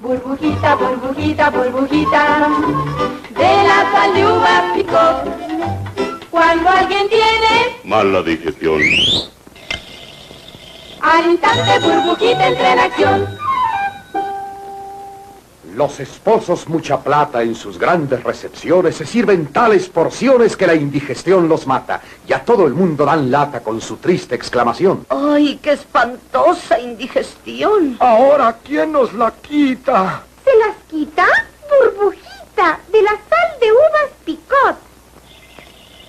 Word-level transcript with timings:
Burbujita, 0.00 0.76
burbujita, 0.76 1.50
burbujita, 1.50 2.48
de 3.36 3.64
la 3.68 3.92
sal 3.92 4.14
de 4.14 4.26
uva 4.26 4.72
picó. 4.74 6.20
Cuando 6.30 6.70
alguien 6.70 7.06
tiene 7.10 7.76
Mala 7.84 8.22
digestión. 8.22 8.80
al 11.02 11.30
instante 11.30 11.78
burbujita 11.80 12.46
entra 12.48 12.72
en 12.72 12.78
acción. 12.78 13.38
Los 15.74 16.00
esposos 16.00 16.68
mucha 16.68 17.00
plata 17.00 17.42
en 17.42 17.54
sus 17.54 17.78
grandes 17.78 18.22
recepciones 18.24 18.96
se 18.96 19.06
sirven 19.06 19.46
tales 19.46 19.88
porciones 19.88 20.56
que 20.56 20.66
la 20.66 20.74
indigestión 20.74 21.48
los 21.48 21.66
mata. 21.66 22.00
Y 22.26 22.32
a 22.32 22.44
todo 22.44 22.66
el 22.66 22.74
mundo 22.74 23.04
dan 23.04 23.30
lata 23.30 23.60
con 23.60 23.80
su 23.80 23.96
triste 23.98 24.34
exclamación. 24.34 25.06
¡Ay, 25.08 25.60
qué 25.62 25.72
espantosa 25.72 26.80
indigestión! 26.80 27.96
Ahora, 28.00 28.56
¿quién 28.64 28.92
nos 28.92 29.12
la 29.12 29.30
quita? 29.30 30.22
¿Se 30.44 30.56
las 30.58 30.76
quita? 30.88 31.26
Burbujita, 31.68 32.80
de 32.90 33.02
la 33.02 33.10
sal 33.10 33.60
de 33.60 33.72
uvas 33.72 34.10
picot. 34.24 34.90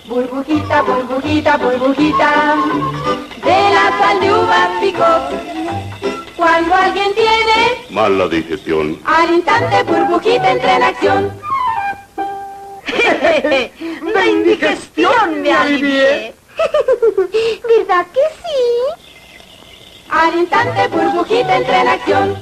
Burbujita, 0.08 0.82
burbujita, 0.82 1.56
burbujita, 1.56 2.56
de 3.44 3.70
la 3.70 3.98
sal 3.98 4.20
de 4.20 4.32
uva 4.32 4.68
picó. 4.80 6.21
Cuando 6.36 6.74
alguien 6.74 7.14
tiene 7.14 7.86
Mala 7.90 8.28
digestión. 8.28 8.98
al 9.04 9.34
instante 9.34 9.82
burbujita 9.84 10.50
entra 10.50 10.76
en 10.76 10.82
acción. 10.82 11.32
¡La 14.14 14.26
indigestión 14.26 15.42
me 15.42 15.52
alivié! 15.52 16.34
¿Verdad 17.78 18.06
que 18.12 18.20
sí? 18.42 19.02
Al 20.10 20.34
instante 20.38 20.88
burbujita 20.88 21.56
entra 21.56 21.80
en 21.82 21.88
acción. 21.88 22.36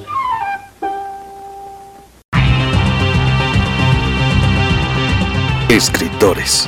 Escritores, 5.69 6.67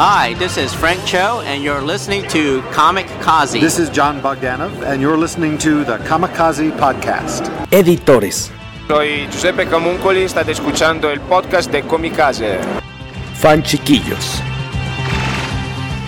Hi, 0.00 0.34
this 0.34 0.56
is 0.56 0.72
Frank 0.72 1.04
Cho, 1.04 1.40
and 1.44 1.62
you're 1.62 1.82
listening 1.82 2.22
to 2.28 2.62
Comic 2.70 3.06
Kazi. 3.20 3.58
This 3.60 3.78
is 3.80 3.90
John 3.90 4.20
Bogdanov, 4.20 4.70
and 4.86 5.02
you're 5.02 5.16
listening 5.16 5.58
to 5.58 5.82
the 5.84 5.98
Kamikaze 5.98 6.70
Podcast. 6.78 7.50
editores, 7.72 8.50
Soy 8.86 9.26
Giuseppe 9.30 9.64
Camuncoli, 9.66 10.28
state 10.28 10.50
escuchando 10.52 11.10
el 11.10 11.20
podcast 11.20 11.72
de 11.72 11.82
Kamikaze. 11.82 12.60
fan 13.34 13.62
chiquillos. 13.62 14.40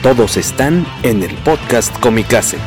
Todos 0.02 0.36
están 0.36 0.86
en 1.02 1.22
el 1.22 1.34
podcast 1.44 1.92
Comicase. 2.00 2.58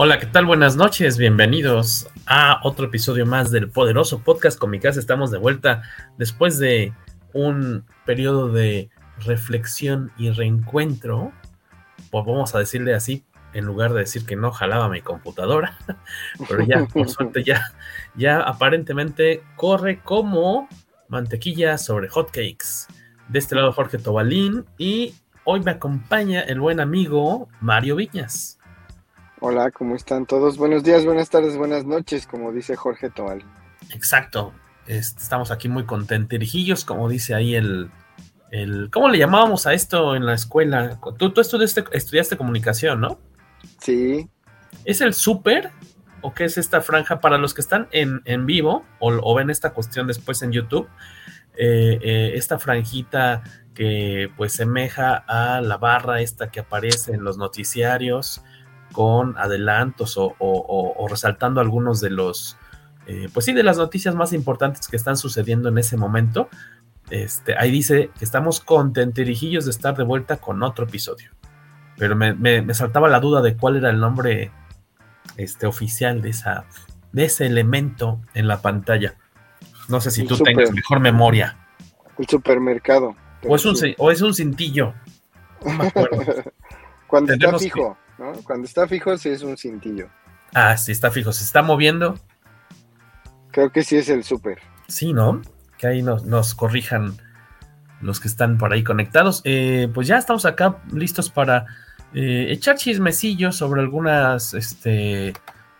Hola, 0.00 0.20
¿qué 0.20 0.26
tal? 0.26 0.46
Buenas 0.46 0.76
noches, 0.76 1.18
bienvenidos 1.18 2.08
a 2.24 2.60
otro 2.62 2.86
episodio 2.86 3.26
más 3.26 3.50
del 3.50 3.68
poderoso 3.68 4.20
podcast 4.20 4.56
Comicase. 4.56 5.00
Estamos 5.00 5.32
de 5.32 5.38
vuelta 5.38 5.82
después 6.16 6.60
de 6.60 6.92
un 7.32 7.84
periodo 8.06 8.48
de 8.48 8.90
reflexión 9.18 10.12
y 10.16 10.30
reencuentro, 10.30 11.32
pues 12.12 12.24
vamos 12.24 12.54
a 12.54 12.60
decirle 12.60 12.94
así, 12.94 13.24
en 13.54 13.64
lugar 13.64 13.92
de 13.92 13.98
decir 13.98 14.24
que 14.24 14.36
no 14.36 14.52
jalaba 14.52 14.88
mi 14.88 15.00
computadora, 15.00 15.76
pero 16.48 16.64
ya, 16.64 16.84
por 16.84 17.08
suerte, 17.08 17.42
ya, 17.42 17.60
ya 18.14 18.38
aparentemente 18.38 19.42
corre 19.56 19.98
como 20.04 20.68
mantequilla 21.08 21.76
sobre 21.76 22.08
hotcakes. 22.08 22.86
De 23.26 23.40
este 23.40 23.56
lado 23.56 23.72
Jorge 23.72 23.98
Tobalín 23.98 24.64
y 24.78 25.16
hoy 25.42 25.58
me 25.58 25.72
acompaña 25.72 26.42
el 26.42 26.60
buen 26.60 26.78
amigo 26.78 27.48
Mario 27.60 27.96
Viñas. 27.96 28.57
Hola, 29.40 29.70
¿cómo 29.70 29.94
están 29.94 30.26
todos? 30.26 30.58
Buenos 30.58 30.82
días, 30.82 31.04
buenas 31.04 31.30
tardes, 31.30 31.56
buenas 31.56 31.84
noches, 31.84 32.26
como 32.26 32.52
dice 32.52 32.74
Jorge 32.74 33.08
Tobal. 33.08 33.44
Exacto. 33.94 34.52
Estamos 34.86 35.50
aquí 35.50 35.68
muy 35.68 35.84
contenterijillos, 35.84 36.84
como 36.84 37.08
dice 37.08 37.34
ahí 37.34 37.54
el, 37.54 37.90
el. 38.50 38.90
¿Cómo 38.90 39.08
le 39.08 39.18
llamábamos 39.18 39.66
a 39.66 39.74
esto 39.74 40.16
en 40.16 40.26
la 40.26 40.34
escuela? 40.34 40.98
Tú, 41.18 41.30
tú 41.30 41.40
estudiaste, 41.40 41.84
estudiaste 41.92 42.36
comunicación, 42.36 43.00
¿no? 43.00 43.18
Sí, 43.80 44.28
¿Es 44.84 45.00
el 45.00 45.14
súper? 45.14 45.70
¿O 46.20 46.34
qué 46.34 46.44
es 46.44 46.58
esta 46.58 46.80
franja? 46.80 47.20
Para 47.20 47.38
los 47.38 47.54
que 47.54 47.60
están 47.60 47.86
en, 47.92 48.22
en 48.24 48.44
vivo 48.46 48.84
o, 48.98 49.12
o 49.12 49.34
ven 49.34 49.50
esta 49.50 49.70
cuestión 49.70 50.08
después 50.08 50.42
en 50.42 50.50
YouTube, 50.50 50.88
eh, 51.56 51.98
eh, 52.02 52.32
esta 52.34 52.58
franjita 52.58 53.42
que 53.74 54.30
pues 54.36 54.52
semeja 54.52 55.14
a 55.14 55.60
la 55.60 55.76
barra 55.76 56.20
esta 56.20 56.50
que 56.50 56.60
aparece 56.60 57.12
en 57.12 57.22
los 57.22 57.38
noticiarios 57.38 58.42
con 58.98 59.38
adelantos 59.38 60.16
o, 60.18 60.24
o- 60.24 60.34
o- 60.40 61.04
o 61.04 61.06
resaltando 61.06 61.60
algunos 61.60 62.00
de 62.00 62.10
los, 62.10 62.56
eh, 63.06 63.28
pues 63.32 63.46
sí, 63.46 63.52
de 63.52 63.62
las 63.62 63.76
noticias 63.78 64.16
más 64.16 64.32
importantes 64.32 64.88
que 64.88 64.96
están 64.96 65.16
sucediendo 65.16 65.68
en 65.68 65.78
ese 65.78 65.96
momento. 65.96 66.48
Este, 67.08 67.56
ahí 67.56 67.70
dice 67.70 68.10
que 68.18 68.24
estamos 68.24 68.58
contenterijillos 68.58 69.66
de 69.66 69.70
estar 69.70 69.96
de 69.96 70.02
vuelta 70.02 70.38
con 70.38 70.64
otro 70.64 70.84
episodio. 70.86 71.30
Pero 71.96 72.16
me, 72.16 72.34
me- 72.34 72.60
me 72.60 72.74
saltaba 72.74 73.08
la 73.08 73.20
duda 73.20 73.40
de 73.40 73.56
cuál 73.56 73.76
era 73.76 73.88
el 73.90 74.00
nombre 74.00 74.50
este, 75.36 75.68
oficial 75.68 76.20
de, 76.20 76.30
esa, 76.30 76.64
de 77.12 77.26
ese 77.26 77.46
elemento 77.46 78.20
en 78.34 78.48
la 78.48 78.60
pantalla. 78.62 79.14
No 79.88 80.00
sé 80.00 80.10
si 80.10 80.22
El 80.22 80.26
tú 80.28 80.34
súper. 80.34 80.56
tengas 80.56 80.72
mejor 80.72 80.98
memoria. 80.98 81.56
el 82.18 82.26
supermercado. 82.26 83.14
O 83.46 83.54
es 83.54 83.64
un, 83.64 83.76
sí. 83.76 83.94
o 83.96 84.10
es 84.10 84.22
un 84.22 84.34
cintillo. 84.34 84.92
No 85.64 85.72
me 85.74 85.86
acuerdo. 85.86 86.20
Cuando 87.06 87.30
Tendremos 87.30 87.62
fijo, 87.62 87.96
¿no? 88.18 88.32
Cuando 88.44 88.66
está 88.66 88.86
fijo 88.86 89.16
sí 89.16 89.30
es 89.30 89.42
un 89.42 89.56
cintillo. 89.56 90.08
Ah, 90.54 90.76
sí, 90.76 90.92
está 90.92 91.10
fijo. 91.10 91.32
Se 91.32 91.44
está 91.44 91.62
moviendo. 91.62 92.18
Creo 93.50 93.70
que 93.70 93.82
sí 93.82 93.96
es 93.96 94.08
el 94.08 94.24
super. 94.24 94.58
Sí, 94.88 95.12
¿no? 95.12 95.42
Que 95.76 95.86
ahí 95.86 96.02
nos, 96.02 96.24
nos 96.24 96.54
corrijan 96.54 97.16
los 98.00 98.20
que 98.20 98.28
están 98.28 98.58
por 98.58 98.72
ahí 98.72 98.84
conectados. 98.84 99.42
Eh, 99.44 99.88
pues 99.92 100.06
ya 100.06 100.18
estamos 100.18 100.44
acá 100.44 100.78
listos 100.92 101.30
para 101.30 101.66
eh, 102.14 102.46
echar 102.50 102.76
chismecillos 102.76 103.56
sobre 103.56 103.80
algunas 103.80 104.54
este, 104.54 105.34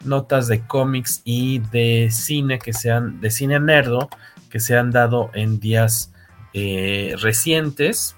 notas 0.05 0.49
de 0.49 0.61
cómics 0.67 1.23
y 1.25 1.61
de 1.71 2.09
cine 2.11 2.59
que 2.59 2.73
sean, 2.73 3.21
de 3.21 3.31
cine 3.31 3.61
nerdo, 3.61 4.09
que 4.51 4.61
se 4.61 4.77
han 4.77 4.91
dado 4.91 5.31
en 5.35 5.61
días 5.61 6.13
eh, 6.53 7.15
recientes. 7.21 8.17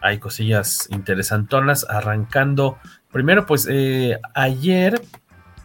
Hay 0.00 0.18
cosillas 0.18 0.88
interesantonas, 0.90 1.86
arrancando. 1.88 2.78
Primero, 3.12 3.46
pues 3.46 3.68
eh, 3.70 4.18
ayer, 4.34 5.00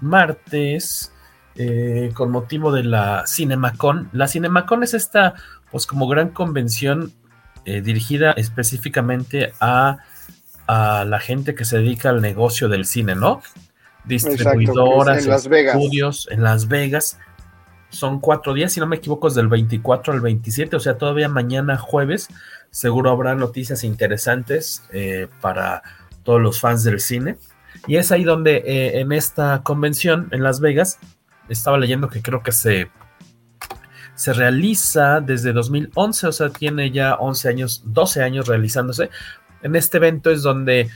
martes, 0.01 1.11
eh, 1.55 2.11
con 2.13 2.29
motivo 2.29 2.71
de 2.71 2.83
la 2.83 3.23
Cinemacon. 3.25 4.09
La 4.11 4.27
Cinemacon 4.27 4.83
es 4.83 4.93
esta, 4.93 5.33
pues 5.71 5.87
como 5.87 6.07
gran 6.07 6.29
convención 6.29 7.13
eh, 7.65 7.81
dirigida 7.81 8.31
específicamente 8.33 9.53
a, 9.59 9.97
a 10.67 11.05
la 11.05 11.19
gente 11.19 11.55
que 11.55 11.65
se 11.65 11.77
dedica 11.77 12.09
al 12.09 12.21
negocio 12.21 12.69
del 12.69 12.85
cine, 12.85 13.15
¿no? 13.15 13.41
Distribuidoras, 14.05 15.25
en 15.25 15.33
estudios 15.33 16.27
en 16.29 16.43
Las 16.43 16.67
Vegas. 16.67 17.17
Son 17.89 18.19
cuatro 18.19 18.53
días, 18.53 18.73
si 18.73 18.79
no 18.79 18.85
me 18.85 18.97
equivoco, 18.97 19.29
es 19.29 19.35
del 19.35 19.47
24 19.47 20.13
al 20.13 20.21
27, 20.21 20.75
o 20.75 20.79
sea, 20.79 20.97
todavía 20.97 21.29
mañana 21.29 21.77
jueves 21.77 22.27
seguro 22.69 23.09
habrá 23.09 23.33
noticias 23.33 23.83
interesantes 23.83 24.83
eh, 24.91 25.27
para 25.41 25.81
todos 26.27 26.41
los 26.41 26.59
fans 26.59 26.83
del 26.83 26.99
cine. 26.99 27.37
Y 27.87 27.95
es 27.95 28.11
ahí 28.11 28.25
donde 28.25 28.57
eh, 28.57 28.99
en 28.99 29.13
esta 29.13 29.63
convención 29.63 30.27
en 30.31 30.43
Las 30.43 30.59
Vegas, 30.59 30.99
estaba 31.47 31.77
leyendo 31.77 32.09
que 32.09 32.21
creo 32.21 32.43
que 32.43 32.51
se, 32.51 32.91
se 34.13 34.33
realiza 34.33 35.21
desde 35.21 35.53
2011, 35.53 36.27
o 36.27 36.31
sea, 36.33 36.49
tiene 36.49 36.91
ya 36.91 37.15
11 37.15 37.47
años, 37.47 37.81
12 37.85 38.23
años 38.23 38.45
realizándose. 38.45 39.09
En 39.61 39.77
este 39.77 39.99
evento 39.99 40.29
es 40.29 40.43
donde, 40.43 40.89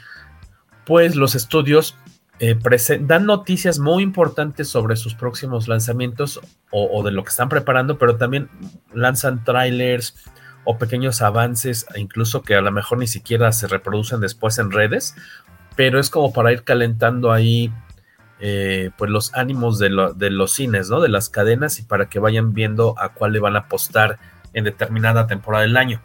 pues, 0.85 1.15
los 1.15 1.33
estudios 1.33 1.95
eh, 2.39 2.59
dan 2.99 3.25
noticias 3.25 3.79
muy 3.79 4.03
importantes 4.03 4.67
sobre 4.67 4.97
sus 4.97 5.15
próximos 5.15 5.69
lanzamientos 5.69 6.41
o, 6.71 7.03
de 7.03 7.11
lo 7.11 7.23
que 7.23 7.29
están 7.29 7.47
preparando, 7.47 7.97
pero 7.97 8.17
también 8.17 8.49
lanzan 8.93 9.45
trailers 9.45 10.13
o 10.63 10.77
pequeños 10.77 11.21
avances, 11.21 11.85
incluso 11.95 12.43
que 12.43 12.55
a 12.55 12.61
lo 12.61 12.71
mejor 12.71 12.99
ni 12.99 13.07
siquiera 13.07 13.51
se 13.51 13.67
reproducen 13.67 14.19
después 14.19 14.57
en 14.59 14.71
redes, 14.71 15.15
pero 15.75 15.99
es 15.99 16.09
como 16.09 16.33
para 16.33 16.51
ir 16.51 16.63
calentando 16.63 17.31
ahí 17.31 17.71
eh, 18.39 18.91
pues 18.97 19.11
los 19.11 19.33
ánimos 19.35 19.79
de, 19.79 19.89
los 19.89 20.51
cines, 20.51 20.89
¿no? 20.89 20.99
De 20.99 21.09
las 21.09 21.29
cadenas 21.29 21.79
y 21.79 21.83
para 21.83 22.09
que 22.09 22.19
vayan 22.19 22.53
viendo 22.53 22.95
a 22.97 23.09
cuál 23.13 23.33
le 23.33 23.39
van 23.39 23.55
a 23.55 23.59
apostar 23.59 24.19
en 24.53 24.63
determinada 24.63 25.27
temporada 25.27 25.63
del 25.63 25.77
año, 25.77 26.01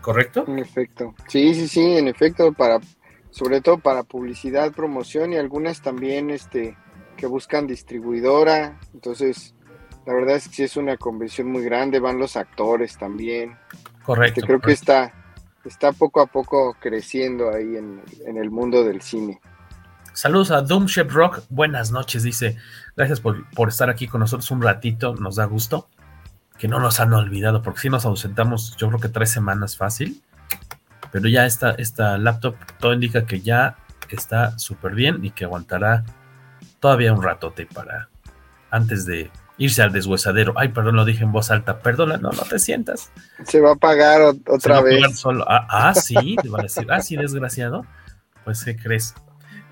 ¿correcto? 0.00 0.44
En 0.46 0.58
efecto, 0.58 1.14
sí, 1.28 1.54
sí, 1.54 1.68
sí, 1.68 1.96
en 1.96 2.08
efecto, 2.08 2.52
para 2.52 2.80
sobre 3.30 3.60
todo 3.60 3.78
para 3.78 4.02
publicidad, 4.02 4.72
promoción 4.72 5.32
y 5.32 5.36
algunas 5.36 5.82
también 5.82 6.30
este, 6.30 6.76
que 7.16 7.26
buscan 7.26 7.66
distribuidora. 7.66 8.78
Entonces, 8.94 9.54
la 10.08 10.14
verdad 10.14 10.36
es 10.36 10.48
que 10.48 10.54
sí 10.54 10.62
es 10.62 10.78
una 10.78 10.96
convención 10.96 11.52
muy 11.52 11.62
grande, 11.62 12.00
van 12.00 12.18
los 12.18 12.34
actores 12.34 12.96
también. 12.96 13.58
Correcto. 14.04 14.40
creo 14.40 14.58
que 14.58 14.72
está, 14.72 15.12
está 15.66 15.92
poco 15.92 16.22
a 16.22 16.26
poco 16.26 16.74
creciendo 16.80 17.50
ahí 17.50 17.76
en, 17.76 18.02
el 18.24 18.50
mundo 18.50 18.84
del 18.84 19.02
cine. 19.02 19.38
Saludos 20.14 20.50
a 20.50 20.62
Doomship 20.62 21.10
Rock, 21.10 21.42
buenas 21.50 21.90
noches, 21.92 22.22
dice. 22.22 22.56
Gracias 22.96 23.20
por, 23.20 23.50
por, 23.50 23.68
estar 23.68 23.90
aquí 23.90 24.08
con 24.08 24.20
nosotros 24.20 24.50
un 24.50 24.62
ratito, 24.62 25.14
nos 25.14 25.36
da 25.36 25.44
gusto. 25.44 25.90
Que 26.58 26.68
no 26.68 26.80
nos 26.80 27.00
han 27.00 27.12
olvidado, 27.12 27.60
porque 27.60 27.80
si 27.80 27.90
nos 27.90 28.06
ausentamos, 28.06 28.78
yo 28.78 28.88
creo 28.88 29.00
que 29.00 29.10
tres 29.10 29.30
semanas 29.30 29.76
fácil. 29.76 30.22
Pero 31.12 31.28
ya 31.28 31.44
esta, 31.44 31.72
esta 31.72 32.16
laptop 32.16 32.54
todo 32.78 32.94
indica 32.94 33.26
que 33.26 33.42
ya 33.42 33.76
está 34.08 34.58
súper 34.58 34.94
bien 34.94 35.22
y 35.22 35.32
que 35.32 35.44
aguantará 35.44 36.04
todavía 36.80 37.12
un 37.12 37.22
ratote 37.22 37.66
para 37.66 38.08
antes 38.70 39.04
de 39.04 39.30
irse 39.58 39.82
al 39.82 39.92
deshuesadero. 39.92 40.54
Ay, 40.56 40.68
perdón, 40.68 40.96
lo 40.96 41.04
dije 41.04 41.24
en 41.24 41.32
voz 41.32 41.50
alta. 41.50 41.80
Perdona, 41.80 42.16
no, 42.16 42.30
no 42.30 42.42
te 42.42 42.58
sientas. 42.58 43.12
Se 43.44 43.60
va 43.60 43.72
a 43.72 43.76
pagar 43.76 44.22
otra 44.46 44.80
vez. 44.80 45.18
solo. 45.18 45.44
Ah, 45.48 45.66
ah, 45.68 45.94
sí, 45.94 46.36
te 46.40 46.48
va 46.48 46.60
a 46.60 46.62
decir. 46.62 46.86
Ah, 46.90 47.00
sí, 47.00 47.16
desgraciado. 47.16 47.84
Pues, 48.44 48.64
¿qué 48.64 48.76
crees? 48.76 49.14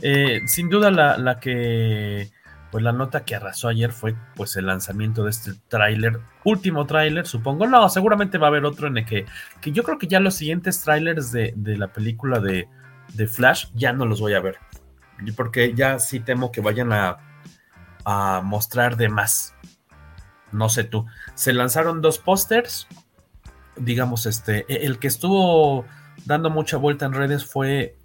Eh, 0.02 0.42
sin 0.46 0.68
duda, 0.68 0.90
la, 0.90 1.16
la 1.16 1.40
que 1.40 2.30
pues 2.70 2.84
la 2.84 2.92
nota 2.92 3.24
que 3.24 3.34
arrasó 3.34 3.68
ayer 3.68 3.90
fue 3.90 4.14
pues 4.34 4.54
el 4.56 4.66
lanzamiento 4.66 5.24
de 5.24 5.30
este 5.30 5.52
tráiler, 5.68 6.20
último 6.44 6.84
tráiler, 6.84 7.26
supongo. 7.26 7.66
No, 7.66 7.88
seguramente 7.88 8.36
va 8.36 8.48
a 8.48 8.50
haber 8.50 8.66
otro 8.66 8.88
en 8.88 8.98
el 8.98 9.06
que, 9.06 9.24
que 9.62 9.72
yo 9.72 9.82
creo 9.82 9.98
que 9.98 10.08
ya 10.08 10.20
los 10.20 10.34
siguientes 10.34 10.82
tráilers 10.82 11.32
de, 11.32 11.54
la 11.56 11.88
película 11.88 12.38
de, 12.38 12.68
Flash 13.28 13.68
ya 13.74 13.94
no 13.94 14.04
los 14.04 14.20
voy 14.20 14.34
a 14.34 14.40
ver. 14.40 14.58
Porque 15.36 15.72
ya 15.74 15.98
sí 15.98 16.20
temo 16.20 16.52
que 16.52 16.60
vayan 16.60 16.92
a, 16.92 17.16
a 18.04 18.42
mostrar 18.44 18.98
de 18.98 19.08
más. 19.08 19.54
No 20.52 20.68
sé 20.68 20.84
tú. 20.84 21.06
Se 21.34 21.52
lanzaron 21.52 22.02
dos 22.02 22.18
pósters. 22.18 22.86
Digamos, 23.76 24.26
este, 24.26 24.64
e, 24.68 24.86
el 24.86 24.98
que 24.98 25.08
estuvo 25.08 25.84
dando 26.24 26.50
mucha 26.50 26.76
vuelta 26.76 27.06
en 27.06 27.12
redes 27.12 27.44
fue 27.44 27.96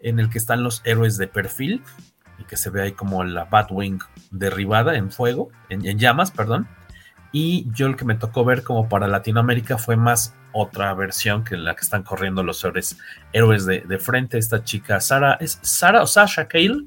en 0.00 0.18
el 0.18 0.30
que 0.30 0.38
están 0.38 0.62
los 0.62 0.82
héroes 0.84 1.16
de 1.16 1.28
perfil 1.28 1.82
y 2.38 2.44
que 2.44 2.56
se 2.56 2.70
ve 2.70 2.82
ahí 2.82 2.92
como 2.92 3.22
la 3.24 3.44
Batwing 3.44 4.00
derribada 4.30 4.96
en 4.96 5.10
fuego, 5.10 5.50
en, 5.68 5.98
llamas, 5.98 6.30
perdón. 6.30 6.68
Y 7.32 7.70
yo 7.72 7.86
el 7.86 7.96
que 7.96 8.04
me 8.04 8.16
tocó 8.16 8.44
ver 8.44 8.64
como 8.64 8.88
para 8.88 9.06
Latinoamérica 9.06 9.78
fue 9.78 9.96
más 9.96 10.34
otra 10.52 10.92
versión 10.94 11.44
que 11.44 11.56
la 11.56 11.76
que 11.76 11.82
están 11.82 12.02
corriendo 12.02 12.42
los 12.42 12.64
héroes, 12.64 12.98
héroes 13.32 13.66
de, 13.66 13.98
frente. 13.98 14.38
Esta 14.38 14.64
chica, 14.64 15.00
Sara, 15.00 15.34
¿es 15.34 15.60
Sara 15.62 16.02
o 16.02 16.06
Sasha 16.06 16.48
Cale? 16.48 16.86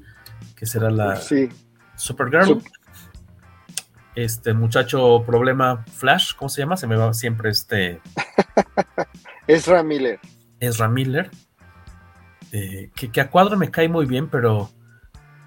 Que 0.54 0.66
será 0.66 0.90
la 0.90 1.16
sí. 1.16 1.48
Supergirl. 1.96 2.62
Este 4.14 4.54
muchacho 4.54 5.24
problema 5.26 5.84
Flash, 5.84 6.34
¿cómo 6.36 6.48
se 6.48 6.62
llama? 6.62 6.76
Se 6.76 6.86
me 6.86 6.96
va 6.96 7.12
siempre 7.14 7.50
este. 7.50 8.00
Ezra 9.46 9.82
Miller. 9.82 10.20
Ezra 10.60 10.88
Miller. 10.88 11.30
Eh, 12.52 12.90
que, 12.94 13.10
que, 13.10 13.20
a 13.20 13.30
cuadro 13.30 13.56
me 13.56 13.70
cae 13.70 13.88
muy 13.88 14.06
bien, 14.06 14.28
pero 14.28 14.70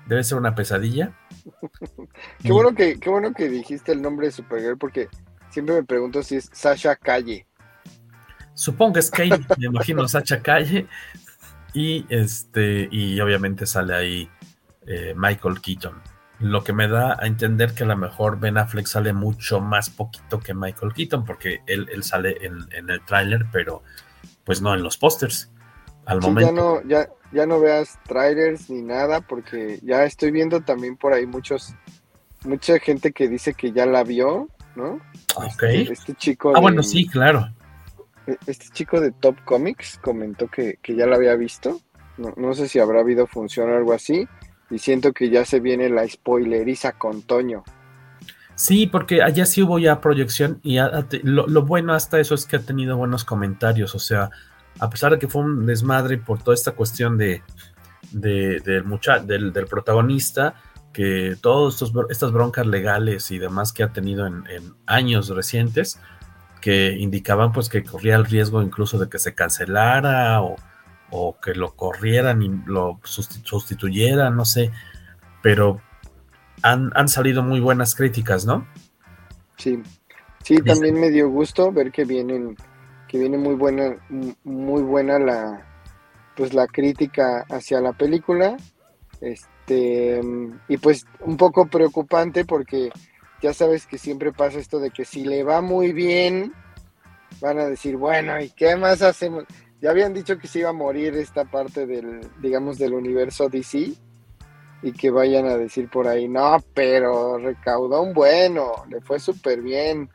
debe 0.08 0.24
ser 0.24 0.38
una 0.38 0.56
pesadilla. 0.56 1.14
qué, 2.44 2.52
bueno 2.52 2.76
que, 2.76 3.00
qué 3.00 3.10
bueno 3.10 3.34
que 3.34 3.48
dijiste 3.48 3.92
el 3.92 4.02
nombre 4.02 4.28
de 4.28 4.32
Supergirl 4.32 4.78
porque 4.78 5.08
siempre 5.50 5.76
me 5.76 5.84
pregunto 5.84 6.22
si 6.24 6.36
es 6.36 6.50
Sasha 6.52 6.96
Calle. 6.96 7.48
Supongo 8.54 8.94
que 8.94 9.00
es 9.00 9.12
Calle, 9.12 9.38
me 9.58 9.68
imagino 9.68 10.08
Sasha 10.08 10.42
Calle. 10.42 10.88
Y 11.74 12.06
este, 12.10 12.88
y 12.92 13.20
obviamente 13.20 13.66
sale 13.66 13.94
ahí 13.94 14.30
eh, 14.88 15.14
Michael 15.16 15.62
Keaton. 15.62 16.02
Lo 16.40 16.64
que 16.64 16.74
me 16.74 16.88
da 16.88 17.18
a 17.20 17.26
entender 17.26 17.74
que 17.74 17.84
a 17.84 17.88
lo 17.88 17.98
mejor 17.98 18.40
Ben 18.40 18.58
Affleck 18.58 18.86
sale 18.86 19.14
mucho 19.14 19.60
más 19.60 19.90
poquito 19.90 20.40
que 20.40 20.54
Michael 20.54 20.94
Keaton, 20.94 21.26
porque 21.26 21.62
él, 21.66 22.04
sale 22.04 22.38
en, 22.42 22.90
el 22.90 23.02
tráiler, 23.06 23.46
pero 23.52 23.82
pues 24.44 24.62
no 24.62 24.74
en 24.74 24.84
los 24.84 24.98
pósters. 24.98 25.50
Al 26.06 26.22
momento. 26.22 26.50
Ya 26.50 26.56
no, 26.56 26.82
ya, 26.84 27.10
ya 27.32 27.46
no 27.46 27.60
veas 27.60 28.00
trailers 28.04 28.70
ni 28.70 28.82
nada, 28.82 29.22
porque 29.22 29.80
ya 29.84 30.04
estoy 30.06 30.32
viendo 30.32 30.62
también 30.62 30.96
por 30.96 31.14
ahí 31.14 31.26
muchos, 31.26 31.74
mucha 32.46 32.80
gente 32.80 33.12
que 33.12 33.28
dice 33.28 33.54
que 33.54 33.72
ya 33.72 33.86
la 33.86 34.04
vio, 34.04 34.48
¿no? 34.76 35.00
Ok. 35.36 35.64
Este, 35.64 35.94
este 35.94 36.14
chico. 36.16 36.54
Ah, 36.56 36.60
bueno, 36.60 36.84
sí, 36.84 37.08
claro. 37.08 37.50
E, 38.28 38.38
este 38.46 38.68
chico 38.72 39.02
de 39.02 39.12
Top 39.12 39.38
Comics 39.44 40.00
comentó 40.02 40.48
que, 40.48 40.78
ya 40.88 41.06
la 41.06 41.16
había 41.16 41.36
visto. 41.36 41.80
No, 42.18 42.54
sé 42.56 42.68
si 42.68 42.80
habrá 42.80 43.02
habido 43.02 43.28
función 43.28 43.70
o 43.70 43.76
algo 43.76 43.94
así. 43.94 44.28
Y 44.70 44.80
siento 44.80 45.14
que 45.14 45.30
ya 45.30 45.46
se 45.46 45.60
viene 45.60 45.90
la 45.90 46.08
spoileriza 46.08 46.94
con 46.94 47.22
Toño. 47.22 47.64
Sí, 48.58 48.88
porque 48.88 49.22
allá 49.22 49.46
sí 49.46 49.62
hubo 49.62 49.78
ya 49.78 50.02
proyección 50.02 50.60
y 50.64 50.80
lo, 51.22 51.62
bueno 51.64 51.94
hasta 51.94 52.20
eso 52.20 52.34
es 52.34 52.48
que 52.48 52.56
ha 52.56 52.60
tenido 52.60 52.98
buenos 52.98 53.24
comentarios, 53.24 53.94
o 53.94 54.00
sea, 54.00 54.32
a 54.80 54.90
pesar 54.90 55.12
de 55.12 55.20
que 55.20 55.28
fue 55.28 55.44
un 55.44 55.68
desmadre 55.68 56.18
por 56.18 56.42
toda 56.42 56.56
esta 56.56 56.72
cuestión 56.72 57.20
de, 57.20 57.44
del, 58.12 58.64
del, 58.64 59.68
protagonista, 59.68 60.56
que 60.92 61.36
todas 61.40 61.84
estas 62.10 62.32
broncas 62.32 62.66
legales 62.66 63.30
y 63.30 63.38
demás 63.38 63.74
que 63.74 63.84
ha 63.84 63.94
tenido 63.94 64.26
en, 64.26 64.44
años 64.88 65.30
recientes, 65.30 66.00
que 66.60 66.94
indicaban 66.94 67.52
pues 67.52 67.70
que 67.70 67.84
corría 67.84 68.16
el 68.16 68.26
riesgo 68.26 68.64
incluso 68.64 68.98
de 68.98 69.08
que 69.08 69.20
se 69.20 69.36
cancelara 69.36 70.42
o, 70.42 70.56
que 71.42 71.54
lo 71.54 71.76
corrieran 71.76 72.42
y 72.42 72.50
lo 72.66 73.00
sustituyeran, 73.04 74.36
no 74.36 74.46
sé, 74.46 74.72
pero 75.42 75.82
han, 76.62 76.92
han, 76.96 77.08
salido 77.08 77.44
muy 77.44 77.60
buenas 77.60 77.96
críticas, 77.96 78.46
¿no? 78.46 78.68
Sí, 79.58 79.82
sí, 80.44 80.58
también 80.58 81.00
me 81.00 81.10
dio 81.10 81.30
gusto 81.30 81.72
ver 81.72 81.92
que 81.92 82.04
vienen 82.04 82.58
que 83.08 83.18
viene 83.18 83.38
muy 83.38 83.56
buena, 83.56 83.98
muy 84.44 84.82
buena 84.82 85.18
la, 85.18 85.66
pues 86.36 86.54
la 86.54 86.68
crítica 86.68 87.46
hacia 87.50 87.82
la 87.82 87.94
película. 87.94 88.58
Este, 89.22 90.22
y 90.68 90.78
pues 90.78 91.06
un 91.22 91.38
poco 91.38 91.68
preocupante 91.68 92.46
porque 92.46 92.92
ya 93.42 93.54
sabes 93.54 93.88
que 93.88 93.98
siempre 93.98 94.32
pasa 94.32 94.60
esto 94.60 94.80
de 94.80 94.92
que 94.92 95.06
si 95.06 95.24
le 95.24 95.44
va 95.44 95.62
muy 95.62 95.94
bien, 95.94 96.54
van 97.40 97.60
a 97.60 97.66
decir, 97.66 97.98
bueno, 97.98 98.40
¿y 98.42 98.50
qué 98.50 98.76
más 98.76 99.02
hacemos? 99.02 99.46
Ya 99.82 99.92
habían 99.92 100.14
dicho 100.14 100.40
que 100.40 100.48
se 100.48 100.60
iba 100.60 100.70
a 100.70 100.74
morir 100.74 101.16
esta 101.16 101.46
parte 101.46 101.86
del, 101.86 102.22
digamos, 102.42 102.80
del 102.80 102.94
universo 102.94 103.48
DC 103.48 103.94
y 104.82 104.92
que 104.92 105.12
vayan 105.12 105.46
a 105.46 105.58
decir 105.58 105.90
por 105.90 106.08
ahí, 106.08 106.28
no, 106.28 106.58
pero 106.74 107.38
recaudó 107.38 108.02
un 108.02 108.14
bueno, 108.14 108.86
le 108.90 109.02
fue 109.02 109.20
súper 109.20 109.62
bien 109.62 110.10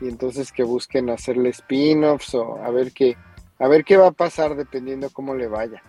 y 0.00 0.08
entonces 0.08 0.52
que 0.52 0.64
busquen 0.64 1.10
hacerle 1.10 1.50
spin-offs 1.50 2.34
o 2.34 2.62
a 2.62 2.70
ver 2.70 2.92
qué, 2.92 3.16
a 3.58 3.68
ver 3.68 3.84
qué 3.84 3.96
va 3.96 4.08
a 4.08 4.12
pasar 4.12 4.56
dependiendo 4.56 5.08
cómo 5.10 5.34
le 5.34 5.46
vaya. 5.46 5.82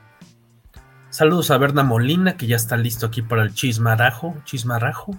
Saludos 1.09 1.51
a 1.51 1.57
Berna 1.57 1.83
Molina, 1.83 2.37
que 2.37 2.47
ya 2.47 2.55
está 2.55 2.75
listo 2.75 3.05
aquí 3.05 3.21
para 3.21 3.43
el 3.43 3.53
chismarajo, 3.53 4.35
chismarajo. 4.45 5.11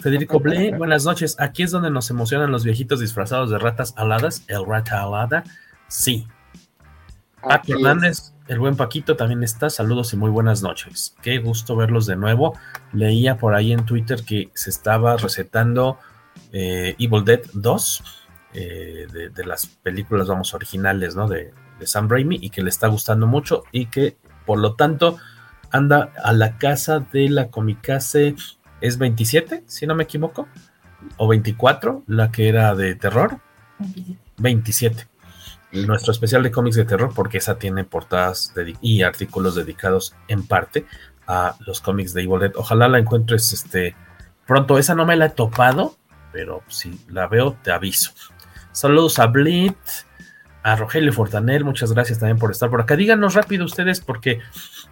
Federico 0.00 0.40
Ble, 0.40 0.72
buenas 0.78 1.04
noches. 1.04 1.36
Aquí 1.38 1.62
es 1.62 1.70
donde 1.70 1.90
nos 1.90 2.10
emocionan 2.10 2.50
los 2.50 2.64
viejitos 2.64 2.98
disfrazados 2.98 3.50
de 3.50 3.58
ratas 3.58 3.94
aladas, 3.96 4.42
el 4.48 4.66
rata 4.66 5.02
alada. 5.02 5.44
Sí. 5.86 6.26
Paco 7.48 7.72
Hernández, 7.72 8.32
el 8.48 8.58
buen 8.58 8.76
Paquito 8.76 9.16
también 9.16 9.42
está. 9.42 9.70
Saludos 9.70 10.12
y 10.12 10.16
muy 10.16 10.30
buenas 10.30 10.62
noches. 10.62 11.14
Qué 11.22 11.38
gusto 11.38 11.76
verlos 11.76 12.06
de 12.06 12.16
nuevo. 12.16 12.58
Leía 12.92 13.36
por 13.36 13.54
ahí 13.54 13.72
en 13.72 13.84
Twitter 13.84 14.24
que 14.24 14.50
se 14.54 14.70
estaba 14.70 15.16
recetando 15.16 15.98
eh, 16.52 16.94
Evil 16.98 17.24
Dead 17.24 17.40
2 17.52 18.04
eh, 18.54 19.06
de, 19.34 19.44
las 19.44 19.66
películas, 19.66 20.28
vamos, 20.28 20.54
originales, 20.54 21.14
¿no? 21.14 21.28
De, 21.28 21.52
Sam 21.82 22.08
Raimi 22.08 22.38
y 22.40 22.48
que 22.48 22.62
le 22.62 22.70
está 22.70 22.88
gustando 22.88 23.26
mucho 23.26 23.64
y 23.70 23.86
que, 23.86 24.16
por 24.46 24.58
lo 24.58 24.74
tanto, 24.76 25.18
anda 25.70 26.10
a 26.24 26.32
la 26.32 26.56
casa 26.56 27.00
de 27.12 27.28
la 27.28 27.48
Comicase, 27.50 28.34
es 28.80 28.96
27, 28.96 29.64
si 29.66 29.86
no 29.86 29.94
me 29.94 30.04
equivoco, 30.04 30.48
o 31.18 31.28
24, 31.28 32.04
la 32.06 32.32
que 32.32 32.48
era 32.48 32.74
de 32.74 32.94
terror. 32.94 33.40
27. 34.38 35.06
Nuestro 35.72 36.12
especial 36.12 36.42
de 36.42 36.50
cómics 36.50 36.76
de 36.76 36.84
terror, 36.84 37.12
porque 37.14 37.38
esa 37.38 37.58
tiene 37.58 37.84
portadas 37.84 38.54
y 38.80 39.02
artículos 39.02 39.54
dedicados 39.54 40.14
en 40.28 40.46
parte 40.46 40.86
a 41.26 41.56
los 41.66 41.80
cómics 41.80 42.14
de 42.14 42.22
Evil 42.22 42.40
Dead. 42.40 42.52
Ojalá 42.54 42.88
la 42.88 42.98
encuentres 42.98 43.52
este, 43.52 43.96
pronto. 44.46 44.78
Esa 44.78 44.94
no 44.94 45.04
me 45.04 45.16
la 45.16 45.26
he 45.26 45.30
topado, 45.30 45.96
pero 46.32 46.62
si 46.68 47.00
la 47.08 47.26
veo, 47.26 47.56
te 47.62 47.72
aviso. 47.72 48.12
Saludos 48.72 49.18
a 49.18 49.26
Blit, 49.26 49.76
a 50.62 50.76
Rogelio 50.76 51.12
Fortanel, 51.12 51.64
muchas 51.64 51.92
gracias 51.92 52.18
también 52.18 52.38
por 52.38 52.50
estar 52.50 52.68
por 52.68 52.80
acá. 52.80 52.96
Díganos 52.96 53.34
rápido 53.34 53.64
ustedes, 53.64 54.00
porque 54.00 54.40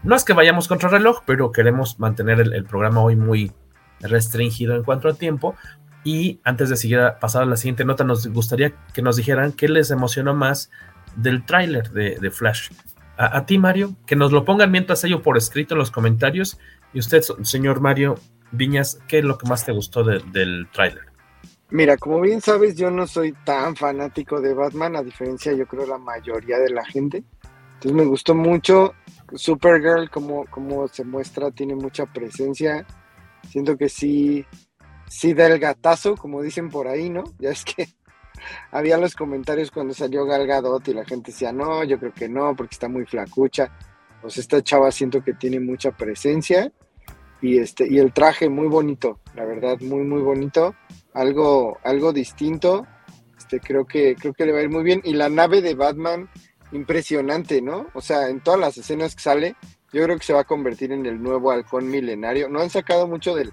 no 0.02 0.14
es 0.14 0.24
que 0.24 0.32
vayamos 0.32 0.68
contra 0.68 0.88
reloj, 0.88 1.22
pero 1.26 1.52
queremos 1.52 1.98
mantener 1.98 2.40
el, 2.40 2.64
programa 2.64 3.00
hoy 3.00 3.16
muy 3.16 3.52
restringido 4.00 4.76
en 4.76 4.84
cuanto 4.84 5.08
a 5.08 5.14
tiempo. 5.14 5.56
Y 6.04 6.40
antes 6.44 6.68
de 6.68 6.76
seguir 6.76 6.98
a 6.98 7.18
pasar 7.18 7.42
a 7.42 7.46
la 7.46 7.56
siguiente 7.56 7.84
nota, 7.84 8.04
nos 8.04 8.26
gustaría 8.26 8.74
que 8.92 9.02
nos 9.02 9.16
dijeran 9.16 9.52
qué 9.52 9.68
les 9.68 9.90
emocionó 9.90 10.34
más 10.34 10.70
del 11.16 11.44
tráiler 11.44 11.90
de, 11.90 12.30
Flash. 12.30 12.70
A, 13.16 13.46
ti, 13.46 13.58
Mario, 13.58 13.94
que 14.06 14.16
nos 14.16 14.32
lo 14.32 14.44
pongan 14.44 14.70
mientras 14.70 15.02
ello 15.04 15.22
por 15.22 15.36
escrito 15.38 15.74
en 15.74 15.78
los 15.78 15.90
comentarios. 15.90 16.58
Y 16.92 16.98
usted, 16.98 17.22
señor 17.42 17.80
Mario 17.80 18.16
Viñas, 18.52 18.98
¿qué 19.08 19.18
es 19.20 19.24
lo 19.24 19.38
que 19.38 19.48
más 19.48 19.64
te 19.64 19.72
gustó 19.72 20.04
del 20.04 20.68
tráiler? 20.72 21.14
Mira, 21.70 21.96
como 21.96 22.20
bien 22.20 22.40
sabes, 22.40 22.76
yo 22.76 22.90
no 22.90 23.06
soy 23.06 23.32
tan 23.44 23.74
fanático 23.74 24.40
de 24.40 24.54
Batman, 24.54 24.96
a 24.96 25.02
diferencia, 25.02 25.52
yo 25.54 25.66
creo, 25.66 25.86
la 25.86 25.98
mayoría 25.98 26.58
de 26.58 26.70
la 26.70 26.84
gente. 26.84 27.24
Entonces 27.74 27.92
me 27.92 28.04
gustó 28.04 28.34
mucho 28.34 28.94
Supergirl, 29.34 30.10
como, 30.10 30.44
como 30.46 30.86
se 30.88 31.04
muestra, 31.04 31.50
tiene 31.50 31.74
mucha 31.74 32.06
presencia. 32.06 32.86
Siento 33.48 33.76
que 33.76 33.88
sí, 33.88 34.46
sí 35.08 35.34
da 35.34 35.46
el 35.46 35.58
gatazo, 35.58 36.16
como 36.16 36.42
dicen 36.42 36.70
por 36.70 36.88
ahí, 36.88 37.10
¿no? 37.10 37.24
Ya 37.38 37.50
es 37.50 37.64
que 37.64 37.88
había 38.70 38.98
los 38.98 39.14
comentarios 39.14 39.70
cuando 39.70 39.94
salió 39.94 40.24
Gal 40.26 40.46
Gadot 40.46 40.86
y 40.88 40.94
la 40.94 41.04
gente 41.04 41.30
decía, 41.30 41.52
no, 41.52 41.84
yo 41.84 41.98
creo 41.98 42.12
que 42.12 42.28
no, 42.28 42.54
porque 42.56 42.74
está 42.74 42.88
muy 42.88 43.04
flacucha. 43.06 43.70
Pues 44.20 44.38
esta 44.38 44.62
chava 44.62 44.90
siento 44.90 45.22
que 45.22 45.34
tiene 45.34 45.60
mucha 45.60 45.90
presencia 45.90 46.72
y 47.42 47.58
este 47.58 47.86
y 47.86 47.98
el 47.98 48.12
traje 48.14 48.48
muy 48.48 48.68
bonito, 48.68 49.20
la 49.34 49.44
verdad, 49.44 49.78
muy 49.80 50.02
muy 50.02 50.22
bonito, 50.22 50.74
algo 51.12 51.78
algo 51.84 52.12
distinto. 52.12 52.86
Este 53.36 53.60
creo 53.60 53.84
que 53.84 54.16
creo 54.16 54.32
que 54.32 54.46
le 54.46 54.52
va 54.52 54.60
a 54.60 54.62
ir 54.62 54.70
muy 54.70 54.82
bien 54.82 55.02
y 55.04 55.12
la 55.12 55.28
nave 55.28 55.60
de 55.60 55.74
Batman 55.74 56.30
impresionante, 56.72 57.60
¿no? 57.60 57.86
O 57.92 58.00
sea, 58.00 58.28
en 58.30 58.40
todas 58.40 58.58
las 58.58 58.78
escenas 58.78 59.14
que 59.14 59.22
sale, 59.22 59.56
yo 59.92 60.02
creo 60.02 60.18
que 60.18 60.24
se 60.24 60.32
va 60.32 60.40
a 60.40 60.44
convertir 60.44 60.90
en 60.92 61.06
el 61.06 61.22
nuevo 61.22 61.50
halcón 61.50 61.90
milenario. 61.90 62.48
No 62.48 62.60
han 62.60 62.70
sacado 62.70 63.06
mucho 63.06 63.34
del, 63.34 63.52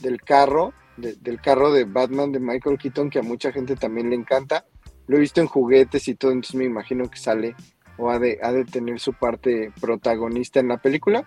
del 0.00 0.20
carro, 0.22 0.72
del 1.00 1.40
carro 1.40 1.72
de 1.72 1.84
Batman 1.84 2.32
de 2.32 2.40
Michael 2.40 2.78
Keaton, 2.78 3.10
que 3.10 3.18
a 3.18 3.22
mucha 3.22 3.52
gente 3.52 3.76
también 3.76 4.10
le 4.10 4.16
encanta. 4.16 4.64
Lo 5.06 5.16
he 5.16 5.20
visto 5.20 5.40
en 5.40 5.46
juguetes 5.46 6.06
y 6.08 6.14
todo, 6.14 6.32
entonces 6.32 6.56
me 6.56 6.64
imagino 6.64 7.10
que 7.10 7.18
sale 7.18 7.54
o 7.98 8.10
ha 8.10 8.18
de, 8.18 8.38
ha 8.42 8.52
de 8.52 8.64
tener 8.64 8.98
su 9.00 9.12
parte 9.12 9.72
protagonista 9.80 10.60
en 10.60 10.68
la 10.68 10.78
película 10.78 11.26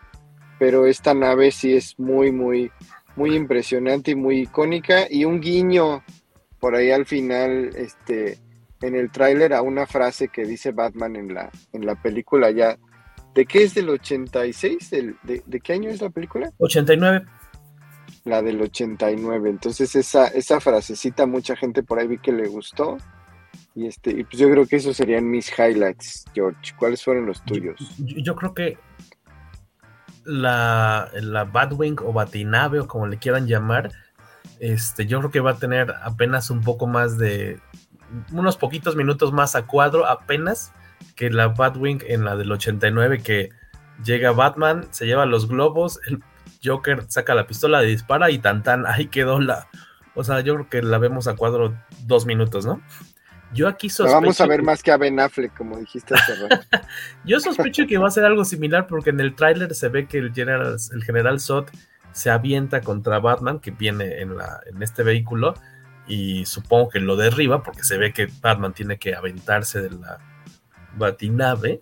pero 0.64 0.86
esta 0.86 1.14
nave 1.14 1.52
sí 1.52 1.74
es 1.74 2.00
muy, 2.00 2.32
muy, 2.32 2.72
muy 3.18 3.36
impresionante 3.36 4.12
y 4.12 4.16
muy 4.16 4.44
icónica. 4.44 5.08
Y 5.10 5.26
un 5.26 5.42
guiño 5.42 6.04
por 6.60 6.76
ahí 6.76 6.90
al 6.90 7.06
final, 7.06 7.72
este, 7.76 8.38
en 8.82 8.96
el 8.96 9.12
tráiler 9.12 9.54
a 9.54 9.62
una 9.62 9.86
frase 9.86 10.30
que 10.30 10.46
dice 10.46 10.72
Batman 10.72 11.18
en 11.18 11.34
la, 11.34 11.52
en 11.74 11.86
la 11.86 12.02
película 12.02 12.50
ya. 12.52 12.78
¿De 13.36 13.46
qué 13.46 13.64
es 13.64 13.74
del 13.74 13.90
86? 13.90 14.90
¿De, 14.90 15.44
de 15.46 15.60
qué 15.60 15.74
año 15.74 15.90
es 15.90 16.02
la 16.02 16.10
película? 16.10 16.50
89. 16.60 17.26
La 18.26 18.42
del 18.42 18.62
89. 18.62 19.50
Entonces 19.50 19.96
esa, 19.96 20.28
esa 20.28 20.60
frasecita 20.60 21.26
mucha 21.26 21.56
gente 21.56 21.84
por 21.84 22.00
ahí 22.00 22.08
vi 22.08 22.18
que 22.18 22.32
le 22.32 22.48
gustó. 22.48 22.98
Y 23.76 23.88
este, 23.88 24.12
y 24.12 24.24
pues 24.24 24.38
yo 24.38 24.50
creo 24.50 24.68
que 24.68 24.76
esos 24.76 24.96
serían 24.96 25.30
mis 25.30 25.52
highlights, 25.58 26.26
George. 26.34 26.74
¿Cuáles 26.78 27.04
fueron 27.04 27.26
los 27.26 27.44
tuyos? 27.44 27.76
yo 27.98 28.36
creo 28.36 28.54
que 28.54 28.78
la, 30.26 31.10
la 31.22 31.44
Batwing 31.44 31.98
o 32.04 32.14
Batinave 32.14 32.80
o 32.80 32.88
como 32.88 33.08
le 33.08 33.18
quieran 33.18 33.48
llamar, 33.48 33.92
este, 34.60 35.06
yo 35.06 35.20
creo 35.20 35.32
que 35.32 35.40
va 35.40 35.52
a 35.52 35.58
tener 35.58 35.94
apenas 36.04 36.50
un 36.50 36.62
poco 36.62 36.88
más 36.88 37.18
de 37.18 37.60
unos 38.32 38.58
poquitos 38.58 38.96
minutos 38.96 39.34
más 39.34 39.56
a 39.56 39.66
cuadro 39.66 40.06
apenas 40.06 40.72
que 41.16 41.30
la 41.30 41.48
Batwing 41.48 42.04
en 42.08 42.24
la 42.24 42.36
del 42.36 42.52
89 42.52 43.22
que 43.22 43.50
llega 44.04 44.32
Batman, 44.32 44.88
se 44.92 45.06
lleva 45.06 45.26
los 45.26 45.48
globos, 45.48 46.00
el 46.08 46.24
Joker 46.64 47.06
saca 47.08 47.36
la 47.36 47.48
pistola, 47.48 47.82
dispara 47.82 48.32
y 48.32 48.40
tan 48.40 48.64
tan, 48.64 48.86
ahí 48.86 49.08
quedó 49.08 49.40
la... 49.40 49.68
O 50.16 50.24
sea, 50.24 50.42
yo 50.42 50.54
creo 50.56 50.70
que 50.70 50.82
la 50.84 51.00
vemos 51.00 51.28
a 51.28 51.36
cuadro 51.36 51.76
dos 52.06 52.26
minutos, 52.26 52.66
¿no? 52.66 52.82
Yo 53.54 53.68
aquí 53.68 53.90
sospecho. 53.90 54.16
vamos 54.16 54.42
a 54.42 54.48
ver 54.48 54.64
más 54.64 54.82
que 54.82 54.92
a 54.92 54.98
Ben 54.98 55.20
Affleck, 55.20 55.56
como 55.56 55.78
dijiste 55.78 56.16
hace 56.16 56.36
rato. 56.36 56.66
Yo 57.26 57.40
sospecho 57.40 57.86
que 57.88 57.98
va 57.98 58.08
a 58.08 58.12
ser 58.12 58.26
algo 58.26 58.46
similar 58.46 58.88
porque 58.88 59.12
en 59.12 59.20
el 59.20 59.36
tráiler 59.36 59.76
se 59.76 59.90
ve 59.90 60.08
que 60.08 60.18
el 60.18 60.34
general, 60.34 60.78
el 60.92 61.04
general 61.04 61.40
Zod 61.40 61.68
se 62.12 62.30
avienta 62.30 62.82
contra 62.82 63.20
Batman, 63.20 63.60
que 63.60 63.72
viene 63.72 64.22
en, 64.22 64.38
la, 64.38 64.60
en 64.66 64.82
este 64.82 65.04
vehículo, 65.04 65.54
y 66.08 66.46
supongo 66.46 66.90
que 66.90 67.00
lo 67.00 67.16
derriba 67.16 67.64
porque 67.64 67.84
se 67.84 67.98
ve 67.98 68.14
que 68.14 68.28
Batman 68.42 68.74
tiene 68.74 68.98
que 68.98 69.16
aventarse 69.16 69.82
de 69.82 69.92
la 69.92 70.20
batinave. 70.96 71.80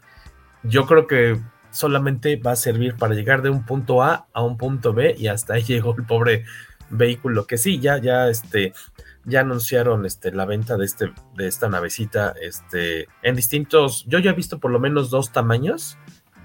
Yo 0.64 0.86
creo 0.86 1.08
que 1.08 1.40
solamente 1.72 2.36
va 2.36 2.52
a 2.52 2.56
servir 2.56 2.96
para 2.96 3.16
llegar 3.16 3.42
de 3.42 3.50
un 3.50 3.66
punto 3.66 4.04
A 4.04 4.28
a 4.34 4.44
un 4.44 4.58
punto 4.58 4.94
B 4.94 5.16
y 5.18 5.28
hasta 5.28 5.56
ahí 5.56 5.64
llegó 5.68 5.96
el 5.98 6.06
pobre 6.06 6.46
vehículo 6.90 7.48
que 7.48 7.58
sí, 7.58 7.80
ya, 7.80 7.98
ya, 7.98 8.28
este, 8.28 8.74
ya 9.26 9.42
anunciaron 9.42 10.06
este, 10.06 10.32
la 10.32 10.46
venta 10.46 10.78
de, 10.78 10.86
este, 10.86 11.14
de 11.36 11.48
esta 11.48 11.70
navecita 11.70 12.34
este, 12.42 13.08
en 13.24 13.36
distintos, 13.36 14.06
yo 14.08 14.20
ya 14.20 14.32
he 14.32 14.34
visto 14.36 14.60
por 14.60 14.72
lo 14.72 14.80
menos 14.80 15.10
dos 15.10 15.32
tamaños 15.32 15.98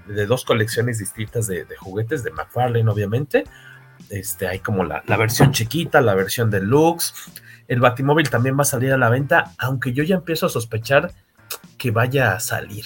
de 0.07 0.25
dos 0.25 0.45
colecciones 0.45 0.99
distintas 0.99 1.47
de, 1.47 1.65
juguetes 1.77 2.23
de 2.23 2.31
McFarlane, 2.31 2.89
obviamente. 2.89 3.43
Este, 4.09 4.47
hay 4.47 4.59
como 4.59 4.83
la, 4.83 5.03
versión 5.17 5.51
chiquita, 5.51 6.01
la 6.01 6.15
versión 6.15 6.49
deluxe. 6.49 7.13
El 7.67 7.81
Batimóvil 7.81 8.29
también 8.29 8.57
va 8.57 8.61
a 8.61 8.65
salir 8.65 8.93
a 8.93 8.97
la 8.97 9.09
venta, 9.09 9.51
aunque 9.57 9.93
yo 9.93 10.03
ya 10.03 10.15
empiezo 10.15 10.45
a 10.45 10.49
sospechar 10.49 11.11
que 11.77 11.91
vaya 11.91 12.33
a 12.33 12.39
salir. 12.39 12.85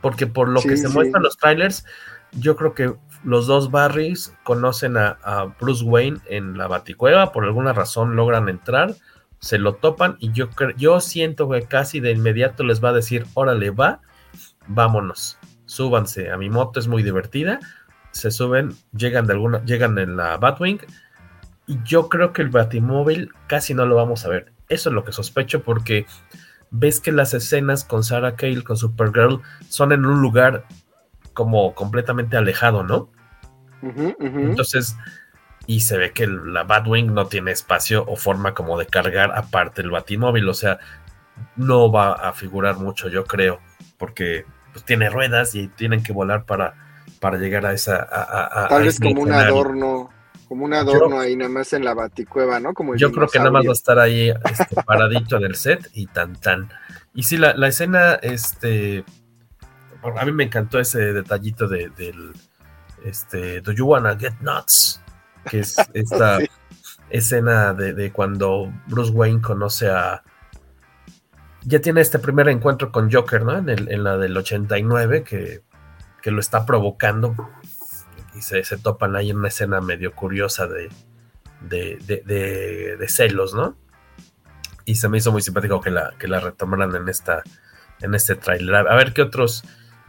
Porque 0.00 0.26
por 0.26 0.48
lo 0.48 0.62
que 0.62 0.76
se 0.76 0.88
muestran 0.88 1.22
los 1.22 1.36
trailers, 1.36 1.84
yo 2.32 2.56
creo 2.56 2.74
que 2.74 2.94
los 3.24 3.46
dos 3.46 3.70
Barrys 3.70 4.34
conocen 4.44 4.96
a, 4.96 5.54
Bruce 5.60 5.84
Wayne 5.84 6.20
en 6.26 6.56
la 6.56 6.68
Baticueva, 6.68 7.32
por 7.32 7.44
alguna 7.44 7.72
razón 7.72 8.16
logran 8.16 8.48
entrar, 8.48 8.94
se 9.40 9.58
lo 9.58 9.74
topan 9.74 10.16
y 10.18 10.32
yo, 10.32 10.48
yo 10.76 11.00
siento 11.00 11.48
que 11.48 11.62
casi 11.62 12.00
de 12.00 12.12
inmediato 12.12 12.64
les 12.64 12.82
va 12.82 12.90
a 12.90 12.94
decir, 12.94 13.26
órale, 13.34 13.70
va, 13.70 14.00
vámonos, 14.66 15.38
súbanse 15.66 16.30
a 16.30 16.36
mi 16.36 16.50
moto, 16.50 16.80
es 16.80 16.88
muy 16.88 17.02
divertida, 17.02 17.60
se 18.12 18.30
suben, 18.30 18.74
llegan 18.96 19.26
de 19.26 19.34
alguna, 19.34 19.64
llegan 19.64 19.98
en 19.98 20.16
la 20.16 20.36
Batwing 20.36 20.80
y 21.66 21.78
yo 21.84 22.08
creo 22.08 22.32
que 22.32 22.42
el 22.42 22.48
Batimóvil 22.48 23.30
casi 23.46 23.74
no 23.74 23.86
lo 23.86 23.96
vamos 23.96 24.24
a 24.24 24.28
ver. 24.28 24.52
Eso 24.68 24.88
es 24.88 24.94
lo 24.94 25.04
que 25.04 25.12
sospecho 25.12 25.62
porque 25.62 26.06
ves 26.70 27.00
que 27.00 27.12
las 27.12 27.34
escenas 27.34 27.84
con 27.84 28.04
Sarah 28.04 28.36
Cale, 28.36 28.62
con 28.62 28.76
Supergirl, 28.76 29.40
son 29.68 29.92
en 29.92 30.04
un 30.06 30.20
lugar 30.20 30.64
como 31.32 31.74
completamente 31.74 32.36
alejado, 32.36 32.82
¿no? 32.82 33.08
Entonces, 33.82 34.96
y 35.66 35.80
se 35.80 35.96
ve 35.96 36.12
que 36.12 36.26
la 36.26 36.64
Batwing 36.64 37.14
no 37.14 37.26
tiene 37.26 37.52
espacio 37.52 38.04
o 38.06 38.16
forma 38.16 38.54
como 38.54 38.78
de 38.78 38.86
cargar 38.86 39.32
aparte 39.34 39.82
el 39.82 39.90
Batimóvil, 39.90 40.48
o 40.48 40.54
sea, 40.54 40.78
no 41.56 41.90
va 41.90 42.12
a 42.12 42.32
figurar 42.32 42.76
mucho, 42.76 43.08
yo 43.08 43.24
creo, 43.24 43.60
porque 43.96 44.44
pues, 44.72 44.84
tiene 44.84 45.08
ruedas 45.08 45.54
y 45.54 45.68
tienen 45.68 46.02
que 46.02 46.12
volar 46.12 46.44
para, 46.44 46.74
para 47.20 47.38
llegar 47.38 47.66
a 47.66 47.72
esa. 47.72 48.06
Tal 48.68 48.82
vez 48.82 49.00
como 49.00 49.22
un 49.22 49.32
adorno, 49.32 50.10
como 50.50 50.64
un 50.64 50.74
adorno 50.74 51.20
ahí 51.20 51.36
nada 51.36 51.48
más 51.48 51.72
en 51.74 51.84
la 51.84 51.94
Baticueva, 51.94 52.58
¿no? 52.58 52.74
Como 52.74 52.96
yo 52.96 53.12
creo 53.12 53.28
que 53.28 53.38
nada 53.38 53.52
más 53.52 53.64
va 53.64 53.70
a 53.70 53.72
estar 53.72 54.00
ahí 54.00 54.30
este, 54.50 54.82
paradito 54.84 55.36
en 55.36 55.44
el 55.44 55.54
set 55.54 55.88
y 55.94 56.06
tan 56.06 56.34
tan. 56.40 56.68
Y 57.14 57.22
sí, 57.22 57.36
la, 57.36 57.54
la 57.54 57.68
escena, 57.68 58.14
este, 58.14 59.04
a 60.02 60.24
mí 60.24 60.32
me 60.32 60.42
encantó 60.42 60.80
ese 60.80 61.12
detallito 61.12 61.68
de, 61.68 61.90
del, 61.90 62.32
este, 63.04 63.60
Do 63.60 63.70
You 63.70 63.86
Wanna 63.86 64.18
Get 64.18 64.40
Nuts? 64.40 65.00
Que 65.48 65.60
es 65.60 65.76
esta 65.94 66.40
escena 67.10 67.72
de, 67.72 68.10
cuando 68.10 68.72
Bruce 68.88 69.12
Wayne 69.12 69.40
conoce 69.40 69.88
a... 69.88 70.24
Ya 71.62 71.80
tiene 71.80 72.00
este 72.00 72.18
primer 72.18 72.48
encuentro 72.48 72.90
con 72.90 73.08
Joker, 73.08 73.44
¿no? 73.44 73.56
En, 73.56 73.68
en 73.68 74.02
la 74.02 74.16
del 74.16 74.36
89, 74.36 75.22
que, 75.22 75.62
que, 76.20 76.32
lo 76.32 76.40
está 76.40 76.66
provocando. 76.66 77.36
Y 78.34 78.42
se, 78.42 78.62
se, 78.64 78.78
topan 78.78 79.16
ahí 79.16 79.30
en 79.30 79.38
una 79.38 79.48
escena 79.48 79.80
medio 79.80 80.14
curiosa 80.14 80.66
de, 80.66 80.88
de, 81.60 81.98
de, 82.98 83.08
celos, 83.08 83.54
¿no? 83.54 83.76
Y 84.84 84.96
se 84.96 85.08
me 85.08 85.18
hizo 85.18 85.32
muy 85.32 85.42
simpático 85.42 85.80
que 85.80 85.90
la, 85.90 86.14
que 86.18 86.28
la 86.28 86.40
retomaran 86.40 86.94
en, 86.94 87.08
esta, 87.08 87.42
en 88.00 88.14
este 88.14 88.36
trailer. 88.36 88.74
A 88.74 88.94
ver 88.94 89.12
qué 89.12 89.22
otros 89.22 89.64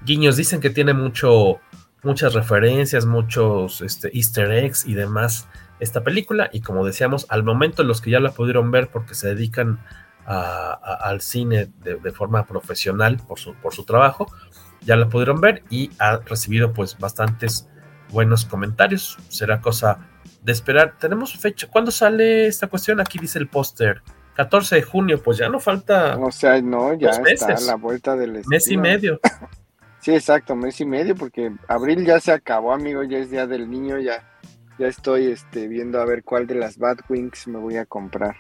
guiños. 0.06 0.38
Dicen 0.38 0.62
que 0.62 0.70
tiene 0.70 0.94
mucho, 0.94 1.60
muchas 2.04 2.34
referencias, 2.34 3.06
muchos 3.06 3.82
este, 3.82 4.16
easter 4.16 4.52
eggs 4.52 4.86
y 4.86 4.94
demás 4.94 5.48
esta 5.80 6.04
película. 6.04 6.50
Y 6.54 6.62
como 6.62 6.86
decíamos, 6.86 7.26
al 7.30 7.44
momento 7.44 7.84
los 7.84 8.02
que 8.02 8.12
ya 8.12 8.20
la 8.20 8.32
pudieron 8.32 8.72
ver 8.72 8.90
porque 8.90 9.16
se 9.16 9.28
dedican 9.28 9.80
al 10.26 11.20
cine 11.22 11.72
de, 11.84 12.12
forma 12.12 12.46
profesional 12.46 13.18
por 13.28 13.40
su, 13.40 13.54
por 13.56 13.74
su 13.74 13.84
trabajo, 13.84 14.32
ya 14.82 14.96
la 14.96 15.10
pudieron 15.10 15.42
ver 15.42 15.64
y 15.70 15.92
ha 16.00 16.18
recibido 16.18 16.74
pues 16.74 16.98
bastantes 16.98 17.68
buenos 18.12 18.46
comentarios. 18.46 19.18
Será 19.30 19.62
cosa 19.62 20.00
de 20.42 20.52
esperar. 20.52 20.98
Tenemos 21.00 21.36
fecha. 21.38 21.68
¿Cuándo 21.68 21.92
sale 21.92 22.48
esta 22.48 22.68
cuestión? 22.68 23.00
Aquí 23.00 23.20
dice 23.20 23.40
el 23.40 23.48
póster. 23.48 24.02
14 24.36 24.76
de 24.76 24.82
junio, 24.84 25.22
pues 25.22 25.38
ya 25.38 25.50
no 25.50 25.60
falta. 25.60 26.18
O 26.18 26.32
sea, 26.32 26.62
no, 26.62 26.94
ya 26.94 27.10
está 27.10 27.54
a 27.56 27.60
la 27.62 27.76
vuelta 27.76 28.16
del 28.16 28.42
Mes 28.48 28.68
y 28.70 28.78
medio. 28.78 29.20
Sí, 30.02 30.16
exacto, 30.16 30.56
mes 30.56 30.82
y 30.82 30.86
medio, 30.86 31.16
porque 31.16 31.52
abril 31.68 32.04
ya 32.04 32.20
se 32.20 32.32
acabó, 32.32 32.74
amigo, 32.74 33.04
ya 33.04 33.20
es 33.20 33.30
día 33.30 33.46
del 33.46 33.70
niño, 33.70 34.00
ya, 34.00 34.28
ya 34.80 34.88
estoy 34.88 35.28
este, 35.28 35.68
viendo 35.68 36.02
a 36.02 36.06
ver 36.06 36.24
cuál 36.24 36.48
de 36.48 36.56
las 36.56 36.80
Batwings 36.80 37.48
me 37.48 37.60
voy 37.60 37.78
a 37.78 37.86
comprar. 37.86 38.36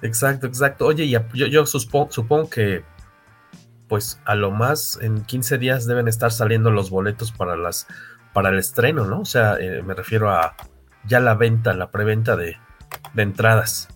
Exacto, 0.00 0.46
exacto. 0.46 0.86
Oye, 0.86 1.08
yo, 1.08 1.20
yo 1.34 1.66
supongo, 1.66 2.12
supongo 2.12 2.48
que 2.48 2.84
pues 3.88 4.20
a 4.26 4.34
lo 4.36 4.52
más 4.52 4.98
en 5.02 5.24
15 5.24 5.58
días 5.58 5.86
deben 5.86 6.06
estar 6.06 6.30
saliendo 6.30 6.70
los 6.70 6.90
boletos 6.90 7.32
para 7.32 7.56
las 7.56 7.88
para 8.38 8.50
el 8.50 8.58
estreno, 8.60 9.04
¿no? 9.04 9.22
O 9.22 9.24
sea, 9.24 9.56
eh, 9.58 9.82
me 9.82 9.94
refiero 9.94 10.30
a 10.30 10.54
ya 11.04 11.18
la 11.18 11.34
venta, 11.34 11.74
la 11.74 11.90
preventa 11.90 12.36
de, 12.36 12.56
de 13.12 13.22
entradas. 13.24 13.88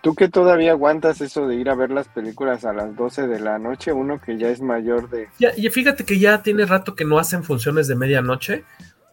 ¿Tú 0.00 0.14
que 0.14 0.30
todavía 0.30 0.70
aguantas 0.70 1.20
eso 1.20 1.46
de 1.46 1.56
ir 1.56 1.68
a 1.68 1.74
ver 1.74 1.90
las 1.90 2.08
películas 2.08 2.64
a 2.64 2.72
las 2.72 2.96
12 2.96 3.26
de 3.26 3.40
la 3.40 3.58
noche? 3.58 3.92
Uno 3.92 4.18
que 4.18 4.38
ya 4.38 4.48
es 4.48 4.62
mayor 4.62 5.10
de... 5.10 5.28
Ya, 5.38 5.50
y 5.54 5.68
fíjate 5.68 6.06
que 6.06 6.18
ya 6.18 6.42
tiene 6.42 6.64
rato 6.64 6.94
que 6.94 7.04
no 7.04 7.18
hacen 7.18 7.44
funciones 7.44 7.88
de 7.88 7.96
medianoche. 7.96 8.64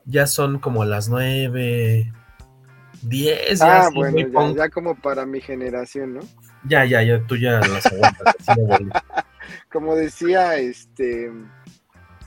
Ya 0.05 0.25
son 0.25 0.57
como 0.57 0.85
las 0.85 1.09
9, 1.09 2.09
10. 3.01 3.61
Ah, 3.61 3.89
bueno, 3.93 4.55
ya, 4.55 4.69
como 4.69 4.95
para 4.95 5.25
mi 5.25 5.41
generación, 5.41 6.13
¿no? 6.13 6.21
Ya, 6.63 6.85
ya, 6.85 7.03
ya, 7.03 7.21
tú 7.27 7.35
ya 7.35 7.59
las 7.59 7.85
aguantas. 7.87 9.03
como 9.69 9.97
decía, 9.97 10.55
este... 10.55 11.29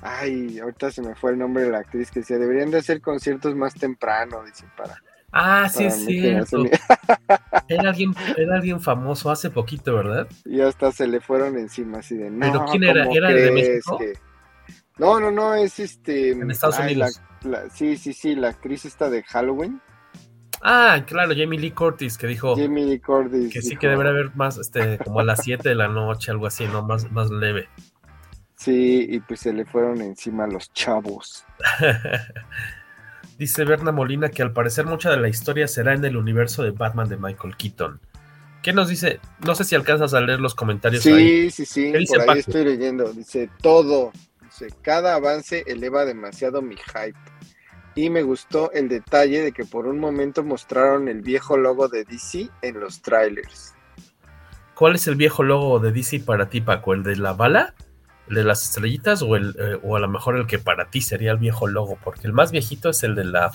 Ay, 0.03 0.59
ahorita 0.59 0.91
se 0.91 1.03
me 1.03 1.15
fue 1.15 1.33
el 1.33 1.39
nombre 1.39 1.65
de 1.65 1.71
la 1.71 1.79
actriz 1.79 2.11
que 2.11 2.21
decía, 2.21 2.39
deberían 2.39 2.71
de 2.71 2.79
hacer 2.79 3.01
conciertos 3.01 3.55
más 3.55 3.75
temprano, 3.75 4.43
dice, 4.45 4.65
para 4.77 5.01
Ah, 5.33 5.69
sí, 5.69 5.91
sí. 5.91 6.19
Era 7.69 7.91
alguien, 7.91 8.13
era 8.37 8.57
alguien 8.57 8.81
famoso 8.81 9.31
hace 9.31 9.49
poquito, 9.49 9.95
¿verdad? 9.95 10.27
Y 10.45 10.61
hasta 10.61 10.91
se 10.91 11.07
le 11.07 11.21
fueron 11.21 11.57
encima 11.57 11.99
así 11.99 12.17
de 12.17 12.31
no. 12.31 12.41
¿Pero 12.41 12.65
quién 12.67 12.83
era? 12.83 13.05
¿Era 13.05 13.29
de 13.29 13.53
México? 13.53 13.99
No, 14.99 15.21
no, 15.21 15.31
no, 15.31 15.55
es 15.55 15.79
este. 15.79 16.33
En 16.33 16.51
Estados 16.51 16.81
Unidos. 16.81 17.23
sí, 17.73 17.97
sí, 17.97 18.13
sí, 18.13 18.35
la 18.35 18.49
actriz 18.49 18.85
esta 18.85 19.09
de 19.09 19.23
Halloween. 19.23 19.81
Ah, 20.63 21.05
claro, 21.07 21.33
Jamie 21.37 21.59
Lee 21.59 21.71
Curtis, 21.71 22.19
que 22.19 22.27
dijo. 22.27 22.57
Jamie 22.57 22.85
Lee 22.85 22.99
Curtis. 22.99 23.53
Que 23.53 23.63
sí 23.63 23.77
que 23.77 23.89
debería 23.89 24.11
haber 24.11 24.35
más, 24.35 24.59
este, 24.59 24.99
como 24.99 25.21
a 25.21 25.25
las 25.25 25.45
7 25.45 25.69
de 25.69 25.75
la 25.75 25.89
noche, 25.89 26.33
algo 26.33 26.47
así, 26.47 26.67
¿no? 26.67 26.83
Más, 26.83 27.11
más 27.13 27.31
leve. 27.31 27.69
Sí, 28.61 29.07
y 29.09 29.21
pues 29.21 29.41
se 29.41 29.55
le 29.55 29.65
fueron 29.65 30.03
encima 30.03 30.47
los 30.47 30.71
chavos. 30.75 31.47
Dice 33.39 33.65
Berna 33.65 33.91
Molina 33.91 34.29
que 34.29 34.43
al 34.43 34.53
parecer 34.53 34.85
mucha 34.85 35.11
de 35.11 35.17
la 35.17 35.31
historia 35.31 35.67
será 35.67 35.95
en 35.95 36.05
el 36.05 36.15
universo 36.15 36.63
de 36.63 36.71
Batman 36.71 37.09
de 37.09 37.17
Michael 37.17 37.57
Keaton. 37.57 37.99
¿Qué 38.63 38.75
nos 38.75 38.89
dice? 38.89 39.19
No 39.47 39.55
sé 39.55 39.65
si 39.65 39.75
alcanzas 39.75 40.13
a 40.13 40.21
leer 40.21 40.41
los 40.41 40.55
comentarios. 40.55 41.03
Sí, 41.03 41.51
sí, 41.51 41.65
sí, 41.65 41.91
por 42.07 42.31
ahí 42.31 42.41
estoy 42.41 42.67
leyendo. 42.67 43.11
Dice 43.15 43.49
todo. 43.63 44.13
Dice, 44.43 44.69
cada 44.83 45.15
avance 45.15 45.65
eleva 45.67 46.05
demasiado 46.05 46.61
mi 46.61 46.77
hype. 46.77 47.19
Y 47.95 48.11
me 48.11 48.23
gustó 48.23 48.71
el 48.73 48.91
detalle 48.91 49.41
de 49.41 49.53
que 49.53 49.65
por 49.65 49.87
un 49.87 49.99
momento 49.99 50.45
mostraron 50.45 51.09
el 51.09 51.23
viejo 51.23 51.57
logo 51.57 51.89
de 51.89 52.05
DC 52.05 52.51
en 52.61 52.79
los 52.79 53.01
trailers. 53.01 53.75
¿Cuál 54.75 54.97
es 54.97 55.07
el 55.07 55.15
viejo 55.15 55.43
logo 55.43 55.79
de 55.79 55.93
DC 55.93 56.21
para 56.21 56.51
ti, 56.51 56.61
Paco? 56.61 56.93
¿El 56.93 57.03
de 57.03 57.17
la 57.17 57.33
bala? 57.33 57.75
De 58.35 58.45
las 58.45 58.63
estrellitas 58.63 59.23
o, 59.23 59.37
el, 59.37 59.57
eh, 59.59 59.79
o 59.83 59.97
a 59.97 60.01
lo 60.01 60.09
mejor 60.09 60.37
el 60.37 60.47
que 60.47 60.59
para 60.59 60.91
ti 60.91 61.01
sería 61.01 61.33
el 61.33 61.39
viejo 61.39 61.67
logo? 61.67 61.99
Porque 62.03 62.27
el 62.27 62.33
más 62.33 62.53
viejito 62.53 62.91
es 62.91 63.03
el 63.03 63.15
de 63.15 63.25
la 63.25 63.51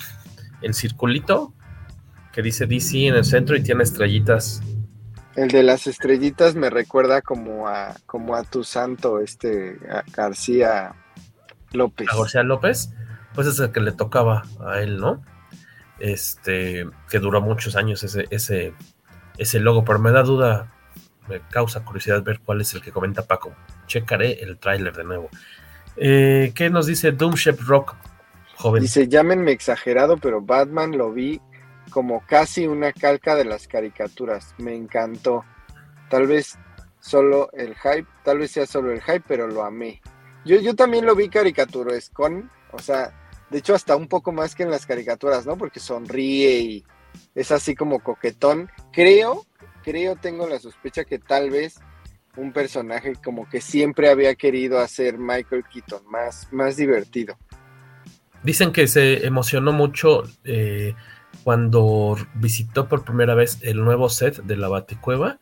el 0.62 0.74
circulito 0.74 1.52
que 2.32 2.42
dice 2.42 2.66
DC 2.66 3.06
en 3.06 3.14
el 3.14 3.24
centro 3.24 3.56
y 3.56 3.62
tiene 3.62 3.82
estrellitas. 3.82 4.62
El 5.34 5.48
de 5.48 5.62
las 5.62 5.86
estrellitas 5.86 6.54
me 6.54 6.70
recuerda 6.70 7.22
como 7.22 7.68
a 7.68 7.94
como 8.06 8.34
a 8.34 8.42
tu 8.42 8.64
santo 8.64 9.20
este 9.20 9.78
García 10.14 10.94
López. 11.72 12.08
A 12.10 12.16
García 12.16 12.42
López, 12.42 12.90
pues 13.34 13.46
es 13.46 13.58
el 13.58 13.72
que 13.72 13.80
le 13.80 13.92
tocaba 13.92 14.44
a 14.66 14.80
él, 14.80 14.98
¿no? 14.98 15.22
Este 15.98 16.86
que 17.10 17.18
duró 17.18 17.40
muchos 17.40 17.76
años 17.76 18.02
ese 18.02 18.26
ese 18.30 18.74
ese 19.38 19.60
logo, 19.60 19.84
pero 19.84 19.98
me 19.98 20.10
da 20.10 20.22
duda, 20.22 20.72
me 21.28 21.40
causa 21.50 21.84
curiosidad 21.84 22.22
ver 22.22 22.40
cuál 22.40 22.60
es 22.62 22.72
el 22.74 22.80
que 22.82 22.92
comenta 22.92 23.22
Paco 23.22 23.54
checaré 23.86 24.42
el 24.42 24.58
tráiler 24.58 24.94
de 24.94 25.04
nuevo. 25.04 25.28
Eh, 25.96 26.52
¿Qué 26.54 26.70
nos 26.70 26.86
dice 26.86 27.12
Doomship 27.12 27.60
Rock, 27.66 27.94
joven? 28.56 28.82
Dice, 28.82 29.08
llámenme 29.08 29.52
exagerado, 29.52 30.16
pero 30.18 30.40
Batman 30.40 30.96
lo 30.96 31.12
vi 31.12 31.40
como 31.90 32.24
casi 32.26 32.66
una 32.66 32.92
calca 32.92 33.34
de 33.34 33.44
las 33.44 33.66
caricaturas. 33.68 34.54
Me 34.58 34.74
encantó. 34.74 35.44
Tal 36.10 36.26
vez 36.26 36.58
solo 37.00 37.50
el 37.52 37.74
hype, 37.76 38.06
tal 38.24 38.38
vez 38.38 38.50
sea 38.50 38.66
solo 38.66 38.92
el 38.92 39.00
hype, 39.00 39.24
pero 39.26 39.46
lo 39.46 39.64
amé. 39.64 40.00
Yo, 40.44 40.60
yo 40.60 40.74
también 40.74 41.06
lo 41.06 41.14
vi 41.14 41.30
con, 42.12 42.50
o 42.72 42.78
sea, 42.78 43.12
de 43.50 43.58
hecho 43.58 43.74
hasta 43.74 43.96
un 43.96 44.08
poco 44.08 44.32
más 44.32 44.54
que 44.54 44.62
en 44.62 44.70
las 44.70 44.86
caricaturas, 44.86 45.46
¿no? 45.46 45.56
Porque 45.56 45.80
sonríe 45.80 46.58
y 46.58 46.84
es 47.34 47.50
así 47.50 47.74
como 47.74 48.00
coquetón. 48.00 48.70
Creo, 48.92 49.46
creo, 49.82 50.16
tengo 50.16 50.46
la 50.48 50.58
sospecha 50.58 51.04
que 51.04 51.18
tal 51.18 51.50
vez 51.50 51.80
un 52.36 52.52
personaje 52.52 53.14
como 53.22 53.48
que 53.48 53.60
siempre 53.60 54.08
había 54.10 54.34
querido 54.34 54.78
hacer 54.78 55.18
Michael 55.18 55.64
Keaton, 55.72 56.02
más, 56.10 56.48
más 56.52 56.76
divertido. 56.76 57.36
Dicen 58.42 58.72
que 58.72 58.86
se 58.86 59.26
emocionó 59.26 59.72
mucho 59.72 60.22
eh, 60.44 60.94
cuando 61.42 62.16
visitó 62.34 62.88
por 62.88 63.04
primera 63.04 63.34
vez 63.34 63.58
el 63.62 63.84
nuevo 63.84 64.08
set 64.08 64.42
de 64.42 64.56
la 64.56 64.68
Baticueva, 64.68 65.38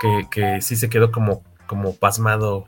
que, 0.00 0.26
que 0.30 0.60
sí 0.60 0.76
se 0.76 0.88
quedó 0.90 1.10
como, 1.10 1.42
como 1.66 1.94
pasmado, 1.94 2.66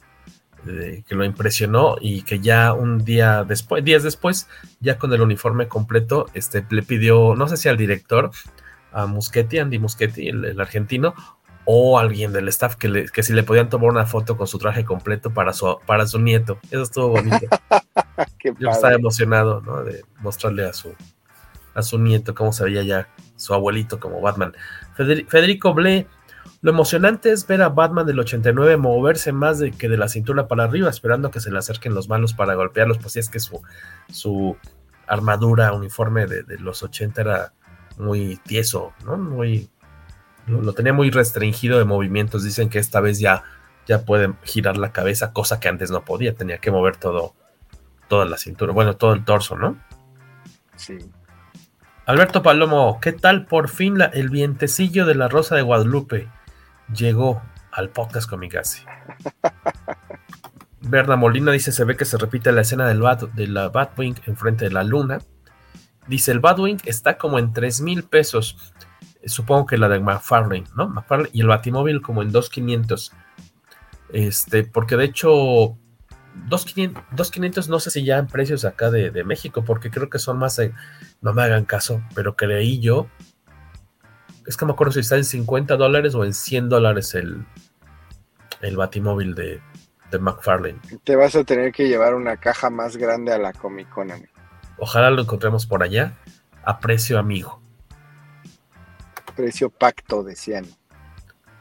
que 0.67 1.15
lo 1.15 1.25
impresionó 1.25 1.97
y 2.01 2.23
que 2.23 2.41
ya 2.41 2.73
un 2.73 3.05
día 3.05 3.45
después, 3.45 3.85
días 3.85 4.03
después, 4.03 4.49
ya 4.81 4.99
con 4.99 5.13
el 5.13 5.21
uniforme 5.21 5.69
completo, 5.69 6.27
este, 6.35 6.67
le 6.71 6.83
pidió, 6.83 7.35
no 7.37 7.49
sé 7.49 7.57
si 7.57 7.69
al 7.69 7.77
director, 7.77 8.31
a 8.93 9.07
Muschetti, 9.07 9.59
Andy 9.59 9.79
Muschetti, 9.79 10.29
el 10.29 10.59
argentino, 10.61 11.15
o 11.69 11.99
alguien 11.99 12.33
del 12.33 12.47
staff 12.49 12.77
que, 12.77 13.07
que 13.13 13.23
si 13.25 13.33
le 13.33 13.43
podían 13.43 13.69
tomar 13.69 13.91
una 13.91 14.07
foto 14.07 14.37
con 14.37 14.47
su 14.47 14.57
traje 14.59 14.85
completo 14.85 15.31
para 15.31 15.53
su, 15.53 15.79
para 15.85 16.07
su 16.07 16.21
nieto. 16.21 16.59
Eso 16.71 16.83
estuvo 16.83 17.09
bonito. 17.09 17.47
Yo 18.59 18.71
estaba 18.71 18.95
emocionado 18.95 19.61
¿no? 19.61 19.83
de 19.83 20.05
mostrarle 20.21 20.65
a 20.65 20.73
su, 20.73 20.95
a 21.75 21.83
su 21.83 21.99
nieto 21.99 22.37
cómo 22.37 22.53
se 22.53 22.65
veía 22.65 22.85
ya 22.85 23.09
su 23.35 23.53
abuelito 23.53 23.99
como 23.99 24.21
Batman. 24.21 24.55
Federico 24.95 25.75
Ble, 25.75 26.07
lo 26.63 26.71
emocionante 26.71 27.33
es 27.33 27.45
ver 27.45 27.61
a 27.63 27.69
Batman 27.69 28.07
del 28.07 28.21
89 28.21 28.77
moverse 28.77 29.33
más 29.33 29.59
de 29.59 29.73
que 29.73 29.89
de 29.89 29.99
la 29.99 30.09
cintura 30.09 30.47
para 30.47 30.65
arriba, 30.65 30.89
esperando 30.89 31.33
que 31.33 31.41
se 31.41 31.51
le 31.51 31.59
acerquen 31.59 31.95
los 31.95 32.09
malos 32.09 32.33
para 32.33 32.55
golpearlos, 32.55 32.99
pues 32.99 33.15
si 33.15 33.19
es 33.19 33.29
que 33.29 33.41
su, 33.41 33.61
su 34.09 34.57
armadura, 35.09 35.73
uniforme 35.73 36.27
de, 36.27 36.45
de 36.45 36.59
los 36.61 36.85
80 36.85 37.21
era 37.21 37.53
muy 37.99 38.37
tieso, 38.37 38.93
¿no? 39.05 39.17
Muy 39.17 39.69
lo, 40.47 40.73
tenía 40.73 40.93
muy 40.93 41.11
restringido 41.11 41.79
de 41.79 41.85
movimientos. 41.85 42.45
Dicen 42.45 42.69
que 42.69 42.79
esta 42.79 43.01
vez 43.01 43.19
ya, 43.19 43.45
ya 43.87 44.05
puede 44.05 44.33
girar 44.45 44.77
la 44.77 44.93
cabeza, 44.93 45.33
cosa 45.33 45.61
que 45.61 45.69
antes 45.69 45.91
no 45.91 46.05
podía. 46.05 46.35
Tenía 46.35 46.59
que 46.59 46.71
mover 46.71 46.97
todo, 46.97 47.35
toda 48.09 48.25
la 48.25 48.39
cintura, 48.39 48.73
bueno, 48.73 48.97
todo 48.97 49.13
el 49.13 49.25
torso, 49.25 49.57
¿no? 49.57 49.77
Sí. 50.77 50.99
Alberto 52.07 52.43
Palomo, 52.43 53.01
¿qué 53.01 53.13
tal 53.13 53.47
por 53.47 53.69
fin 53.69 53.99
el 54.13 54.29
vientecillo 54.31 55.07
de 55.07 55.17
la 55.17 55.29
Rosa 55.29 55.57
de 55.57 55.63
Guadalupe 55.63 56.29
llegó 56.95 57.43
al 57.73 57.89
podcast 57.89 58.31
Comicasi? 58.31 58.85
Berna 60.83 61.17
Molina 61.17 61.51
dice, 61.51 61.73
se 61.73 61.85
ve 61.85 61.97
que 61.97 62.05
se 62.05 62.17
repite 62.17 62.53
la 62.53 62.61
escena 62.61 62.87
del 62.87 63.01
bat, 63.01 63.23
de 63.23 63.49
la 63.49 63.71
Batwing 63.71 64.15
enfrente 64.27 64.67
de 64.67 64.71
la 64.71 64.85
luna. 64.85 65.19
Dice, 66.07 66.31
el 66.31 66.39
Batwing 66.39 66.81
está 66.85 67.19
como 67.19 67.41
en 67.41 67.53
3 67.53 67.81
mil 67.81 68.05
pesos 68.05 68.73
supongo 69.27 69.67
que 69.67 69.79
la 69.79 69.89
de 69.89 70.01
McFarlane, 70.01 70.65
¿no? 70.77 70.89
McFarlane 70.89 71.31
y 71.33 71.41
el 71.41 71.47
Batimóvil 71.47 72.03
como 72.03 72.23
en 72.23 72.33
2.500. 72.33 73.13
Este, 74.13 74.65
porque 74.65 74.97
de 74.97 75.05
hecho, 75.05 75.31
2.500 76.49 77.69
no 77.69 77.81
sé 77.81 77.91
si 77.91 78.05
ya 78.05 78.19
en 78.19 78.27
precios 78.27 78.65
acá 78.65 78.91
de, 78.91 79.25
México, 79.25 79.65
porque 79.65 79.91
creo 79.91 80.09
que 80.09 80.19
son 80.19 80.39
más, 80.39 80.61
no 81.21 81.33
me 81.33 81.43
hagan 81.43 81.65
caso, 81.65 82.03
pero 82.15 82.37
creí 82.37 82.79
yo, 82.81 83.09
es 84.47 84.57
que 84.57 84.65
me 84.65 84.73
acuerdo 84.73 84.93
si 84.93 85.01
está 85.01 85.17
en 85.17 85.25
50 85.25 85.77
dólares 85.77 86.15
o 86.15 86.25
en 86.25 86.33
100 86.33 86.69
dólares 86.69 87.15
el, 87.15 87.45
el 88.63 88.77
Batimóvil 88.77 89.35
de, 89.35 89.61
de 90.11 90.19
McFarlane. 90.19 90.79
Te 91.05 91.17
vas 91.17 91.35
a 91.35 91.45
tener 91.45 91.73
que 91.73 91.89
llevar 91.89 92.15
una 92.15 92.37
caja 92.37 92.71
más 92.71 92.97
grande 92.97 93.33
a 93.33 93.39
la 93.39 93.53
Comic 93.53 93.89
Con, 93.89 94.09
Ojalá 94.79 95.11
lo 95.11 95.23
encontremos 95.23 95.67
por 95.67 95.83
allá 95.83 96.17
a 96.65 96.79
precio 96.79 97.19
amigo. 97.19 97.66
Precio 99.37 99.71
pacto, 99.71 100.23
decían. 100.23 100.67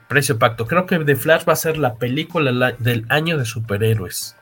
Precio 0.08 0.40
pacto. 0.40 0.66
Creo 0.66 0.86
que 0.86 1.00
The 1.00 1.16
Flash 1.16 1.48
va 1.48 1.54
a 1.54 1.58
ser 1.58 1.78
la 1.78 1.96
película 1.96 2.72
del 2.80 3.06
año 3.10 3.38
de 3.38 3.46
superhéroes. 3.46 4.36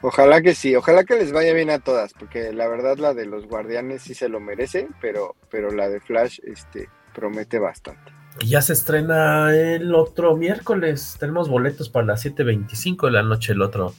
Ojalá 0.00 0.42
que 0.42 0.54
sí, 0.54 0.76
ojalá 0.76 1.02
que 1.04 1.16
les 1.16 1.32
vaya 1.32 1.52
bien 1.52 1.70
a 1.70 1.80
todas, 1.80 2.12
porque 2.12 2.52
la 2.52 2.68
verdad 2.68 2.98
la 2.98 3.14
de 3.14 3.26
los 3.26 3.46
guardianes 3.46 4.02
sí 4.02 4.14
se 4.14 4.28
lo 4.28 4.38
merece, 4.38 4.88
pero, 5.00 5.34
pero 5.50 5.72
la 5.72 5.88
de 5.88 5.98
Flash 5.98 6.38
este, 6.44 6.88
promete 7.12 7.58
bastante. 7.58 8.12
Y 8.40 8.50
ya 8.50 8.62
se 8.62 8.74
estrena 8.74 9.52
el 9.56 9.92
otro 9.94 10.36
miércoles. 10.36 11.16
Tenemos 11.18 11.48
boletos 11.48 11.88
para 11.88 12.06
las 12.06 12.24
7.25 12.24 13.06
de 13.06 13.10
la 13.10 13.22
noche 13.24 13.52
el 13.52 13.62
otro 13.62 13.92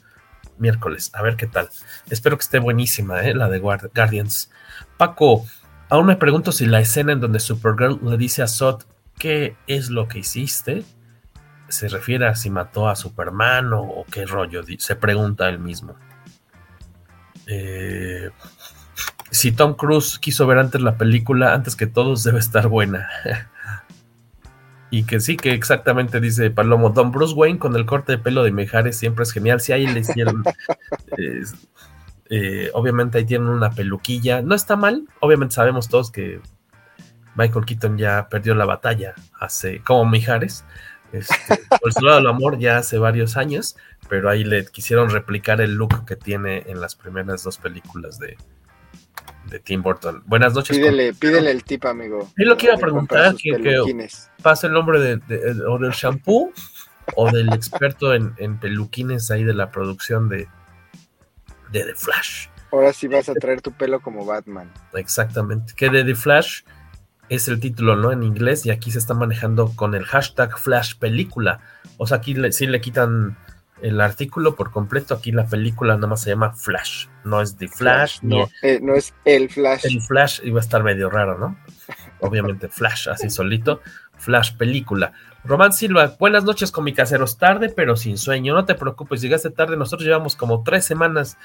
miércoles. 0.57 1.11
A 1.13 1.21
ver 1.21 1.35
qué 1.35 1.47
tal. 1.47 1.69
Espero 2.09 2.37
que 2.37 2.43
esté 2.43 2.59
buenísima, 2.59 3.21
¿eh? 3.21 3.33
la 3.33 3.49
de 3.49 3.59
Guardians. 3.59 4.51
Paco, 4.97 5.45
aún 5.89 6.05
me 6.05 6.15
pregunto 6.15 6.51
si 6.51 6.65
la 6.65 6.79
escena 6.79 7.13
en 7.13 7.19
donde 7.19 7.39
Supergirl 7.39 7.99
le 8.03 8.17
dice 8.17 8.41
a 8.41 8.47
Zod 8.47 8.83
qué 9.17 9.55
es 9.67 9.89
lo 9.89 10.07
que 10.07 10.19
hiciste 10.19 10.85
se 11.69 11.87
refiere 11.87 12.27
a 12.27 12.35
si 12.35 12.49
mató 12.49 12.89
a 12.89 12.95
Superman 12.95 13.71
o, 13.73 14.05
qué 14.11 14.25
rollo, 14.25 14.61
se 14.77 14.95
pregunta 14.95 15.47
él 15.49 15.59
mismo. 15.59 15.95
Eh, 17.47 18.29
si 19.31 19.51
Tom 19.51 19.75
Cruise 19.75 20.19
quiso 20.19 20.45
ver 20.47 20.57
antes 20.57 20.81
la 20.81 20.97
película, 20.97 21.53
antes 21.53 21.75
que 21.75 21.87
todos 21.87 22.23
debe 22.23 22.39
estar 22.39 22.67
buena. 22.67 23.07
y 24.91 25.03
que 25.03 25.19
sí, 25.19 25.37
que 25.37 25.53
exactamente 25.53 26.19
dice 26.19 26.49
Palomo, 26.49 26.89
Don 26.89 27.11
Bruce 27.11 27.33
Wayne 27.35 27.59
con 27.59 27.75
el 27.75 27.85
corte 27.85 28.13
de 28.13 28.17
pelo 28.17 28.43
de 28.43 28.51
Mejares 28.51 28.97
siempre 28.97 29.23
es 29.23 29.31
genial. 29.31 29.61
Si 29.61 29.71
ahí 29.71 29.87
le 29.87 29.99
hicieron, 29.99 30.43
eh, 31.17 31.43
obviamente 32.73 33.17
ahí 33.17 33.25
tienen 33.25 33.49
una 33.49 33.71
peluquilla, 33.71 34.41
no 34.41 34.55
está 34.55 34.75
mal, 34.75 35.07
obviamente 35.19 35.55
sabemos 35.55 35.89
todos 35.89 36.11
que 36.11 36.41
Michael 37.35 37.65
Keaton 37.65 37.97
ya 37.97 38.27
perdió 38.29 38.53
la 38.55 38.65
batalla 38.65 39.15
hace, 39.39 39.81
como 39.81 40.05
Mijares, 40.05 40.65
este, 41.11 41.35
por 41.81 41.93
su 41.93 42.03
lado 42.03 42.17
del 42.17 42.27
amor 42.27 42.59
ya 42.59 42.77
hace 42.77 42.97
varios 42.97 43.37
años, 43.37 43.77
pero 44.09 44.29
ahí 44.29 44.43
le 44.43 44.65
quisieron 44.65 45.09
replicar 45.09 45.61
el 45.61 45.73
look 45.75 46.05
que 46.05 46.15
tiene 46.15 46.63
en 46.67 46.81
las 46.81 46.95
primeras 46.95 47.43
dos 47.43 47.57
películas 47.57 48.19
de, 48.19 48.37
de 49.49 49.59
Tim 49.59 49.81
Burton. 49.81 50.23
Buenas 50.25 50.53
noches. 50.53 50.77
Pídele, 50.77 51.13
pídele 51.13 51.51
el 51.51 51.63
tip, 51.63 51.85
amigo. 51.85 52.29
Y 52.37 52.45
lo 52.45 52.57
que 52.57 52.67
iba 52.67 52.75
a 52.75 52.79
preguntar, 52.79 53.35
que, 53.35 53.51
que 53.51 54.07
pasa 54.41 54.67
el 54.67 54.73
nombre 54.73 54.99
de, 54.99 55.63
o 55.67 55.77
del 55.77 55.91
shampoo 55.91 56.51
o 57.15 57.31
del 57.31 57.51
experto 57.53 58.13
en, 58.13 58.59
peluquines 58.59 59.31
ahí 59.31 59.43
de 59.43 59.53
la 59.53 59.71
producción 59.71 60.29
de, 60.29 60.47
de 61.71 61.83
The 61.83 61.95
Flash. 61.95 62.47
Ahora 62.71 62.93
sí 62.93 63.07
vas 63.07 63.29
a 63.29 63.33
traer 63.33 63.61
tu 63.61 63.71
pelo 63.71 63.99
como 63.99 64.25
Batman. 64.25 64.71
Exactamente. 64.93 65.73
Que 65.75 65.89
de 65.89 66.03
The 66.03 66.15
Flash 66.15 66.61
es 67.29 67.47
el 67.47 67.59
título, 67.59 67.95
¿no? 67.95 68.11
En 68.11 68.23
inglés, 68.23 68.65
y 68.65 68.71
aquí 68.71 68.91
se 68.91 68.99
está 68.99 69.13
manejando 69.13 69.73
con 69.75 69.95
el 69.95 70.05
hashtag 70.05 70.57
Flash 70.57 70.95
Película. 70.95 71.61
O 71.97 72.07
sea, 72.07 72.17
aquí 72.17 72.35
sí 72.51 72.67
le 72.67 72.81
quitan 72.81 73.37
el 73.81 74.01
artículo 74.01 74.55
por 74.55 74.71
completo, 74.71 75.13
aquí 75.13 75.31
la 75.31 75.45
película 75.45 75.95
nada 75.95 76.07
más 76.07 76.21
se 76.21 76.31
llama 76.31 76.51
Flash, 76.53 77.07
no 77.23 77.41
es 77.41 77.55
The 77.55 77.67
Flash, 77.67 78.19
no, 78.21 78.49
eh, 78.61 78.79
no 78.81 78.93
es 78.93 79.13
el 79.25 79.49
Flash. 79.49 79.85
El 79.85 80.01
Flash 80.01 80.41
iba 80.43 80.59
a 80.59 80.63
estar 80.63 80.83
medio 80.83 81.09
raro, 81.09 81.37
¿no? 81.37 81.57
Obviamente 82.19 82.67
Flash, 82.67 83.07
así 83.09 83.29
solito, 83.29 83.81
Flash 84.17 84.55
Película. 84.57 85.13
Román 85.43 85.73
Silva, 85.73 86.15
buenas 86.19 86.43
noches 86.43 86.71
con 86.71 86.83
mi 86.83 86.93
caseros, 86.93 87.37
tarde 87.37 87.69
pero 87.69 87.95
sin 87.95 88.17
sueño, 88.17 88.53
no 88.53 88.65
te 88.65 88.75
preocupes, 88.75 89.21
llegaste 89.21 89.49
tarde, 89.49 89.77
nosotros 89.77 90.05
llevamos 90.05 90.35
como 90.35 90.63
tres 90.63 90.85
semanas 90.85 91.37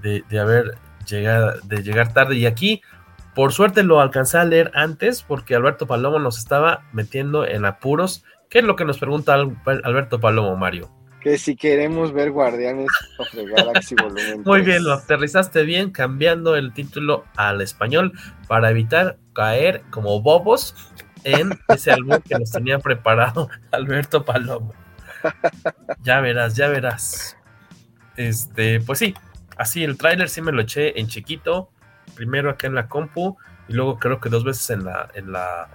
de, 0.00 0.24
de 0.28 0.38
haber 0.38 0.78
llegado, 1.06 1.54
de 1.64 1.82
llegar 1.82 2.12
tarde. 2.12 2.36
Y 2.36 2.46
aquí 2.46 2.82
por 3.36 3.52
suerte 3.52 3.82
lo 3.82 4.00
alcancé 4.00 4.38
a 4.38 4.46
leer 4.46 4.70
antes 4.74 5.22
porque 5.22 5.54
Alberto 5.54 5.86
Palomo 5.86 6.18
nos 6.18 6.38
estaba 6.38 6.84
metiendo 6.94 7.46
en 7.46 7.66
apuros. 7.66 8.24
¿Qué 8.48 8.60
es 8.60 8.64
lo 8.64 8.76
que 8.76 8.86
nos 8.86 8.96
pregunta 8.96 9.34
Alberto 9.34 10.18
Palomo, 10.18 10.56
Mario? 10.56 10.90
Que 11.20 11.36
si 11.36 11.54
queremos 11.54 12.14
ver 12.14 12.30
Guardianes 12.30 12.88
of 13.18 13.28
the 13.32 13.44
Galaxy 13.44 13.94
Volumen 14.02 14.42
Muy 14.42 14.62
bien, 14.62 14.84
lo 14.84 14.94
aterrizaste 14.94 15.64
bien 15.64 15.90
cambiando 15.90 16.56
el 16.56 16.72
título 16.72 17.24
al 17.36 17.60
español 17.60 18.14
para 18.48 18.70
evitar 18.70 19.18
caer 19.34 19.82
como 19.90 20.22
bobos 20.22 20.74
en 21.26 21.58
ese 21.68 21.90
álbum 21.90 22.20
que 22.20 22.38
nos 22.38 22.52
tenía 22.52 22.78
preparado 22.78 23.48
Alberto 23.72 24.24
Palomo. 24.24 24.72
Ya 26.02 26.20
verás, 26.20 26.54
ya 26.54 26.68
verás. 26.68 27.36
Este, 28.16 28.80
pues 28.80 29.00
sí, 29.00 29.14
así 29.56 29.82
el 29.82 29.98
tráiler 29.98 30.28
sí 30.28 30.40
me 30.40 30.52
lo 30.52 30.62
eché 30.62 30.98
en 30.98 31.08
chiquito 31.08 31.70
primero 32.14 32.48
acá 32.48 32.68
en 32.68 32.74
la 32.74 32.88
compu 32.88 33.36
y 33.68 33.74
luego 33.74 33.98
creo 33.98 34.20
que 34.20 34.28
dos 34.28 34.44
veces 34.44 34.70
en 34.70 34.84
la, 34.84 35.08
en 35.14 35.32
la, 35.32 35.68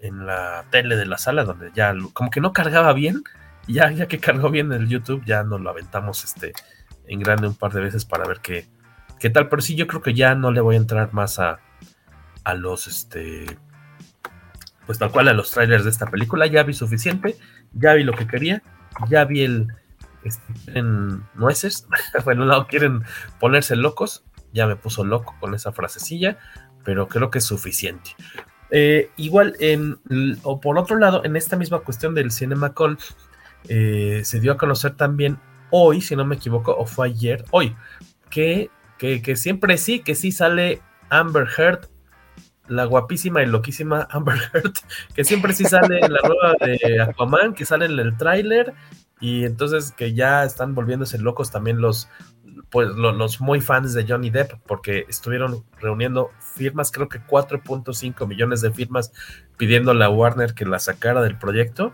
en 0.00 0.26
la 0.26 0.64
tele 0.70 0.96
de 0.96 1.06
la 1.06 1.18
sala 1.18 1.44
donde 1.44 1.70
ya 1.74 1.94
como 2.14 2.30
que 2.30 2.40
no 2.40 2.52
cargaba 2.52 2.92
bien. 2.94 3.22
Y 3.66 3.74
ya, 3.74 3.90
ya 3.90 4.08
que 4.08 4.18
cargó 4.18 4.50
bien 4.50 4.72
el 4.72 4.88
YouTube, 4.88 5.24
ya 5.24 5.42
nos 5.42 5.60
lo 5.60 5.70
aventamos 5.70 6.24
este, 6.24 6.52
en 7.06 7.20
grande 7.20 7.48
un 7.48 7.54
par 7.54 7.72
de 7.72 7.80
veces 7.80 8.04
para 8.04 8.26
ver 8.26 8.40
qué, 8.40 8.66
qué 9.18 9.30
tal. 9.30 9.48
Pero 9.48 9.62
sí, 9.62 9.74
yo 9.74 9.86
creo 9.86 10.02
que 10.02 10.14
ya 10.14 10.34
no 10.34 10.50
le 10.50 10.60
voy 10.60 10.74
a 10.74 10.78
entrar 10.78 11.14
más 11.14 11.38
a, 11.38 11.60
a 12.44 12.54
los, 12.54 12.86
este, 12.86 13.58
pues 14.86 14.98
tal 14.98 15.10
cual 15.10 15.28
a 15.28 15.32
los 15.32 15.50
trailers 15.50 15.84
de 15.84 15.90
esta 15.90 16.06
película. 16.06 16.46
Ya 16.46 16.62
vi 16.62 16.72
suficiente, 16.72 17.36
ya 17.72 17.94
vi 17.94 18.04
lo 18.04 18.12
que 18.12 18.26
quería, 18.26 18.62
ya 19.08 19.24
vi 19.24 19.42
el, 19.42 19.68
este, 20.24 20.78
en 20.78 21.22
nueces. 21.34 21.86
bueno, 22.24 22.44
no 22.44 22.66
quieren 22.66 23.02
ponerse 23.38 23.76
locos 23.76 24.24
ya 24.54 24.66
me 24.66 24.76
puso 24.76 25.04
loco 25.04 25.34
con 25.40 25.54
esa 25.54 25.72
frasecilla, 25.72 26.38
pero 26.84 27.08
creo 27.08 27.30
que 27.30 27.38
es 27.38 27.44
suficiente. 27.44 28.12
Eh, 28.70 29.10
igual, 29.16 29.56
en, 29.58 29.98
o 30.42 30.60
por 30.60 30.78
otro 30.78 30.96
lado, 30.96 31.24
en 31.24 31.36
esta 31.36 31.56
misma 31.56 31.80
cuestión 31.80 32.14
del 32.14 32.30
CinemaCon, 32.30 32.98
eh, 33.68 34.22
se 34.24 34.40
dio 34.40 34.52
a 34.52 34.56
conocer 34.56 34.94
también 34.94 35.38
hoy, 35.70 36.00
si 36.00 36.16
no 36.16 36.24
me 36.24 36.36
equivoco, 36.36 36.74
o 36.74 36.86
fue 36.86 37.08
ayer, 37.08 37.44
hoy, 37.50 37.76
que, 38.30 38.70
que, 38.98 39.36
siempre 39.36 39.76
sí, 39.76 40.00
que 40.00 40.14
sí 40.14 40.32
sale 40.32 40.80
Amber 41.10 41.46
Heard, 41.58 41.88
la 42.68 42.84
guapísima 42.84 43.42
y 43.42 43.46
loquísima 43.46 44.06
Amber 44.10 44.38
Heard, 44.52 44.72
que 45.14 45.24
siempre 45.24 45.52
sí 45.52 45.64
sale 45.64 46.00
en 46.00 46.12
la 46.12 46.20
nueva 46.26 46.54
de 46.60 47.02
Aquaman, 47.02 47.54
que 47.54 47.64
sale 47.64 47.86
en 47.86 47.98
el 47.98 48.16
tráiler, 48.16 48.74
y 49.20 49.44
entonces 49.44 49.92
que 49.92 50.14
ya 50.14 50.44
están 50.44 50.74
volviéndose 50.74 51.18
locos 51.18 51.50
también 51.50 51.80
los, 51.80 52.08
pues 52.70 52.88
los 52.88 53.40
muy 53.40 53.60
fans 53.60 53.94
de 53.94 54.06
Johnny 54.06 54.30
Depp, 54.30 54.52
porque 54.66 55.06
estuvieron 55.08 55.64
reuniendo 55.80 56.30
firmas, 56.38 56.90
creo 56.90 57.08
que 57.08 57.20
4.5 57.20 58.26
millones 58.26 58.60
de 58.60 58.72
firmas 58.72 59.12
pidiéndole 59.56 60.04
a 60.04 60.10
Warner 60.10 60.54
que 60.54 60.64
la 60.64 60.78
sacara 60.78 61.22
del 61.22 61.38
proyecto 61.38 61.92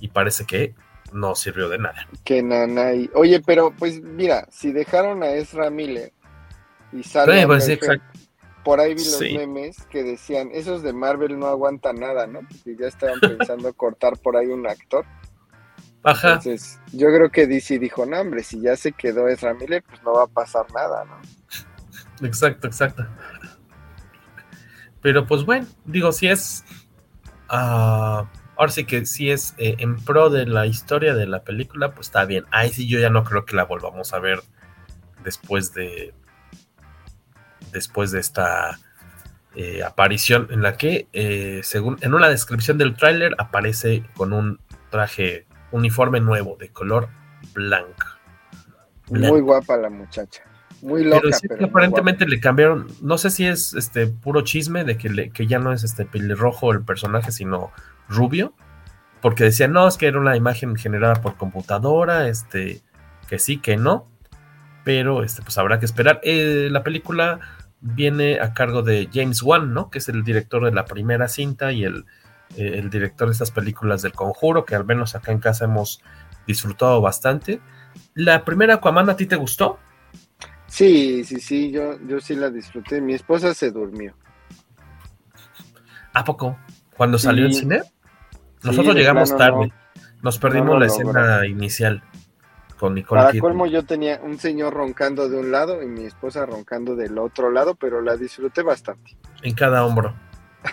y 0.00 0.08
parece 0.08 0.44
que 0.44 0.74
no 1.12 1.34
sirvió 1.34 1.68
de 1.68 1.78
nada. 1.78 2.08
Que 2.24 2.42
nanay. 2.42 3.10
Oye, 3.14 3.40
pero 3.40 3.72
pues 3.76 4.02
mira, 4.02 4.46
si 4.50 4.72
dejaron 4.72 5.22
a 5.22 5.30
Ezra 5.30 5.70
Miller 5.70 6.12
y 6.92 7.02
sale 7.02 7.46
pues, 7.46 7.68
por 8.64 8.80
ahí 8.80 8.94
vi 8.94 9.04
los 9.04 9.20
memes 9.20 9.76
que 9.90 10.02
decían, 10.02 10.50
esos 10.52 10.82
de 10.82 10.92
Marvel 10.92 11.38
no 11.38 11.46
aguantan 11.46 11.96
nada, 11.96 12.26
¿no? 12.26 12.40
Porque 12.40 12.76
ya 12.78 12.86
estaban 12.86 13.20
pensando 13.20 13.72
cortar 13.76 14.18
por 14.18 14.36
ahí 14.36 14.46
un 14.46 14.66
actor. 14.66 15.04
Ajá. 16.02 16.28
Entonces, 16.28 16.80
yo 16.92 17.08
creo 17.08 17.30
que 17.30 17.46
DC 17.46 17.78
dijo, 17.78 18.04
no, 18.04 18.20
hombre, 18.20 18.42
si 18.42 18.60
ya 18.60 18.76
se 18.76 18.92
quedó 18.92 19.28
Ezra 19.28 19.54
Miller, 19.54 19.82
pues 19.82 20.02
no 20.02 20.14
va 20.14 20.24
a 20.24 20.26
pasar 20.26 20.66
nada, 20.74 21.04
¿no? 21.04 22.26
Exacto, 22.26 22.66
exacto. 22.66 23.06
Pero 25.04 25.26
pues 25.26 25.44
bueno, 25.44 25.66
digo, 25.84 26.12
si 26.12 26.28
es. 26.28 26.64
Uh, 27.50 28.24
ahora 28.56 28.70
sí 28.70 28.84
que 28.84 29.04
si 29.04 29.30
es 29.30 29.54
eh, 29.58 29.76
en 29.78 29.96
pro 29.96 30.30
de 30.30 30.46
la 30.46 30.66
historia 30.66 31.14
de 31.14 31.26
la 31.26 31.44
película, 31.44 31.94
pues 31.94 32.08
está 32.08 32.24
bien. 32.24 32.44
Ahí 32.50 32.70
sí 32.70 32.88
yo 32.88 32.98
ya 32.98 33.10
no 33.10 33.22
creo 33.22 33.44
que 33.44 33.54
la 33.54 33.64
volvamos 33.64 34.14
a 34.14 34.18
ver 34.18 34.40
después 35.22 35.74
de. 35.74 36.14
Después 37.74 38.10
de 38.12 38.20
esta 38.20 38.78
eh, 39.56 39.82
aparición 39.82 40.48
en 40.50 40.62
la 40.62 40.76
que, 40.76 41.08
eh, 41.12 41.60
según 41.62 41.98
en 42.00 42.14
una 42.14 42.28
descripción 42.28 42.78
del 42.78 42.96
tráiler, 42.96 43.34
aparece 43.38 44.02
con 44.16 44.32
un 44.32 44.58
traje 44.90 45.46
uniforme 45.70 46.20
nuevo 46.20 46.56
de 46.58 46.70
color 46.70 47.08
blanco. 47.52 48.06
Muy 49.10 49.40
guapa 49.40 49.76
la 49.76 49.90
muchacha. 49.90 50.42
Muy 50.82 51.04
loca, 51.04 51.28
pero, 51.48 51.66
aparentemente 51.66 52.26
le 52.26 52.40
cambiaron, 52.40 52.86
no 53.00 53.16
sé 53.16 53.30
si 53.30 53.46
es 53.46 53.74
este 53.74 54.06
puro 54.06 54.42
chisme 54.42 54.84
de 54.84 54.98
que, 54.98 55.30
que 55.30 55.46
ya 55.46 55.58
no 55.58 55.72
es 55.72 55.82
este 55.82 56.04
pelirrojo 56.04 56.72
el 56.72 56.84
personaje, 56.84 57.32
sino 57.32 57.72
rubio, 58.08 58.54
porque 59.22 59.44
decían, 59.44 59.72
no, 59.72 59.88
es 59.88 59.96
que 59.96 60.06
era 60.06 60.18
una 60.18 60.36
imagen 60.36 60.76
generada 60.76 61.14
por 61.14 61.36
computadora, 61.36 62.28
este, 62.28 62.82
que 63.28 63.38
sí, 63.38 63.58
que 63.58 63.76
no, 63.76 64.06
pero 64.84 65.22
este, 65.22 65.42
pues 65.42 65.56
habrá 65.58 65.78
que 65.78 65.86
esperar. 65.86 66.20
Eh, 66.22 66.68
la 66.70 66.82
película 66.82 67.40
viene 67.84 68.40
a 68.40 68.54
cargo 68.54 68.82
de 68.82 69.08
James 69.12 69.42
Wan, 69.42 69.72
¿no? 69.72 69.90
Que 69.90 69.98
es 69.98 70.08
el 70.08 70.24
director 70.24 70.64
de 70.64 70.72
la 70.72 70.84
primera 70.86 71.28
cinta 71.28 71.70
y 71.70 71.84
el 71.84 72.04
eh, 72.56 72.78
el 72.78 72.90
director 72.90 73.28
de 73.28 73.32
estas 73.32 73.50
películas 73.50 74.02
del 74.02 74.12
conjuro, 74.12 74.64
que 74.64 74.74
al 74.74 74.84
menos 74.84 75.14
acá 75.14 75.32
en 75.32 75.40
casa 75.40 75.64
hemos 75.64 76.00
disfrutado 76.46 77.00
bastante. 77.00 77.60
¿La 78.14 78.44
primera 78.44 78.74
Aquaman 78.74 79.10
a 79.10 79.16
ti 79.16 79.26
te 79.26 79.36
gustó? 79.36 79.78
Sí, 80.66 81.24
sí, 81.24 81.40
sí, 81.40 81.72
yo, 81.72 81.98
yo 82.06 82.20
sí 82.20 82.36
la 82.36 82.50
disfruté. 82.50 83.00
Mi 83.00 83.14
esposa 83.14 83.54
se 83.54 83.70
durmió. 83.70 84.14
¿A 86.12 86.24
poco? 86.24 86.56
¿Cuando 86.96 87.18
salió 87.18 87.46
el 87.46 87.54
cine? 87.54 87.82
Nosotros 88.62 88.94
llegamos 88.94 89.36
tarde. 89.36 89.72
Nos 90.22 90.38
perdimos 90.38 90.78
la 90.78 90.86
escena 90.86 91.46
inicial 91.46 92.02
con 92.84 92.94
Nicole 92.94 93.18
Para 93.18 93.32
Kidman. 93.32 93.50
colmo 93.50 93.66
yo 93.66 93.82
tenía 93.86 94.20
un 94.22 94.38
señor 94.38 94.74
roncando 94.74 95.30
de 95.30 95.38
un 95.38 95.50
lado 95.50 95.82
y 95.82 95.86
mi 95.86 96.04
esposa 96.04 96.44
roncando 96.44 96.94
del 96.94 97.16
otro 97.16 97.50
lado, 97.50 97.76
pero 97.76 98.02
la 98.02 98.14
disfruté 98.14 98.62
bastante. 98.62 99.16
En 99.42 99.54
cada 99.54 99.86
hombro. 99.86 100.14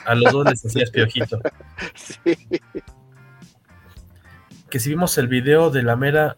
A 0.05 0.13
los 0.13 0.33
dos 0.33 0.45
les 0.49 0.65
hacías 0.65 0.91
piojito. 0.91 1.39
Sí. 1.95 2.37
Que 4.69 4.79
si 4.79 4.89
vimos 4.89 5.17
el 5.17 5.29
video 5.29 5.69
de 5.69 5.83
la 5.83 5.95
mera, 5.95 6.35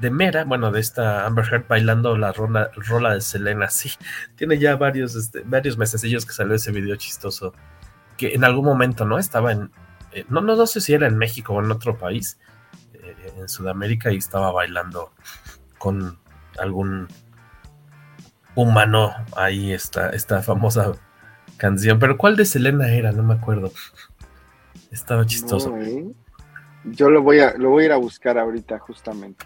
de 0.00 0.10
Mera, 0.10 0.44
bueno, 0.44 0.72
de 0.72 0.80
esta 0.80 1.24
Amber 1.24 1.46
Heard 1.50 1.68
bailando 1.68 2.16
la 2.18 2.32
rola, 2.32 2.70
rola 2.74 3.14
de 3.14 3.20
Selena, 3.20 3.68
sí. 3.68 3.92
Tiene 4.34 4.58
ya 4.58 4.74
varios, 4.74 5.14
este, 5.14 5.42
varios 5.44 5.78
mesecillos 5.78 6.26
que 6.26 6.32
salió 6.32 6.54
ese 6.54 6.72
video 6.72 6.96
chistoso. 6.96 7.54
Que 8.16 8.34
en 8.34 8.42
algún 8.44 8.64
momento, 8.64 9.04
¿no? 9.04 9.18
Estaba 9.18 9.52
en. 9.52 9.70
eh, 10.12 10.24
no, 10.28 10.40
no, 10.40 10.56
no 10.56 10.66
sé 10.66 10.80
si 10.80 10.94
era 10.94 11.06
en 11.06 11.16
México 11.16 11.54
o 11.54 11.62
en 11.62 11.70
otro 11.70 11.96
país, 11.96 12.38
Sudamérica, 13.48 14.12
y 14.12 14.16
estaba 14.16 14.52
bailando 14.52 15.12
con 15.78 16.18
algún 16.58 17.08
humano 18.54 19.12
ahí, 19.36 19.72
esta, 19.72 20.10
esta 20.10 20.42
famosa 20.42 20.92
canción. 21.56 21.98
Pero 21.98 22.16
¿cuál 22.16 22.36
de 22.36 22.44
Selena 22.44 22.88
era? 22.88 23.12
No 23.12 23.22
me 23.22 23.34
acuerdo. 23.34 23.72
Estaba 24.90 25.26
chistoso. 25.26 25.70
No, 25.70 25.82
¿eh? 25.82 26.06
Yo 26.84 27.10
lo 27.10 27.22
voy 27.22 27.40
a 27.40 27.56
lo 27.56 27.70
voy 27.70 27.84
a 27.84 27.86
ir 27.86 27.92
a 27.92 27.96
buscar 27.96 28.38
ahorita 28.38 28.78
justamente. 28.78 29.44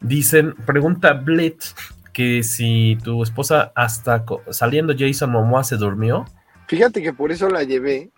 Dicen, 0.00 0.54
pregunta 0.66 1.14
Blitz 1.14 1.74
que 2.12 2.42
si 2.42 2.98
tu 3.02 3.22
esposa 3.22 3.72
hasta 3.74 4.24
saliendo 4.50 4.94
Jason 4.96 5.30
Momoa 5.30 5.64
se 5.64 5.76
durmió. 5.76 6.26
Fíjate 6.68 7.02
que 7.02 7.12
por 7.12 7.32
eso 7.32 7.48
la 7.48 7.62
llevé. 7.62 8.10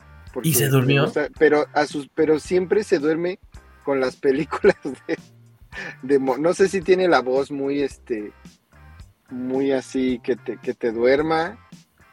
¿Y 0.42 0.54
se 0.54 0.68
durmió? 0.68 1.04
gusta, 1.04 1.28
pero 1.38 1.66
a 1.72 1.86
sus 1.86 2.08
pero 2.12 2.40
siempre 2.40 2.82
se 2.82 2.98
duerme 2.98 3.38
con 3.84 4.00
las 4.00 4.16
películas 4.16 4.76
de, 6.02 6.18
no 6.18 6.54
sé 6.54 6.68
si 6.68 6.80
tiene 6.80 7.06
la 7.08 7.20
voz 7.20 7.50
muy 7.50 7.82
este 7.82 8.32
muy 9.30 9.72
así 9.72 10.20
que 10.22 10.36
te, 10.36 10.58
que 10.58 10.74
te 10.74 10.92
duerma 10.92 11.58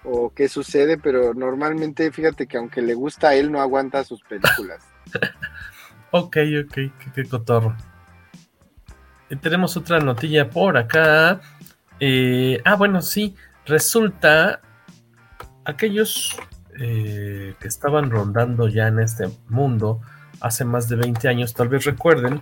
o 0.03 0.33
qué 0.33 0.49
sucede, 0.49 0.97
pero 0.97 1.33
normalmente 1.33 2.11
fíjate 2.11 2.47
que 2.47 2.57
aunque 2.57 2.81
le 2.81 2.95
gusta 2.95 3.29
a 3.29 3.35
él 3.35 3.51
no 3.51 3.61
aguanta 3.61 4.03
sus 4.03 4.21
películas. 4.23 4.83
Ok, 6.13 6.37
ok, 6.65 6.73
qué, 6.73 6.91
qué 7.15 7.23
cotorro. 7.23 7.73
Eh, 9.29 9.37
tenemos 9.37 9.77
otra 9.77 9.99
notilla 9.99 10.49
por 10.49 10.75
acá. 10.75 11.39
Eh, 12.01 12.61
ah, 12.65 12.75
bueno, 12.75 13.01
sí. 13.01 13.33
Resulta 13.65 14.59
aquellos 15.63 16.37
eh, 16.77 17.55
que 17.59 17.67
estaban 17.67 18.11
rondando 18.11 18.67
ya 18.67 18.87
en 18.87 18.99
este 18.99 19.29
mundo 19.47 20.01
hace 20.41 20.65
más 20.65 20.87
de 20.89 20.95
20 20.97 21.27
años, 21.27 21.53
tal 21.53 21.69
vez 21.69 21.85
recuerden 21.85 22.41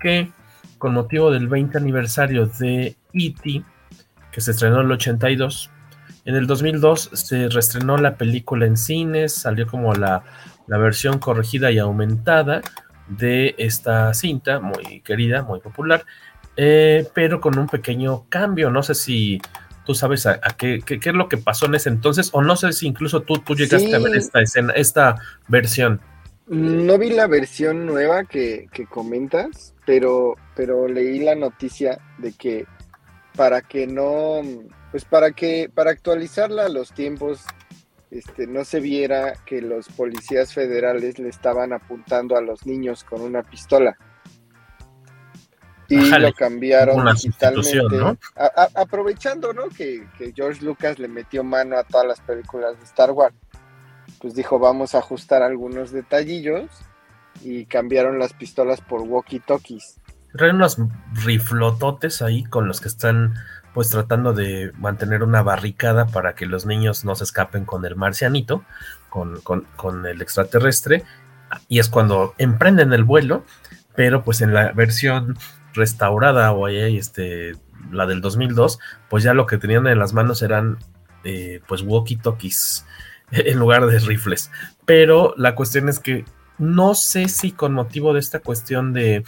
que 0.00 0.32
con 0.78 0.94
motivo 0.94 1.30
del 1.30 1.48
20 1.48 1.78
aniversario 1.78 2.46
de 2.46 2.96
E.T., 3.12 3.62
que 4.32 4.40
se 4.40 4.50
estrenó 4.50 4.80
en 4.80 4.86
el 4.86 4.92
82, 4.92 5.70
en 6.24 6.34
el 6.34 6.46
2002 6.46 7.10
se 7.12 7.48
reestrenó 7.48 7.96
la 7.98 8.16
película 8.16 8.66
en 8.66 8.76
cines, 8.76 9.34
salió 9.34 9.66
como 9.66 9.94
la, 9.94 10.24
la 10.66 10.78
versión 10.78 11.18
corregida 11.18 11.70
y 11.70 11.78
aumentada 11.78 12.62
de 13.08 13.54
esta 13.58 14.12
cinta, 14.14 14.58
muy 14.60 15.00
querida, 15.02 15.42
muy 15.42 15.60
popular, 15.60 16.04
eh, 16.56 17.06
pero 17.14 17.40
con 17.40 17.58
un 17.58 17.68
pequeño 17.68 18.24
cambio. 18.30 18.70
No 18.70 18.82
sé 18.82 18.94
si 18.94 19.40
tú 19.84 19.94
sabes 19.94 20.24
a, 20.26 20.40
a 20.42 20.50
qué, 20.56 20.80
qué- 20.84 20.98
qué 20.98 21.10
es 21.10 21.14
lo 21.14 21.28
que 21.28 21.36
pasó 21.36 21.66
en 21.66 21.74
ese 21.74 21.90
entonces, 21.90 22.30
o 22.32 22.42
no 22.42 22.56
sé 22.56 22.72
si 22.72 22.86
incluso 22.86 23.20
tú, 23.22 23.34
tú 23.38 23.54
llegaste 23.54 23.94
a 23.94 23.98
ver 23.98 24.16
esta 24.16 24.40
escena, 24.40 24.72
esta 24.72 25.16
versión. 25.48 26.00
No 26.46 26.98
vi 26.98 27.10
la 27.10 27.26
versión 27.26 27.86
nueva 27.86 28.24
que, 28.24 28.68
que 28.72 28.86
comentas, 28.86 29.74
pero, 29.86 30.34
pero 30.54 30.86
leí 30.88 31.20
la 31.20 31.34
noticia 31.34 31.98
de 32.18 32.32
que 32.32 32.66
para 33.34 33.62
que 33.62 33.86
no, 33.86 34.42
pues 34.90 35.04
para 35.04 35.32
que, 35.32 35.70
para 35.72 35.90
actualizarla 35.90 36.66
a 36.66 36.68
los 36.68 36.92
tiempos, 36.92 37.44
este, 38.10 38.46
no 38.46 38.64
se 38.64 38.80
viera 38.80 39.32
que 39.46 39.62
los 39.62 39.88
policías 39.88 40.52
federales 40.52 41.18
le 41.18 41.30
estaban 41.30 41.72
apuntando 41.72 42.36
a 42.36 42.40
los 42.42 42.66
niños 42.66 43.04
con 43.04 43.22
una 43.22 43.42
pistola. 43.42 43.96
Y 45.88 45.96
lo 46.28 46.32
cambiaron 46.34 47.00
una 47.00 47.12
digitalmente. 47.12 47.96
¿no? 47.98 48.18
A- 48.36 48.52
a- 48.74 48.80
aprovechando, 48.82 49.52
¿no? 49.52 49.68
Que, 49.68 50.06
que 50.16 50.32
George 50.34 50.64
Lucas 50.64 50.98
le 50.98 51.08
metió 51.08 51.42
mano 51.44 51.76
a 51.76 51.84
todas 51.84 52.06
las 52.06 52.20
películas 52.20 52.78
de 52.78 52.84
Star 52.84 53.10
Wars. 53.10 53.34
Pues 54.24 54.34
dijo, 54.34 54.58
vamos 54.58 54.94
a 54.94 55.00
ajustar 55.00 55.42
algunos 55.42 55.92
detallillos 55.92 56.70
y 57.42 57.66
cambiaron 57.66 58.18
las 58.18 58.32
pistolas 58.32 58.80
por 58.80 59.02
walkie-talkies. 59.02 59.98
Traen 60.32 60.56
unos 60.56 60.78
riflototes 61.26 62.22
ahí 62.22 62.42
con 62.42 62.66
los 62.66 62.80
que 62.80 62.88
están 62.88 63.34
pues 63.74 63.90
tratando 63.90 64.32
de 64.32 64.72
mantener 64.78 65.24
una 65.24 65.42
barricada 65.42 66.06
para 66.06 66.34
que 66.34 66.46
los 66.46 66.64
niños 66.64 67.04
no 67.04 67.14
se 67.16 67.24
escapen 67.24 67.66
con 67.66 67.84
el 67.84 67.96
marcianito, 67.96 68.64
con, 69.10 69.42
con- 69.42 69.66
con 69.76 70.06
el 70.06 70.22
extraterrestre, 70.22 71.04
y 71.68 71.78
es 71.78 71.90
cuando 71.90 72.32
emprenden 72.38 72.94
el 72.94 73.04
vuelo, 73.04 73.44
pero 73.94 74.24
pues 74.24 74.40
en 74.40 74.54
la 74.54 74.72
versión 74.72 75.36
restaurada 75.74 76.50
o 76.52 76.64
ahí, 76.64 76.96
este, 76.96 77.56
la 77.90 78.06
del 78.06 78.22
2002, 78.22 78.78
pues 79.10 79.22
ya 79.22 79.34
lo 79.34 79.44
que 79.44 79.58
tenían 79.58 79.86
en 79.86 79.98
las 79.98 80.14
manos 80.14 80.40
eran 80.40 80.78
eh, 81.24 81.60
pues 81.68 81.84
walkie-talkies 81.84 82.86
en 83.30 83.58
lugar 83.58 83.86
de 83.86 83.98
rifles. 83.98 84.50
Pero 84.84 85.34
la 85.36 85.54
cuestión 85.54 85.88
es 85.88 85.98
que 85.98 86.24
no 86.58 86.94
sé 86.94 87.28
si 87.28 87.52
con 87.52 87.72
motivo 87.72 88.12
de 88.12 88.20
esta 88.20 88.40
cuestión 88.40 88.92
de, 88.92 89.24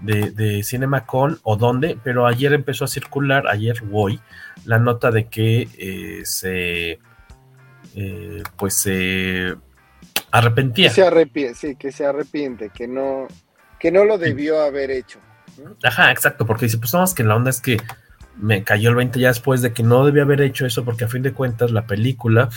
de, 0.00 0.30
de 0.30 0.62
CinemaCon 0.62 1.38
o 1.42 1.56
dónde, 1.56 1.98
pero 2.02 2.26
ayer 2.26 2.52
empezó 2.52 2.84
a 2.84 2.88
circular, 2.88 3.46
ayer 3.46 3.82
hoy, 3.92 4.20
la 4.64 4.78
nota 4.78 5.10
de 5.10 5.26
que 5.26 5.68
eh, 5.78 6.22
se 6.24 6.98
eh, 7.94 8.42
pues 8.58 8.74
se 8.74 9.54
arrepentía. 10.30 10.88
Que 10.88 10.94
se 10.94 11.06
arrepiente, 11.06 11.54
sí, 11.54 11.76
que 11.76 11.92
se 11.92 12.04
arrepiente, 12.04 12.70
que 12.70 12.86
no, 12.86 13.26
que 13.78 13.90
no 13.90 14.04
lo 14.04 14.18
debió 14.18 14.60
haber 14.60 14.90
hecho. 14.90 15.18
Ajá, 15.82 16.10
exacto, 16.12 16.44
porque 16.44 16.66
dice, 16.66 16.76
pues 16.76 16.92
no, 16.92 17.02
es 17.02 17.14
que 17.14 17.24
la 17.24 17.36
onda 17.36 17.48
es 17.48 17.62
que 17.62 17.78
me 18.38 18.62
cayó 18.64 18.90
el 18.90 18.96
20 18.96 19.18
ya 19.18 19.28
después 19.28 19.62
de 19.62 19.72
que 19.72 19.82
no 19.82 20.04
debía 20.04 20.22
haber 20.24 20.40
hecho 20.42 20.66
eso, 20.66 20.84
porque 20.84 21.04
a 21.04 21.08
fin 21.08 21.22
de 21.22 21.32
cuentas 21.32 21.70
la 21.70 21.86
película 21.86 22.48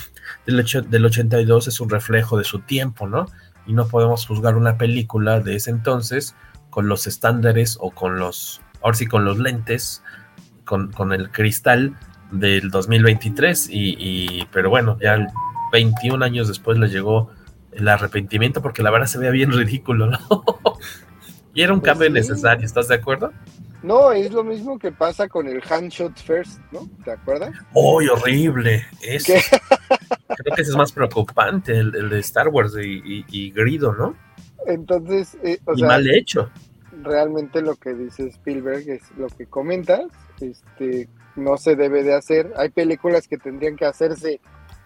del, 0.45 0.59
ocho- 0.59 0.81
del 0.81 1.05
82 1.05 1.67
es 1.67 1.79
un 1.79 1.89
reflejo 1.89 2.37
de 2.37 2.43
su 2.43 2.59
tiempo, 2.59 3.07
¿no? 3.07 3.27
Y 3.65 3.73
no 3.73 3.87
podemos 3.87 4.25
juzgar 4.25 4.55
una 4.55 4.77
película 4.77 5.39
de 5.39 5.55
ese 5.55 5.69
entonces 5.71 6.35
con 6.69 6.87
los 6.87 7.07
estándares 7.07 7.77
o 7.79 7.91
con 7.91 8.19
los, 8.19 8.61
ahora 8.81 8.97
sí, 8.97 9.05
con 9.07 9.23
los 9.25 9.37
lentes, 9.39 10.03
con, 10.65 10.91
con 10.91 11.13
el 11.13 11.31
cristal 11.31 11.95
del 12.31 12.69
2023, 12.71 13.69
y, 13.71 13.95
y- 13.97 14.47
pero 14.51 14.69
bueno, 14.69 14.97
ya 15.01 15.27
21 15.71 16.23
años 16.23 16.47
después 16.47 16.77
le 16.77 16.89
llegó 16.89 17.31
el 17.71 17.87
arrepentimiento, 17.87 18.61
porque 18.61 18.83
la 18.83 18.91
verdad 18.91 19.07
se 19.07 19.17
veía 19.17 19.31
bien 19.31 19.51
ridículo, 19.53 20.07
¿no? 20.07 20.19
y 21.53 21.61
era 21.61 21.73
un 21.73 21.79
Pues 21.79 21.91
cambio 21.91 22.07
sí. 22.07 22.13
necesario, 22.13 22.65
¿estás 22.65 22.87
de 22.87 22.95
acuerdo? 22.95 23.31
No, 23.81 24.11
es 24.11 24.31
lo 24.31 24.43
mismo 24.43 24.77
que 24.77 24.91
pasa 24.91 25.27
con 25.29 25.47
el 25.47 25.61
handshot 25.69 26.17
first, 26.19 26.59
¿no? 26.71 26.87
¿Te 27.05 27.11
acuerdas? 27.11 27.51
¡Uy, 27.73 28.07
horrible! 28.09 28.85
Eso. 29.01 29.33
¿Qué? 29.33 29.41
Creo 30.27 30.55
que 30.55 30.61
ese 30.61 30.71
es 30.71 30.75
más 30.77 30.91
preocupante, 30.91 31.77
el, 31.77 31.95
el 31.95 32.09
de 32.09 32.19
Star 32.19 32.49
Wars 32.49 32.73
y, 32.81 33.01
y- 33.03 33.25
y 33.29 33.51
Grido, 33.51 33.93
¿no? 33.93 34.15
Entonces, 34.67 35.37
eh, 35.43 35.59
o 35.65 35.73
y 35.73 35.79
sea, 35.79 35.87
mal 35.87 36.09
hecho. 36.13 36.49
realmente 37.03 37.61
lo 37.61 37.75
que 37.75 37.93
dice 37.93 38.27
Spielberg 38.27 38.89
es 38.89 39.01
lo 39.17 39.27
que 39.27 39.45
comentas, 39.45 40.01
este, 40.41 41.07
no 41.37 41.55
se 41.57 41.75
debe 41.77 42.03
de 42.03 42.13
hacer. 42.15 42.51
Hay 42.57 42.69
películas 42.69 43.27
que 43.27 43.37
tendrían 43.37 43.77
que 43.77 43.85
hacerse 43.85 44.41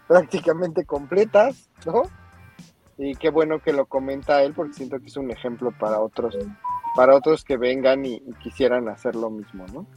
prácticamente 0.08 0.86
completas, 0.86 1.70
¿no? 1.86 2.04
Y 2.98 3.16
qué 3.16 3.30
bueno 3.32 3.60
que 3.60 3.74
lo 3.74 3.88
comenta 3.88 4.44
él 4.44 4.54
porque 4.54 4.74
siento 4.74 5.00
que 5.00 5.08
es 5.08 5.18
un 5.18 5.32
ejemplo 5.32 5.72
para 5.80 6.00
otros, 6.00 6.38
para 6.96 7.16
otros 7.16 7.44
que 7.44 7.58
vengan 7.58 8.06
y, 8.06 8.16
y 8.16 8.34
quisieran 8.42 8.88
hacer 8.88 9.16
lo 9.16 9.30
mismo, 9.30 9.66
¿no? 9.74 9.88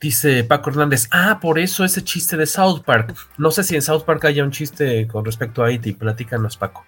Dice 0.00 0.44
Paco 0.44 0.70
Hernández, 0.70 1.08
ah, 1.12 1.40
por 1.42 1.58
eso 1.58 1.84
ese 1.84 2.02
chiste 2.02 2.38
de 2.38 2.46
South 2.46 2.84
Park. 2.86 3.14
No 3.36 3.50
sé 3.50 3.62
si 3.64 3.74
en 3.74 3.82
South 3.82 4.04
Park 4.04 4.24
haya 4.24 4.42
un 4.42 4.50
chiste 4.50 5.06
con 5.06 5.26
respecto 5.26 5.62
a 5.62 5.70
E.T., 5.70 5.92
platícanos, 5.92 6.56
Paco. 6.56 6.86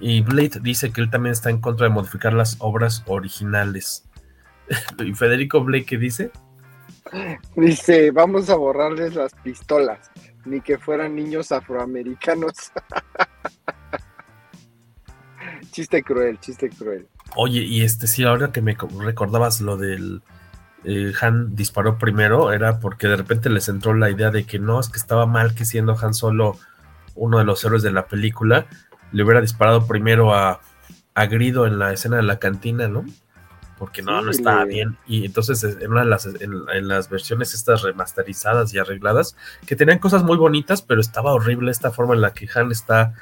Y 0.00 0.20
Blade 0.20 0.58
dice 0.60 0.92
que 0.92 1.00
él 1.00 1.10
también 1.10 1.32
está 1.32 1.50
en 1.50 1.60
contra 1.60 1.86
de 1.86 1.94
modificar 1.94 2.32
las 2.32 2.56
obras 2.58 3.04
originales. 3.06 4.08
¿Y 4.98 5.14
Federico 5.14 5.62
Blake 5.62 5.86
qué 5.86 5.96
dice? 5.96 6.32
Dice, 7.54 8.10
vamos 8.10 8.50
a 8.50 8.56
borrarles 8.56 9.14
las 9.14 9.32
pistolas, 9.34 10.10
ni 10.44 10.60
que 10.60 10.76
fueran 10.76 11.14
niños 11.14 11.52
afroamericanos. 11.52 12.72
chiste 15.74 16.02
cruel, 16.02 16.38
chiste 16.38 16.70
cruel. 16.70 17.08
Oye, 17.36 17.60
y 17.62 17.82
este 17.82 18.06
sí, 18.06 18.22
ahora 18.24 18.52
que 18.52 18.62
me 18.62 18.76
co- 18.76 18.88
recordabas 19.00 19.60
lo 19.60 19.76
del 19.76 20.22
eh, 20.84 21.12
Han 21.20 21.56
disparó 21.56 21.98
primero, 21.98 22.52
era 22.52 22.78
porque 22.78 23.08
de 23.08 23.16
repente 23.16 23.50
les 23.50 23.68
entró 23.68 23.92
la 23.94 24.10
idea 24.10 24.30
de 24.30 24.44
que 24.44 24.58
no, 24.58 24.78
es 24.78 24.88
que 24.88 24.98
estaba 24.98 25.26
mal 25.26 25.54
que 25.54 25.64
siendo 25.64 25.96
Han 26.00 26.14
Solo 26.14 26.56
uno 27.16 27.38
de 27.38 27.44
los 27.44 27.64
héroes 27.64 27.82
de 27.82 27.92
la 27.92 28.06
película, 28.06 28.66
le 29.12 29.22
hubiera 29.24 29.40
disparado 29.40 29.86
primero 29.86 30.34
a, 30.34 30.60
a 31.14 31.26
Grido 31.26 31.66
en 31.66 31.78
la 31.78 31.92
escena 31.92 32.16
de 32.16 32.22
la 32.22 32.38
cantina, 32.38 32.88
¿no? 32.88 33.04
porque 33.78 34.02
no, 34.02 34.22
no 34.22 34.30
estaba 34.30 34.64
bien. 34.64 34.96
Y 35.06 35.24
entonces 35.26 35.62
en 35.64 35.90
una 35.90 36.04
de 36.04 36.06
las, 36.06 36.26
en, 36.26 36.88
las 36.88 37.10
versiones 37.10 37.54
estas 37.54 37.82
remasterizadas 37.82 38.72
y 38.72 38.78
arregladas, 38.78 39.36
que 39.66 39.74
tenían 39.74 39.98
cosas 39.98 40.22
muy 40.22 40.36
bonitas, 40.36 40.80
pero 40.80 41.00
estaba 41.00 41.32
horrible 41.34 41.72
esta 41.72 41.90
forma 41.90 42.14
en 42.14 42.20
la 42.20 42.32
que 42.32 42.48
Han 42.54 42.70
está 42.70 43.14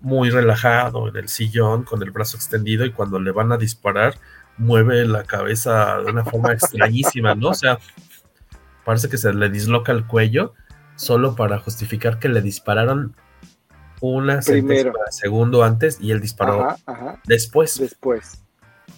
muy 0.00 0.30
relajado 0.30 1.08
en 1.08 1.16
el 1.16 1.28
sillón 1.28 1.84
con 1.84 2.02
el 2.02 2.10
brazo 2.10 2.36
extendido 2.36 2.84
y 2.84 2.92
cuando 2.92 3.18
le 3.18 3.32
van 3.32 3.52
a 3.52 3.56
disparar 3.56 4.14
mueve 4.56 5.04
la 5.06 5.24
cabeza 5.24 5.98
de 5.98 6.10
una 6.10 6.24
forma 6.24 6.52
extrañísima, 6.52 7.34
¿no? 7.34 7.50
O 7.50 7.54
sea, 7.54 7.78
parece 8.84 9.08
que 9.08 9.18
se 9.18 9.32
le 9.32 9.48
disloca 9.48 9.92
el 9.92 10.06
cuello 10.06 10.54
solo 10.96 11.36
para 11.36 11.58
justificar 11.58 12.18
que 12.18 12.28
le 12.28 12.42
dispararon 12.42 13.14
una 14.00 14.40
segundo 14.42 15.64
antes 15.64 15.98
y 16.00 16.10
él 16.10 16.20
disparó 16.20 16.76
después. 17.24 17.78
Después. 17.78 18.42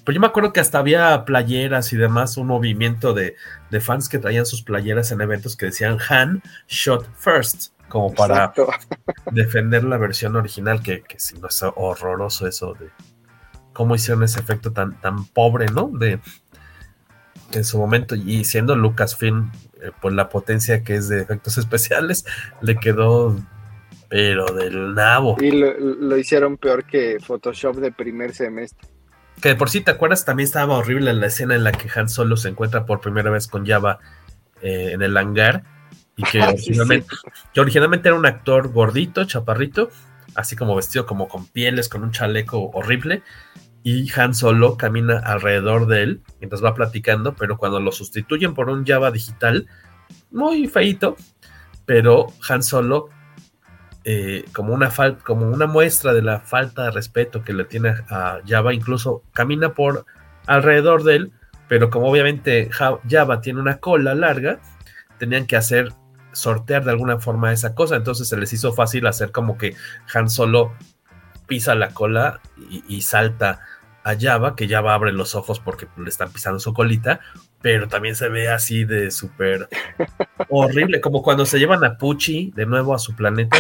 Pero 0.05 0.15
yo 0.15 0.21
me 0.21 0.27
acuerdo 0.27 0.53
que 0.53 0.61
hasta 0.61 0.79
había 0.79 1.25
playeras 1.25 1.93
y 1.93 1.97
demás, 1.97 2.37
un 2.37 2.47
movimiento 2.47 3.13
de, 3.13 3.37
fans 3.81 4.09
que 4.09 4.19
traían 4.19 4.47
sus 4.47 4.63
playeras 4.63 5.13
en 5.13 5.21
eventos 5.21 5.57
que 5.57 5.67
decían 5.67 5.99
Han 6.09 6.43
shot 6.69 7.07
first, 7.17 7.73
como 7.91 8.15
para 8.15 8.55
defender 9.31 9.85
la 9.85 9.99
versión 9.99 10.37
original, 10.37 10.83
que, 10.83 11.03
que 11.03 11.21
si 11.21 11.39
no 11.39 11.49
es 11.49 11.63
horroroso 11.63 12.47
eso 12.47 12.73
de 12.73 12.89
cómo 13.75 13.95
hicieron 13.95 14.23
ese 14.23 14.41
efecto 14.41 14.73
tan, 14.73 14.99
tan 15.01 15.27
pobre, 15.27 15.67
¿no? 15.67 15.91
De 15.93 16.21
en 17.53 17.65
su 17.65 17.79
momento, 17.79 18.15
y 18.15 18.45
siendo 18.45 18.77
Lucasfilm, 18.77 19.51
eh, 19.83 19.91
por 20.01 20.13
la 20.13 20.29
potencia 20.29 20.85
que 20.85 20.95
es 20.95 21.09
de 21.09 21.21
efectos 21.21 21.59
especiales, 21.59 22.25
le 22.63 22.77
quedó 22.77 23.37
pero 24.09 24.47
del 24.47 24.95
nabo. 24.95 25.37
Y 25.41 25.53
lo, 25.53 25.79
lo, 25.79 26.17
hicieron 26.17 26.57
peor 26.57 26.85
que 26.85 27.19
Photoshop 27.21 27.77
de 27.77 27.93
primer 27.93 28.35
semestre. 28.35 28.89
Que 29.41 29.55
por 29.55 29.71
si 29.71 29.83
te 29.83 29.93
acuerdas, 29.93 30.25
también 30.25 30.47
estaba 30.47 30.77
horrible 30.77 31.15
la 31.15 31.27
escena 31.27 31.55
en 31.55 31.63
la 31.63 31.71
que 31.71 31.89
Han 31.95 32.09
Solo 32.09 32.37
se 32.37 32.49
encuentra 32.49 32.87
por 32.87 33.01
primera 33.01 33.31
vez 33.31 33.47
con 33.47 33.65
Java 33.65 34.01
eh, 34.63 34.91
en 34.93 35.03
el 35.03 35.17
hangar. 35.17 35.63
Y 36.21 36.23
que, 36.31 36.43
originalmente, 36.43 37.09
que 37.53 37.61
originalmente 37.61 38.09
era 38.09 38.19
un 38.19 38.27
actor 38.27 38.69
gordito, 38.73 39.25
chaparrito, 39.25 39.91
así 40.35 40.57
como 40.57 40.77
vestido 40.77 41.07
como 41.07 41.29
con 41.29 41.47
pieles, 41.47 41.89
con 41.89 42.03
un 42.03 42.11
chaleco 42.11 42.71
horrible. 42.75 43.23
Y 43.83 44.11
Han 44.13 44.35
Solo 44.35 44.77
camina 44.77 45.19
alrededor 45.19 45.87
de 45.87 46.03
él 46.03 46.23
mientras 46.39 46.63
va 46.63 46.75
platicando, 46.75 47.35
pero 47.35 47.57
cuando 47.57 47.81
lo 47.81 47.93
sustituyen 47.93 48.53
por 48.53 48.69
un 48.69 48.85
Java 48.85 49.11
digital, 49.11 49.67
muy 50.31 50.69
feito, 50.69 51.17
pero 51.87 52.27
Han 52.49 52.63
Solo 52.63 53.09
eh, 54.05 54.45
como, 54.53 54.75
una 54.75 54.91
como 55.25 55.47
una 55.47 55.67
muestra 55.67 56.13
de 56.13 56.23
la 56.23 56.41
falta 56.41 56.85
de 56.85 56.91
respeto 56.91 57.43
que 57.43 57.55
le 57.55 57.65
tiene 57.65 57.95
a 58.11 58.41
Java, 58.47 58.75
incluso 58.75 59.23
camina 59.33 59.73
por 59.73 60.05
alrededor 60.47 61.03
de 61.05 61.17
él, 61.17 61.33
pero 61.69 61.89
como 61.89 62.11
obviamente 62.11 62.69
Java 62.71 63.41
tiene 63.41 63.61
una 63.61 63.79
cola 63.79 64.15
larga, 64.15 64.59
tenían 65.19 65.47
que 65.47 65.57
hacer 65.57 65.93
sortear 66.33 66.85
de 66.85 66.91
alguna 66.91 67.19
forma 67.19 67.53
esa 67.53 67.75
cosa, 67.75 67.97
entonces 67.97 68.29
se 68.29 68.37
les 68.37 68.53
hizo 68.53 68.73
fácil 68.73 69.07
hacer 69.07 69.33
como 69.33 69.59
que 69.59 69.75
Han 70.15 70.31
solo 70.31 70.73
pisa 71.47 71.75
la 71.75 71.89
cola 71.91 72.41
y, 72.89 73.03
salta 73.03 73.61
a 74.05 74.15
Java, 74.19 74.55
que 74.55 74.69
Java 74.69 74.95
abre 74.95 75.13
los 75.13 75.35
ojos 75.35 75.59
porque 75.59 75.89
le 75.97 76.09
están 76.09 76.33
pisando 76.33 76.61
su 76.61 76.73
colita, 76.73 77.21
pero 77.61 77.89
también 77.89 78.15
se 78.15 78.29
ve 78.29 78.49
así 78.49 78.85
de 78.85 79.11
súper 79.11 79.69
horrible, 80.49 81.01
como 81.01 81.23
cuando 81.23 81.45
se 81.45 81.59
llevan 81.59 81.85
a 81.85 81.99
Pucci 81.99 82.53
de 82.55 82.67
nuevo 82.67 82.95
a 82.95 83.01
su 83.01 83.17
planeta. 83.17 83.59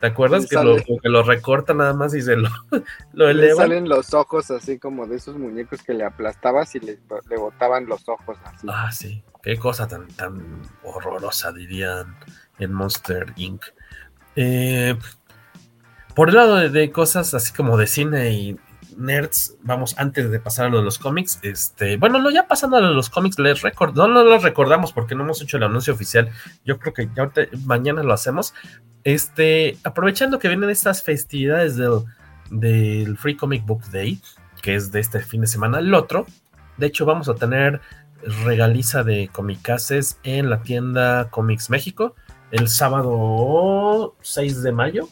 ¿Te 0.00 0.06
acuerdas 0.06 0.46
que 0.46 0.54
lo, 0.54 0.76
que 0.76 1.08
lo, 1.08 1.24
recorta 1.24 1.74
nada 1.74 1.92
más 1.92 2.14
y 2.14 2.22
se 2.22 2.36
lo, 2.36 2.48
lo 3.12 3.32
Le 3.32 3.54
salen 3.54 3.88
los 3.88 4.14
ojos 4.14 4.48
así 4.52 4.78
como 4.78 5.08
de 5.08 5.16
esos 5.16 5.36
muñecos 5.36 5.82
que 5.82 5.94
le 5.94 6.04
aplastabas 6.04 6.76
y 6.76 6.80
le, 6.80 7.00
le 7.28 7.36
botaban 7.36 7.86
los 7.86 8.08
ojos 8.08 8.38
así. 8.44 8.68
Ah, 8.70 8.92
sí. 8.92 9.24
Qué 9.48 9.56
cosa 9.56 9.88
tan, 9.88 10.06
tan 10.08 10.60
horrorosa, 10.82 11.52
dirían 11.52 12.14
en 12.58 12.70
Monster 12.70 13.32
Inc. 13.36 13.64
Eh, 14.36 14.94
por 16.14 16.28
el 16.28 16.34
lado 16.34 16.68
de, 16.68 16.92
cosas 16.92 17.32
así 17.32 17.54
como 17.54 17.78
de 17.78 17.86
cine 17.86 18.30
y 18.30 18.58
nerds, 18.98 19.56
vamos, 19.62 19.94
antes 19.96 20.30
de 20.30 20.38
pasar 20.38 20.66
a 20.66 20.68
lo 20.68 20.76
de 20.76 20.84
los 20.84 20.98
cómics, 20.98 21.38
este, 21.40 21.96
bueno, 21.96 22.18
no, 22.18 22.30
ya 22.30 22.46
pasando 22.46 22.76
a 22.76 22.82
lo 22.82 22.90
de 22.90 22.94
los 22.94 23.08
cómics, 23.08 23.38
les 23.38 23.62
record, 23.62 23.96
no, 23.96 24.06
no 24.06 24.22
los 24.22 24.42
recordamos 24.42 24.92
porque 24.92 25.14
no 25.14 25.24
hemos 25.24 25.40
hecho 25.40 25.56
el 25.56 25.62
anuncio 25.62 25.94
oficial, 25.94 26.28
yo 26.66 26.78
creo 26.78 26.92
que 26.92 27.08
ya 27.16 27.32
mañana 27.64 28.02
lo 28.02 28.12
hacemos, 28.12 28.52
este, 29.02 29.78
aprovechando 29.82 30.38
que 30.38 30.48
vienen 30.48 30.68
estas 30.68 31.02
festividades 31.02 31.74
del, 31.74 32.00
del 32.50 33.16
Free 33.16 33.34
Comic 33.38 33.64
Book 33.64 33.86
Day, 33.92 34.20
que 34.60 34.74
es 34.74 34.92
de 34.92 35.00
este 35.00 35.20
fin 35.20 35.40
de 35.40 35.46
semana, 35.46 35.78
el 35.78 35.94
otro, 35.94 36.26
de 36.76 36.86
hecho 36.86 37.06
vamos 37.06 37.30
a 37.30 37.34
tener 37.34 37.80
regaliza 38.22 39.04
de 39.04 39.28
comicases 39.28 40.18
en 40.22 40.50
la 40.50 40.62
tienda 40.62 41.30
Comics 41.30 41.70
México 41.70 42.14
el 42.50 42.68
sábado 42.68 44.14
6 44.22 44.62
de 44.62 44.72
mayo, 44.72 45.08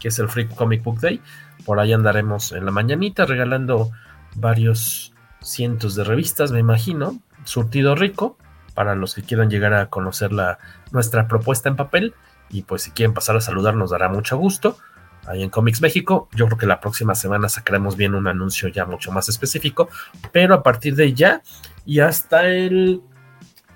que 0.00 0.08
es 0.08 0.18
el 0.18 0.28
Free 0.28 0.48
Comic 0.48 0.82
Book 0.82 1.00
Day. 1.00 1.20
Por 1.64 1.80
ahí 1.80 1.92
andaremos 1.92 2.52
en 2.52 2.64
la 2.64 2.70
mañanita 2.70 3.26
regalando 3.26 3.90
varios 4.36 5.12
cientos 5.40 5.94
de 5.94 6.04
revistas, 6.04 6.52
me 6.52 6.60
imagino. 6.60 7.20
Surtido 7.44 7.94
rico 7.94 8.36
para 8.74 8.94
los 8.94 9.14
que 9.14 9.22
quieran 9.22 9.50
llegar 9.50 9.74
a 9.74 9.90
conocer 9.90 10.32
la, 10.32 10.58
nuestra 10.92 11.28
propuesta 11.28 11.68
en 11.68 11.76
papel. 11.76 12.14
Y 12.50 12.62
pues 12.62 12.82
si 12.82 12.90
quieren 12.92 13.14
pasar 13.14 13.36
a 13.36 13.40
saludar 13.40 13.74
nos 13.74 13.90
dará 13.90 14.08
mucho 14.08 14.36
gusto. 14.38 14.78
Ahí 15.26 15.42
en 15.42 15.50
Comics 15.50 15.82
México, 15.82 16.28
yo 16.34 16.46
creo 16.46 16.56
que 16.56 16.66
la 16.66 16.80
próxima 16.80 17.14
semana 17.14 17.50
sacaremos 17.50 17.96
bien 17.96 18.14
un 18.14 18.28
anuncio 18.28 18.68
ya 18.68 18.86
mucho 18.86 19.12
más 19.12 19.28
específico. 19.28 19.88
Pero 20.32 20.54
a 20.54 20.62
partir 20.62 20.94
de 20.94 21.12
ya 21.12 21.42
y 21.88 22.00
hasta 22.00 22.46
el 22.46 23.00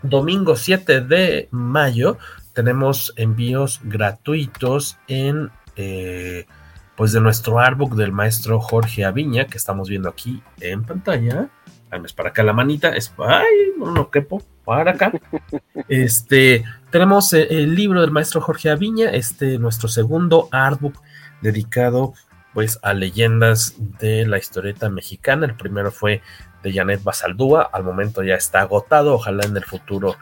domingo 0.03 0.55
7 0.55 1.01
de 1.01 1.49
mayo 1.51 2.19
tenemos 2.53 3.15
envíos 3.17 3.81
gratuitos 3.85 4.99
en... 5.09 5.51
Eh, 5.77 6.47
pues 6.95 7.13
de 7.13 7.23
nuestro 7.23 7.59
artbook 7.59 7.95
del 7.95 8.13
maestro 8.13 8.61
Jorge 8.61 9.07
Aviña, 9.07 9.47
que 9.47 9.57
estamos 9.57 9.89
viendo 9.89 10.11
aquí 10.11 10.43
en 10.61 10.85
pantalla. 10.85 11.49
es 11.91 12.13
para 12.13 12.29
acá 12.29 12.43
la 12.43 12.53
manita, 12.53 12.91
es 12.91 13.15
ay, 13.17 13.73
no, 13.79 13.91
no 13.93 14.11
quepo, 14.11 14.43
para 14.65 14.93
acá. 14.93 15.11
Este, 15.89 16.65
tenemos 16.91 17.33
eh, 17.33 17.47
el 17.49 17.75
libro 17.75 18.03
del 18.03 18.11
maestro 18.11 18.43
Jorge 18.43 18.69
Aviña, 18.69 19.09
este, 19.11 19.59
nuestro 19.59 19.89
segundo 19.89 20.49
artbook 20.53 21.01
dedicado 21.41 22.13
pues 22.53 22.79
a 22.83 22.93
leyendas 22.93 23.75
de 23.99 24.27
la 24.27 24.37
historieta 24.37 24.91
mexicana. 24.91 25.47
El 25.47 25.57
primero 25.57 25.91
fue 25.91 26.21
de 26.63 26.73
Janet 26.73 27.03
Basaldúa, 27.03 27.69
al 27.73 27.85
momento 27.85 28.23
ya 28.23 28.35
está 28.35 28.61
agotado, 28.61 29.15
ojalá 29.15 29.45
en 29.45 29.57
el 29.57 29.65
futuro 29.65 30.17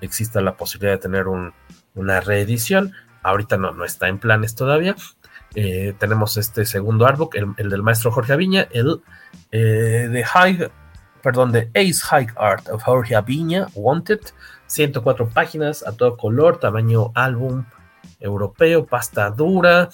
exista 0.00 0.40
la 0.40 0.56
posibilidad 0.56 0.94
de 0.94 0.98
tener 0.98 1.26
una 1.94 2.20
reedición. 2.20 2.92
Ahorita 3.22 3.56
no, 3.56 3.72
no 3.72 3.84
está 3.84 4.08
en 4.08 4.18
planes 4.18 4.54
todavía, 4.54 4.96
eh, 5.54 5.94
tenemos 5.98 6.36
este 6.36 6.64
segundo 6.64 7.06
artbook, 7.06 7.34
el, 7.34 7.68
del 7.68 7.82
maestro 7.82 8.10
Jorge 8.10 8.32
Aviña, 8.32 8.68
el 8.70 9.02
eh, 9.50 10.08
de 10.10 10.70
perdón, 11.22 11.52
de 11.52 11.70
Ace 11.74 12.00
High 12.04 12.28
Art 12.36 12.68
of 12.68 12.82
Jorge 12.82 13.14
Aviña, 13.14 13.66
Wanted, 13.74 14.20
104 14.66 15.28
páginas 15.28 15.86
a 15.86 15.92
todo 15.92 16.16
color, 16.16 16.58
tamaño 16.58 17.12
álbum 17.14 17.64
europeo, 18.18 18.86
pasta 18.86 19.30
dura, 19.30 19.90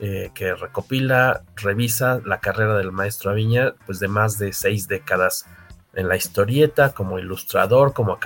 eh, 0.00 0.30
que 0.34 0.54
recopila, 0.54 1.44
revisa 1.56 2.20
la 2.24 2.40
carrera 2.40 2.76
del 2.76 2.92
maestro 2.92 3.30
Aviña, 3.30 3.74
pues 3.86 4.00
de 4.00 4.08
más 4.08 4.38
de 4.38 4.52
seis 4.52 4.88
décadas 4.88 5.46
en 5.94 6.08
la 6.08 6.16
historieta, 6.16 6.92
como 6.92 7.18
ilustrador, 7.18 7.92
como 7.92 8.18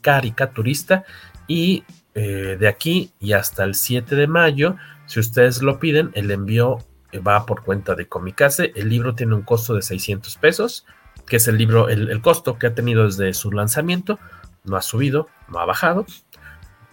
caricaturista, 0.00 1.04
y 1.46 1.84
de 2.14 2.66
aquí 2.66 3.12
y 3.20 3.32
hasta 3.32 3.62
el 3.62 3.76
7 3.76 4.16
de 4.16 4.26
mayo 4.26 4.74
si 5.08 5.20
ustedes 5.20 5.62
lo 5.62 5.80
piden, 5.80 6.10
el 6.12 6.30
envío 6.30 6.84
va 7.26 7.46
por 7.46 7.64
cuenta 7.64 7.94
de 7.94 8.06
Comicase. 8.06 8.72
El 8.76 8.90
libro 8.90 9.14
tiene 9.14 9.34
un 9.34 9.40
costo 9.40 9.74
de 9.74 9.80
600 9.80 10.36
pesos, 10.36 10.84
que 11.26 11.36
es 11.36 11.48
el 11.48 11.56
libro, 11.56 11.88
el, 11.88 12.20
costo 12.20 12.58
que 12.58 12.66
ha 12.66 12.74
tenido 12.74 13.06
desde 13.06 13.32
su 13.32 13.50
lanzamiento. 13.50 14.18
No 14.64 14.76
ha 14.76 14.82
subido, 14.82 15.28
no 15.48 15.60
ha 15.60 15.64
bajado, 15.64 16.04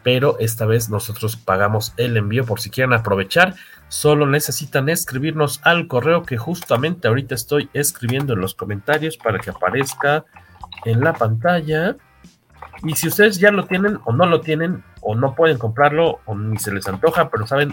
pero 0.01 0.39
esta 0.39 0.65
vez 0.65 0.89
nosotros 0.89 1.35
pagamos 1.35 1.93
el 1.97 2.15
envío 2.15 2.45
por 2.45 2.61
si 2.61 2.69
quieren 2.69 2.93
aprovechar. 2.93 3.55
Solo 3.95 4.25
necesitan 4.25 4.89
escribirnos 4.89 5.61
al 5.63 5.87
correo 5.87 6.23
que 6.23 6.35
justamente 6.35 7.07
ahorita 7.07 7.33
estoy 7.33 7.69
escribiendo 7.71 8.33
en 8.33 8.41
los 8.41 8.53
comentarios 8.53 9.15
para 9.15 9.39
que 9.39 9.51
aparezca 9.51 10.25
en 10.83 10.99
la 10.99 11.13
pantalla. 11.13 11.95
Y 12.83 12.93
si 12.97 13.07
ustedes 13.07 13.39
ya 13.39 13.51
lo 13.51 13.67
tienen 13.67 13.99
o 14.03 14.11
no 14.11 14.25
lo 14.25 14.41
tienen, 14.41 14.83
o 14.99 15.15
no 15.15 15.33
pueden 15.33 15.57
comprarlo, 15.57 16.19
o 16.25 16.35
ni 16.35 16.57
se 16.57 16.73
les 16.73 16.85
antoja, 16.89 17.29
pero 17.29 17.47
saben 17.47 17.71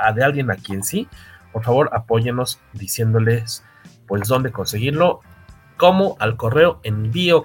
a, 0.00 0.12
de 0.12 0.22
alguien 0.22 0.48
a 0.52 0.54
quien 0.54 0.84
sí, 0.84 1.08
por 1.52 1.64
favor 1.64 1.90
apóyenos 1.92 2.60
diciéndoles 2.72 3.64
pues 4.06 4.28
dónde 4.28 4.52
conseguirlo, 4.52 5.22
como 5.76 6.16
al 6.20 6.36
correo 6.36 6.78
envío 6.84 7.44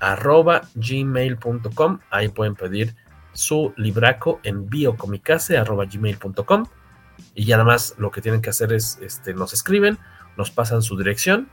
arroba 0.00 0.62
ahí 2.10 2.28
pueden 2.30 2.56
pedir 2.56 2.96
su 3.32 3.72
libraco 3.76 4.40
envío 4.42 4.96
comicase 4.96 5.56
arroba 5.56 5.84
gmail.com 5.84 6.64
y 7.34 7.44
ya 7.44 7.56
nada 7.56 7.66
más 7.66 7.94
lo 7.98 8.10
que 8.10 8.20
tienen 8.20 8.40
que 8.40 8.50
hacer 8.50 8.72
es, 8.72 8.98
este, 9.02 9.34
nos 9.34 9.52
escriben, 9.52 9.98
nos 10.36 10.50
pasan 10.50 10.82
su 10.82 10.96
dirección 10.96 11.48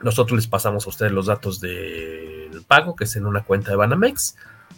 Nosotros 0.00 0.36
les 0.36 0.46
pasamos 0.46 0.86
a 0.86 0.90
ustedes 0.90 1.12
los 1.12 1.26
datos 1.26 1.60
del 1.60 2.62
pago, 2.66 2.96
que 2.96 3.04
es 3.04 3.16
en 3.16 3.26
una 3.26 3.44
cuenta 3.44 3.70
de 3.70 3.76
Banamex. 3.76 4.36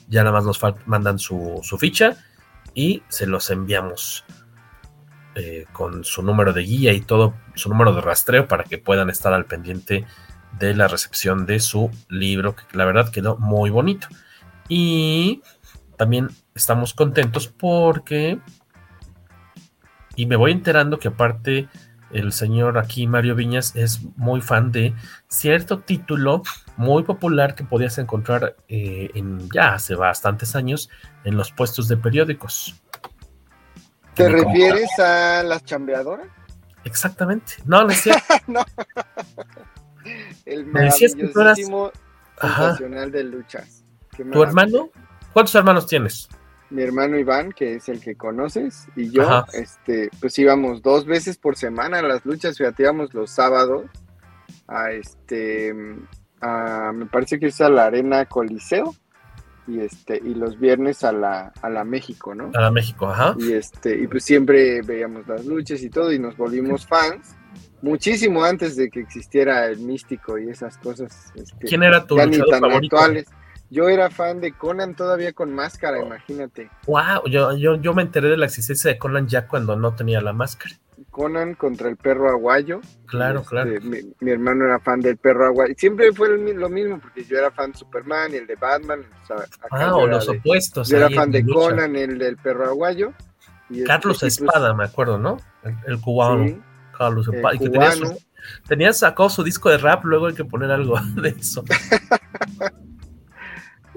Ya 0.09 0.23
nada 0.23 0.33
más 0.33 0.45
nos 0.45 0.61
mandan 0.87 1.19
su, 1.19 1.61
su 1.63 1.79
ficha 1.79 2.17
y 2.75 3.03
se 3.09 3.27
los 3.27 3.51
enviamos 3.51 4.25
eh, 5.35 5.67
con 5.73 6.05
su 6.05 6.23
número 6.23 6.53
de 6.53 6.63
guía 6.63 6.93
y 6.93 7.01
todo, 7.01 7.35
su 7.55 7.69
número 7.69 7.95
de 7.95 8.01
rastreo 8.01 8.49
para 8.49 8.65
que 8.65 8.79
puedan 8.79 9.11
estar 9.11 9.33
al 9.33 9.45
pendiente 9.45 10.07
de 10.59 10.75
la 10.75 10.89
recepción 10.89 11.47
de 11.47 11.61
su 11.61 11.91
libro, 12.09 12.57
que 12.57 12.65
la 12.77 12.85
verdad 12.85 13.11
quedó 13.11 13.37
muy 13.37 13.71
bonito. 13.71 14.09
Y 14.69 15.43
también 15.97 16.29
estamos 16.55 16.95
contentos 16.95 17.49
porque... 17.49 18.39
Y 20.19 20.27
me 20.27 20.35
voy 20.35 20.51
enterando 20.51 20.99
que 20.99 21.07
aparte 21.07 21.69
el 22.11 22.33
señor 22.33 22.77
aquí, 22.77 23.07
Mario 23.07 23.37
Viñas, 23.37 23.77
es 23.77 24.01
muy 24.17 24.41
fan 24.41 24.73
de 24.73 24.93
cierto 25.29 25.79
título 25.79 26.43
muy 26.77 27.05
popular 27.05 27.55
que 27.55 27.63
podías 27.63 27.99
encontrar 27.99 28.57
eh, 28.69 29.13
en 29.15 29.49
ya 29.55 29.75
hace 29.75 29.95
bastantes 29.95 30.57
años 30.57 30.91
en 31.23 31.37
los 31.37 31.53
puestos 31.53 31.87
de 31.87 31.99
periódicos. 31.99 32.83
¿Te 34.15 34.29
refieres 34.29 34.91
a 34.99 35.45
las 35.45 35.65
chambeadoras? 35.65 36.27
Exactamente. 36.83 37.53
No, 37.65 37.85
no 37.85 37.91
es 37.91 38.01
cierto. 38.01 38.21
no. 38.49 38.65
El 40.45 40.67
maravillosísimo 40.67 41.93
sensacional 42.41 43.13
de 43.13 43.23
luchas. 43.23 43.85
¿Tu 44.17 44.43
hermano? 44.43 44.91
¿Cuántos 45.33 45.55
hermanos 45.55 45.87
tienes? 45.87 46.29
Mi 46.71 46.83
hermano 46.83 47.19
Iván, 47.19 47.53
que 47.53 47.77
es 47.77 47.89
el 47.89 48.01
que 48.01 48.15
conoces, 48.15 48.89
y 48.95 49.11
yo, 49.11 49.45
este, 49.53 50.11
pues 50.21 50.39
íbamos 50.39 50.83
dos 50.83 51.07
veces 51.07 51.39
por 51.39 51.57
semana 51.57 52.01
a 52.01 52.03
las 52.03 52.25
luchas, 52.27 52.59
fíjate, 52.59 52.83
íbamos 52.83 53.15
los 53.15 53.31
sábados 53.31 53.85
a 54.67 54.93
este, 54.93 55.75
a, 56.41 56.93
me 56.93 57.07
parece 57.07 57.39
que 57.39 57.47
es 57.47 57.61
a 57.61 57.71
la 57.71 57.87
Arena 57.87 58.27
Coliseo, 58.27 58.95
y 59.67 59.81
este 59.81 60.17
y 60.17 60.35
los 60.35 60.59
viernes 60.59 61.05
a 61.05 61.13
la, 61.13 61.53
a 61.61 61.69
la 61.69 61.85
México, 61.85 62.35
¿no? 62.35 62.51
A 62.55 62.61
la 62.63 62.71
México, 62.71 63.07
ajá. 63.07 63.35
Y 63.39 63.53
este 63.53 63.99
y 63.99 64.07
pues 64.07 64.25
siempre 64.25 64.81
veíamos 64.83 65.29
las 65.29 65.45
luchas 65.45 65.83
y 65.83 65.91
todo 65.91 66.11
y 66.11 66.19
nos 66.19 66.37
volvimos 66.39 66.87
fans 66.87 67.37
muchísimo 67.83 68.45
antes 68.45 68.77
de 68.77 68.91
que 68.91 69.01
existiera 69.01 69.67
el 69.67 69.79
místico 69.81 70.39
y 70.39 70.49
esas 70.49 70.79
cosas. 70.79 71.33
Este, 71.35 71.67
¿Quién 71.67 71.83
era 71.83 72.05
tu 72.07 72.17
luchador 72.17 72.61
favorito? 72.61 72.97
Actuales. 72.97 73.27
Yo 73.71 73.89
era 73.89 74.11
fan 74.11 74.41
de 74.41 74.53
Conan 74.53 74.95
todavía 74.95 75.33
con 75.33 75.55
máscara, 75.55 76.01
imagínate. 76.01 76.71
Wow, 76.87 77.29
yo, 77.29 77.55
yo, 77.57 77.77
yo 77.77 77.93
me 77.93 78.03
enteré 78.03 78.29
de 78.29 78.37
la 78.39 78.47
existencia 78.47 78.91
de 78.91 78.99
Conan 78.99 79.29
ya 79.29 79.47
cuando 79.47 79.77
no 79.77 79.95
tenía 79.95 80.21
la 80.23 80.33
máscara. 80.33 80.75
Conan 81.11 81.55
contra 81.55 81.89
el 81.89 81.97
perro 81.97 82.31
aguayo. 82.31 82.81
Claro, 83.07 83.41
este, 83.41 83.51
claro. 83.51 83.71
Mi, 84.21 84.31
hermano 84.31 84.65
era 84.65 84.79
fan 84.81 85.01
del 85.01 85.17
perro 85.17 85.47
aguayo. 85.47 85.75
Siempre 85.77 86.13
fue 86.13 86.29
lo 86.39 86.69
mismo, 86.69 86.99
porque 86.99 87.25
yo 87.25 87.39
era 87.39 87.51
fan 87.51 87.73
de 87.73 87.79
Superman 87.79 88.33
y 88.33 88.37
el 88.37 88.47
de 88.47 88.55
Batman. 88.55 89.05
ah, 89.71 89.97
o 89.97 90.07
los 90.07 90.29
opuestos. 90.29 90.89
Yo 90.89 90.97
era 90.97 91.11
fan 91.11 91.31
de 91.31 91.45
Conan, 91.45 91.95
el 91.95 92.19
del 92.19 92.37
perro 92.37 92.67
aguayo. 92.67 93.13
Y 93.69 93.85
Carlos 93.85 94.23
este, 94.23 94.45
Espada, 94.45 94.73
me 94.75 94.85
acuerdo, 94.85 95.19
¿no? 95.19 95.37
El, 95.87 96.01
cubano. 96.01 96.63
Carlos 96.97 97.29
Espada. 97.29 97.55
Y 97.55 97.59
que 97.59 97.69
tenía, 97.69 97.91
tenía 98.67 98.93
sacado 98.93 99.29
su 99.29 99.45
disco 99.45 99.69
de 99.69 99.79
rap, 99.79 100.05
luego 100.05 100.27
hay 100.27 100.35
que 100.35 100.45
poner 100.45 100.71
algo 100.71 100.99
de 101.17 101.29
eso. 101.31 101.65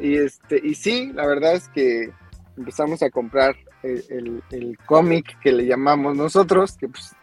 y 0.02 0.18
este, 0.18 0.60
y 0.64 0.74
sí, 0.76 1.12
la 1.14 1.26
verdad 1.26 1.54
es 1.54 1.70
que 1.70 2.12
empezamos 2.58 3.02
a 3.04 3.10
comprar 3.10 3.56
el, 3.84 4.78
cómic 4.86 5.40
que 5.40 5.52
le 5.52 5.66
llamamos 5.66 6.16
nosotros, 6.16 6.78
que 6.78 6.88
pues 6.88 7.16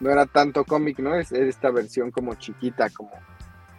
no 0.00 0.10
era 0.10 0.26
tanto 0.26 0.64
cómic, 0.64 0.98
¿no? 0.98 1.14
Es, 1.14 1.32
esta 1.32 1.70
versión 1.70 2.10
como 2.10 2.34
chiquita, 2.34 2.90
como, 2.90 3.12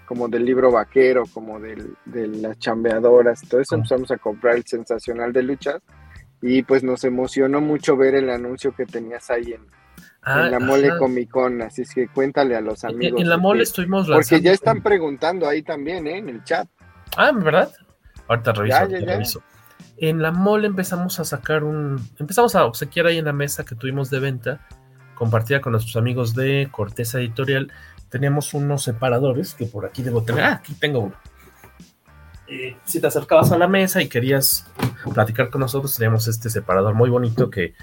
como 0.05 0.27
del 0.27 0.45
libro 0.45 0.71
vaquero, 0.71 1.23
como 1.33 1.59
del, 1.59 1.95
de 2.05 2.27
las 2.27 2.57
chambeadoras, 2.59 3.41
todo 3.47 3.61
eso 3.61 3.75
empezamos 3.75 4.11
a 4.11 4.17
comprar 4.17 4.55
el 4.55 4.65
sensacional 4.65 5.31
de 5.31 5.43
luchas 5.43 5.81
y 6.41 6.63
pues 6.63 6.83
nos 6.83 7.03
emocionó 7.03 7.61
mucho 7.61 7.97
ver 7.97 8.15
el 8.15 8.29
anuncio 8.29 8.73
que 8.75 8.85
tenías 8.85 9.29
ahí 9.29 9.53
en, 9.53 9.61
ah, 10.21 10.47
la 10.49 10.59
mole 10.59 10.97
Comic 10.97 11.29
Con, 11.29 11.61
así 11.61 11.81
es 11.81 11.93
que 11.93 12.07
cuéntale 12.07 12.55
a 12.55 12.61
los 12.61 12.83
amigos. 12.83 13.21
En, 13.21 13.29
la 13.29 13.37
mole 13.37 13.63
estuvimos 13.63 14.07
Porque 14.07 14.41
ya 14.41 14.51
están 14.51 14.81
preguntando 14.81 15.47
ahí 15.47 15.63
también, 15.63 16.05
¿eh? 16.07 16.17
En 16.17 16.29
el 16.29 16.43
chat. 16.43 16.67
Ah, 17.15 17.31
¿verdad? 17.33 17.71
Ahorita 18.27 18.53
reviso, 18.53 18.85
reviso. 19.05 19.43
En 19.97 20.21
la 20.21 20.31
mole 20.31 20.67
empezamos 20.67 21.19
a 21.19 21.25
sacar 21.25 21.63
un. 21.63 21.99
Empezamos 22.19 22.55
a 22.55 22.65
obsequiar 22.65 23.07
ahí 23.07 23.17
en 23.17 23.25
la 23.25 23.33
mesa 23.33 23.65
que 23.65 23.75
tuvimos 23.75 24.09
de 24.09 24.19
venta, 24.19 24.67
compartida 25.15 25.61
con 25.61 25.71
nuestros 25.71 25.95
amigos 25.95 26.35
de 26.35 26.67
Corteza 26.71 27.19
Editorial. 27.19 27.71
Teníamos 28.09 28.53
unos 28.53 28.83
separadores 28.83 29.53
que 29.53 29.65
por 29.65 29.85
aquí 29.85 30.03
debo 30.03 30.23
tener. 30.23 30.43
Ah, 30.43 30.53
aquí 30.53 30.73
tengo 30.75 30.99
uno. 30.99 31.15
Eh, 32.47 32.77
si 32.85 33.01
te 33.01 33.07
acercabas 33.07 33.51
a 33.51 33.57
la 33.57 33.67
mesa 33.67 34.01
y 34.01 34.07
querías 34.07 34.67
platicar 35.13 35.49
con 35.49 35.61
nosotros, 35.61 35.95
teníamos 35.95 36.27
este 36.27 36.49
separador 36.49 36.93
muy 36.93 37.09
bonito 37.09 37.49
que 37.49 37.73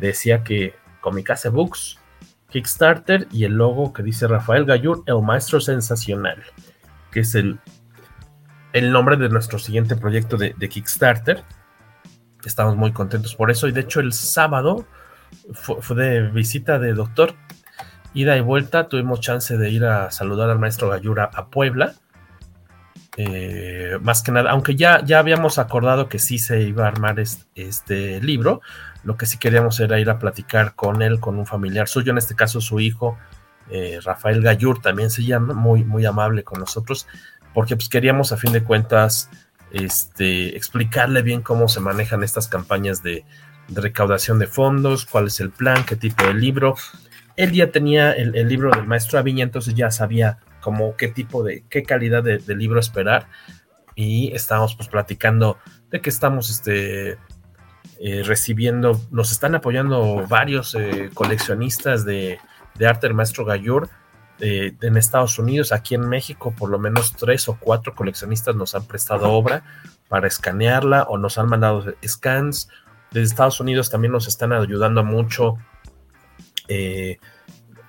decía 0.00 0.42
que 0.42 0.74
Comicase 1.02 1.50
Books, 1.50 1.98
Kickstarter 2.48 3.28
y 3.30 3.44
el 3.44 3.52
logo 3.52 3.92
que 3.92 4.02
dice 4.02 4.26
Rafael 4.26 4.64
Gallur, 4.64 5.02
el 5.06 5.20
maestro 5.20 5.60
sensacional, 5.60 6.42
que 7.10 7.20
es 7.20 7.34
el, 7.34 7.58
el 8.78 8.92
nombre 8.92 9.16
de 9.16 9.28
nuestro 9.28 9.58
siguiente 9.58 9.96
proyecto 9.96 10.36
de 10.36 10.68
Kickstarter 10.68 11.44
estamos 12.46 12.76
muy 12.76 12.92
contentos 12.92 13.34
por 13.34 13.50
eso. 13.50 13.68
Y 13.68 13.72
de 13.72 13.82
hecho, 13.82 14.00
el 14.00 14.12
sábado 14.12 14.86
fue, 15.52 15.96
de 15.96 16.28
visita 16.30 16.78
de 16.78 16.94
doctor, 16.94 17.34
ida 18.14 18.36
y 18.36 18.40
vuelta. 18.40 18.88
Tuvimos 18.88 19.20
chance 19.20 19.56
de 19.56 19.70
ir 19.70 19.84
a 19.84 20.10
saludar 20.10 20.50
al 20.50 20.58
maestro 20.58 20.88
Gayura 20.88 21.30
a 21.32 21.48
Puebla. 21.48 21.94
Eh, 23.18 23.98
más 24.02 24.22
que 24.22 24.30
nada, 24.30 24.50
aunque 24.50 24.76
ya, 24.76 25.02
ya 25.02 25.18
habíamos 25.18 25.58
acordado 25.58 26.08
que 26.08 26.18
sí 26.18 26.38
se 26.38 26.62
iba 26.62 26.84
a 26.84 26.88
armar 26.88 27.18
este, 27.54 28.20
libro, 28.20 28.60
lo 29.04 29.16
que 29.16 29.24
sí 29.24 29.38
queríamos 29.38 29.80
era 29.80 29.98
ir 29.98 30.10
a 30.10 30.18
platicar 30.18 30.74
con 30.74 31.00
él, 31.00 31.18
con 31.18 31.38
un 31.38 31.46
familiar 31.46 31.88
suyo, 31.88 32.12
en 32.12 32.18
este 32.18 32.34
caso 32.34 32.60
su 32.60 32.78
hijo, 32.78 33.16
eh, 33.70 34.00
Rafael 34.04 34.42
Gayur, 34.42 34.82
también 34.82 35.08
se 35.08 35.24
llama, 35.24 35.54
muy, 35.54 35.82
muy 35.82 36.04
amable 36.04 36.44
con 36.44 36.60
nosotros, 36.60 37.06
porque 37.56 37.74
pues 37.74 37.88
queríamos 37.88 38.32
a 38.32 38.36
fin 38.36 38.52
de 38.52 38.62
cuentas 38.62 39.30
este, 39.70 40.54
explicarle 40.54 41.22
bien 41.22 41.40
cómo 41.40 41.68
se 41.68 41.80
manejan 41.80 42.22
estas 42.22 42.48
campañas 42.48 43.02
de, 43.02 43.24
recaudación 43.68 44.38
de 44.38 44.46
fondos, 44.46 45.06
cuál 45.06 45.28
es 45.28 45.40
el 45.40 45.48
plan, 45.48 45.82
qué 45.86 45.96
tipo 45.96 46.26
de 46.26 46.34
libro. 46.34 46.74
Él 47.34 47.52
ya 47.52 47.70
tenía 47.70 48.12
el, 48.12 48.46
libro 48.46 48.70
del 48.72 48.86
maestro 48.86 49.18
Aviña, 49.18 49.42
entonces 49.42 49.72
ya 49.72 49.90
sabía 49.90 50.38
como 50.60 50.96
qué 50.96 51.08
tipo 51.08 51.42
de, 51.42 51.64
qué 51.70 51.82
calidad 51.82 52.22
de, 52.22 52.54
libro 52.54 52.78
esperar. 52.78 53.26
Y 53.94 54.34
estábamos 54.34 54.76
pues 54.76 54.90
platicando 54.90 55.56
de 55.90 56.02
que 56.02 56.10
estamos 56.10 56.50
este, 56.50 57.12
eh, 58.00 58.22
recibiendo, 58.22 59.00
nos 59.10 59.32
están 59.32 59.54
apoyando 59.54 60.26
varios 60.28 60.74
eh, 60.74 61.08
coleccionistas 61.14 62.04
de, 62.04 62.38
de 62.74 62.86
arte 62.86 63.06
del 63.06 63.14
maestro 63.14 63.46
Gayur 63.46 63.88
eh, 64.40 64.74
en 64.82 64.96
Estados 64.96 65.38
Unidos, 65.38 65.72
aquí 65.72 65.94
en 65.94 66.08
México, 66.08 66.54
por 66.56 66.68
lo 66.68 66.78
menos 66.78 67.12
tres 67.12 67.48
o 67.48 67.56
cuatro 67.58 67.94
coleccionistas 67.94 68.54
nos 68.54 68.74
han 68.74 68.84
prestado 68.84 69.30
obra 69.30 69.64
para 70.08 70.26
escanearla 70.26 71.04
o 71.04 71.16
nos 71.16 71.38
han 71.38 71.48
mandado 71.48 71.84
scans. 72.06 72.68
Desde 73.10 73.28
Estados 73.28 73.60
Unidos 73.60 73.88
también 73.88 74.12
nos 74.12 74.28
están 74.28 74.52
ayudando 74.52 75.02
mucho, 75.04 75.56
eh, 76.68 77.18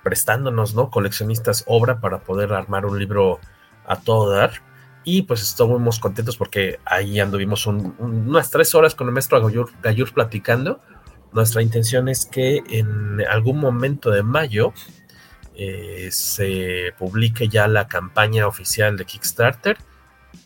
prestándonos, 0.02 0.74
¿no? 0.74 0.90
Coleccionistas 0.90 1.64
obra 1.66 2.00
para 2.00 2.20
poder 2.20 2.52
armar 2.54 2.86
un 2.86 2.98
libro 2.98 3.40
a 3.86 3.96
todo 3.96 4.30
dar. 4.30 4.52
Y 5.04 5.22
pues 5.22 5.42
estamos 5.42 5.98
contentos 5.98 6.36
porque 6.36 6.80
ahí 6.84 7.20
anduvimos 7.20 7.66
unas 7.66 8.50
tres 8.50 8.74
horas 8.74 8.94
con 8.94 9.06
el 9.06 9.12
maestro 9.12 9.40
Gayur 9.82 10.12
platicando. 10.14 10.80
Nuestra 11.32 11.62
intención 11.62 12.08
es 12.08 12.24
que 12.24 12.62
en 12.68 13.22
algún 13.30 13.58
momento 13.58 14.10
de 14.10 14.22
mayo 14.22 14.72
eh, 15.60 16.10
se 16.12 16.94
publique 16.96 17.48
ya 17.48 17.66
la 17.66 17.88
campaña 17.88 18.46
oficial 18.46 18.96
de 18.96 19.04
Kickstarter. 19.04 19.76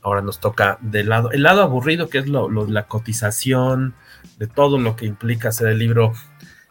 Ahora 0.00 0.22
nos 0.22 0.40
toca 0.40 0.78
del 0.80 1.10
lado, 1.10 1.30
el 1.32 1.42
lado 1.42 1.62
aburrido, 1.62 2.08
que 2.08 2.16
es 2.16 2.28
lo, 2.28 2.48
la 2.48 2.86
cotización, 2.86 3.94
de 4.38 4.46
todo 4.46 4.78
lo 4.78 4.96
que 4.96 5.04
implica 5.04 5.50
hacer 5.50 5.68
el 5.68 5.78
libro, 5.78 6.14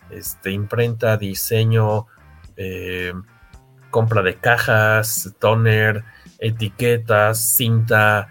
este, 0.09 0.49
imprenta, 0.51 1.17
diseño, 1.17 2.07
eh, 2.57 3.13
compra 3.91 4.23
de 4.23 4.37
cajas, 4.37 5.35
toner, 5.37 6.03
etiquetas, 6.39 7.55
cinta 7.55 8.29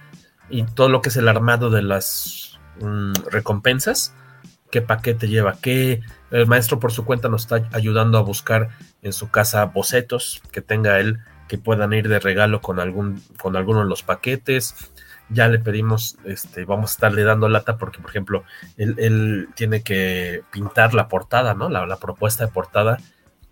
y 0.48 0.64
todo 0.64 0.88
lo 0.88 1.02
que 1.02 1.10
es 1.10 1.16
el 1.18 1.28
armado 1.28 1.70
de 1.70 1.82
las 1.82 2.58
mm, 2.80 3.12
recompensas. 3.30 4.12
¿Qué 4.72 4.82
paquete 4.82 5.28
lleva 5.28 5.58
qué? 5.60 6.00
El 6.32 6.48
maestro 6.48 6.80
por 6.80 6.90
su 6.90 7.04
cuenta 7.04 7.28
nos 7.28 7.42
está 7.42 7.68
ayudando 7.72 8.18
a 8.18 8.22
buscar 8.22 8.70
en 9.02 9.12
su 9.12 9.30
casa 9.30 9.64
bocetos 9.66 10.42
que 10.52 10.60
tenga 10.60 10.98
él 10.98 11.20
que 11.48 11.58
puedan 11.58 11.92
ir 11.92 12.08
de 12.08 12.20
regalo 12.20 12.60
con 12.60 12.78
algún 12.78 13.20
con 13.36 13.56
alguno 13.56 13.80
de 13.80 13.86
los 13.86 14.02
paquetes. 14.02 14.74
Ya 15.30 15.48
le 15.48 15.58
pedimos, 15.58 16.16
este, 16.24 16.64
vamos 16.64 16.90
a 16.90 16.94
estarle 16.94 17.22
dando 17.22 17.48
lata 17.48 17.76
porque, 17.76 18.00
por 18.00 18.10
ejemplo, 18.10 18.44
él, 18.76 19.48
tiene 19.54 19.82
que 19.82 20.42
pintar 20.50 20.92
la 20.92 21.08
portada, 21.08 21.54
¿no? 21.54 21.68
La, 21.68 21.96
propuesta 21.96 22.46
de 22.46 22.52
portada 22.52 22.98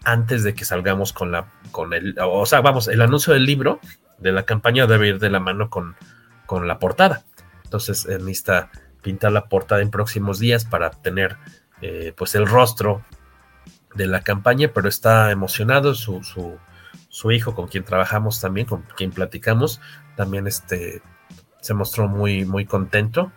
antes 0.05 0.43
de 0.43 0.55
que 0.55 0.65
salgamos 0.65 1.13
con 1.13 1.31
la, 1.31 1.53
con 1.71 1.93
el, 1.93 2.17
o 2.21 2.47
sea, 2.47 2.61
vamos, 2.61 2.89
el 2.89 3.01
anuncio 3.01 3.33
del 3.33 3.47
libro 3.47 3.81
de 4.19 4.33
la 4.33 4.43
campaña 4.45 4.87
debe 4.87 5.09
ir 5.09 5.19
de 5.21 5.31
la 5.31 5.39
mano 5.39 5.71
con, 5.71 5.95
con 6.47 6.67
la 6.67 6.79
portada. 6.79 7.25
Entonces 7.65 8.07
él 8.07 8.25
necesita 8.25 8.71
pintar 9.03 9.33
la 9.33 9.49
portada 9.49 9.83
en 9.83 9.91
próximos 9.91 10.39
días 10.39 10.65
para 10.65 10.91
tener 10.91 11.37
eh, 11.81 12.13
pues 12.17 12.35
el 12.35 12.47
rostro 12.47 13.05
de 13.95 14.07
la 14.07 14.23
campaña, 14.23 14.71
pero 14.75 14.89
está 14.89 15.31
emocionado 15.31 15.95
su, 15.95 16.23
su, 17.09 17.31
hijo 17.31 17.55
con 17.55 17.69
quien 17.69 17.85
trabajamos 17.85 18.41
también, 18.41 18.67
con 18.67 18.83
quien 18.97 19.11
platicamos, 19.11 19.81
también 20.17 20.47
este, 20.47 21.03
se 21.61 21.75
mostró 21.75 22.09
muy, 22.09 22.45
muy 22.45 22.65
contento 22.65 23.33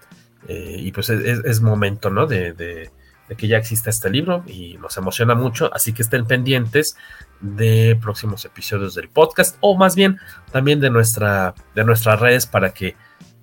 eh, 0.47 0.76
y 0.80 0.91
pues 0.91 1.10
es, 1.10 1.62
momento, 1.62 2.10
¿no? 2.10 2.28
De, 2.28 2.54
de, 2.54 2.91
que 3.38 3.47
ya 3.47 3.58
exista 3.58 3.89
este 3.89 4.10
libro 4.10 4.43
y 4.45 4.78
nos 4.78 4.97
emociona 4.97 5.36
mucho, 5.36 5.74
así 5.74 5.93
que 5.93 6.02
estén 6.02 6.26
pendientes 6.26 6.97
de 7.39 7.97
próximos 8.02 8.43
episodios 8.43 8.93
del 8.93 9.08
podcast 9.08 9.56
o 9.62 9.78
más 9.78 9.95
bien 9.95 10.20
también 10.52 10.82
de, 10.82 10.89
nuestra, 10.89 11.56
de 11.74 11.86
nuestras 11.86 12.20
redes 12.20 12.45
para 12.45 12.74
que 12.74 12.97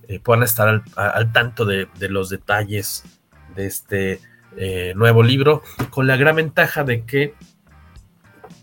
eh, 0.08 0.20
puedan 0.20 0.42
estar 0.42 0.82
al, 0.96 1.32
tanto 1.32 1.64
de, 1.66 1.88
los 2.08 2.30
detalles 2.30 3.04
de 3.54 3.66
este 3.66 4.20
eh, 4.58 4.92
nuevo 4.96 5.22
libro, 5.22 5.62
con 5.90 6.06
la 6.06 6.16
gran 6.16 6.36
ventaja 6.36 6.84
de 6.84 7.04
que 7.04 7.34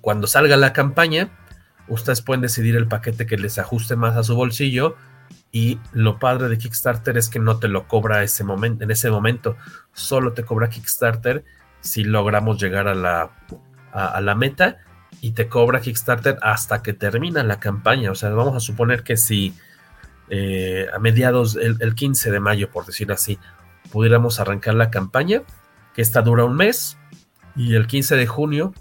cuando 0.01 0.27
salga 0.27 0.57
la 0.57 0.73
campaña, 0.73 1.29
ustedes 1.87 2.21
pueden 2.21 2.41
decidir 2.41 2.75
el 2.75 2.87
paquete 2.87 3.25
que 3.25 3.37
les 3.37 3.57
ajuste 3.57 3.95
más 3.95 4.15
a 4.15 4.23
su 4.23 4.35
bolsillo 4.35 4.95
y 5.51 5.79
lo 5.93 6.19
padre 6.19 6.49
de 6.49 6.57
Kickstarter 6.57 7.17
es 7.17 7.29
que 7.29 7.39
no 7.39 7.57
te 7.57 7.67
lo 7.67 7.87
cobra 7.87 8.23
ese 8.23 8.43
momento, 8.43 8.83
en 8.83 8.91
ese 8.91 9.09
momento, 9.09 9.55
solo 9.93 10.33
te 10.33 10.43
cobra 10.43 10.69
Kickstarter 10.69 11.43
si 11.79 12.03
logramos 12.03 12.61
llegar 12.61 12.87
a 12.87 12.95
la, 12.95 13.31
a 13.91 14.19
la 14.21 14.35
meta 14.35 14.77
y 15.21 15.31
te 15.31 15.47
cobra 15.47 15.81
Kickstarter 15.81 16.37
hasta 16.41 16.83
que 16.83 16.93
termina 16.93 17.43
la 17.43 17.59
campaña. 17.59 18.11
O 18.11 18.15
sea, 18.15 18.29
vamos 18.31 18.55
a 18.55 18.59
suponer 18.59 19.03
que 19.03 19.17
si 19.17 19.55
eh, 20.29 20.87
a 20.93 20.99
mediados, 20.99 21.55
el, 21.55 21.95
15 21.95 22.31
de 22.31 22.39
mayo, 22.39 22.69
por 22.69 22.85
decir 22.85 23.11
así, 23.11 23.37
pudiéramos 23.91 24.39
arrancar 24.39 24.73
la 24.73 24.89
campaña, 24.89 25.43
que 25.95 26.01
esta 26.01 26.21
dura 26.21 26.43
un 26.43 26.55
mes, 26.55 26.97
y 27.55 27.75
el 27.75 27.87
15 27.87 28.15
de 28.15 28.27
junio 28.27 28.73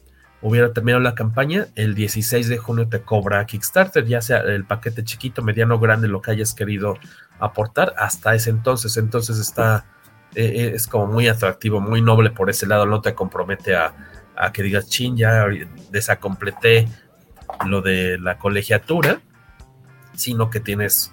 hubiera 0.42 0.72
terminado 0.72 1.02
la 1.02 1.14
campaña, 1.14 1.68
el 1.74 1.94
16 1.94 2.48
de 2.48 2.58
junio 2.58 2.88
te 2.88 3.00
cobra 3.00 3.46
Kickstarter, 3.46 4.04
ya 4.04 4.20
sea 4.20 4.38
el 4.40 4.64
paquete 4.64 5.04
chiquito, 5.04 5.42
mediano, 5.42 5.78
grande, 5.78 6.08
lo 6.08 6.20
que 6.20 6.32
hayas 6.32 6.52
querido 6.52 6.98
aportar, 7.38 7.94
hasta 7.96 8.34
ese 8.34 8.50
entonces. 8.50 8.96
Entonces 8.98 9.38
está, 9.38 9.86
eh, 10.34 10.44
eh, 10.44 10.72
es 10.74 10.86
como 10.86 11.06
muy 11.06 11.28
atractivo, 11.28 11.80
muy 11.80 12.02
noble 12.02 12.30
por 12.30 12.50
ese 12.50 12.66
lado, 12.66 12.84
no 12.84 13.00
te 13.00 13.14
compromete 13.14 13.74
a, 13.74 13.94
a 14.36 14.52
que 14.52 14.62
digas, 14.62 14.88
chin, 14.88 15.16
ya 15.16 15.46
desacompleté 15.90 16.88
lo 17.66 17.80
de 17.80 18.18
la 18.18 18.36
colegiatura, 18.36 19.20
sino 20.14 20.50
que 20.50 20.60
tienes 20.60 21.12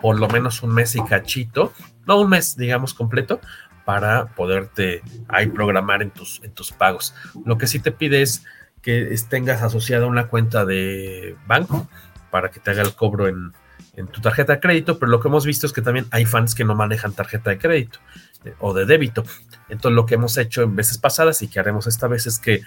por 0.00 0.18
lo 0.18 0.28
menos 0.28 0.62
un 0.62 0.74
mes 0.74 0.96
y 0.96 1.04
cachito, 1.04 1.72
no 2.06 2.20
un 2.20 2.30
mes, 2.30 2.56
digamos, 2.56 2.94
completo, 2.94 3.40
para 3.84 4.26
poderte 4.26 5.02
ahí 5.28 5.46
programar 5.48 6.02
en 6.02 6.10
tus, 6.10 6.40
en 6.42 6.52
tus 6.52 6.72
pagos. 6.72 7.14
Lo 7.44 7.58
que 7.58 7.66
sí 7.66 7.78
te 7.78 7.92
pide 7.92 8.22
es 8.22 8.44
que 8.82 9.14
tengas 9.28 9.62
asociada 9.62 10.06
una 10.06 10.26
cuenta 10.28 10.64
de 10.64 11.36
banco 11.46 11.88
para 12.30 12.50
que 12.50 12.60
te 12.60 12.70
haga 12.70 12.82
el 12.82 12.94
cobro 12.94 13.28
en, 13.28 13.52
en 13.94 14.06
tu 14.06 14.20
tarjeta 14.20 14.54
de 14.54 14.60
crédito, 14.60 14.98
pero 14.98 15.10
lo 15.10 15.20
que 15.20 15.28
hemos 15.28 15.44
visto 15.44 15.66
es 15.66 15.72
que 15.72 15.82
también 15.82 16.06
hay 16.10 16.24
fans 16.24 16.54
que 16.54 16.64
no 16.64 16.74
manejan 16.74 17.12
tarjeta 17.12 17.50
de 17.50 17.58
crédito 17.58 17.98
eh, 18.44 18.54
o 18.58 18.72
de 18.72 18.86
débito. 18.86 19.24
Entonces 19.68 19.94
lo 19.94 20.06
que 20.06 20.14
hemos 20.14 20.36
hecho 20.38 20.62
en 20.62 20.74
veces 20.76 20.98
pasadas 20.98 21.42
y 21.42 21.48
que 21.48 21.60
haremos 21.60 21.86
esta 21.86 22.08
vez 22.08 22.26
es 22.26 22.38
que 22.38 22.62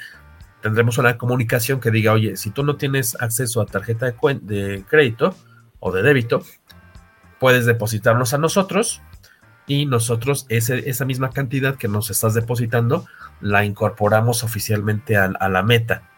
tendremos 0.62 0.98
una 0.98 1.18
comunicación 1.18 1.80
que 1.80 1.92
diga, 1.92 2.14
oye, 2.14 2.38
si 2.38 2.50
tú 2.52 2.64
no 2.64 2.76
tienes 2.76 3.16
acceso 3.20 3.62
a 3.62 3.66
tarjeta 3.66 4.06
de, 4.06 4.14
de 4.42 4.84
crédito 4.88 5.36
o 5.80 5.92
de 5.92 6.02
débito, 6.02 6.44
puedes 7.40 7.66
depositarnos 7.66 8.34
a 8.34 8.38
nosotros 8.38 9.02
y 9.68 9.86
nosotros 9.86 10.46
esa 10.50 11.06
misma 11.06 11.32
cantidad 11.32 11.76
que 11.76 11.88
nos 11.88 12.10
estás 12.10 12.34
depositando 12.34 13.06
la 13.42 13.66
incorporamos 13.66 14.44
oficialmente 14.44 15.18
a, 15.18 15.50
la 15.50 15.64
meta. 15.64 16.10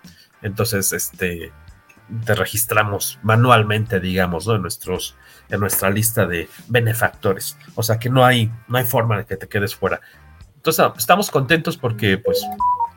Entonces, 0.42 0.94
este, 0.94 1.52
te 2.26 2.36
registramos 2.36 3.20
manualmente, 3.24 4.00
digamos, 4.00 4.48
en, 4.48 4.62
nuestros, 4.62 5.16
en 5.50 5.60
nuestra 5.60 5.90
lista 5.90 6.26
de 6.26 6.50
benefactores. 6.68 7.58
O 7.76 7.84
sea 7.84 8.00
que 8.00 8.10
no 8.10 8.26
hay, 8.26 8.52
no 8.68 8.78
hay 8.78 8.86
forma 8.86 9.18
de 9.18 9.26
que 9.26 9.38
te 9.38 9.48
quedes 9.48 9.76
fuera. 9.76 10.02
Entonces, 10.56 10.86
estamos 10.98 11.32
contentos 11.32 11.78
porque, 11.78 12.18
pues, 12.18 12.46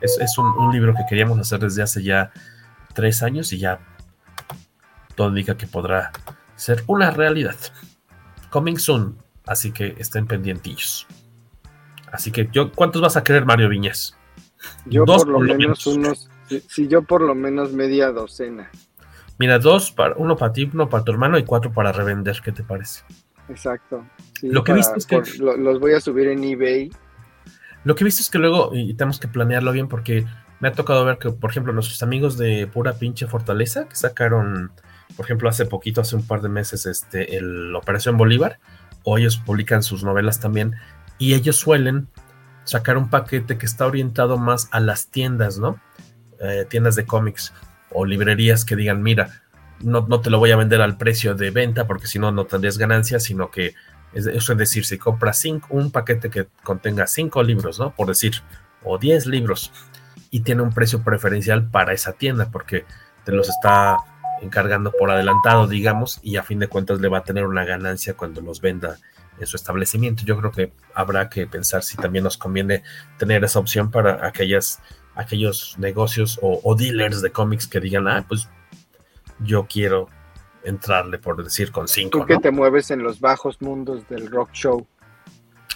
es, 0.01 0.37
un, 0.37 0.47
un, 0.47 0.71
libro 0.73 0.93
que 0.93 1.05
queríamos 1.07 1.39
hacer 1.39 1.59
desde 1.59 1.83
hace 1.83 2.03
ya 2.03 2.31
tres 2.93 3.23
años 3.23 3.53
y 3.53 3.59
ya 3.59 3.79
todo 5.15 5.29
indica 5.29 5.55
que 5.55 5.67
podrá 5.67 6.11
ser 6.55 6.83
una 6.87 7.11
realidad. 7.11 7.55
Coming 8.49 8.77
soon, 8.77 9.17
así 9.45 9.71
que 9.71 9.95
estén 9.97 10.27
pendientillos. 10.27 11.07
Así 12.11 12.31
que 12.31 12.49
yo, 12.51 12.71
¿cuántos 12.71 13.01
vas 13.01 13.17
a 13.17 13.23
querer, 13.23 13.45
Mario 13.45 13.69
Viñez? 13.69 14.15
Yo 14.85 15.05
por 15.05 15.27
lo, 15.27 15.39
menos, 15.39 15.87
unos, 15.87 16.29
si, 16.67 16.87
yo 16.87 17.03
por 17.03 17.21
lo 17.21 17.33
menos 17.33 17.71
media 17.73 18.11
docena. 18.11 18.69
Mira, 19.39 19.57
dos, 19.57 19.91
para, 19.91 20.15
uno 20.17 20.35
para 20.35 20.53
ti, 20.53 20.69
uno 20.71 20.89
para 20.89 21.03
tu 21.03 21.11
hermano 21.11 21.37
y 21.37 21.43
cuatro 21.43 21.71
para 21.71 21.91
revender, 21.91 22.41
¿qué 22.43 22.51
te 22.51 22.63
parece? 22.63 23.03
Exacto. 23.49 24.05
lo 24.43 24.63
que 24.63 24.73
viste 24.73 24.97
es 24.97 25.05
que... 25.05 25.21
los 25.39 25.79
voy 25.79 25.93
a 25.93 25.99
subir 25.99 26.27
en 26.27 26.43
eBay. 26.43 26.91
Lo 27.83 27.95
que 27.95 28.03
he 28.03 28.05
visto 28.05 28.21
es 28.21 28.29
que 28.29 28.37
luego, 28.37 28.71
y 28.73 28.93
tenemos 28.93 29.19
que 29.19 29.27
planearlo 29.27 29.71
bien 29.71 29.87
porque 29.87 30.25
me 30.59 30.67
ha 30.67 30.73
tocado 30.73 31.03
ver 31.05 31.17
que, 31.17 31.31
por 31.31 31.49
ejemplo, 31.49 31.73
nuestros 31.73 32.03
amigos 32.03 32.37
de 32.37 32.67
Pura 32.67 32.93
Pinche 32.93 33.25
Fortaleza, 33.25 33.87
que 33.89 33.95
sacaron 33.95 34.71
por 35.15 35.25
ejemplo, 35.25 35.49
hace 35.49 35.65
poquito, 35.65 36.01
hace 36.01 36.15
un 36.15 36.25
par 36.25 36.41
de 36.41 36.49
meses, 36.49 36.85
este, 36.85 37.37
el 37.37 37.75
Operación 37.75 38.17
Bolívar, 38.17 38.59
o 39.03 39.17
ellos 39.17 39.37
publican 39.37 39.83
sus 39.83 40.03
novelas 40.03 40.39
también, 40.39 40.75
y 41.17 41.33
ellos 41.33 41.55
suelen 41.57 42.07
sacar 42.63 42.97
un 42.97 43.09
paquete 43.09 43.57
que 43.57 43.65
está 43.65 43.85
orientado 43.85 44.37
más 44.37 44.69
a 44.71 44.79
las 44.79 45.07
tiendas, 45.07 45.57
¿no? 45.57 45.79
Eh, 46.39 46.65
tiendas 46.69 46.95
de 46.95 47.05
cómics 47.05 47.53
o 47.91 48.05
librerías 48.05 48.65
que 48.65 48.75
digan, 48.75 49.03
mira, 49.03 49.41
no, 49.79 50.05
no, 50.07 50.21
te 50.21 50.29
lo 50.29 50.39
voy 50.39 50.51
a 50.51 50.55
vender 50.55 50.81
al 50.81 50.97
precio 50.97 51.35
de 51.35 51.51
venta 51.51 51.87
porque 51.87 52.07
si 52.07 52.19
no, 52.19 52.31
no 52.31 52.45
tendrías 52.45 52.77
ganancias, 52.77 53.23
sino 53.23 53.51
que 53.51 53.73
eso 54.13 54.51
es 54.51 54.57
decir, 54.57 54.85
si 54.85 54.97
compras 54.97 55.39
cinco, 55.39 55.67
un 55.71 55.91
paquete 55.91 56.29
que 56.29 56.47
contenga 56.63 57.07
cinco 57.07 57.43
libros, 57.43 57.79
¿no? 57.79 57.95
Por 57.95 58.07
decir, 58.07 58.33
o 58.83 58.97
diez 58.97 59.25
libros, 59.25 59.71
y 60.31 60.41
tiene 60.41 60.61
un 60.61 60.73
precio 60.73 61.03
preferencial 61.03 61.69
para 61.69 61.93
esa 61.93 62.13
tienda 62.13 62.49
porque 62.51 62.85
te 63.23 63.31
los 63.31 63.49
está 63.49 63.97
encargando 64.41 64.91
por 64.91 65.11
adelantado, 65.11 65.67
digamos, 65.67 66.19
y 66.23 66.37
a 66.37 66.43
fin 66.43 66.59
de 66.59 66.67
cuentas 66.67 66.99
le 66.99 67.07
va 67.07 67.19
a 67.19 67.23
tener 67.23 67.45
una 67.45 67.63
ganancia 67.63 68.15
cuando 68.15 68.41
los 68.41 68.59
venda 68.59 68.97
en 69.39 69.47
su 69.47 69.55
establecimiento. 69.55 70.23
Yo 70.25 70.37
creo 70.37 70.51
que 70.51 70.73
habrá 70.93 71.29
que 71.29 71.47
pensar 71.47 71.83
si 71.83 71.97
también 71.97 72.23
nos 72.23 72.37
conviene 72.37 72.83
tener 73.17 73.43
esa 73.43 73.59
opción 73.59 73.91
para 73.91 74.25
aquellas, 74.25 74.81
aquellos 75.15 75.75
negocios 75.77 76.39
o, 76.41 76.75
dealers 76.75 77.21
de 77.21 77.31
cómics 77.31 77.67
que 77.67 77.79
digan, 77.79 78.07
ah, 78.07 78.25
pues 78.27 78.49
yo 79.39 79.67
quiero 79.67 80.09
entrarle, 80.63 81.17
por 81.17 81.43
decir, 81.43 81.71
con 81.71 81.87
cinco. 81.87 82.19
Tú 82.19 82.25
que 82.25 82.37
te 82.37 82.51
mueves 82.51 82.91
en 82.91 83.03
los 83.03 83.19
bajos 83.19 83.61
mundos 83.61 84.07
del 84.09 84.29
rock 84.29 84.51
show. 84.53 84.85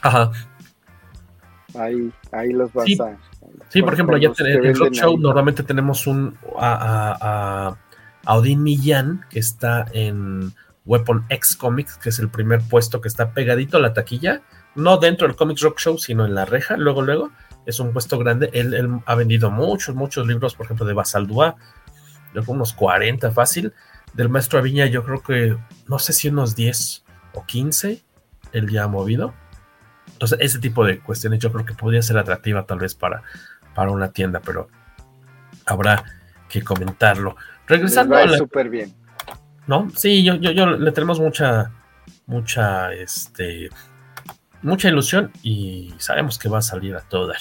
Ajá. 0.01 0.31
Ahí, 1.77 2.11
ahí 2.31 2.51
los 2.51 2.71
vas 2.73 2.87
a. 2.99 3.17
Sí, 3.69 3.81
por 3.81 3.93
ejemplo, 3.93 4.17
ya 4.17 4.31
en 4.37 4.65
el 4.65 4.75
rock 4.75 4.91
show 4.91 5.17
normalmente 5.17 5.63
tenemos 5.63 6.07
un 6.07 6.37
a, 6.57 7.17
a 7.69 7.84
Odín 8.27 8.63
Millán, 8.63 9.25
que 9.29 9.39
está 9.39 9.85
en 9.93 10.53
Weapon 10.85 11.25
X 11.29 11.55
Comics, 11.55 11.97
que 11.97 12.09
es 12.09 12.19
el 12.19 12.29
primer 12.29 12.61
puesto 12.61 13.01
que 13.01 13.07
está 13.07 13.31
pegadito 13.31 13.77
a 13.77 13.79
la 13.81 13.93
taquilla, 13.93 14.41
no 14.75 14.97
dentro 14.97 15.27
del 15.27 15.35
Comics 15.35 15.61
Rock 15.61 15.79
Show, 15.79 15.97
sino 15.97 16.25
en 16.25 16.35
la 16.35 16.45
reja, 16.45 16.77
luego, 16.77 17.01
luego, 17.01 17.31
es 17.65 17.79
un 17.79 17.93
puesto 17.93 18.19
grande. 18.19 18.49
Él, 18.53 18.99
ha 19.05 19.15
vendido 19.15 19.49
muchos, 19.49 19.95
muchos 19.95 20.27
libros, 20.27 20.55
por 20.55 20.65
ejemplo, 20.65 20.85
de 20.85 20.93
Basaldúa, 20.93 21.55
luego 22.33 22.53
unos 22.53 22.73
40 22.73 23.31
fácil. 23.31 23.73
Del 24.13 24.29
maestro 24.29 24.59
Aviña, 24.59 24.85
yo 24.85 25.03
creo 25.03 25.21
que, 25.21 25.57
no 25.87 25.99
sé 25.99 26.13
si 26.13 26.29
unos 26.29 26.55
10 26.55 27.03
o 27.33 27.45
15, 27.45 28.03
él 28.53 28.69
ya 28.69 28.83
ha 28.83 28.87
movido. 28.87 29.33
Entonces, 30.13 30.37
ese 30.41 30.59
tipo 30.59 30.85
de 30.85 30.99
cuestiones 30.99 31.39
yo 31.39 31.51
creo 31.51 31.65
que 31.65 31.73
podría 31.73 32.01
ser 32.01 32.17
atractiva 32.17 32.65
tal 32.65 32.79
vez 32.79 32.95
para, 32.95 33.23
para 33.73 33.91
una 33.91 34.11
tienda, 34.11 34.39
pero 34.39 34.69
habrá 35.65 36.03
que 36.47 36.63
comentarlo. 36.63 37.35
Regresando 37.67 38.15
a 38.15 38.37
súper 38.37 38.69
bien. 38.69 38.93
¿No? 39.67 39.89
Sí, 39.95 40.23
yo, 40.23 40.35
yo, 40.35 40.51
yo, 40.51 40.67
le 40.67 40.91
tenemos 40.91 41.19
mucha, 41.19 41.71
mucha, 42.27 42.93
este, 42.93 43.69
mucha 44.61 44.89
ilusión 44.89 45.31
y 45.41 45.93
sabemos 45.97 46.37
que 46.37 46.49
va 46.49 46.59
a 46.59 46.61
salir 46.61 46.95
a 46.95 47.01
todo 47.01 47.27
dar. 47.27 47.37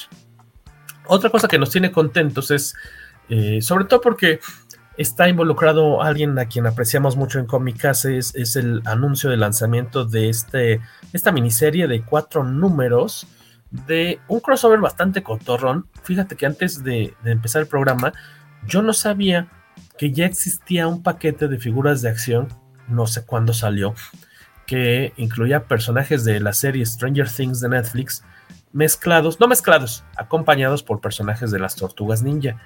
Otra 1.07 1.29
cosa 1.29 1.49
que 1.49 1.59
nos 1.59 1.71
tiene 1.71 1.93
contentos 1.93 2.51
es, 2.51 2.75
eh, 3.29 3.61
sobre 3.61 3.85
todo 3.85 4.01
porque 4.01 4.41
está 4.97 5.29
involucrado 5.29 6.03
alguien 6.03 6.39
a 6.39 6.47
quien 6.47 6.67
apreciamos 6.67 7.17
mucho 7.17 7.39
en 7.39 7.47
Comicase, 7.47 8.17
es, 8.17 8.35
es 8.35 8.57
el 8.57 8.81
anuncio 8.87 9.29
de 9.29 9.37
lanzamiento 9.37 10.05
de 10.05 10.31
este, 10.31 10.81
esta 11.13 11.33
miniserie 11.33 11.89
de 11.89 12.03
cuatro 12.03 12.45
números 12.45 13.27
de 13.71 14.21
un 14.29 14.41
crossover 14.41 14.81
bastante 14.81 15.23
cotorrón. 15.23 15.89
Fíjate 16.05 16.37
que 16.37 16.47
antes 16.47 16.85
de, 16.85 17.15
de 17.23 17.33
empezar 17.33 17.61
el 17.61 17.69
programa, 17.69 18.13
yo 18.67 18.81
no 18.81 18.93
sabía 18.93 19.49
que 19.99 20.13
ya 20.13 20.27
existía 20.27 20.87
un 20.89 21.03
paquete 21.03 21.49
de 21.49 21.59
figuras 21.59 22.03
de 22.03 22.09
acción 22.09 22.49
no 22.89 23.07
sé 23.07 23.25
cuándo 23.25 23.53
salió, 23.53 23.95
que 24.67 25.13
incluía 25.17 25.65
personajes 25.65 26.25
de 26.25 26.41
la 26.41 26.53
serie 26.53 26.85
Stranger 26.85 27.29
Things 27.29 27.61
de 27.61 27.69
Netflix 27.69 28.25
mezclados, 28.73 29.41
no 29.41 29.47
mezclados, 29.47 30.05
acompañados 30.17 30.83
por 30.83 31.01
personajes 31.01 31.51
de 31.51 31.59
las 31.59 31.77
tortugas 31.77 32.23
ninja. 32.23 32.61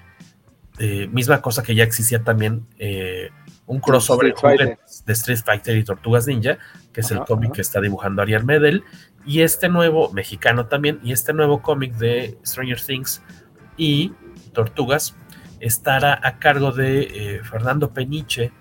Eh, 0.80 1.08
misma 1.08 1.42
cosa 1.42 1.64
que 1.64 1.74
ya 1.74 1.82
existía 1.82 2.22
también 2.22 2.64
eh, 2.78 3.30
un 3.66 3.80
crossover 3.80 4.32
de 4.32 5.12
Street 5.12 5.40
Fighter 5.44 5.76
y 5.76 5.82
Tortugas 5.82 6.28
Ninja, 6.28 6.58
que 6.92 7.00
es 7.00 7.10
el 7.10 7.24
cómic 7.24 7.52
que 7.52 7.62
está 7.62 7.80
dibujando 7.80 8.22
Ariel 8.22 8.44
Medel, 8.44 8.84
y 9.26 9.40
este 9.40 9.68
nuevo, 9.68 10.12
mexicano 10.12 10.66
también, 10.66 11.00
y 11.02 11.10
este 11.10 11.32
nuevo 11.32 11.62
cómic 11.62 11.94
de 11.94 12.38
Stranger 12.46 12.80
Things 12.80 13.22
y 13.76 14.12
Tortugas 14.52 15.16
estará 15.60 16.20
a 16.22 16.38
cargo 16.38 16.72
de 16.72 17.02
eh, 17.02 17.40
Fernando 17.44 17.90
Peniche, 17.92 18.52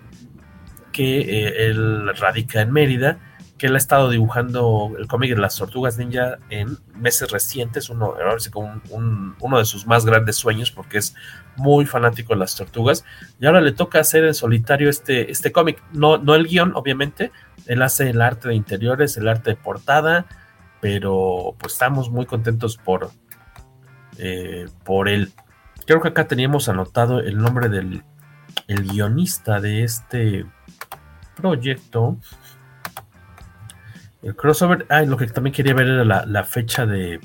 que 0.92 1.68
él 1.68 2.16
radica 2.16 2.60
en 2.60 2.72
Mérida 2.72 3.18
que 3.58 3.66
él 3.66 3.74
ha 3.74 3.78
estado 3.78 4.08
dibujando 4.08 4.92
el 4.98 5.06
cómic 5.08 5.34
de 5.34 5.40
las 5.40 5.56
tortugas 5.56 5.98
ninja 5.98 6.38
en 6.48 6.78
meses 6.94 7.30
recientes, 7.30 7.90
uno, 7.90 8.14
uno 9.40 9.58
de 9.58 9.64
sus 9.64 9.86
más 9.86 10.06
grandes 10.06 10.36
sueños, 10.36 10.70
porque 10.70 10.98
es 10.98 11.14
muy 11.56 11.84
fanático 11.84 12.32
de 12.32 12.38
las 12.38 12.54
tortugas, 12.54 13.04
y 13.40 13.46
ahora 13.46 13.60
le 13.60 13.72
toca 13.72 13.98
hacer 13.98 14.24
en 14.24 14.34
solitario 14.34 14.88
este, 14.88 15.30
este 15.30 15.52
cómic, 15.52 15.82
no, 15.92 16.16
no 16.18 16.36
el 16.36 16.46
guion, 16.46 16.72
obviamente, 16.74 17.32
él 17.66 17.82
hace 17.82 18.08
el 18.10 18.22
arte 18.22 18.48
de 18.48 18.54
interiores, 18.54 19.16
el 19.16 19.28
arte 19.28 19.50
de 19.50 19.56
portada, 19.56 20.26
pero 20.80 21.56
pues 21.58 21.72
estamos 21.72 22.08
muy 22.08 22.24
contentos 22.24 22.76
por, 22.78 23.10
eh, 24.18 24.68
por 24.84 25.08
él. 25.08 25.32
Creo 25.88 26.02
que 26.02 26.08
acá 26.08 26.28
teníamos 26.28 26.68
anotado 26.68 27.20
el 27.20 27.38
nombre 27.38 27.70
del 27.70 28.04
el 28.66 28.82
guionista 28.82 29.58
de 29.58 29.84
este 29.84 30.44
proyecto. 31.34 32.18
El 34.20 34.36
crossover, 34.36 34.84
ah, 34.90 35.00
lo 35.00 35.16
que 35.16 35.26
también 35.28 35.54
quería 35.54 35.72
ver 35.72 35.86
era 35.86 36.04
la, 36.04 36.44
fecha 36.44 36.84
de, 36.84 37.18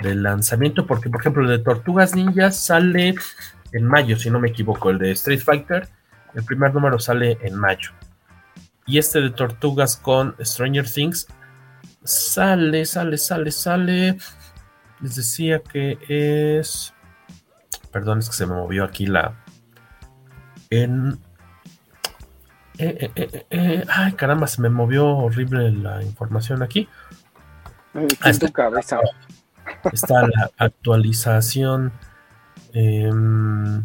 del 0.00 0.22
lanzamiento, 0.22 0.86
porque 0.86 1.08
por 1.08 1.22
ejemplo 1.22 1.42
el 1.44 1.48
de 1.48 1.60
Tortugas 1.60 2.14
Ninjas 2.14 2.62
sale 2.62 3.14
en 3.72 3.86
mayo, 3.86 4.18
si 4.18 4.28
no 4.28 4.38
me 4.38 4.50
equivoco, 4.50 4.90
el 4.90 4.98
de 4.98 5.12
Street 5.12 5.40
Fighter, 5.40 5.88
el 6.34 6.44
primer 6.44 6.74
número 6.74 6.98
sale 6.98 7.38
en 7.40 7.54
mayo. 7.54 7.92
Y 8.86 8.98
este 8.98 9.22
de 9.22 9.30
Tortugas 9.30 9.96
con 9.96 10.36
Stranger 10.44 10.86
Things 10.86 11.26
sale, 12.04 12.84
sale, 12.84 13.16
sale, 13.16 13.50
sale. 13.50 14.18
Les 15.00 15.16
decía 15.16 15.62
que 15.62 15.96
es... 16.06 16.92
Perdón, 17.92 18.20
es 18.20 18.28
que 18.28 18.36
se 18.36 18.46
me 18.46 18.54
movió 18.54 18.84
aquí 18.84 19.06
la... 19.06 19.34
En 20.70 21.18
eh, 22.82 23.10
eh, 23.14 23.46
eh, 23.50 23.84
ay, 23.88 24.12
caramba, 24.12 24.46
se 24.46 24.62
me 24.62 24.70
movió 24.70 25.06
horrible 25.06 25.70
la 25.70 26.02
información 26.02 26.62
aquí. 26.62 26.88
Ah, 27.92 28.30
está, 28.30 28.48
cabeza. 28.48 29.00
está 29.92 30.22
la 30.22 30.50
actualización. 30.56 31.92
Em, 32.72 33.84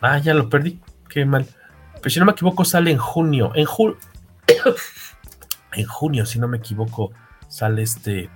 ah, 0.00 0.18
ya 0.18 0.34
lo 0.34 0.48
perdí. 0.48 0.80
Qué 1.08 1.24
mal. 1.24 1.46
Pero 1.94 2.10
si 2.10 2.20
no 2.20 2.26
me 2.26 2.32
equivoco, 2.32 2.64
sale 2.64 2.92
en 2.92 2.98
junio. 2.98 3.50
En, 3.56 3.66
en 5.72 5.86
junio, 5.86 6.24
si 6.24 6.38
no 6.38 6.46
me 6.46 6.58
equivoco, 6.58 7.10
sale 7.48 7.82
este 7.82 8.30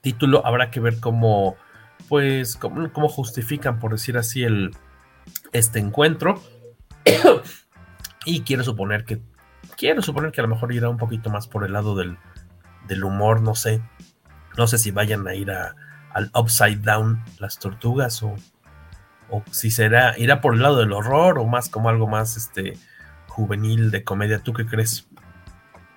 título. 0.00 0.44
Habrá 0.44 0.72
que 0.72 0.80
ver 0.80 0.98
cómo, 0.98 1.54
pues, 2.08 2.56
cómo, 2.56 3.08
justifican, 3.08 3.78
por 3.78 3.92
decir 3.92 4.16
así, 4.16 4.42
el, 4.42 4.70
este 5.52 5.78
encuentro. 5.78 6.40
Y 8.26 8.40
quiero 8.40 8.64
suponer 8.64 9.04
que. 9.04 9.20
Quiero 9.76 10.00
suponer 10.00 10.32
que 10.32 10.40
a 10.40 10.44
lo 10.44 10.48
mejor 10.48 10.72
irá 10.72 10.88
un 10.88 10.96
poquito 10.96 11.30
más 11.30 11.46
por 11.46 11.64
el 11.64 11.72
lado 11.72 11.94
del, 11.94 12.16
humor, 13.04 13.42
no 13.42 13.54
sé. 13.54 13.82
No 14.56 14.66
sé 14.66 14.78
si 14.78 14.90
vayan 14.90 15.26
a 15.26 15.34
ir 15.34 15.50
a, 15.50 15.74
al 16.10 16.30
Upside 16.34 16.76
Down 16.76 17.22
las 17.38 17.58
tortugas 17.58 18.22
o, 18.22 18.34
o 19.30 19.42
si 19.50 19.70
será, 19.70 20.16
irá 20.16 20.40
por 20.40 20.54
el 20.54 20.62
lado 20.62 20.78
del 20.78 20.92
horror 20.92 21.38
o 21.38 21.44
más 21.44 21.68
como 21.68 21.88
algo 21.88 22.06
más 22.06 22.36
este 22.36 22.78
juvenil 23.26 23.90
de 23.90 24.04
comedia. 24.04 24.38
¿Tú 24.38 24.52
qué 24.52 24.64
crees? 24.64 25.08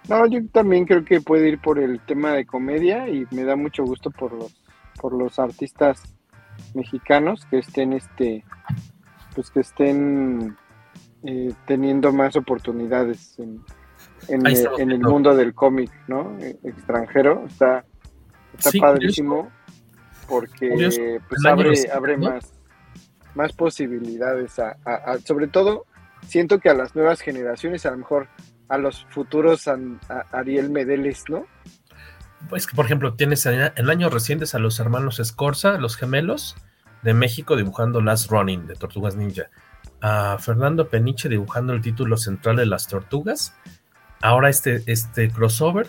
No, 0.10 0.26
yo 0.26 0.39
también 0.47 0.86
creo 0.86 1.03
que 1.03 1.22
puede 1.22 1.49
ir 1.49 1.60
por 1.60 1.80
el 1.80 1.99
tema 1.99 2.32
de 2.32 2.45
comedia 2.45 3.10
y 3.10 3.28
me 3.32 3.43
da 3.43 3.55
mucho 3.55 3.84
gusto 3.84 4.10
por 4.10 4.34
los, 4.34 4.53
por 5.00 5.14
los 5.14 5.39
artistas 5.39 6.02
mexicanos 6.74 7.45
que 7.50 7.60
estén 7.60 7.93
este 7.93 8.43
pues 9.36 9.52
que 9.52 9.60
estén 9.60 10.58
eh, 11.24 11.54
teniendo 11.66 12.12
más 12.12 12.36
oportunidades 12.36 13.38
en, 13.39 13.62
el 14.28 15.00
mundo 15.00 15.36
del 15.36 15.54
cómic, 15.54 15.91
¿no? 16.08 16.38
Eh, 16.39 16.58
extranjero. 16.64 17.45
Está, 17.48 17.86
está 18.58 18.72
padrísimo 18.80 19.50
porque 20.28 21.20
pues 21.30 21.45
abre, 21.45 21.74
abre 21.91 22.18
más, 22.18 22.54
más 23.36 23.54
posibilidades 23.54 24.60
a, 24.60 24.76
sobre 25.24 25.48
todo 25.48 25.86
siento 26.26 26.60
que 26.60 26.70
a 26.70 26.74
las 26.74 26.95
nuevas 26.95 27.22
generaciones, 27.22 27.86
a 27.86 27.91
lo 27.91 27.98
mejor 27.98 28.28
a 28.68 28.78
los 28.78 29.06
futuros 29.10 29.68
a, 29.68 29.78
Ariel 30.32 30.70
Medeles, 30.70 31.24
¿no? 31.30 31.45
Pues 32.49 32.67
que, 32.67 32.75
por 32.75 32.85
ejemplo, 32.85 33.15
tienes 33.15 33.45
en, 33.45 33.89
años 33.89 34.13
recientes 34.13 34.55
a 34.55 34.59
los 34.59 34.79
hermanos 34.79 35.19
Escorza, 35.19 35.77
los 35.77 35.97
gemelos 35.97 36.55
de 37.01 37.13
México, 37.13 37.55
dibujando 37.55 38.01
Last 38.01 38.29
Running 38.29 38.67
de 38.67 38.75
Tortugas 38.75 39.15
Ninja 39.15 39.49
a 40.01 40.38
Fernando 40.39 40.89
Peniche 40.89 41.29
dibujando 41.29 41.73
el 41.73 41.81
título 41.81 42.17
central 42.17 42.57
de 42.57 42.65
las 42.65 42.88
tortugas. 42.88 43.55
Ahora 44.21 44.49
este, 44.49 44.83
este 44.88 45.29
crossover. 45.29 45.88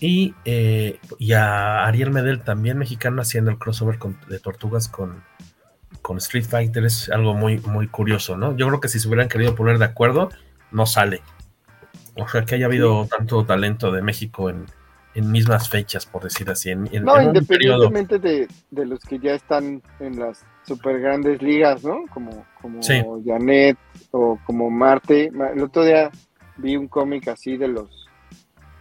Y, 0.00 0.34
eh, 0.44 1.00
y 1.18 1.32
a 1.32 1.84
Ariel 1.84 2.12
Medel, 2.12 2.42
también 2.42 2.78
mexicano, 2.78 3.20
haciendo 3.20 3.50
el 3.50 3.58
crossover 3.58 3.98
de 4.28 4.38
tortugas 4.38 4.88
con, 4.88 5.24
con 6.02 6.18
Street 6.18 6.44
Fighter. 6.44 6.84
Es 6.84 7.10
algo 7.10 7.34
muy, 7.34 7.58
muy 7.58 7.88
curioso, 7.88 8.36
¿no? 8.36 8.56
Yo 8.56 8.68
creo 8.68 8.80
que 8.80 8.88
si 8.88 9.00
se 9.00 9.08
hubieran 9.08 9.28
querido 9.28 9.56
poner 9.56 9.78
de 9.78 9.86
acuerdo, 9.86 10.28
no 10.70 10.86
sale. 10.86 11.22
O 12.14 12.28
sea, 12.28 12.44
que 12.44 12.54
haya 12.54 12.66
habido 12.66 13.06
tanto 13.06 13.44
talento 13.44 13.90
de 13.90 14.02
México 14.02 14.50
en, 14.50 14.66
en 15.14 15.30
mismas 15.30 15.68
fechas, 15.68 16.06
por 16.06 16.22
decir 16.22 16.48
así. 16.50 16.70
En, 16.70 16.84
no, 17.02 17.20
independientemente 17.20 18.18
de, 18.18 18.48
de, 18.70 18.86
los 18.86 19.00
que 19.00 19.18
ya 19.18 19.34
están 19.34 19.82
en 20.00 20.18
las 20.18 20.44
super 20.66 21.00
grandes 21.00 21.42
ligas, 21.42 21.82
¿no? 21.84 22.04
Como, 22.12 22.46
como 22.60 22.80
Janet 23.24 23.76
o 24.10 24.38
como 24.44 24.70
Marte. 24.70 25.30
El 25.54 25.62
otro 25.62 25.84
día 25.84 26.10
vi 26.56 26.76
un 26.76 26.88
cómic 26.88 27.28
así 27.28 27.56
de 27.56 27.68
los 27.68 28.06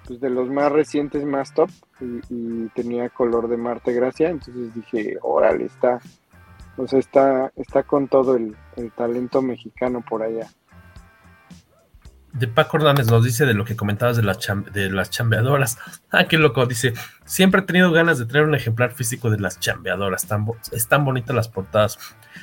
pues 0.06 0.22
de 0.22 0.30
los 0.30 0.50
más 0.50 0.72
recientes, 0.72 1.26
más 1.26 1.54
top, 1.54 1.70
y, 2.30 2.70
tenía 2.70 3.10
color 3.10 3.50
de 3.50 3.58
Marte 3.58 3.92
Gracia, 3.92 4.30
entonces 4.30 4.74
dije, 4.74 5.18
órale, 5.22 5.66
está, 5.66 6.00
o 6.78 6.88
sea, 6.88 7.00
está, 7.00 7.52
está 7.58 7.84
con 7.84 8.08
todo 8.08 8.38
el 8.38 8.56
talento 8.96 9.42
mexicano 9.42 10.02
por 10.08 10.24
allá 10.24 10.48
de 12.38 12.48
Paco 12.48 12.78
Hernández 12.78 13.08
nos 13.08 13.24
dice 13.24 13.46
de 13.46 13.54
lo 13.54 13.66
que 13.66 13.76
comentabas 13.76 14.18
de, 14.18 14.24
las 14.24 14.38
de 14.72 14.90
las 14.92 15.10
chambeadoras. 15.10 15.78
Ah, 16.12 16.26
qué 16.26 16.38
loco. 16.38 16.66
Dice, 16.66 16.94
siempre 17.26 17.62
he 17.62 17.64
tenido 17.64 17.92
ganas 17.92 18.20
de 18.20 18.26
traer 18.26 18.46
un 18.46 18.56
ejemplar 18.56 18.92
físico 18.92 19.30
de 19.30 19.40
las 19.40 19.60
chambeadoras. 19.60 20.28
están 20.72 21.06
bonitas 21.06 21.36
las 21.36 21.50
portadas. 21.50 21.98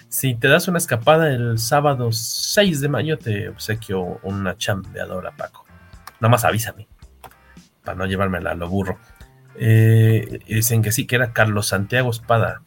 Si 0.09 0.34
te 0.34 0.49
das 0.49 0.66
una 0.68 0.78
escapada 0.78 1.30
el 1.30 1.59
sábado 1.59 2.11
6 2.11 2.80
de 2.80 2.88
mayo, 2.88 3.18
te 3.18 3.49
obsequio 3.49 4.18
una 4.22 4.57
chambeadora, 4.57 5.32
Paco. 5.36 5.64
Nada 6.20 6.30
más 6.30 6.45
avísame. 6.45 6.88
Para 7.84 7.97
no 7.97 8.07
llevármela 8.07 8.53
a 8.53 8.55
lo 8.55 8.68
burro. 8.68 8.99
Eh, 9.57 10.40
dicen 10.47 10.82
que 10.82 10.90
sí, 10.90 11.07
que 11.07 11.16
era 11.16 11.32
Carlos 11.32 11.68
Santiago 11.68 12.11
Espada. 12.11 12.62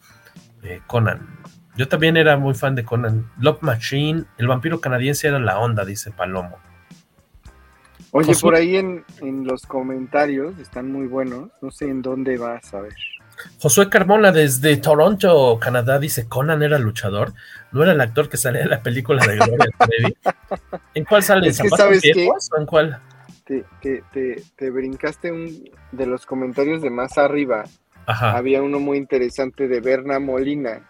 Eh, 0.62 0.80
Conan. 0.86 1.38
Yo 1.76 1.88
también 1.88 2.16
era 2.16 2.38
muy 2.38 2.54
fan 2.54 2.74
de 2.74 2.84
Conan. 2.84 3.30
Love 3.38 3.62
Machine. 3.62 4.24
El 4.38 4.48
vampiro 4.48 4.80
canadiense 4.80 5.28
era 5.28 5.38
la 5.38 5.58
onda, 5.58 5.84
dice 5.84 6.10
Palomo. 6.10 6.67
Oye, 8.12 8.34
por 8.40 8.54
ahí 8.54 8.76
en, 8.76 9.04
los 9.44 9.66
comentarios 9.66 10.58
están 10.58 10.90
muy 10.90 11.06
buenos. 11.06 11.50
No 11.60 11.70
sé 11.70 11.86
en 11.86 12.02
dónde 12.02 12.38
vas 12.38 12.72
a 12.72 12.80
ver. 12.80 12.94
Josué 13.60 13.88
Carmona 13.88 14.32
desde 14.32 14.76
Toronto, 14.78 15.58
Canadá, 15.60 15.98
dice: 15.98 16.26
Conan 16.26 16.62
era 16.62 16.78
luchador. 16.78 17.34
No 17.70 17.82
era 17.82 17.92
el 17.92 18.00
actor 18.00 18.28
que 18.28 18.36
salía 18.36 18.62
en 18.62 18.70
la 18.70 18.82
película 18.82 19.24
de 19.26 19.36
Gloria 19.36 19.66
Trevi. 19.78 20.16
¿En 20.94 21.04
cuál 21.04 21.22
sale? 21.22 21.48
Es 21.48 21.60
que 21.60 21.68
sabes 21.68 22.02
¿En 22.04 22.66
cuál? 22.66 23.00
Te, 23.44 23.64
te, 24.56 24.70
brincaste 24.70 25.32
un 25.32 25.70
de 25.92 26.06
los 26.06 26.26
comentarios 26.26 26.82
de 26.82 26.90
más 26.90 27.18
arriba. 27.18 27.64
Había 28.06 28.62
uno 28.62 28.80
muy 28.80 28.96
interesante 28.96 29.68
de 29.68 29.80
Berna 29.80 30.18
Molina 30.18 30.88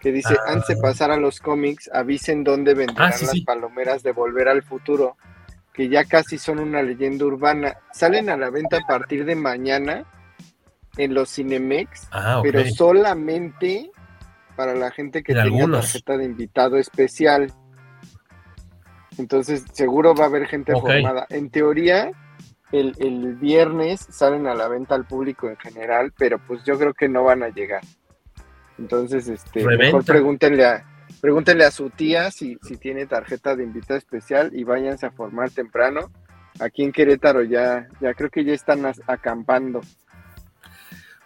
que 0.00 0.12
dice: 0.12 0.34
ah. 0.34 0.52
antes 0.52 0.68
de 0.68 0.76
pasar 0.76 1.10
a 1.10 1.16
los 1.18 1.40
cómics, 1.40 1.90
avisen 1.92 2.42
dónde 2.42 2.74
vendrán 2.74 3.12
ah, 3.12 3.16
las 3.20 3.40
palomeras 3.42 4.02
de 4.02 4.12
Volver 4.12 4.48
al 4.48 4.62
Futuro 4.62 5.16
que 5.74 5.88
ya 5.88 6.04
casi 6.04 6.38
son 6.38 6.60
una 6.60 6.80
leyenda 6.82 7.26
urbana. 7.26 7.76
Salen 7.92 8.30
a 8.30 8.36
la 8.36 8.48
venta 8.48 8.78
a 8.78 8.86
partir 8.86 9.24
de 9.24 9.34
mañana 9.34 10.04
en 10.96 11.12
los 11.12 11.34
Cinemex, 11.34 12.08
ah, 12.12 12.40
pero 12.42 12.64
solamente 12.70 13.90
para 14.56 14.74
la 14.76 14.92
gente 14.92 15.24
que 15.24 15.34
tenga 15.34 15.80
tarjeta 15.80 16.16
de 16.16 16.24
invitado 16.24 16.76
especial. 16.76 17.52
Entonces, 19.18 19.64
seguro 19.72 20.14
va 20.14 20.24
a 20.24 20.28
haber 20.28 20.46
gente 20.46 20.72
formada. 20.72 21.26
En 21.28 21.50
teoría, 21.50 22.12
el, 22.70 22.94
el 23.00 23.34
viernes 23.34 24.06
salen 24.10 24.46
a 24.46 24.54
la 24.54 24.68
venta 24.68 24.94
al 24.94 25.06
público 25.06 25.48
en 25.48 25.56
general, 25.56 26.12
pero 26.16 26.38
pues 26.38 26.62
yo 26.64 26.78
creo 26.78 26.94
que 26.94 27.08
no 27.08 27.24
van 27.24 27.42
a 27.42 27.48
llegar. 27.48 27.82
Entonces, 28.78 29.28
este, 29.28 29.64
mejor 29.64 30.04
pregúntenle 30.04 30.64
a, 30.64 30.84
pregúntenle 31.20 31.64
a 31.64 31.70
su 31.70 31.90
tía 31.90 32.30
si, 32.30 32.58
si 32.62 32.76
tiene 32.76 33.06
tarjeta 33.06 33.56
de 33.56 33.64
invitada 33.64 33.98
especial 33.98 34.50
y 34.52 34.64
váyanse 34.64 35.06
a 35.06 35.10
formar 35.10 35.50
temprano. 35.50 36.10
Aquí 36.60 36.82
en 36.82 36.92
Querétaro 36.92 37.42
ya, 37.42 37.88
ya 38.00 38.14
creo 38.14 38.30
que 38.30 38.44
ya 38.44 38.52
están 38.52 38.84
acampando. 39.06 39.80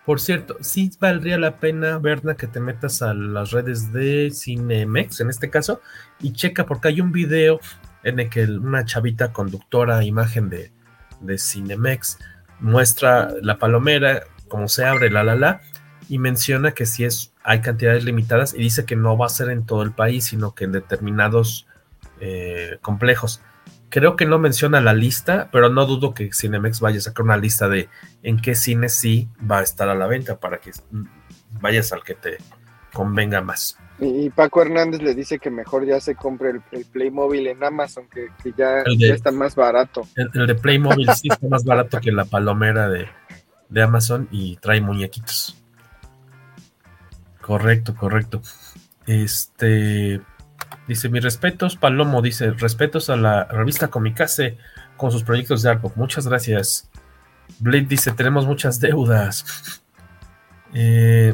Por 0.09 0.21
cierto, 0.21 0.57
sí 0.63 0.91
valdría 0.99 1.37
la 1.37 1.59
pena, 1.59 1.99
Berna, 1.99 2.35
que 2.35 2.47
te 2.47 2.61
metas 2.61 3.03
a 3.03 3.13
las 3.13 3.51
redes 3.51 3.93
de 3.93 4.31
Cinemex, 4.33 5.21
en 5.21 5.29
este 5.29 5.51
caso, 5.51 5.83
y 6.21 6.33
checa 6.33 6.65
porque 6.65 6.89
hay 6.89 7.03
un 7.03 7.13
video 7.13 7.61
en 8.05 8.19
el 8.19 8.31
que 8.31 8.45
una 8.45 8.87
chavita 8.87 9.35
conductora 9.35 10.03
imagen 10.05 10.49
de, 10.49 10.73
de 11.21 11.37
Cinemex 11.37 12.19
muestra 12.59 13.35
la 13.43 13.59
palomera, 13.59 14.23
cómo 14.49 14.69
se 14.69 14.87
abre, 14.87 15.11
la 15.11 15.25
la 15.25 15.37
la, 15.37 15.61
y 16.09 16.19
menciona 16.19 16.73
que 16.73 16.87
si 16.87 17.05
es, 17.05 17.35
hay 17.49 17.63
cantidades 17.63 18.05
limitadas 18.05 18.53
y 18.53 18.59
dice 18.59 18.85
que 18.85 18.95
no 18.95 19.17
va 19.17 19.25
a 19.25 19.31
ser 19.31 19.49
en 19.49 19.65
todo 19.65 19.83
el 19.83 19.93
país, 19.93 20.27
sino 20.27 20.55
que 20.55 20.65
en 20.65 20.73
determinados 20.73 21.67
eh, 22.21 22.77
complejos. 22.83 23.41
Creo 23.89 24.17
que 24.17 24.27
no 24.27 24.39
menciona 24.39 24.83
la 24.83 24.93
lista, 24.93 25.49
pero 25.51 25.71
no 25.71 25.87
dudo 25.87 26.13
que 26.13 26.29
Cinemex 26.31 26.81
vaya 26.81 26.99
a 26.99 27.01
sacar 27.01 27.25
una 27.25 27.39
lista 27.39 27.67
de 27.71 27.89
en 28.23 28.39
qué 28.39 28.55
cine 28.55 28.91
sí 28.91 29.29
va 29.51 29.61
a 29.61 29.63
estar 29.63 29.89
a 29.89 29.95
la 29.95 30.07
venta 30.07 30.39
para 30.39 30.59
que 30.59 30.73
vayas 31.63 31.91
al 31.95 32.05
que 32.05 32.15
te 32.15 32.37
convenga 32.93 33.41
más. 33.41 33.79
Y, 33.99 34.29
Paco 34.29 34.61
Hernández 34.61 35.01
le 35.01 35.15
dice 35.15 35.39
que 35.39 35.51
mejor 35.51 35.87
ya 35.87 36.01
se 36.01 36.17
compre 36.17 36.51
el, 36.51 36.61
el 36.71 36.85
Playmobil 36.85 37.47
en 37.47 37.65
Amazon, 37.65 38.09
que, 38.13 38.29
que 38.43 38.53
ya, 38.59 38.83
El 38.83 38.99
de- 38.99 39.09
ya 39.09 39.15
está 39.15 39.33
más 39.33 39.55
barato. 39.55 40.07
El, 40.17 40.29
el 40.35 40.47
de 40.49 40.55
Playmobil 40.55 41.09
sí 41.15 41.29
está 41.31 41.49
más 41.49 41.65
barato 41.65 41.99
que 41.99 42.13
la 42.13 42.27
palomera 42.27 42.91
de, 42.91 43.09
de 43.71 43.83
Amazon 43.83 44.29
y 44.31 44.57
trae 44.57 44.83
muñequitos. 44.83 45.57
Correcto, 47.49 47.97
correcto. 47.97 48.43
Este 49.07 50.21
dice: 50.87 51.09
Mis 51.09 51.25
respetos, 51.25 51.77
Palomo 51.77 52.21
dice: 52.21 52.51
respetos 52.51 53.09
a 53.09 53.17
la 53.17 53.45
revista 53.45 53.89
Comicase 53.89 54.59
con 54.99 55.11
sus 55.11 55.25
proyectos 55.25 55.63
de 55.63 55.71
Arco. 55.71 55.91
Muchas 55.97 56.29
gracias. 56.29 56.91
Blade 57.59 57.87
dice: 57.89 58.13
Tenemos 58.13 58.47
muchas 58.47 58.81
deudas. 58.81 59.81
Eh, 60.75 61.33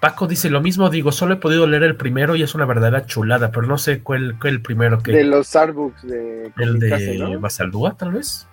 Paco 0.00 0.26
dice 0.26 0.50
lo 0.50 0.60
mismo, 0.60 0.90
digo, 0.90 1.12
solo 1.12 1.32
he 1.32 1.36
podido 1.38 1.66
leer 1.66 1.84
el 1.84 1.96
primero 1.96 2.36
y 2.36 2.42
es 2.42 2.54
una 2.54 2.66
verdadera 2.66 3.06
chulada, 3.06 3.50
pero 3.52 3.66
no 3.66 3.78
sé 3.78 4.02
cuál, 4.02 4.36
cuál 4.38 4.52
el 4.52 4.60
primero 4.60 4.98
que... 5.02 5.12
De 5.12 5.24
los 5.24 5.46
Starbucks 5.46 6.02
de 6.02 6.52
El 6.58 6.78
de 6.78 7.16
¿no? 7.18 7.40
Basaldúa, 7.40 7.96
tal 7.96 8.12
vez. 8.12 8.46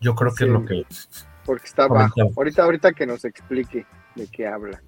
Yo 0.00 0.14
creo 0.14 0.30
que 0.34 0.44
Sí. 0.44 0.44
es 0.44 0.50
lo 0.50 0.64
que. 0.64 0.86
Porque 1.44 1.66
está 1.66 1.88
Comentaba. 1.88 2.12
bajo. 2.28 2.32
Ahorita, 2.36 2.62
ahorita 2.64 2.92
que 2.92 3.06
nos 3.06 3.24
explique 3.24 3.86
de 4.14 4.26
qué 4.28 4.46
habla. 4.46 4.80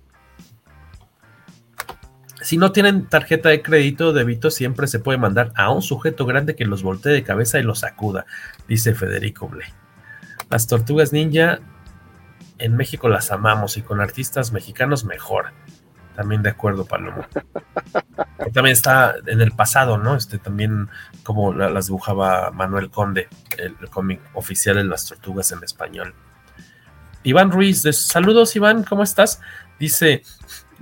Si 2.43 2.59
no 2.59 2.71
tienen 2.71 3.07
tarjeta 3.07 3.49
de 3.49 3.63
crédito 3.63 4.09
o 4.09 4.13
débito, 4.13 4.51
siempre 4.51 4.87
se 4.87 4.99
puede 5.01 5.19
mandar 5.19 5.53
a 5.57 5.71
un 5.71 5.83
sujeto 5.83 6.27
grande 6.27 6.55
que 6.55 6.67
los 6.67 6.83
voltee 6.83 7.13
de 7.13 7.25
cabeza 7.25 7.59
y 7.59 7.63
los 7.63 7.81
sacuda, 7.81 8.27
dice 8.69 8.95
Federico 8.95 9.49
Ble. 9.49 9.65
Las 10.51 10.67
tortugas 10.67 11.13
ninja 11.13 11.59
en 12.59 12.77
México 12.77 13.09
las 13.09 13.33
amamos 13.33 13.77
y 13.79 13.83
con 13.83 14.01
artistas 14.01 14.53
mexicanos 14.53 15.05
mejor. 15.05 15.47
También 16.15 16.43
de 16.43 16.51
acuerdo, 16.51 16.85
Palomo. 16.85 17.25
Que 18.45 18.51
también 18.53 18.75
está 18.75 19.15
en 19.27 19.41
el 19.41 19.51
pasado, 19.53 19.97
¿no? 19.99 20.15
Este 20.15 20.39
también 20.39 20.89
como 21.25 21.53
la- 21.55 21.71
las 21.71 21.87
dibujaba 21.87 22.51
Manuel 22.53 22.91
Conde, 22.91 23.29
el 23.59 23.75
cómic 23.91 24.21
oficial 24.35 24.77
de 24.77 24.85
las 24.85 25.07
tortugas 25.07 25.51
en 25.53 25.65
español. 25.65 26.15
Iván 27.27 27.51
Ruiz, 27.51 27.83
de- 27.83 27.93
saludos 27.93 28.55
Iván, 28.57 28.85
¿cómo 28.85 29.03
estás? 29.03 29.41
Dice, 29.81 30.22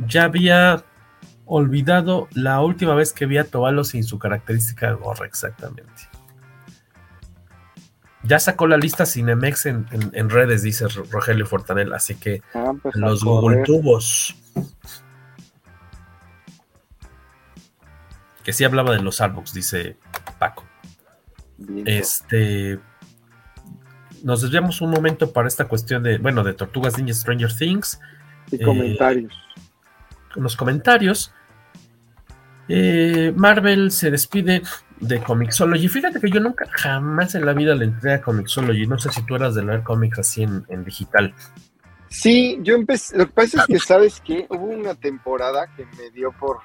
ya 0.07 0.25
había 0.25 0.85
olvidado 1.47 2.29
la 2.33 2.61
última 2.61 2.95
vez 2.95 3.13
que 3.13 3.27
vi 3.27 3.39
a 3.39 3.45
Tobalo 3.45 3.83
sin 3.85 4.05
su 4.05 4.19
característica 4.19 4.93
gorra, 4.93 5.27
exactamente. 5.27 5.91
Ya 8.23 8.39
sacó 8.39 8.67
la 8.67 8.77
lista 8.77 9.05
Cinemex 9.07 9.67
en, 9.67 9.87
en- 9.91 10.11
en 10.13 10.31
redes, 10.31 10.63
dice 10.63 10.87
Ro- 10.89 11.05
Rogelio 11.11 11.47
Fortanel, 11.47 11.93
así 11.93 12.15
que 12.15 12.43
Ah, 12.55 12.73
pues 12.83 12.95
los. 12.97 13.23
Google 13.25 13.63
tubos. 13.65 14.35
Que 18.43 18.53
sí 18.53 18.65
hablaba 18.65 18.93
de 18.93 19.01
los 19.01 19.15
Starbucks, 19.17 19.55
dice 19.55 19.97
Paco. 20.39 20.65
Bien. 21.57 21.87
Este. 21.89 22.79
Nos 24.25 24.41
desviamos 24.43 24.81
un 24.81 24.91
momento 24.91 25.33
para 25.33 25.47
esta 25.47 25.67
cuestión 25.67 26.03
de, 26.03 26.19
bueno, 26.19 26.43
de 26.43 26.55
Tortugas 26.55 26.99
Ninja 26.99 27.15
Stranger 27.15 27.55
Things. 27.57 28.01
Y 28.51 28.57
Eh, 28.57 28.65
comentarios. 28.65 29.33
con 30.33 30.43
los 30.43 30.57
comentarios. 30.57 31.33
Eh, 32.69 33.33
Marvel 33.37 33.91
se 33.91 34.11
despide 34.11 34.63
de 35.01 35.21
Comixology. 35.21 35.89
Fíjate 35.89 36.21
que 36.21 36.31
yo 36.31 36.41
nunca, 36.41 36.67
jamás 36.71 37.35
en 37.35 37.45
la 37.45 37.53
vida 37.53 37.75
le 37.75 37.85
entré 37.85 38.15
a 38.15 38.23
Comixology. 38.23 38.87
No 38.87 38.99
sé 38.99 39.11
si 39.11 39.23
tú 39.27 39.37
eras 39.37 39.55
de 39.55 39.63
leer 39.65 39.83
cómics 39.83 40.19
así 40.19 40.43
en, 40.43 40.65
en 40.69 40.85
digital. 40.85 41.35
Sí, 42.09 42.59
yo 42.63 42.75
empecé. 42.77 43.17
Lo 43.19 43.27
que 43.27 43.33
pasa 43.33 43.61
es 43.61 43.67
que, 43.67 43.79
¿sabes 43.79 44.23
qué? 44.25 44.47
Hubo 44.49 44.65
una 44.67 44.95
temporada 44.95 45.67
que 45.77 45.85
me 45.99 46.11
dio 46.11 46.33
por 46.33 46.59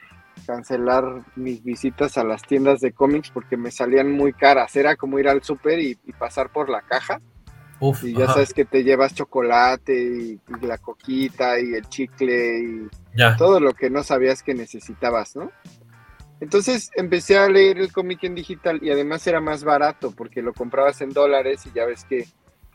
cancelar 0.47 1.03
mis 1.35 1.61
visitas 1.63 2.17
a 2.17 2.23
las 2.23 2.43
tiendas 2.43 2.79
de 2.79 2.93
cómics 2.93 3.29
porque 3.31 3.57
me 3.57 3.71
salían 3.71 4.11
muy 4.11 4.31
caras. 4.31 4.75
Era 4.77 4.95
como 4.95 5.19
ir 5.19 5.27
al 5.27 5.43
súper 5.43 5.79
y, 5.79 5.97
y 6.05 6.13
pasar 6.13 6.49
por 6.51 6.69
la 6.69 6.81
caja. 6.81 7.19
Uf, 7.81 8.03
Y 8.03 8.13
ya 8.13 8.25
ajá, 8.25 8.33
sabes 8.33 8.53
que 8.53 8.65
te 8.65 8.83
llevas 8.83 9.13
chocolate 9.13 9.93
y, 9.95 10.39
y 10.61 10.65
la 10.65 10.77
coquita 10.77 11.59
y 11.59 11.73
el 11.75 11.87
chicle 11.87 12.59
y 12.59 12.87
ya. 13.17 13.35
todo 13.37 13.59
lo 13.59 13.73
que 13.73 13.89
no 13.89 14.03
sabías 14.03 14.43
que 14.43 14.53
necesitabas, 14.53 15.35
¿no? 15.35 15.51
Entonces 16.41 16.91
empecé 16.95 17.37
a 17.37 17.49
leer 17.49 17.79
el 17.79 17.91
cómic 17.91 18.23
en 18.23 18.35
digital 18.35 18.79
y 18.81 18.91
además 18.91 19.25
era 19.27 19.41
más 19.41 19.63
barato 19.63 20.11
porque 20.11 20.41
lo 20.41 20.53
comprabas 20.53 21.01
en 21.01 21.09
dólares 21.09 21.65
y 21.65 21.71
ya 21.75 21.85
ves 21.85 22.05
que 22.05 22.25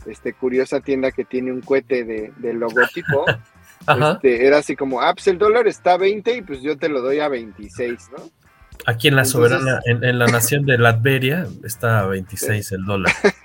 este 0.07 0.35
curiosa 0.35 0.81
tienda 0.81 1.11
que 1.13 1.25
tiene 1.25 1.51
un 1.53 1.63
cohete 1.63 2.05
de, 2.05 2.33
de 2.37 2.53
logotipo, 2.53 3.25
este, 4.15 4.47
era 4.47 4.59
así 4.59 4.77
como, 4.77 5.01
ah, 5.01 5.15
pues 5.15 5.27
el 5.29 5.39
dólar 5.39 5.67
está 5.67 5.95
a 5.95 5.97
20 5.99 6.37
y 6.37 6.43
pues 6.43 6.61
yo 6.61 6.77
te 6.77 6.91
lo 6.91 7.01
doy 7.01 7.21
a 7.21 7.29
26, 7.29 8.11
¿no? 8.17 8.25
Aquí 8.87 9.09
en 9.09 9.17
la 9.17 9.23
Entonces- 9.23 9.33
soberana, 9.33 9.81
en, 9.87 10.05
en 10.05 10.19
la 10.19 10.27
nación 10.27 10.67
de 10.67 10.77
Latveria, 10.77 11.47
está 11.63 12.01
a 12.01 12.07
26 12.07 12.73
el 12.73 12.85
dólar. 12.85 13.13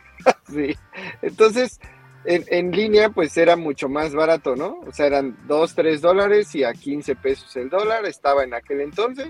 Sí. 0.51 0.75
Entonces, 1.21 1.79
en, 2.25 2.43
en 2.47 2.71
línea, 2.71 3.09
pues 3.09 3.37
era 3.37 3.55
mucho 3.55 3.89
más 3.89 4.13
barato, 4.13 4.55
¿no? 4.55 4.79
O 4.87 4.91
sea, 4.91 5.07
eran 5.07 5.37
2, 5.47 5.75
3 5.75 6.01
dólares 6.01 6.53
y 6.55 6.63
a 6.63 6.73
15 6.73 7.15
pesos 7.15 7.55
el 7.55 7.69
dólar, 7.69 8.05
estaba 8.05 8.43
en 8.43 8.53
aquel 8.53 8.81
entonces. 8.81 9.29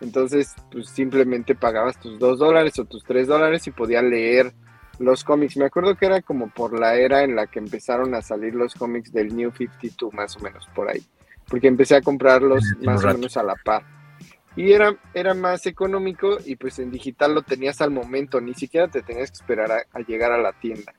Entonces, 0.00 0.54
pues 0.70 0.88
simplemente 0.88 1.54
pagabas 1.54 1.98
tus 2.00 2.18
2 2.18 2.38
dólares 2.38 2.78
o 2.78 2.84
tus 2.84 3.04
3 3.04 3.26
dólares 3.26 3.66
y 3.66 3.70
podías 3.70 4.04
leer 4.04 4.52
los 4.98 5.24
cómics. 5.24 5.56
Me 5.56 5.66
acuerdo 5.66 5.96
que 5.96 6.06
era 6.06 6.22
como 6.22 6.48
por 6.48 6.78
la 6.78 6.94
era 6.94 7.22
en 7.22 7.36
la 7.36 7.46
que 7.46 7.58
empezaron 7.58 8.14
a 8.14 8.22
salir 8.22 8.54
los 8.54 8.74
cómics 8.74 9.12
del 9.12 9.34
New 9.34 9.50
52, 9.50 10.12
más 10.14 10.36
o 10.36 10.40
menos 10.40 10.68
por 10.74 10.88
ahí. 10.88 11.02
Porque 11.48 11.66
empecé 11.66 11.96
a 11.96 12.02
comprarlos 12.02 12.62
un 12.78 12.86
más 12.86 13.04
o 13.04 13.08
menos 13.08 13.36
a 13.36 13.42
la 13.42 13.54
par. 13.56 13.82
Y 14.56 14.72
era, 14.72 14.96
era 15.14 15.34
más 15.34 15.66
económico 15.66 16.38
y 16.44 16.56
pues 16.56 16.78
en 16.78 16.90
digital 16.90 17.34
lo 17.34 17.42
tenías 17.42 17.80
al 17.80 17.90
momento, 17.90 18.40
ni 18.40 18.54
siquiera 18.54 18.88
te 18.88 19.02
tenías 19.02 19.30
que 19.30 19.36
esperar 19.36 19.70
a, 19.70 19.84
a 19.92 20.00
llegar 20.00 20.32
a 20.32 20.38
la 20.38 20.52
tienda. 20.52 20.92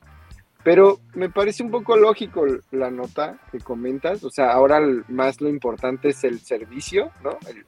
Pero 0.63 0.99
me 1.15 1.29
parece 1.29 1.63
un 1.63 1.71
poco 1.71 1.97
lógico 1.97 2.45
la 2.71 2.91
nota 2.91 3.39
que 3.51 3.57
comentas, 3.59 4.23
o 4.23 4.29
sea, 4.29 4.51
ahora 4.51 4.79
más 5.07 5.41
lo 5.41 5.49
importante 5.49 6.09
es 6.09 6.23
el 6.23 6.39
servicio, 6.39 7.11
¿no? 7.23 7.37
El- 7.47 7.65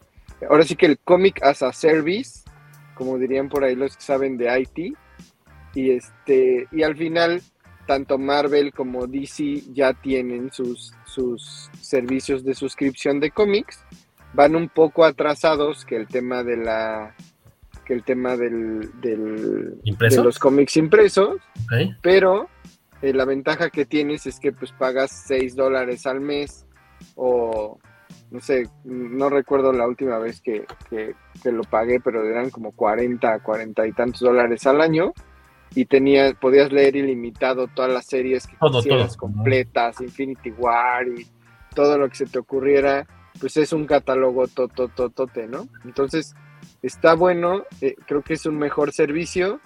ahora 0.48 0.64
sí 0.64 0.76
que 0.76 0.86
el 0.86 1.00
cómic 1.00 1.42
as 1.44 1.64
a 1.64 1.74
service, 1.74 2.42
como 2.96 3.18
dirían 3.18 3.50
por 3.50 3.64
ahí 3.64 3.76
los 3.76 3.98
que 3.98 4.04
saben 4.04 4.38
de 4.38 4.60
IT, 4.60 4.96
y 5.76 5.92
este, 5.92 6.68
y 6.72 6.84
al 6.84 6.96
final 6.96 7.42
tanto 7.88 8.18
Marvel 8.18 8.72
como 8.74 9.08
DC 9.08 9.64
ya 9.74 9.94
tienen 9.94 10.52
sus, 10.54 10.94
sus 11.06 11.70
servicios 11.82 12.44
de 12.46 12.54
suscripción 12.54 13.20
de 13.20 13.32
cómics, 13.32 13.84
van 14.34 14.56
un 14.56 14.70
poco 14.70 15.06
atrasados 15.06 15.86
que 15.86 15.96
el 15.96 16.08
tema 16.08 16.44
de 16.44 16.58
la 16.58 17.16
que 17.86 17.94
el 17.94 18.04
tema 18.04 18.38
del, 18.38 18.90
del- 19.02 19.76
¿Impreso? 19.84 20.22
de 20.22 20.24
los 20.26 20.40
cómics 20.40 20.78
impresos, 20.78 21.42
pero 22.02 22.48
eh, 23.02 23.14
la 23.14 23.26
ventaja 23.26 23.70
que 23.70 23.86
tienes 23.86 24.26
es 24.26 24.40
que 24.40 24.54
pues 24.54 24.72
pagas 24.72 25.12
6 25.28 25.56
dólares 25.56 26.06
al 26.06 26.22
mes 26.22 26.66
o 27.16 27.78
no 28.32 28.40
sé, 28.40 28.68
no 28.86 29.30
recuerdo 29.30 29.74
la 29.74 29.86
última 29.88 30.18
vez 30.18 30.42
que, 30.42 30.66
que- 30.90 31.14
que 31.42 31.52
lo 31.52 31.64
pagué, 31.64 32.00
pero 32.00 32.24
eran 32.24 32.50
como 32.52 32.72
40, 32.72 33.40
40 33.40 33.86
y 33.88 33.92
tantos 33.92 34.22
dólares 34.22 34.66
al 34.66 34.80
año 34.82 35.14
y 35.76 35.86
tenías, 35.86 36.34
podías 36.36 36.72
leer 36.72 36.96
ilimitado 36.96 37.68
todas 37.68 37.92
las 37.92 38.06
series 38.06 38.48
que 38.48 38.56
Todo, 38.58 38.78
quisieras 38.82 39.18
todo. 39.18 39.32
completas, 39.32 40.00
Infinity 40.00 40.52
War 40.52 41.06
y 41.08 41.28
todo 41.76 41.98
lo 41.98 42.08
que 42.08 42.16
se 42.16 42.28
te 42.28 42.40
ocurriera, 42.40 43.06
pues 43.40 43.58
es 43.58 43.74
un 43.74 43.86
catálogo 43.86 44.48
totototote, 44.48 45.48
¿no? 45.48 45.68
Entonces, 45.86 46.34
está 46.82 47.14
bueno, 47.16 47.64
eh, 47.82 47.96
creo 48.08 48.22
que 48.22 48.34
es 48.36 48.46
un 48.46 48.58
mejor 48.58 48.92
servicio 48.94 49.60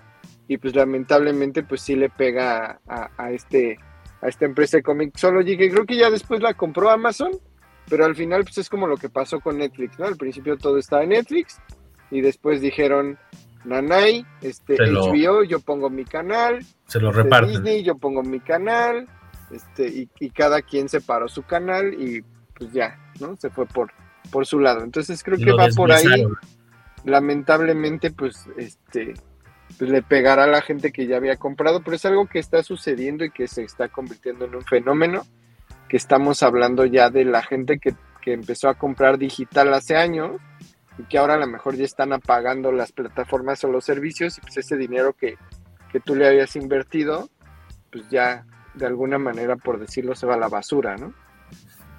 y 0.48 0.58
pues 0.58 0.76
lamentablemente 0.76 1.64
pues 1.64 1.82
sí 1.82 1.96
le 1.96 2.10
pega 2.10 2.80
a, 2.88 3.10
a 3.18 3.32
este 3.32 3.78
a 4.22 4.28
esta 4.30 4.46
empresa 4.46 4.78
de 4.78 4.84
Comixology 4.84 5.58
que 5.58 5.70
creo 5.70 5.86
que 5.86 5.96
ya 5.98 6.10
después 6.10 6.42
la 6.42 6.54
compró 6.56 6.90
Amazon, 6.90 7.32
pero 7.88 8.06
al 8.06 8.16
final 8.16 8.44
pues 8.44 8.58
es 8.58 8.70
como 8.70 8.88
lo 8.88 8.98
que 8.98 9.10
pasó 9.10 9.40
con 9.40 9.58
Netflix, 9.60 10.00
¿no? 10.00 10.06
Al 10.06 10.18
principio 10.18 10.58
todo 10.58 10.78
estaba 10.80 11.04
en 11.04 11.10
Netflix 11.10 11.60
y 12.10 12.22
después 12.22 12.62
dijeron 12.62 13.20
Nanay, 13.66 14.26
este 14.42 14.78
lo- 14.88 15.08
HBO, 15.12 15.44
yo 15.44 15.60
pongo 15.60 15.90
mi 15.90 16.06
canal, 16.06 16.66
Se 16.88 17.00
lo 17.00 17.10
este, 17.10 17.24
reparten. 17.24 17.50
Disney, 17.52 17.84
yo 17.84 17.96
pongo 17.98 18.24
mi 18.24 18.40
canal, 18.40 19.08
este, 19.52 19.88
y, 19.88 20.10
y 20.20 20.30
cada 20.32 20.62
quien 20.62 20.88
separó 20.90 21.28
su 21.28 21.44
canal 21.44 21.94
y 21.94 22.24
pues 22.56 22.72
ya, 22.72 22.98
¿no? 23.20 23.36
Se 23.36 23.50
fue 23.50 23.66
por, 23.66 23.92
por 24.32 24.46
su 24.46 24.60
lado. 24.60 24.84
Entonces 24.84 25.24
creo 25.24 25.38
que 25.38 25.46
Lo 25.46 25.58
va 25.58 25.68
por 25.76 25.92
ahí. 25.92 26.26
Lamentablemente, 27.04 28.12
pues, 28.12 28.48
este, 28.58 29.14
pues 29.78 29.90
le 29.90 30.02
pegará 30.02 30.44
a 30.44 30.48
la 30.48 30.62
gente 30.62 30.92
que 30.92 31.08
ya 31.08 31.18
había 31.18 31.38
comprado, 31.38 31.82
pero 31.82 31.96
es 31.96 32.06
algo 32.06 32.28
que 32.28 32.40
está 32.40 32.64
sucediendo 32.64 33.24
y 33.24 33.32
que 33.32 33.48
se 33.48 33.64
está 33.64 33.90
convirtiendo 33.90 34.46
en 34.46 34.56
un 34.56 34.64
fenómeno, 34.64 35.26
que 35.88 35.98
estamos 35.98 36.44
hablando 36.44 36.86
ya 36.86 37.10
de 37.10 37.26
la 37.26 37.44
gente 37.44 37.80
que, 37.80 37.96
que 38.22 38.34
empezó 38.34 38.70
a 38.70 38.76
comprar 38.76 39.18
digital 39.18 39.74
hace 39.74 39.96
años 39.96 40.42
y 40.98 41.04
que 41.04 41.18
ahora 41.18 41.36
a 41.36 41.38
lo 41.38 41.48
mejor 41.48 41.76
ya 41.76 41.86
están 41.86 42.12
apagando 42.12 42.72
las 42.72 42.92
plataformas 42.92 43.64
o 43.64 43.68
los 43.68 43.86
servicios 43.86 44.38
y 44.38 44.42
pues 44.42 44.58
ese 44.58 44.76
dinero 44.78 45.14
que, 45.14 45.38
que 45.92 46.00
tú 46.00 46.16
le 46.16 46.28
habías 46.28 46.56
invertido, 46.56 47.30
pues 47.92 48.10
ya 48.10 48.46
de 48.74 48.86
alguna 48.86 49.18
manera, 49.18 49.56
por 49.56 49.80
decirlo, 49.80 50.16
se 50.16 50.26
va 50.26 50.36
a 50.36 50.40
la 50.40 50.50
basura, 50.50 50.98
¿no? 50.98 51.14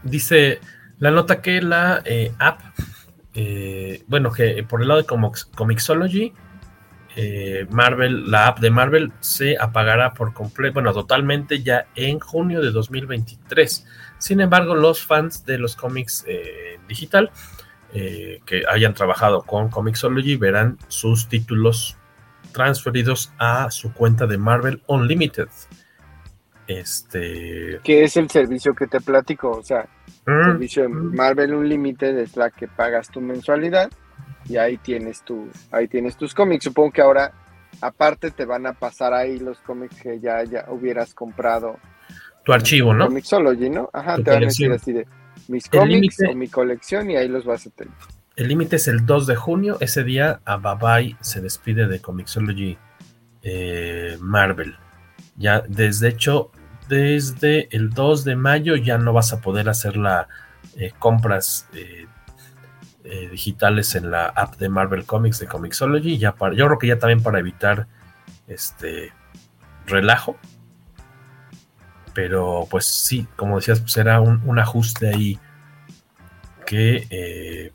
Dice 0.02 0.60
la 0.98 1.10
nota 1.10 1.40
que 1.40 1.62
la 1.62 2.02
eh, 2.04 2.32
app, 2.38 2.60
eh, 3.34 4.02
bueno, 4.06 4.32
que 4.32 4.64
por 4.68 4.82
el 4.82 4.88
lado 4.88 5.00
de 5.00 5.06
Comixology, 5.54 6.32
eh, 7.16 7.66
Marvel, 7.70 8.30
la 8.30 8.48
app 8.48 8.60
de 8.60 8.70
Marvel 8.70 9.12
se 9.20 9.56
apagará 9.58 10.14
por 10.14 10.32
completo, 10.32 10.74
bueno, 10.74 10.92
totalmente 10.92 11.62
ya 11.62 11.86
en 11.94 12.20
junio 12.20 12.60
de 12.60 12.70
2023. 12.70 13.86
Sin 14.18 14.40
embargo, 14.40 14.74
los 14.74 15.04
fans 15.04 15.44
de 15.44 15.58
los 15.58 15.76
cómics 15.76 16.24
digital 16.88 17.30
que 17.92 18.64
hayan 18.68 18.94
trabajado 18.94 19.42
con 19.42 19.70
Comixology 19.70 20.36
verán 20.36 20.78
sus 20.88 21.28
títulos 21.28 21.96
transferidos 22.52 23.32
a 23.38 23.70
su 23.70 23.92
cuenta 23.92 24.26
de 24.26 24.38
Marvel 24.38 24.82
Unlimited. 24.86 25.48
Este. 26.66 27.80
Que 27.82 28.04
es 28.04 28.16
el 28.16 28.28
servicio 28.28 28.74
que 28.74 28.86
te 28.86 29.00
platico, 29.00 29.50
o 29.50 29.62
sea, 29.62 29.88
Mm, 30.28 30.44
servicio 30.44 30.82
de 30.82 30.88
Marvel 30.90 31.54
Unlimited 31.54 32.18
es 32.18 32.36
la 32.36 32.50
que 32.50 32.68
pagas 32.68 33.08
tu 33.08 33.20
mensualidad 33.20 33.90
y 34.46 34.58
ahí 34.58 34.76
tienes 34.76 35.22
tu, 35.22 35.48
ahí 35.70 35.88
tienes 35.88 36.16
tus 36.18 36.34
cómics. 36.34 36.64
Supongo 36.64 36.92
que 36.92 37.00
ahora 37.00 37.32
aparte 37.80 38.30
te 38.30 38.44
van 38.44 38.66
a 38.66 38.74
pasar 38.74 39.14
ahí 39.14 39.38
los 39.38 39.58
cómics 39.60 40.02
que 40.02 40.20
ya, 40.20 40.44
ya 40.44 40.66
hubieras 40.68 41.14
comprado. 41.14 41.78
tu 42.44 42.52
archivo, 42.52 42.92
¿no? 42.92 43.06
Comixology, 43.06 43.70
¿no? 43.70 43.88
Ajá, 43.92 44.16
Tu 44.16 44.24
te 44.24 44.30
van 44.30 44.42
a 44.42 44.46
decir 44.46 44.70
así 44.70 44.92
de 44.92 45.06
mis 45.48 45.66
cómics 45.68 46.18
o 46.28 46.34
mi 46.34 46.48
colección 46.48 47.10
y 47.10 47.16
ahí 47.16 47.28
los 47.28 47.46
vas 47.46 47.66
a 47.66 47.70
tener. 47.70 47.94
El 48.36 48.48
límite 48.48 48.76
es 48.76 48.86
el 48.86 49.06
2 49.06 49.26
de 49.26 49.36
junio. 49.36 49.78
Ese 49.80 50.04
día 50.04 50.40
a 50.44 50.56
Bye 50.58 51.16
se 51.20 51.40
despide 51.40 51.88
de 51.88 52.00
Comixology 52.00 52.76
eh, 53.42 54.16
Marvel. 54.20 54.76
Ya 55.36 55.62
desde 55.68 56.08
hecho, 56.08 56.50
desde 56.88 57.68
el 57.76 57.90
2 57.90 58.24
de 58.24 58.36
mayo 58.36 58.76
ya 58.76 58.98
no 58.98 59.12
vas 59.12 59.32
a 59.32 59.40
poder 59.40 59.68
hacer 59.68 59.96
la 59.96 60.28
eh, 60.76 60.92
compras 60.98 61.68
eh, 61.74 62.06
eh, 63.04 63.28
digitales 63.30 63.94
en 63.94 64.10
la 64.10 64.26
app 64.26 64.56
de 64.56 64.68
Marvel 64.68 65.04
Comics 65.04 65.40
de 65.40 65.46
Comixology. 65.46 66.18
Ya 66.18 66.34
yo 66.54 66.66
creo 66.66 66.78
que 66.78 66.86
ya 66.86 66.98
también 66.98 67.22
para 67.22 67.38
evitar 67.38 67.86
este 68.46 69.12
relajo. 69.86 70.36
Pero 72.14 72.66
pues 72.70 72.86
sí, 72.86 73.26
como 73.36 73.56
decías, 73.56 73.80
pues 73.80 73.96
era 73.96 74.20
un, 74.20 74.58
ajuste 74.58 75.08
ahí 75.08 75.38
que 76.66 77.72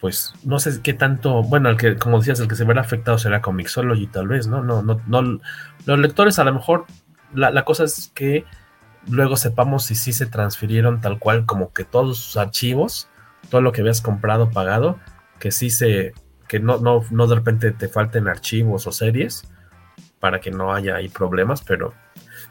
pues 0.00 0.34
no 0.44 0.58
sé 0.58 0.80
qué 0.82 0.92
tanto, 0.92 1.42
bueno, 1.42 1.68
el 1.68 1.76
que, 1.76 1.96
como 1.96 2.18
decías, 2.18 2.40
el 2.40 2.48
que 2.48 2.54
se 2.54 2.64
verá 2.64 2.82
afectado 2.82 3.18
será 3.18 3.40
Comixology, 3.40 4.06
tal 4.06 4.28
vez, 4.28 4.46
¿no? 4.46 4.62
No, 4.62 4.82
no, 4.82 5.00
no, 5.06 5.40
los 5.86 5.98
lectores 5.98 6.38
a 6.38 6.44
lo 6.44 6.52
mejor, 6.52 6.86
la, 7.36 7.50
la 7.52 7.64
cosa 7.64 7.84
es 7.84 8.10
que 8.14 8.44
luego 9.08 9.36
sepamos 9.36 9.84
si 9.84 9.94
sí 9.94 10.12
se 10.12 10.26
transfirieron 10.26 11.00
tal 11.00 11.18
cual 11.20 11.46
como 11.46 11.72
que 11.72 11.84
todos 11.84 12.18
sus 12.18 12.36
archivos, 12.36 13.08
todo 13.50 13.60
lo 13.60 13.72
que 13.72 13.82
habías 13.82 14.00
comprado, 14.02 14.50
pagado, 14.50 14.98
que 15.38 15.52
sí 15.52 15.70
se, 15.70 16.14
que 16.48 16.60
no, 16.60 16.78
no, 16.78 17.04
no 17.10 17.26
de 17.28 17.36
repente 17.36 17.70
te 17.72 17.88
falten 17.88 18.28
archivos 18.28 18.86
o 18.88 18.92
series 18.92 19.44
para 20.20 20.40
que 20.40 20.50
no 20.50 20.74
haya 20.74 20.96
ahí 20.96 21.08
problemas, 21.08 21.62
pero 21.62 21.94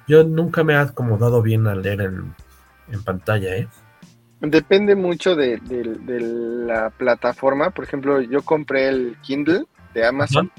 yo 0.08 0.24
nunca 0.24 0.64
me 0.64 0.74
he 0.74 0.78
acomodado 0.78 1.42
bien 1.42 1.68
a 1.68 1.76
leer 1.76 2.02
en, 2.02 2.36
en 2.92 3.04
pantalla, 3.04 3.56
¿eh? 3.58 3.70
Depende 4.42 4.96
mucho 4.96 5.36
de, 5.36 5.58
de- 5.58 5.96
de 6.00 6.20
la 6.22 6.90
plataforma. 6.92 7.72
Por 7.72 7.86
ejemplo, 7.86 8.22
yo 8.22 8.44
compré 8.44 8.90
el 8.90 9.18
Kindle 9.22 9.66
de 9.94 10.06
Amazon. 10.06 10.52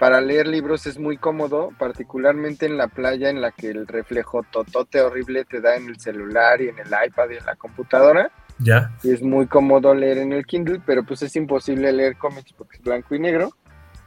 Para 0.00 0.22
leer 0.22 0.46
libros 0.46 0.86
es 0.86 0.98
muy 0.98 1.18
cómodo, 1.18 1.74
particularmente 1.78 2.64
en 2.64 2.78
la 2.78 2.88
playa 2.88 3.28
en 3.28 3.42
la 3.42 3.50
que 3.50 3.68
el 3.68 3.86
reflejo 3.86 4.42
totote 4.50 5.02
horrible 5.02 5.44
te 5.44 5.60
da 5.60 5.76
en 5.76 5.88
el 5.88 6.00
celular 6.00 6.62
y 6.62 6.68
en 6.68 6.78
el 6.78 6.86
iPad 6.86 7.28
y 7.28 7.36
en 7.36 7.44
la 7.44 7.54
computadora. 7.56 8.32
Ya. 8.58 8.90
Y 9.02 9.10
es 9.10 9.20
muy 9.20 9.46
cómodo 9.46 9.94
leer 9.94 10.16
en 10.16 10.32
el 10.32 10.46
Kindle, 10.46 10.80
pero 10.86 11.04
pues 11.04 11.20
es 11.20 11.36
imposible 11.36 11.92
leer 11.92 12.16
cómics 12.16 12.54
porque 12.54 12.78
es 12.78 12.82
blanco 12.82 13.14
y 13.14 13.18
negro. 13.18 13.54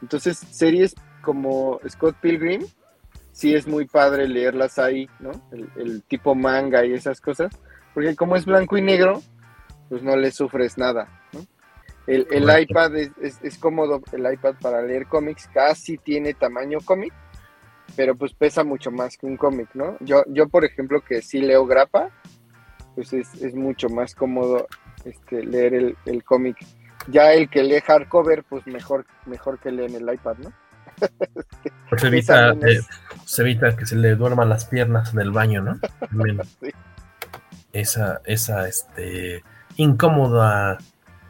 Entonces, 0.02 0.39
series 0.39 0.96
como 1.22 1.80
Scott 1.88 2.16
Pilgrim, 2.20 2.66
sí 3.32 3.54
es 3.54 3.68
muy 3.68 3.86
padre 3.86 4.28
leerlas 4.28 4.80
ahí, 4.80 5.08
¿no? 5.20 5.30
El, 5.52 5.70
el 5.76 6.02
tipo 6.02 6.34
manga 6.34 6.84
y 6.84 6.94
esas 6.94 7.22
cosas. 7.22 7.56
Porque 7.94 8.16
como 8.16 8.36
es 8.36 8.46
blanco 8.46 8.80
y 8.80 8.82
negro, 8.82 9.22
pues 9.89 10.02
no 10.02 10.16
le 10.16 10.32
sufres 10.32 10.76
nada. 10.76 11.08
El, 12.08 12.28
el 12.32 12.62
iPad 12.62 12.95
es, 12.97 13.12
es- 13.22 13.39
es 13.43 13.58
cómodo, 13.58 14.01
el 14.12 14.32
iPad 14.34 14.56
para 14.62 14.82
leer 14.82 15.08
cómics 15.08 15.49
casi 15.54 15.97
tiene 15.97 16.34
tamaño 16.34 16.80
cómic, 16.84 17.14
pero 17.95 18.16
pues 18.16 18.34
pesa 18.34 18.64
mucho 18.64 18.91
más 18.91 19.18
que 19.18 19.26
un 19.26 19.38
cómic, 19.38 19.70
¿no? 19.74 19.97
Yo, 20.01 20.24
yo 20.28 20.49
por 20.49 20.66
ejemplo, 20.66 21.01
que 21.01 21.22
sí 21.22 21.39
leo 21.39 21.66
grapa, 21.66 22.10
pues 22.95 23.14
es, 23.14 23.34
es 23.41 23.56
mucho 23.56 23.89
más 23.89 24.16
cómodo 24.16 24.68
este, 25.06 25.43
leer 25.45 25.74
el, 25.74 25.97
el 26.06 26.24
cómic. 26.24 26.58
Ya 27.08 27.34
el 27.34 27.49
que 27.49 27.64
lee 27.64 27.82
hardcover, 27.82 28.43
pues 28.45 28.66
mejor, 28.68 29.06
mejor 29.26 29.60
que 29.60 29.72
lee 29.72 29.86
en 29.86 29.95
el 29.95 30.14
iPad, 30.14 30.38
¿no? 30.38 30.54
Pues 31.89 32.04
evita, 32.06 32.51
eh, 32.51 32.82
evita 33.38 33.76
que 33.76 33.86
se 33.86 33.95
le 33.95 34.16
duerman 34.16 34.49
las 34.49 34.66
piernas 34.66 35.14
en 35.14 35.20
el 35.20 35.32
baño, 35.32 35.62
¿no? 35.62 35.80
También 35.99 36.39
Sí. 36.62 36.70
Esa, 37.72 38.22
esa 38.26 38.68
este, 38.68 39.43
incómoda 39.78 40.78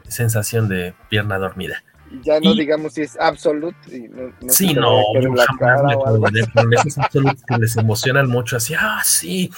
sensación 0.08 0.68
de 0.68 0.94
pierna 1.08 1.38
dormida. 1.38 1.82
Ya 2.22 2.38
no 2.38 2.52
Y- 2.52 2.58
digamos 2.60 2.92
si 2.94 3.02
es 3.02 3.18
absolute. 3.18 3.76
Y 3.96 4.08
no, 4.08 4.32
no 4.40 4.48
Sí, 4.52 4.72
no, 4.74 5.00
esos 6.72 6.98
absolutos 6.98 7.42
que 7.46 7.58
les 7.58 7.76
emocionan 7.76 8.28
mucho, 8.28 8.56
así, 8.56 8.74
ah, 8.78 9.00
sí, 9.04 9.50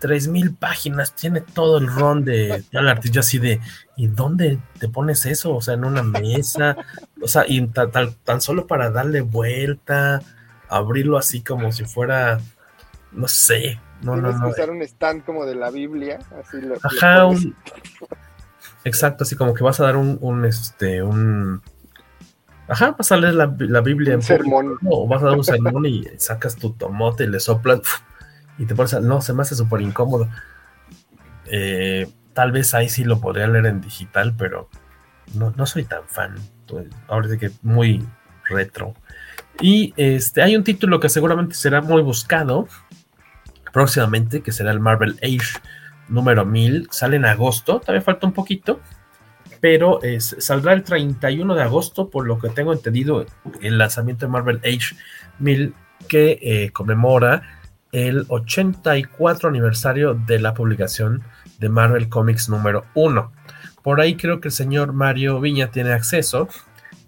tres 0.00 0.26
mil 0.26 0.54
páginas, 0.54 1.14
tiene 1.14 1.40
todo 1.42 1.78
el 1.78 1.86
ron 1.86 2.24
de 2.24 2.64
John 2.72 2.88
Artis, 2.88 3.10
yo 3.12 3.20
así 3.20 3.38
de, 3.38 3.60
¿y 3.96 4.08
dónde 4.08 4.58
te 4.78 4.88
pones 4.88 5.24
eso? 5.26 5.54
O 5.54 5.60
sea, 5.60 5.74
en 5.74 5.84
una 5.84 6.02
mesa, 6.02 6.76
o 7.22 7.28
sea, 7.28 7.44
y 7.46 7.64
ta- 7.68 7.90
tal- 7.90 8.16
tan 8.24 8.40
solo 8.40 8.66
para 8.66 8.90
darle 8.90 9.20
vuelta, 9.20 10.20
abrirlo 10.68 11.18
así 11.18 11.42
como 11.42 11.70
si 11.70 11.84
fuera, 11.84 12.40
no 13.12 13.28
sé, 13.28 13.78
no, 14.02 14.16
no, 14.16 14.32
no. 14.32 14.44
que 14.46 14.50
usar 14.52 14.70
un 14.70 14.82
stand 14.82 15.24
como 15.24 15.44
de 15.46 15.54
la 15.54 15.70
Biblia, 15.70 16.18
así 16.42 16.60
lo, 16.62 16.74
lo 16.74 16.80
Ajá, 16.82 17.22
pones. 17.26 17.44
un- 17.44 17.56
exacto, 18.84 19.24
así 19.24 19.36
como 19.36 19.54
que 19.54 19.62
vas 19.64 19.80
a 19.80 19.84
dar 19.84 19.96
un, 19.96 20.18
un 20.20 20.44
este, 20.44 21.02
un, 21.02 21.62
ajá, 22.68 22.94
vas 22.96 23.12
a 23.12 23.16
leer 23.16 23.34
la, 23.34 23.54
la 23.58 23.80
Biblia 23.80 24.14
Un 24.14 24.20
en 24.20 24.22
sermón. 24.22 24.66
público, 24.78 25.02
o 25.02 25.06
vas 25.06 25.22
a 25.22 25.26
dar 25.26 25.36
un 25.36 25.44
sermón 25.44 25.86
y 25.86 26.04
sacas 26.18 26.56
tu 26.56 26.72
tomote 26.72 27.24
y 27.24 27.26
le 27.28 27.40
soplas 27.40 27.80
y 28.58 28.66
te 28.66 28.74
pones 28.74 28.94
a, 28.94 29.00
no, 29.00 29.20
se 29.20 29.32
me 29.32 29.42
hace 29.42 29.54
súper 29.54 29.80
incómodo. 29.80 30.28
Eh, 31.46 32.08
tal 32.32 32.52
vez 32.52 32.74
ahí 32.74 32.88
sí 32.88 33.04
lo 33.04 33.20
podría 33.20 33.46
leer 33.48 33.66
en 33.66 33.80
digital, 33.80 34.34
pero 34.36 34.68
no, 35.34 35.52
no 35.56 35.66
soy 35.66 35.84
tan 35.84 36.04
fan. 36.06 36.34
Pues, 36.66 36.86
Ahora 37.08 37.28
sí 37.28 37.38
que 37.38 37.50
muy 37.62 38.06
retro. 38.48 38.94
Y 39.60 39.92
este, 39.96 40.42
hay 40.42 40.56
un 40.56 40.64
título 40.64 41.00
que 41.00 41.08
seguramente 41.08 41.54
será 41.54 41.80
muy 41.80 42.02
buscado 42.02 42.68
próximamente, 43.72 44.42
que 44.42 44.52
será 44.52 44.70
el 44.72 44.80
Marvel 44.80 45.18
Age 45.22 45.58
número 46.10 46.44
1000. 46.44 46.88
Sale 46.90 47.16
en 47.16 47.24
agosto, 47.24 47.80
todavía 47.80 48.02
falta 48.02 48.26
un 48.26 48.32
poquito, 48.32 48.80
pero 49.60 50.00
saldrá 50.18 50.72
el 50.72 50.82
31 50.82 51.54
de 51.54 51.62
agosto, 51.62 52.10
por 52.10 52.26
lo 52.26 52.38
que 52.38 52.50
tengo 52.50 52.72
entendido, 52.72 53.24
el 53.62 53.78
lanzamiento 53.78 54.26
de 54.26 54.32
Marvel 54.32 54.60
Age 54.64 54.96
1000, 55.38 55.74
que 56.08 56.38
eh, 56.42 56.70
conmemora 56.72 57.42
el 57.92 58.24
84 58.28 59.48
aniversario 59.48 60.14
de 60.14 60.38
la 60.38 60.54
publicación 60.54 61.22
de 61.58 61.68
Marvel 61.68 62.08
Comics 62.08 62.48
número 62.48 62.84
1. 62.94 63.32
Por 63.82 64.00
ahí 64.00 64.16
creo 64.16 64.40
que 64.40 64.48
el 64.48 64.52
señor 64.52 64.92
Mario 64.92 65.40
Viña 65.40 65.70
tiene 65.70 65.92
acceso 65.92 66.48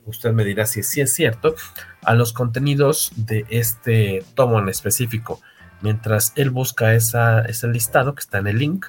usted 0.07 0.33
me 0.33 0.45
dirá 0.45 0.67
si 0.67 0.81
es 0.81 1.15
cierto, 1.15 1.55
a 2.03 2.15
los 2.15 2.33
contenidos 2.33 3.13
de 3.17 3.45
este 3.49 4.25
tomo 4.35 4.59
en 4.59 4.69
específico. 4.69 5.41
Mientras 5.83 6.33
él 6.37 6.51
busca 6.51 6.95
esa, 6.95 7.43
ese 7.43 7.69
listado 7.69 8.15
que 8.15 8.21
está 8.21 8.39
en 8.39 8.47
el 8.47 8.59
link, 8.59 8.87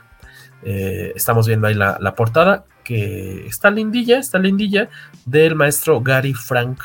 eh, 0.64 1.12
estamos 1.16 1.48
viendo 1.48 1.68
ahí 1.68 1.74
la, 1.74 1.98
la, 2.00 2.16
portada 2.16 2.66
que 2.84 3.46
está 3.48 3.70
lindilla, 3.70 4.18
está 4.20 4.39
lindilla 4.39 4.89
del 5.26 5.56
maestro 5.56 6.02
Gary 6.02 6.34
Frank, 6.34 6.80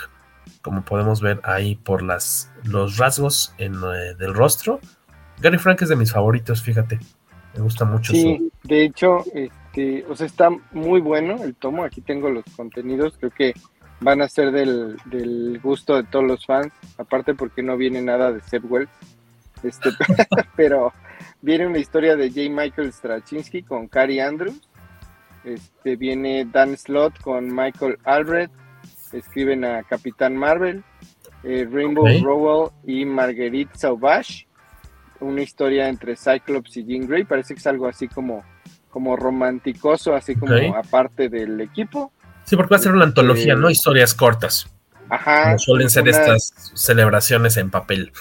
como 0.62 0.82
podemos 0.82 1.20
ver 1.20 1.40
ahí 1.44 1.76
por 1.76 2.02
las, 2.02 2.50
los 2.64 2.96
rasgos 2.96 3.54
en, 3.58 3.74
eh, 3.74 4.14
del 4.18 4.34
rostro. 4.34 4.80
Gary 5.40 5.58
Frank 5.58 5.82
es 5.82 5.90
de 5.90 5.96
mis 5.96 6.12
favoritos, 6.12 6.62
fíjate, 6.62 6.98
me 7.54 7.62
gusta 7.62 7.84
mucho. 7.84 8.12
Sí, 8.12 8.50
su... 8.62 8.68
de 8.68 8.84
hecho, 8.84 9.24
este, 9.34 10.04
o 10.08 10.16
sea, 10.16 10.26
está 10.26 10.50
muy 10.72 11.00
bueno 11.00 11.42
el 11.44 11.54
tomo, 11.54 11.84
aquí 11.84 12.00
tengo 12.00 12.30
los 12.30 12.44
contenidos, 12.56 13.14
creo 13.18 13.30
que 13.30 13.54
van 14.00 14.22
a 14.22 14.28
ser 14.28 14.50
del, 14.52 14.96
del 15.06 15.60
gusto 15.62 15.96
de 15.96 16.04
todos 16.04 16.24
los 16.24 16.46
fans, 16.46 16.72
aparte 16.98 17.34
porque 17.34 17.62
no 17.62 17.76
viene 17.76 18.02
nada 18.02 18.32
de 18.32 18.40
Seth 18.40 18.64
Wells, 18.68 18.90
este, 19.64 19.90
pero 20.56 20.92
viene 21.40 21.66
una 21.66 21.78
historia 21.78 22.16
de 22.16 22.28
J. 22.28 22.50
Michael 22.50 22.92
Straczynski 22.92 23.62
con 23.62 23.88
Cary 23.88 24.20
Andrews, 24.20 24.68
este, 25.44 25.96
viene 25.96 26.46
Dan 26.50 26.76
Slott 26.76 27.18
con 27.20 27.54
Michael 27.54 27.98
Albrecht, 28.04 28.52
escriben 29.12 29.64
a 29.64 29.82
Capitán 29.82 30.36
Marvel, 30.36 30.82
eh, 31.44 31.66
Rainbow 31.70 32.04
okay. 32.04 32.20
Rowell 32.22 32.70
y 32.84 33.04
Marguerite 33.04 33.78
Sauvage, 33.78 34.46
una 35.20 35.42
historia 35.42 35.88
entre 35.88 36.16
Cyclops 36.16 36.76
y 36.76 36.84
Jean 36.84 37.06
Grey, 37.06 37.24
parece 37.24 37.54
que 37.54 37.60
es 37.60 37.66
algo 37.66 37.88
así 37.88 38.08
como, 38.08 38.44
como 38.90 39.16
romanticoso, 39.16 40.14
así 40.14 40.34
como 40.34 40.54
okay. 40.54 40.72
aparte 40.74 41.28
del 41.28 41.60
equipo. 41.60 42.12
Sí, 42.44 42.56
porque 42.56 42.70
va 42.70 42.76
a 42.76 42.80
ser 42.82 42.92
una 42.92 43.04
antología, 43.04 43.52
este, 43.52 43.60
¿no? 43.60 43.70
Historias 43.70 44.14
cortas. 44.14 44.68
Ajá. 45.10 45.44
Como 45.44 45.58
suelen 45.58 45.90
ser 45.90 46.08
estas 46.08 46.52
celebraciones 46.74 47.56
en 47.56 47.70
papel. 47.70 48.12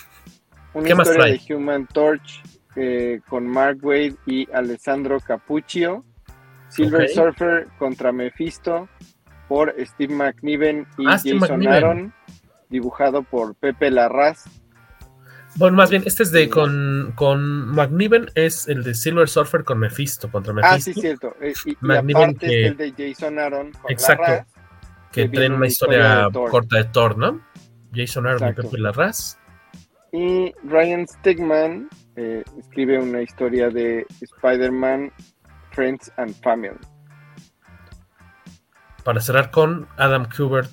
Una 0.78 0.90
historia 0.90 1.26
de 1.26 1.56
Human 1.56 1.88
Torch 1.88 2.42
eh, 2.76 3.22
con 3.28 3.48
Mark 3.48 3.80
Wade 3.82 4.16
y 4.26 4.48
Alessandro 4.52 5.20
Capuccio. 5.20 6.06
Silver 6.70 7.04
okay. 7.04 7.16
Surfer 7.16 7.68
contra 7.80 8.12
Mephisto 8.12 8.88
por 9.48 9.74
Steve 9.80 10.14
McNiven 10.14 10.86
y 10.98 11.08
ah, 11.08 11.18
Jason. 11.24 11.68
Aaron, 11.68 12.14
dibujado 12.70 13.24
por 13.24 13.56
Pepe 13.56 13.90
Larraz. 13.90 14.46
Bueno, 15.56 15.78
más 15.78 15.90
bien, 15.90 16.04
este 16.06 16.24
es 16.24 16.32
de 16.32 16.50
con, 16.50 17.14
con 17.16 17.70
McNiven, 17.70 18.30
es 18.36 18.68
el 18.68 18.84
de 18.84 18.94
Silver 18.94 19.28
Surfer 19.28 19.64
con 19.64 19.80
Mephisto, 19.80 20.30
contra 20.30 20.54
Mephisto. 20.54 20.76
Ah, 20.76 20.80
sí, 20.80 20.94
cierto. 20.94 21.34
Y, 21.42 21.72
y 21.72 21.78
McNiven 21.82 22.36
que, 22.36 22.66
es 22.66 22.72
el 22.72 22.78
de 22.78 22.94
Jason 22.96 23.40
Aaron 23.40 23.72
con 23.72 23.92
Exacto. 23.92 24.24
Larraz, 24.24 24.48
que, 25.12 25.24
que 25.24 25.30
traen 25.30 25.54
una 25.54 25.68
historia, 25.68 26.28
historia 26.28 26.44
de 26.44 26.52
corta 26.52 26.78
de 26.78 26.84
Thor, 26.84 27.18
¿no? 27.18 27.42
Jason 27.96 28.28
Aaron 28.28 28.44
Exacto. 28.44 28.62
y 28.62 28.66
Pepe 28.66 28.82
Larraz. 28.82 29.40
Y 30.18 30.52
Ryan 30.64 31.08
Stegman 31.08 31.90
eh, 32.16 32.44
escribe 32.58 32.98
una 32.98 33.22
historia 33.22 33.70
de 33.70 34.04
Spider-Man, 34.20 35.12
Friends 35.74 36.12
and 36.18 36.34
Family. 36.42 36.76
Para 39.04 39.22
cerrar 39.22 39.52
con 39.52 39.88
Adam 39.98 40.28
Kubert 40.36 40.72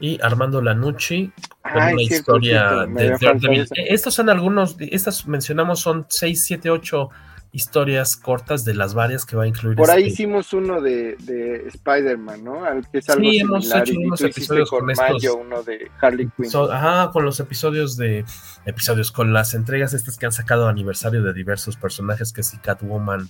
y 0.00 0.20
Armando 0.20 0.60
Lanucci 0.60 1.32
con 1.62 1.72
Ay, 1.82 1.92
una 1.92 2.02
cierto, 2.02 2.14
historia 2.14 2.68
cierto, 2.68 2.94
de 2.94 3.08
Daredevil. 3.10 3.60
esa. 3.60 3.74
Estos 3.76 4.14
son 4.14 4.28
algunos, 4.28 4.74
estas 4.80 5.24
mencionamos 5.28 5.78
son 5.78 6.06
6, 6.08 6.44
7, 6.44 6.70
8 6.70 7.10
historias 7.54 8.16
cortas 8.16 8.64
de 8.64 8.74
las 8.74 8.94
varias 8.94 9.24
que 9.24 9.36
va 9.36 9.44
a 9.44 9.46
incluir. 9.46 9.76
Por 9.76 9.88
ahí 9.90 10.02
este- 10.08 10.12
hicimos 10.12 10.52
uno 10.52 10.80
de, 10.80 11.16
de 11.20 11.68
Spider-Man, 11.68 12.42
¿no? 12.42 12.64
Al 12.64 12.88
que 12.90 12.98
es 12.98 13.08
algo 13.08 13.22
Sí, 13.30 13.38
hemos 13.38 13.64
similar. 13.64 13.88
hecho 13.88 14.00
unos 14.00 14.20
episodios 14.22 14.70
con 14.70 14.80
con 14.80 14.90
estos- 14.90 15.08
Mayo 15.12 15.36
uno 15.36 15.62
de 15.62 15.90
Harley 16.00 16.28
Quinn. 16.36 16.50
So- 16.50 16.70
ajá, 16.72 17.10
con 17.12 17.24
los 17.24 17.38
episodios 17.38 17.96
de 17.96 18.24
episodios, 18.66 19.12
con 19.12 19.32
las 19.32 19.54
entregas 19.54 19.94
estas 19.94 20.18
que 20.18 20.26
han 20.26 20.32
sacado 20.32 20.66
aniversario 20.68 21.22
de 21.22 21.32
diversos 21.32 21.76
personajes, 21.76 22.32
que 22.32 22.42
si 22.42 22.58
Catwoman, 22.58 23.28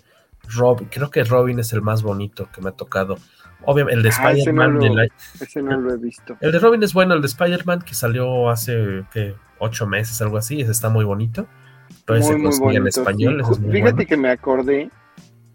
Robin, 0.57 0.89
creo 0.91 1.11
que 1.11 1.23
Robin 1.25 1.59
es 1.59 1.73
el 1.75 1.83
más 1.83 2.03
bonito 2.03 2.49
que 2.55 2.61
me 2.63 2.71
ha 2.71 2.73
tocado. 2.73 3.17
Obviamente, 3.67 3.97
el 3.99 4.03
de 4.03 4.11
Ah, 4.11 4.23
no 4.23 4.29
Spider-Man, 4.31 4.95
la- 4.97 5.09
ese 5.41 5.63
no 5.63 5.81
lo 5.81 5.93
he 5.95 5.97
visto. 5.99 6.37
el 6.41 6.51
de 6.53 6.59
Robin 6.59 6.83
es 6.83 6.93
bueno, 6.95 7.15
el 7.15 7.21
de 7.21 7.27
Spider-Man 7.29 7.83
que 7.83 7.95
salió 7.95 8.49
hace 8.51 9.05
¿qué? 9.13 9.35
ocho 9.59 9.87
meses, 9.87 10.21
algo 10.23 10.37
así, 10.39 10.61
ese 10.61 10.71
está 10.73 10.89
muy 10.89 11.05
bonito. 11.05 11.47
Muy, 12.09 12.37
muy 12.61 12.77
en 12.77 12.87
español, 12.87 13.37
sí. 13.37 13.43
ese 13.43 13.53
es 13.53 13.61
muy 13.61 13.73
Fíjate 13.73 13.93
bueno. 13.95 14.09
que 14.09 14.17
me 14.17 14.31
acordé 14.31 14.91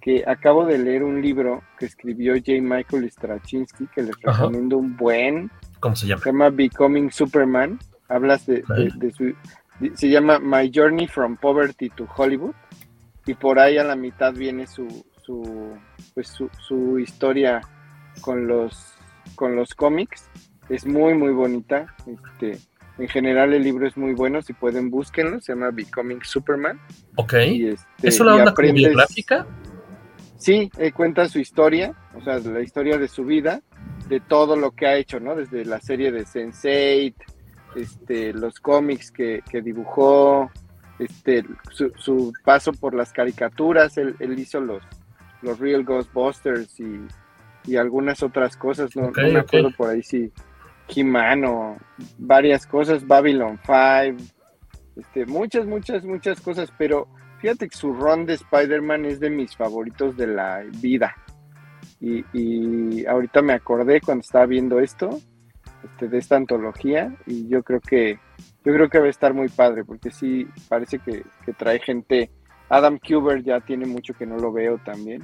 que 0.01 0.23
acabo 0.25 0.65
de 0.65 0.77
leer 0.77 1.03
un 1.03 1.21
libro 1.21 1.61
que 1.77 1.85
escribió 1.85 2.33
J. 2.33 2.53
Michael 2.61 3.09
Straczynski, 3.11 3.87
que 3.93 4.03
les 4.03 4.15
Ajá. 4.25 4.43
recomiendo 4.43 4.77
un 4.77 4.95
buen. 4.97 5.51
¿Cómo 5.79 5.95
se 5.95 6.07
llama? 6.07 6.21
Se 6.23 6.29
llama 6.29 6.49
Becoming 6.49 7.11
Superman. 7.11 7.77
Hablas 8.07 8.45
de, 8.47 8.63
Ok. 8.63 8.75
de- 8.75 8.91
de 8.95 9.11
su. 9.11 9.23
de- 9.79 9.95
se 9.95 10.09
llama 10.09 10.39
My 10.39 10.71
Journey 10.73 11.07
from 11.07 11.37
Poverty 11.37 11.89
to 11.89 12.07
Hollywood. 12.15 12.55
Y 13.25 13.33
por 13.35 13.59
ahí 13.59 13.77
a 13.77 13.83
la 13.83 13.95
mitad 13.95 14.33
viene 14.33 14.65
su, 14.65 14.87
su, 15.21 15.73
pues 16.15 16.29
su, 16.29 16.49
su 16.67 16.97
historia 16.97 17.61
con 18.21 18.47
los, 18.47 18.95
con 19.35 19.55
los 19.55 19.75
cómics. 19.75 20.29
Es 20.69 20.85
muy, 20.87 21.13
muy 21.13 21.31
bonita. 21.33 21.93
Este, 22.07 22.57
en 22.99 23.07
general 23.07 23.53
el 23.53 23.63
libro 23.63 23.87
es 23.87 23.97
muy 23.97 24.13
bueno. 24.13 24.41
Si 24.41 24.53
pueden, 24.53 24.89
búsquenlo. 24.89 25.39
Se 25.41 25.53
llama 25.53 25.71
Becoming 25.71 26.21
Superman. 26.23 26.79
Ok. 27.15 27.33
Este, 27.33 27.77
¿Es 28.07 28.19
una 28.19 28.31
onda 28.35 28.53
como 28.53 28.67
aprendes- 28.67 28.87
biográfica? 28.89 29.47
Sí, 30.37 30.69
eh, 30.77 30.91
cuenta 30.93 31.27
su 31.27 31.39
historia, 31.39 31.93
o 32.15 32.21
sea, 32.23 32.39
la 32.39 32.61
historia 32.61 32.97
de 32.97 33.09
su 33.09 33.25
vida, 33.25 33.61
de 34.07 34.21
todo 34.21 34.55
lo 34.55 34.71
que 34.71 34.87
ha 34.87 34.95
hecho, 34.95 35.19
¿no? 35.19 35.35
Desde 35.35 35.65
la 35.65 35.81
serie 35.81 36.13
de 36.13 36.25
Sense8, 36.25 37.13
este, 37.75 38.31
los 38.33 38.59
cómics 38.61 39.11
que, 39.11 39.41
que 39.51 39.61
dibujó, 39.61 40.49
este, 40.97 41.43
su, 41.71 41.91
su 41.97 42.31
paso 42.45 42.71
por 42.71 42.93
las 42.95 43.11
caricaturas, 43.11 43.97
él, 43.97 44.15
él 44.19 44.39
hizo 44.39 44.61
los, 44.61 44.81
los 45.41 45.59
Real 45.59 45.83
Ghostbusters 45.83 46.79
y, 46.79 47.01
y 47.65 47.75
algunas 47.75 48.23
otras 48.23 48.55
cosas, 48.55 48.95
no, 48.95 49.11
no 49.11 49.11
me 49.33 49.39
acuerdo 49.39 49.71
por 49.75 49.89
ahí 49.89 50.01
si 50.03 50.17
He-Man 50.17 50.31
o 51.45 51.77
varias 52.17 52.65
cosas, 52.65 53.05
Babylon 53.05 53.59
5, 53.65 54.23
este, 54.95 55.25
muchas, 55.25 55.65
muchas, 55.65 56.03
muchas 56.03 56.41
cosas, 56.41 56.73
pero 56.77 57.07
fíjate 57.39 57.69
que 57.69 57.77
su 57.77 57.93
run 57.93 58.25
de 58.25 58.33
Spider-Man 58.33 59.05
es 59.05 59.19
de 59.19 59.29
mis 59.29 59.55
favoritos 59.55 60.17
de 60.17 60.27
la 60.27 60.63
vida. 60.81 61.15
Y, 62.01 63.05
ahorita 63.05 63.41
me 63.41 63.53
acordé 63.53 64.01
cuando 64.01 64.21
estaba 64.21 64.45
viendo 64.45 64.79
esto, 64.79 65.19
este, 65.83 66.07
de 66.07 66.17
esta 66.17 66.37
antología, 66.37 67.15
y 67.25 67.47
yo 67.47 67.63
creo 67.63 67.81
que 67.81 68.19
yo 68.63 68.73
creo 68.73 68.89
que 68.89 68.99
va 68.99 69.05
a 69.05 69.09
estar 69.09 69.33
muy 69.33 69.47
padre, 69.47 69.85
porque 69.85 70.11
sí 70.11 70.47
parece 70.67 70.99
que, 70.99 71.23
que 71.45 71.53
trae 71.53 71.79
gente. 71.79 72.29
Adam 72.69 72.99
Kubert 72.99 73.43
ya 73.43 73.61
tiene 73.61 73.85
mucho 73.85 74.13
que 74.13 74.25
no 74.25 74.37
lo 74.37 74.51
veo 74.51 74.77
también. 74.79 75.23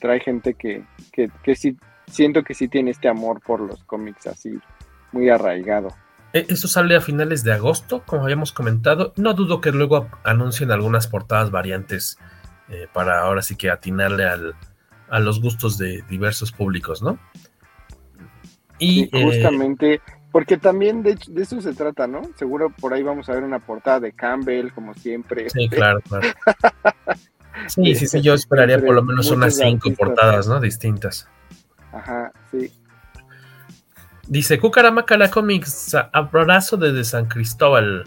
Trae 0.00 0.20
gente 0.20 0.54
que, 0.54 0.84
que, 1.12 1.28
que 1.42 1.54
sí 1.54 1.76
siento 2.10 2.42
que 2.42 2.54
sí 2.54 2.68
tiene 2.68 2.90
este 2.90 3.08
amor 3.08 3.40
por 3.40 3.60
los 3.60 3.82
cómics 3.84 4.26
así 4.26 4.58
muy 5.12 5.28
arraigado. 5.28 5.88
Eh, 6.32 6.46
Esto 6.48 6.68
sale 6.68 6.96
a 6.96 7.00
finales 7.00 7.44
de 7.44 7.52
agosto, 7.52 8.02
como 8.04 8.24
habíamos 8.24 8.52
comentado. 8.52 9.12
No 9.16 9.34
dudo 9.34 9.60
que 9.60 9.72
luego 9.72 10.08
anuncien 10.24 10.70
algunas 10.70 11.06
portadas 11.06 11.50
variantes 11.50 12.18
eh, 12.68 12.88
para 12.92 13.20
ahora 13.20 13.42
sí 13.42 13.56
que 13.56 13.70
atinarle 13.70 14.24
al- 14.26 14.54
a 15.08 15.20
los 15.20 15.40
gustos 15.40 15.78
de 15.78 16.02
diversos 16.08 16.50
públicos, 16.52 17.00
¿no? 17.02 17.18
Y 18.78 19.04
eh, 19.16 19.22
justamente, 19.24 20.00
porque 20.32 20.56
también 20.58 21.02
de, 21.02 21.16
de 21.28 21.42
eso 21.42 21.60
se 21.60 21.72
trata, 21.72 22.06
¿no? 22.06 22.22
Seguro 22.36 22.70
por 22.70 22.92
ahí 22.92 23.02
vamos 23.02 23.28
a 23.28 23.32
ver 23.32 23.44
una 23.44 23.60
portada 23.60 24.00
de 24.00 24.12
Campbell, 24.12 24.70
como 24.72 24.94
siempre. 24.94 25.48
sí, 25.48 25.68
claro, 25.68 26.00
claro. 26.02 26.28
Sí, 27.68 27.94
sí, 27.94 28.06
sí, 28.06 28.20
yo 28.20 28.34
esperaría 28.34 28.78
por 28.78 28.94
lo 28.94 29.02
menos 29.02 29.30
unas 29.30 29.56
cinco 29.56 29.90
portadas, 29.96 30.46
¿no? 30.46 30.60
Distintas. 30.60 31.26
Ajá, 31.96 32.32
sí. 32.50 32.72
Dice 34.28 34.58
Cucaramacala 34.58 35.30
Comics, 35.30 35.96
abrazo 36.12 36.76
desde 36.76 37.04
San 37.04 37.26
Cristóbal. 37.26 38.04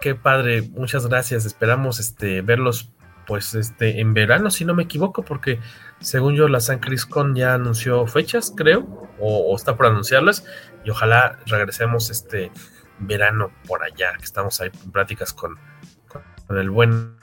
Qué 0.00 0.14
padre, 0.14 0.62
muchas 0.62 1.06
gracias. 1.06 1.44
Esperamos 1.44 2.00
este 2.00 2.42
verlos 2.42 2.90
pues 3.26 3.54
este 3.54 4.00
en 4.00 4.14
verano, 4.14 4.50
si 4.50 4.64
no 4.64 4.74
me 4.74 4.84
equivoco, 4.84 5.22
porque 5.22 5.60
según 6.00 6.34
yo 6.34 6.48
la 6.48 6.60
San 6.60 6.78
Criscon 6.78 7.34
ya 7.34 7.54
anunció 7.54 8.06
fechas, 8.06 8.52
creo, 8.56 9.10
o, 9.20 9.52
o 9.52 9.54
está 9.54 9.76
por 9.76 9.86
anunciarlas, 9.86 10.44
y 10.82 10.90
ojalá 10.90 11.38
regresemos 11.46 12.08
este 12.08 12.50
verano 13.00 13.52
por 13.66 13.82
allá, 13.82 14.14
que 14.16 14.24
estamos 14.24 14.60
ahí 14.62 14.70
en 14.82 14.90
pláticas 14.92 15.34
con, 15.34 15.58
con 16.46 16.58
el 16.58 16.70
buen 16.70 17.18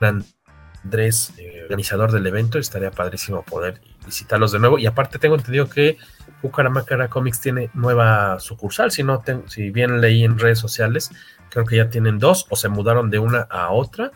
Andrés, 0.00 1.32
eh, 1.38 1.62
organizador 1.62 2.10
del 2.10 2.26
evento, 2.26 2.58
estaría 2.58 2.90
padrísimo 2.90 3.44
poder 3.44 3.80
visitarlos 4.06 4.52
de 4.52 4.58
nuevo. 4.58 4.78
Y 4.78 4.86
aparte 4.86 5.18
tengo 5.18 5.34
entendido 5.34 5.68
que 5.68 5.98
Cucaramacara 6.40 7.08
Comics 7.08 7.40
tiene 7.40 7.70
nueva 7.74 8.40
sucursal, 8.40 8.90
si 8.90 9.02
no 9.02 9.22
si 9.46 9.70
bien 9.70 10.00
leí 10.00 10.24
en 10.24 10.38
redes 10.38 10.58
sociales, 10.58 11.10
creo 11.50 11.66
que 11.66 11.76
ya 11.76 11.90
tienen 11.90 12.18
dos 12.18 12.46
o 12.48 12.56
se 12.56 12.68
mudaron 12.68 13.10
de 13.10 13.18
una 13.18 13.42
a 13.42 13.70
otra. 13.70 14.12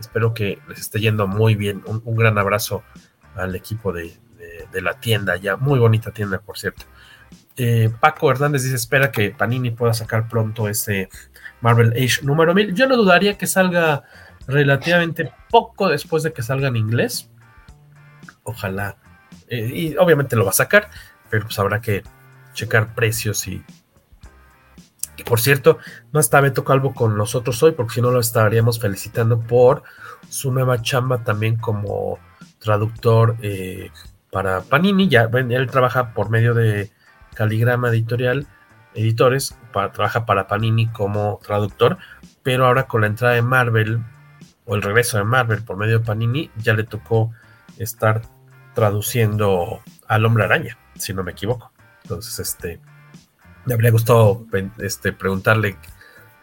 Espero 0.00 0.34
que 0.34 0.58
les 0.68 0.80
esté 0.80 1.00
yendo 1.00 1.26
muy 1.26 1.54
bien. 1.54 1.82
Un, 1.86 2.16
gran 2.16 2.38
abrazo 2.38 2.82
al 3.34 3.54
equipo 3.54 3.92
de 3.92 4.16
la 4.72 4.98
tienda, 5.00 5.36
ya 5.36 5.56
muy 5.56 5.78
bonita 5.78 6.10
tienda, 6.10 6.38
por 6.38 6.58
cierto. 6.58 6.84
Eh, 7.56 7.90
Paco 8.00 8.30
Hernández 8.30 8.64
dice, 8.64 8.76
espera 8.76 9.10
que 9.10 9.30
Panini 9.30 9.70
pueda 9.70 9.94
sacar 9.94 10.28
pronto 10.28 10.68
ese 10.68 11.08
Marvel 11.62 11.92
Age 11.92 12.22
número 12.22 12.54
1000. 12.54 12.74
Yo 12.74 12.86
no 12.86 12.96
dudaría 12.96 13.38
que 13.38 13.46
salga 13.46 14.02
relativamente 14.46 15.32
poco 15.50 15.88
después 15.88 16.22
de 16.22 16.32
que 16.32 16.42
salga 16.42 16.68
en 16.68 16.76
inglés. 16.76 17.30
Ojalá. 18.42 18.96
Eh, 19.48 19.70
y 19.72 19.96
obviamente 19.96 20.36
lo 20.36 20.44
va 20.44 20.50
a 20.50 20.54
sacar, 20.54 20.90
pero 21.30 21.44
pues 21.44 21.58
habrá 21.58 21.80
que 21.80 22.02
checar 22.52 22.94
precios 22.94 23.46
y... 23.48 23.64
por 25.24 25.40
cierto, 25.40 25.78
no 26.12 26.20
está 26.20 26.40
Beto 26.40 26.64
Calvo 26.64 26.94
con 26.94 27.16
nosotros 27.16 27.62
hoy, 27.62 27.72
porque 27.72 27.94
si 27.94 28.00
no 28.02 28.10
lo 28.10 28.20
estaríamos 28.20 28.80
felicitando 28.80 29.40
por 29.40 29.82
su 30.28 30.52
nueva 30.52 30.82
chamba 30.82 31.24
también 31.24 31.56
como 31.56 32.18
traductor 32.58 33.36
eh, 33.42 33.90
para 34.30 34.60
Panini. 34.62 35.08
Ya 35.08 35.30
él 35.32 35.70
trabaja 35.70 36.12
por 36.12 36.30
medio 36.30 36.54
de 36.54 36.90
Caligrama 37.34 37.88
Editorial, 37.88 38.46
editores, 38.94 39.56
para, 39.72 39.92
trabaja 39.92 40.26
para 40.26 40.46
Panini 40.46 40.88
como 40.88 41.40
traductor, 41.42 41.98
pero 42.42 42.66
ahora 42.66 42.86
con 42.86 43.02
la 43.02 43.06
entrada 43.06 43.34
de 43.34 43.42
Marvel 43.42 44.02
o 44.64 44.74
el 44.74 44.82
regreso 44.82 45.18
de 45.18 45.24
Marvel 45.24 45.62
por 45.62 45.76
medio 45.76 46.00
de 46.00 46.04
Panini, 46.04 46.50
ya 46.56 46.74
le 46.74 46.84
tocó 46.84 47.32
estar 47.78 48.22
traduciendo 48.76 49.80
al 50.06 50.26
Hombre 50.26 50.44
Araña, 50.44 50.78
si 50.96 51.14
no 51.14 51.24
me 51.24 51.32
equivoco. 51.32 51.72
Entonces, 52.02 52.38
este, 52.38 52.78
me 53.64 53.72
habría 53.72 53.90
gustado 53.90 54.44
este, 54.78 55.14
preguntarle 55.14 55.78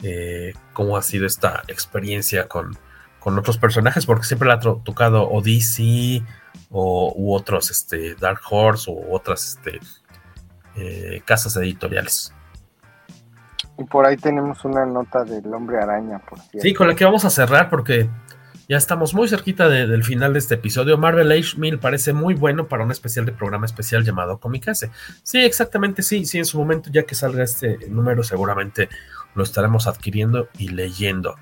eh, 0.01 0.53
cómo 0.73 0.97
ha 0.97 1.03
sido 1.03 1.27
esta 1.27 1.61
experiencia 1.67 2.47
con, 2.47 2.75
con, 3.19 3.37
otros 3.37 3.59
personajes, 3.59 4.07
porque 4.07 4.25
siempre 4.25 4.47
le 4.47 4.55
ha 4.55 4.59
tocado 4.59 5.29
Odyssey 5.29 6.25
o, 6.71 7.13
u 7.15 7.35
otros, 7.35 7.69
este, 7.69 8.15
Dark 8.15 8.41
Horse 8.49 8.89
u 8.89 9.13
otras 9.13 9.49
este, 9.49 9.79
eh, 10.75 11.21
casas 11.25 11.55
editoriales. 11.57 12.33
Y 13.77 13.83
por 13.83 14.07
ahí 14.07 14.17
tenemos 14.17 14.65
una 14.65 14.87
nota 14.87 15.23
del 15.23 15.53
hombre 15.53 15.77
araña, 15.77 16.17
por 16.17 16.39
cierto. 16.39 16.61
Sí, 16.61 16.73
con 16.73 16.87
la 16.87 16.95
que 16.95 17.05
vamos 17.05 17.25
a 17.25 17.29
cerrar 17.29 17.69
porque 17.69 18.09
ya 18.73 18.77
estamos 18.79 19.13
muy 19.13 19.27
cerquita 19.27 19.69
de, 19.69 19.85
del 19.85 20.03
final 20.03 20.33
de 20.33 20.39
este 20.39 20.55
episodio. 20.55 20.97
Marvel 20.97 21.31
Age 21.31 21.57
1000 21.57 21.77
parece 21.77 22.11
muy 22.11 22.33
bueno 22.33 22.67
para 22.67 22.83
un 22.83 22.89
especial 22.89 23.23
de 23.23 23.31
programa 23.31 23.67
especial 23.67 24.03
llamado 24.03 24.39
Comicase. 24.39 24.89
Sí, 25.21 25.37
exactamente, 25.45 26.01
sí, 26.01 26.25
sí, 26.25 26.39
en 26.39 26.45
su 26.45 26.57
momento 26.57 26.89
ya 26.91 27.03
que 27.03 27.13
salga 27.13 27.43
este 27.43 27.77
número 27.89 28.23
seguramente 28.23 28.89
lo 29.35 29.43
estaremos 29.43 29.85
adquiriendo 29.85 30.49
y 30.57 30.69
leyendo. 30.69 31.35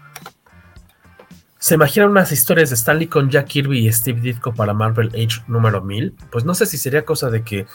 ¿Se 1.57 1.75
imaginan 1.75 2.09
unas 2.09 2.33
historias 2.33 2.69
de 2.69 2.75
Stanley 2.75 3.07
con 3.07 3.29
Jack 3.29 3.47
Kirby 3.47 3.87
y 3.87 3.93
Steve 3.93 4.19
Ditko 4.19 4.53
para 4.53 4.73
Marvel 4.73 5.07
Age 5.13 5.41
número 5.47 5.81
1000? 5.81 6.13
Pues 6.33 6.43
no 6.43 6.53
sé 6.53 6.65
si 6.65 6.77
sería 6.77 7.05
cosa 7.05 7.29
de 7.29 7.45
que 7.45 7.65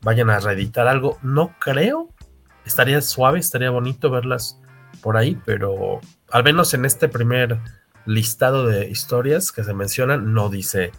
vayan 0.00 0.30
a 0.30 0.40
reeditar 0.40 0.88
algo. 0.88 1.18
No 1.20 1.54
creo. 1.58 2.08
Estaría 2.64 3.02
suave, 3.02 3.40
estaría 3.40 3.68
bonito 3.68 4.10
verlas 4.10 4.58
por 5.02 5.18
ahí, 5.18 5.38
pero 5.44 6.00
al 6.30 6.44
menos 6.44 6.72
en 6.72 6.86
este 6.86 7.10
primer 7.10 7.58
listado 8.06 8.66
de 8.66 8.88
historias 8.88 9.52
que 9.52 9.64
se 9.64 9.74
mencionan 9.74 10.32
no 10.32 10.48
dice 10.48 10.92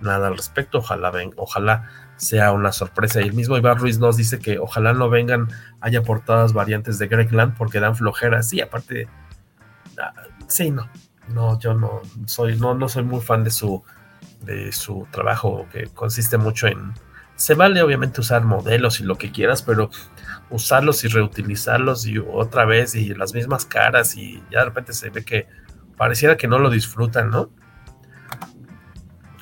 nada 0.00 0.28
al 0.28 0.36
respecto. 0.36 0.78
Ojalá 0.78 1.10
ven, 1.10 1.32
ojalá 1.36 1.90
sea 2.16 2.52
una 2.52 2.72
sorpresa. 2.72 3.20
Y 3.20 3.24
el 3.24 3.34
mismo 3.34 3.56
Iván 3.56 3.78
Ruiz 3.78 3.98
nos 3.98 4.16
dice 4.16 4.38
que 4.38 4.58
ojalá 4.58 4.92
no 4.92 5.10
vengan, 5.10 5.48
haya 5.80 6.02
portadas 6.02 6.52
variantes 6.52 6.98
de 6.98 7.08
Greg 7.08 7.32
Land 7.32 7.56
porque 7.56 7.80
dan 7.80 7.96
flojeras. 7.96 8.48
Sí, 8.48 8.60
aparte, 8.60 9.08
ah, 10.00 10.12
sí, 10.46 10.70
no, 10.70 10.88
no, 11.28 11.58
yo 11.58 11.74
no 11.74 12.00
soy, 12.26 12.56
no, 12.58 12.74
no 12.74 12.88
soy 12.88 13.02
muy 13.02 13.20
fan 13.20 13.44
de 13.44 13.50
su, 13.50 13.82
de 14.40 14.72
su 14.72 15.06
trabajo 15.10 15.66
que 15.72 15.88
consiste 15.88 16.38
mucho 16.38 16.68
en 16.68 16.94
se 17.42 17.54
vale 17.54 17.82
obviamente 17.82 18.20
usar 18.20 18.44
modelos 18.44 19.00
y 19.00 19.04
lo 19.04 19.18
que 19.18 19.32
quieras, 19.32 19.62
pero 19.62 19.90
usarlos 20.50 21.02
y 21.02 21.08
reutilizarlos 21.08 22.06
y 22.06 22.18
otra 22.18 22.64
vez 22.64 22.94
y 22.94 23.14
las 23.14 23.34
mismas 23.34 23.64
caras 23.64 24.16
y 24.16 24.40
ya 24.50 24.60
de 24.60 24.66
repente 24.66 24.92
se 24.92 25.10
ve 25.10 25.24
que 25.24 25.48
pareciera 25.96 26.36
que 26.36 26.48
no 26.48 26.58
lo 26.58 26.70
disfrutan, 26.70 27.30
¿no? 27.30 27.50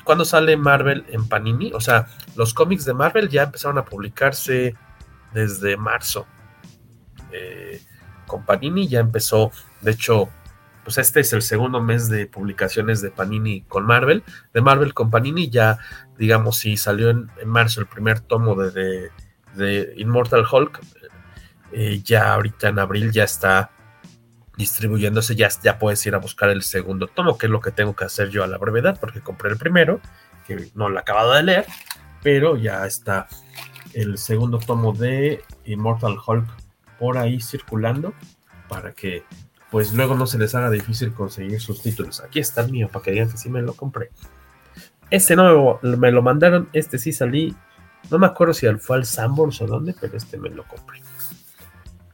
¿Cuándo 0.03 0.25
sale 0.25 0.57
Marvel 0.57 1.05
en 1.09 1.27
Panini? 1.27 1.71
O 1.73 1.79
sea, 1.79 2.07
los 2.35 2.53
cómics 2.53 2.85
de 2.85 2.93
Marvel 2.93 3.29
ya 3.29 3.43
empezaron 3.43 3.77
a 3.77 3.85
publicarse 3.85 4.75
desde 5.33 5.77
marzo. 5.77 6.25
Eh, 7.31 7.81
con 8.27 8.45
Panini 8.45 8.87
ya 8.87 8.99
empezó, 8.99 9.51
de 9.81 9.91
hecho, 9.91 10.29
pues 10.83 10.97
este 10.97 11.19
es 11.19 11.31
el 11.33 11.41
segundo 11.41 11.81
mes 11.81 12.09
de 12.09 12.25
publicaciones 12.25 13.01
de 13.01 13.11
Panini 13.11 13.61
con 13.61 13.85
Marvel. 13.85 14.23
De 14.53 14.61
Marvel 14.61 14.93
con 14.93 15.11
Panini 15.11 15.49
ya, 15.49 15.77
digamos, 16.17 16.57
si 16.57 16.77
salió 16.77 17.09
en, 17.09 17.29
marzo 17.45 17.81
el 17.81 17.87
primer 17.87 18.19
tomo 18.19 18.55
de, 18.55 19.11
de, 19.53 19.93
Immortal 19.97 20.45
Hulk, 20.49 20.79
eh, 21.73 22.01
ya 22.03 22.33
ahorita 22.33 22.69
en 22.69 22.79
abril 22.79 23.11
ya 23.11 23.23
está 23.23 23.71
distribuyéndose, 24.57 25.35
ya, 25.35 25.49
ya 25.63 25.79
puedes 25.79 26.05
ir 26.05 26.15
a 26.15 26.19
buscar 26.19 26.49
el 26.49 26.61
segundo 26.63 27.07
tomo, 27.07 27.37
que 27.37 27.47
es 27.47 27.51
lo 27.51 27.61
que 27.61 27.71
tengo 27.71 27.95
que 27.95 28.05
hacer 28.05 28.29
yo 28.29 28.43
a 28.43 28.47
la 28.47 28.57
brevedad, 28.57 28.97
porque 28.99 29.21
compré 29.21 29.49
el 29.49 29.57
primero, 29.57 30.01
que 30.45 30.71
no 30.75 30.89
lo 30.89 30.99
acabado 30.99 31.33
de 31.33 31.43
leer, 31.43 31.65
pero 32.21 32.57
ya 32.57 32.85
está 32.85 33.27
el 33.93 34.17
segundo 34.17 34.59
tomo 34.59 34.93
de 34.93 35.43
Immortal 35.65 36.17
Hulk 36.25 36.47
por 36.99 37.17
ahí 37.17 37.41
circulando 37.41 38.13
para 38.69 38.93
que 38.93 39.23
pues 39.71 39.93
luego 39.93 40.15
no 40.15 40.27
se 40.27 40.37
les 40.37 40.53
haga 40.53 40.69
difícil 40.69 41.13
conseguir 41.13 41.59
sus 41.61 41.81
títulos. 41.81 42.19
Aquí 42.19 42.39
está 42.39 42.61
el 42.61 42.71
mío 42.71 42.89
para 42.91 43.03
que 43.03 43.11
digan 43.11 43.31
que 43.31 43.37
sí 43.37 43.49
me 43.49 43.61
lo 43.61 43.73
compré. 43.73 44.11
Este 45.09 45.35
no 45.35 45.79
me, 45.81 46.11
lo 46.11 46.21
mandaron, 46.21 46.69
este 46.73 46.97
sí 46.97 47.13
salí. 47.13 47.55
No 48.09 48.19
me 48.19 48.27
acuerdo 48.27 48.53
si 48.53 48.67
fue 48.75 48.97
al 48.97 49.05
Sambors 49.05 49.61
o 49.61 49.67
dónde, 49.67 49.95
pero 49.99 50.17
este 50.17 50.37
me 50.37 50.49
lo 50.49 50.63
compré. 50.63 51.01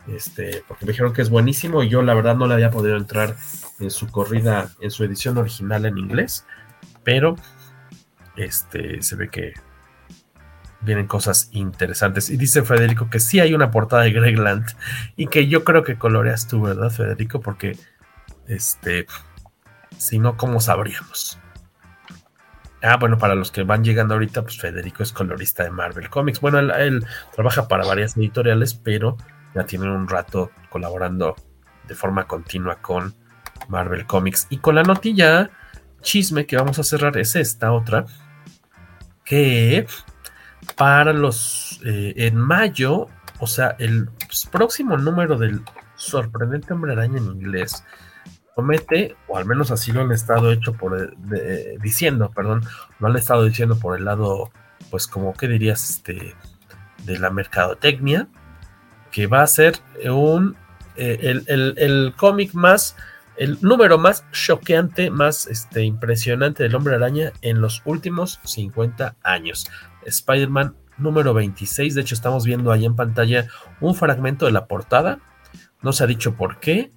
Este, 0.08 0.64
porque 0.68 0.86
me 0.86 0.94
dijeron 0.94 1.12
que 1.12 1.22
es 1.22 1.30
buenísimo 1.30 1.84
y 1.84 1.90
yo 1.90 2.02
la 2.02 2.14
verdad 2.14 2.36
no 2.36 2.48
le 2.48 2.54
había 2.54 2.72
podido 2.72 2.96
entrar 2.96 3.36
en 3.80 3.92
su 3.92 4.08
corrida, 4.08 4.70
en 4.80 4.90
su 4.90 5.04
edición 5.04 5.38
original 5.38 5.86
en 5.86 5.98
inglés, 5.98 6.46
pero 7.04 7.36
este 8.38 9.02
se 9.02 9.16
ve 9.18 9.30
que 9.30 9.54
vienen 10.82 11.08
cosas 11.08 11.50
interesantes. 11.52 12.30
Y 12.30 12.38
dice 12.38 12.64
Federico 12.64 13.10
que 13.10 13.20
sí 13.20 13.40
hay 13.40 13.54
una 13.54 13.72
portada 13.72 14.04
de 14.04 14.12
Greg 14.12 14.38
Land 14.38 14.66
y 15.16 15.28
que 15.28 15.48
yo 15.48 15.64
creo 15.64 15.84
que 15.84 15.98
coloreas 15.98 16.48
tú, 16.48 16.62
¿verdad, 16.62 16.90
Federico? 16.90 17.42
Porque, 17.42 17.78
este, 18.48 19.08
si 19.98 20.20
no, 20.20 20.38
¿cómo 20.38 20.60
sabríamos? 20.62 21.40
Ah, 22.82 22.98
bueno, 22.98 23.18
para 23.18 23.36
los 23.36 23.52
que 23.52 23.64
van 23.64 23.84
llegando 23.84 24.14
ahorita, 24.14 24.44
pues 24.44 24.60
Federico 24.60 25.02
es 25.02 25.12
colorista 25.12 25.64
de 25.64 25.72
Marvel 25.72 26.10
Comics. 26.10 26.40
Bueno, 26.40 26.60
él, 26.60 27.06
trabaja 27.34 27.68
para 27.68 27.86
varias 27.86 28.16
editoriales, 28.16 28.76
pero 28.76 29.18
ya 29.58 29.66
tiene 29.66 29.92
un 29.92 30.08
rato 30.08 30.52
colaborando 30.70 31.36
de 31.88 31.96
forma 31.96 32.28
continua 32.28 32.76
con 32.76 33.14
Marvel 33.68 34.06
Comics. 34.06 34.48
Y 34.50 34.58
con 34.58 34.76
la 34.76 34.84
notilla 34.84 35.50
chisme 36.02 36.46
que 36.46 36.58
vamos 36.58 36.78
a 36.80 36.84
cerrar 36.84 37.18
es 37.18 37.36
esta 37.36 37.72
otra, 37.72 38.06
que 39.26 39.88
para 40.76 41.12
los 41.12 41.82
eh, 41.86 42.14
en 42.18 42.38
mayo, 42.38 43.08
o 43.40 43.48
sea, 43.48 43.76
el 43.80 44.10
próximo 44.52 44.98
número 44.98 45.38
del 45.38 45.62
sorprendente 45.96 46.74
hombre 46.74 46.94
araña 46.94 47.18
en 47.18 47.26
inglés 47.26 47.84
promete, 48.56 49.16
o 49.28 49.38
al 49.38 49.46
menos 49.46 49.72
así 49.72 49.92
lo 49.92 50.02
han 50.02 50.12
estado 50.12 50.52
hecho 50.52 50.74
por 50.74 51.16
diciendo, 51.82 52.32
perdón, 52.32 52.64
lo 53.00 53.08
han 53.08 53.16
estado 53.16 53.44
diciendo 53.46 53.78
por 53.78 53.98
el 53.98 54.06
lado, 54.06 54.52
pues 54.90 55.08
como 55.08 55.34
que 55.34 55.48
dirías, 55.48 55.90
este, 55.90 56.36
de 57.04 57.20
la 57.20 57.30
mercadotecnia, 57.30 58.28
que 59.12 59.28
va 59.28 59.42
a 59.42 59.48
ser 59.48 59.76
un 60.06 60.56
eh, 60.98 61.20
el, 61.22 61.44
el, 61.48 61.74
el 61.78 62.14
cómic 62.16 62.54
más, 62.54 62.96
el 63.38 63.60
número 63.62 64.00
más 64.00 64.26
choqueante, 64.32 65.12
más 65.12 65.46
este, 65.46 65.84
impresionante 65.84 66.64
del 66.64 66.76
hombre 66.76 66.96
araña 66.96 67.34
en 67.42 67.62
los 67.62 67.84
últimos 67.86 68.40
50 68.44 69.16
años. 69.22 69.70
Spider-Man 70.06 70.76
número 70.98 71.34
26. 71.36 71.94
De 71.94 72.02
hecho, 72.02 72.16
estamos 72.16 72.46
viendo 72.46 72.72
ahí 72.72 72.86
en 72.86 72.96
pantalla 72.96 73.48
un 73.80 73.94
fragmento 73.94 74.48
de 74.48 74.52
la 74.52 74.66
portada. 74.66 75.20
No 75.84 75.94
se 75.94 76.04
ha 76.04 76.08
dicho 76.08 76.36
por 76.36 76.60
qué, 76.60 76.92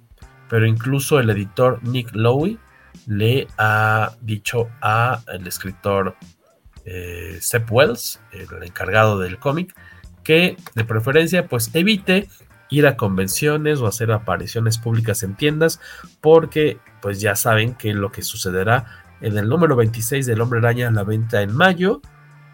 pero 0.49 0.65
incluso 0.65 1.19
el 1.19 1.29
editor 1.29 1.79
Nick 1.83 2.13
Lowe 2.13 2.57
le 3.05 3.47
ha 3.57 4.13
dicho 4.21 4.69
a 4.81 5.21
el 5.27 5.45
escritor 5.47 6.15
eh, 6.85 7.37
Seth 7.39 7.69
Wells, 7.69 8.19
el 8.31 8.63
encargado 8.63 9.19
del 9.19 9.37
cómic, 9.37 9.75
que 10.23 10.57
de 10.75 10.85
preferencia 10.85 11.47
pues 11.47 11.69
evite 11.73 12.27
ir 12.69 12.87
a 12.87 12.95
convenciones 12.95 13.79
o 13.79 13.87
hacer 13.87 14.11
apariciones 14.11 14.77
públicas 14.77 15.23
en 15.23 15.35
tiendas 15.35 15.79
porque 16.21 16.79
pues 17.01 17.19
ya 17.19 17.35
saben 17.35 17.73
que 17.73 17.93
lo 17.93 18.11
que 18.11 18.21
sucederá 18.21 18.85
en 19.19 19.37
el 19.37 19.49
número 19.49 19.75
26 19.75 20.25
del 20.25 20.41
Hombre 20.41 20.59
Araña 20.59 20.89
la 20.91 21.03
venta 21.03 21.41
en 21.41 21.55
mayo 21.55 22.01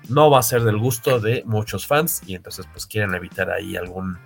no 0.09 0.29
va 0.29 0.39
a 0.39 0.43
ser 0.43 0.63
del 0.63 0.77
gusto 0.77 1.19
de 1.19 1.43
muchos 1.45 1.85
fans 1.85 2.21
y 2.25 2.35
entonces 2.35 2.67
pues 2.71 2.85
quieren 2.85 3.13
evitar 3.13 3.49
ahí 3.49 3.75
algún 3.75 4.17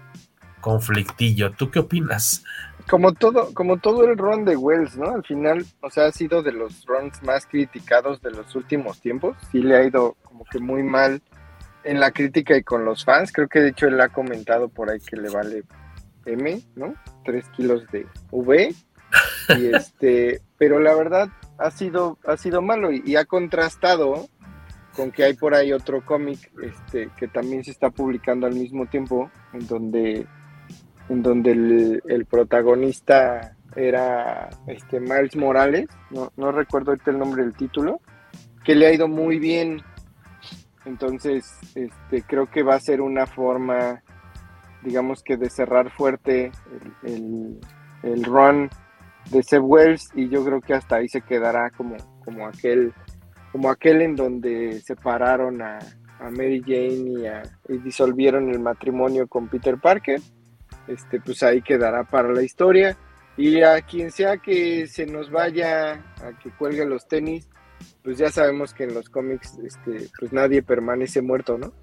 conflictillo. 0.61 1.51
¿Tú 1.51 1.72
qué 1.72 1.80
opinas? 1.80 2.43
Como 2.89 3.13
todo, 3.13 3.53
como 3.53 3.77
todo 3.77 4.05
el 4.05 4.18
run 4.18 4.45
de 4.45 4.55
Wells, 4.55 4.95
¿no? 4.97 5.11
Al 5.11 5.23
final, 5.23 5.65
o 5.81 5.89
sea, 5.89 6.05
ha 6.05 6.11
sido 6.11 6.41
de 6.43 6.51
los 6.51 6.85
runs 6.85 7.22
más 7.23 7.45
criticados 7.45 8.22
de 8.22 8.31
los 8.31 8.55
últimos 8.55 8.99
tiempos. 9.01 9.35
Sí 9.51 9.59
le 9.59 9.76
ha 9.76 9.84
ido 9.84 10.15
como 10.23 10.45
que 10.45 10.59
muy 10.59 10.84
mal 10.84 11.22
en 11.84 11.99
la 11.99 12.12
crítica 12.12 12.56
y 12.58 12.64
con 12.64 12.86
los 12.86 13.06
fans. 13.06 13.32
Creo 13.32 13.48
que 13.48 13.60
de 13.60 13.70
hecho 13.70 13.88
él 13.88 13.99
ha 14.02 14.10
comentado 14.10 14.70
por 14.70 14.90
ahí 14.90 14.99
que 14.99 15.18
le 15.18 15.30
vale 15.30 15.64
M, 16.26 16.62
¿no? 16.76 16.94
Tres 17.26 17.45
kilos 17.49 17.86
de 17.91 18.06
V. 18.32 18.76
Y 19.58 19.66
este, 19.76 20.41
pero 20.58 20.80
la 20.80 20.94
verdad 20.95 21.30
ha 21.58 21.72
sido, 21.72 22.18
ha 22.26 22.38
sido 22.38 22.62
malo 22.62 22.91
y, 22.91 23.16
ha 23.16 23.26
contrastado 23.26 24.28
con 24.95 25.12
que 25.12 25.24
hay 25.24 25.34
por 25.34 25.53
ahí 25.53 25.72
otro 25.72 26.06
cómic 26.06 26.52
este, 26.62 27.10
que 27.18 27.28
también 27.28 27.64
se 27.64 27.72
está 27.72 27.90
publicando 27.90 28.48
al 28.48 28.56
mismo 28.56 28.88
tiempo, 28.88 29.32
en 29.53 29.68
donde, 29.68 30.28
en 31.10 31.24
donde 31.24 32.02
el, 32.06 32.26
protagonista 32.26 33.56
era 33.76 34.49
este 34.68 34.99
Miles 34.99 35.36
Morales, 35.36 35.88
no, 36.10 36.32
no 36.36 36.52
recuerdo 36.52 36.91
ahorita 36.91 37.12
el 37.12 37.20
nombre 37.20 37.44
del 37.44 37.56
título, 37.56 38.02
que 38.66 38.76
le 38.76 38.88
ha 38.88 38.94
ido 38.94 39.08
muy 39.08 39.40
bien 39.40 39.82
entonces, 40.86 41.58
este, 41.76 42.24
creo 42.24 42.49
que 42.49 42.64
va 42.64 42.76
a 42.76 42.80
ser 42.80 43.02
una 43.02 43.26
forma, 43.26 44.02
digamos 44.84 45.22
que 45.24 45.38
de 45.38 45.49
cerrar 45.49 45.91
fuerte 45.91 46.52
el, 47.03 47.60
run 48.24 48.70
de 49.30 49.44
Seb 49.44 49.64
Wells 49.64 50.10
y 50.16 50.28
yo 50.30 50.44
creo 50.44 50.60
que 50.60 50.74
hasta 50.74 50.98
ahí 50.98 51.08
se 51.08 51.22
quedará 51.22 51.70
como, 51.72 51.98
como 52.26 52.48
aquel 52.48 52.94
como 53.52 53.70
aquel 53.70 54.02
en 54.02 54.16
donde 54.16 54.80
separaron 54.80 55.62
a, 55.62 55.80
a 56.20 56.30
Mary 56.30 56.62
Jane 56.66 57.44
y, 57.68 57.74
y, 57.74 57.78
disolvieron 57.80 58.49
el 58.49 58.60
matrimonio 58.60 59.28
con 59.28 59.49
Peter 59.49 59.78
Parker, 59.78 60.22
este, 60.88 61.20
pues 61.20 61.44
ahí 61.44 61.62
quedará 61.62 62.03
para 62.03 62.32
la 62.32 62.44
historia. 62.44 62.98
Y 63.38 63.62
a 63.62 63.82
quien 63.82 64.12
sea 64.12 64.38
que 64.38 64.88
se 64.88 65.06
nos 65.06 65.32
vaya 65.32 65.94
a 65.94 66.38
que 66.41 66.52
cuelgue 66.52 66.86
los 66.86 67.08
tenis, 67.08 67.49
pues 68.03 68.18
ya 68.18 68.32
sabemos 68.32 68.74
que 68.74 68.84
en 68.84 68.94
los 68.94 69.10
cómics 69.10 69.58
este, 69.64 70.10
pues 70.20 70.34
nadie 70.34 70.62
permanece 70.62 71.22
muerto, 71.22 71.58
¿no? 71.58 71.74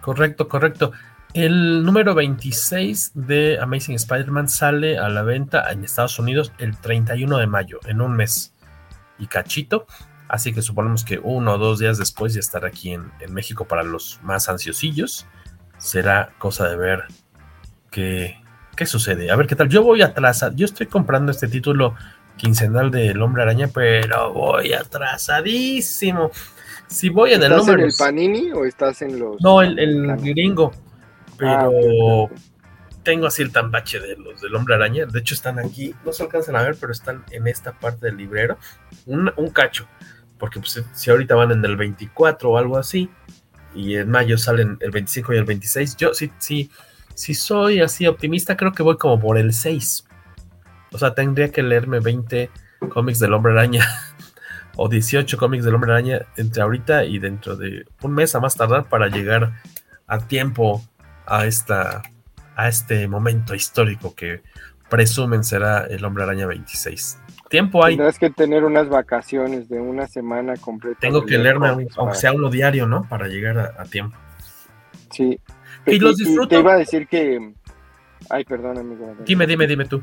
Correcto, 0.00 0.48
correcto. 0.48 0.92
El 1.34 1.84
número 1.84 2.14
26 2.14 3.12
de 3.14 3.58
Amazing 3.60 3.94
Spider-Man 3.94 4.48
sale 4.48 4.98
a 4.98 5.08
la 5.08 5.22
venta 5.22 5.70
en 5.70 5.84
Estados 5.84 6.18
Unidos 6.18 6.52
el 6.58 6.76
31 6.76 7.38
de 7.38 7.46
mayo, 7.46 7.78
en 7.86 8.00
un 8.00 8.16
mes 8.16 8.52
y 9.18 9.26
cachito. 9.26 9.86
Así 10.28 10.52
que 10.52 10.62
suponemos 10.62 11.04
que 11.04 11.20
uno 11.22 11.54
o 11.54 11.58
dos 11.58 11.78
días 11.78 11.98
después 11.98 12.34
ya 12.34 12.40
estará 12.40 12.68
aquí 12.68 12.92
en, 12.92 13.12
en 13.20 13.32
México 13.32 13.66
para 13.66 13.82
los 13.82 14.20
más 14.22 14.48
ansiosillos. 14.48 15.26
Será 15.78 16.32
cosa 16.38 16.68
de 16.68 16.76
ver 16.76 17.04
qué, 17.90 18.40
qué 18.76 18.86
sucede. 18.86 19.30
A 19.30 19.36
ver 19.36 19.46
qué 19.46 19.56
tal. 19.56 19.68
Yo 19.68 19.82
voy 19.82 20.02
atrás. 20.02 20.44
Yo 20.54 20.64
estoy 20.64 20.86
comprando 20.86 21.30
este 21.32 21.48
título 21.48 21.94
quincenal 22.40 22.90
del 22.90 23.20
Hombre 23.20 23.42
Araña, 23.42 23.68
pero 23.68 24.32
voy 24.32 24.72
atrasadísimo. 24.72 26.30
Si 26.86 27.10
voy 27.10 27.34
en 27.34 27.42
el 27.42 27.52
¿Estás 27.52 27.66
número. 27.66 27.80
en 27.80 27.86
el 27.86 27.94
Panini 27.96 28.52
o 28.52 28.64
estás 28.64 29.02
en 29.02 29.18
los.? 29.18 29.40
No, 29.40 29.60
el, 29.60 29.78
el 29.78 30.16
gringo. 30.16 30.72
Pero 31.36 32.24
ah, 32.24 32.28
tengo 33.02 33.26
así 33.26 33.42
el 33.42 33.52
tambache 33.52 34.00
de 34.00 34.16
los 34.16 34.40
del 34.40 34.54
Hombre 34.54 34.74
Araña. 34.74 35.04
De 35.06 35.18
hecho, 35.20 35.34
están 35.34 35.58
aquí. 35.58 35.94
No 36.04 36.12
se 36.12 36.22
alcanzan 36.22 36.56
a 36.56 36.62
ver, 36.62 36.76
pero 36.80 36.92
están 36.92 37.24
en 37.30 37.46
esta 37.46 37.72
parte 37.72 38.06
del 38.06 38.16
librero. 38.16 38.56
Un, 39.06 39.30
un 39.36 39.50
cacho. 39.50 39.86
Porque 40.38 40.58
pues, 40.60 40.82
si 40.94 41.10
ahorita 41.10 41.34
van 41.34 41.52
en 41.52 41.64
el 41.64 41.76
24 41.76 42.50
o 42.50 42.56
algo 42.56 42.78
así. 42.78 43.10
Y 43.74 43.96
en 43.96 44.10
mayo 44.10 44.36
salen 44.38 44.78
el 44.80 44.90
25 44.90 45.34
y 45.34 45.36
el 45.36 45.44
26. 45.44 45.96
Yo 45.96 46.14
sí, 46.14 46.32
sí. 46.38 46.70
Si 47.14 47.34
soy 47.34 47.80
así 47.80 48.06
optimista, 48.06 48.56
creo 48.56 48.72
que 48.72 48.82
voy 48.82 48.96
como 48.96 49.20
por 49.20 49.36
el 49.36 49.52
6 49.52 50.06
o 50.92 50.98
sea, 50.98 51.14
tendría 51.14 51.50
que 51.50 51.62
leerme 51.62 52.00
20 52.00 52.50
cómics 52.88 53.18
del 53.18 53.32
Hombre 53.32 53.52
Araña 53.52 53.84
o 54.76 54.88
18 54.88 55.36
cómics 55.36 55.64
del 55.64 55.74
Hombre 55.74 55.92
Araña 55.92 56.26
entre 56.36 56.62
ahorita 56.62 57.04
y 57.04 57.18
dentro 57.18 57.56
de 57.56 57.84
un 58.02 58.12
mes 58.12 58.34
a 58.34 58.40
más 58.40 58.56
tardar 58.56 58.88
para 58.88 59.08
llegar 59.08 59.52
a 60.06 60.18
tiempo 60.18 60.82
a 61.26 61.46
esta 61.46 62.02
a 62.56 62.68
este 62.68 63.06
momento 63.08 63.54
histórico 63.54 64.14
que 64.14 64.42
presumen 64.88 65.44
será 65.44 65.86
el 65.86 66.04
Hombre 66.04 66.24
Araña 66.24 66.46
26. 66.46 67.18
Tiempo 67.48 67.84
hay. 67.84 67.96
Tendrás 67.96 68.18
que 68.18 68.30
tener 68.30 68.64
unas 68.64 68.88
vacaciones 68.88 69.68
de 69.68 69.80
una 69.80 70.06
semana 70.06 70.56
completa. 70.56 70.98
Tengo 71.00 71.24
que 71.24 71.38
leerme, 71.38 71.86
aunque 71.96 72.14
sea 72.16 72.32
uno 72.32 72.50
diario, 72.50 72.86
¿no? 72.86 73.08
Para 73.08 73.28
llegar 73.28 73.58
a, 73.58 73.84
tiempo. 73.84 74.16
Sí. 75.10 75.40
Y, 75.86 75.98
los 75.98 76.16
disfruto. 76.16 76.48
te 76.48 76.58
iba 76.58 76.74
a 76.74 76.76
decir 76.76 77.08
que. 77.08 77.54
Ay, 78.28 78.44
perdón, 78.44 78.78
amigo. 78.78 79.16
Dime, 79.24 79.46
dime, 79.46 79.66
dime 79.66 79.86
tú 79.86 80.02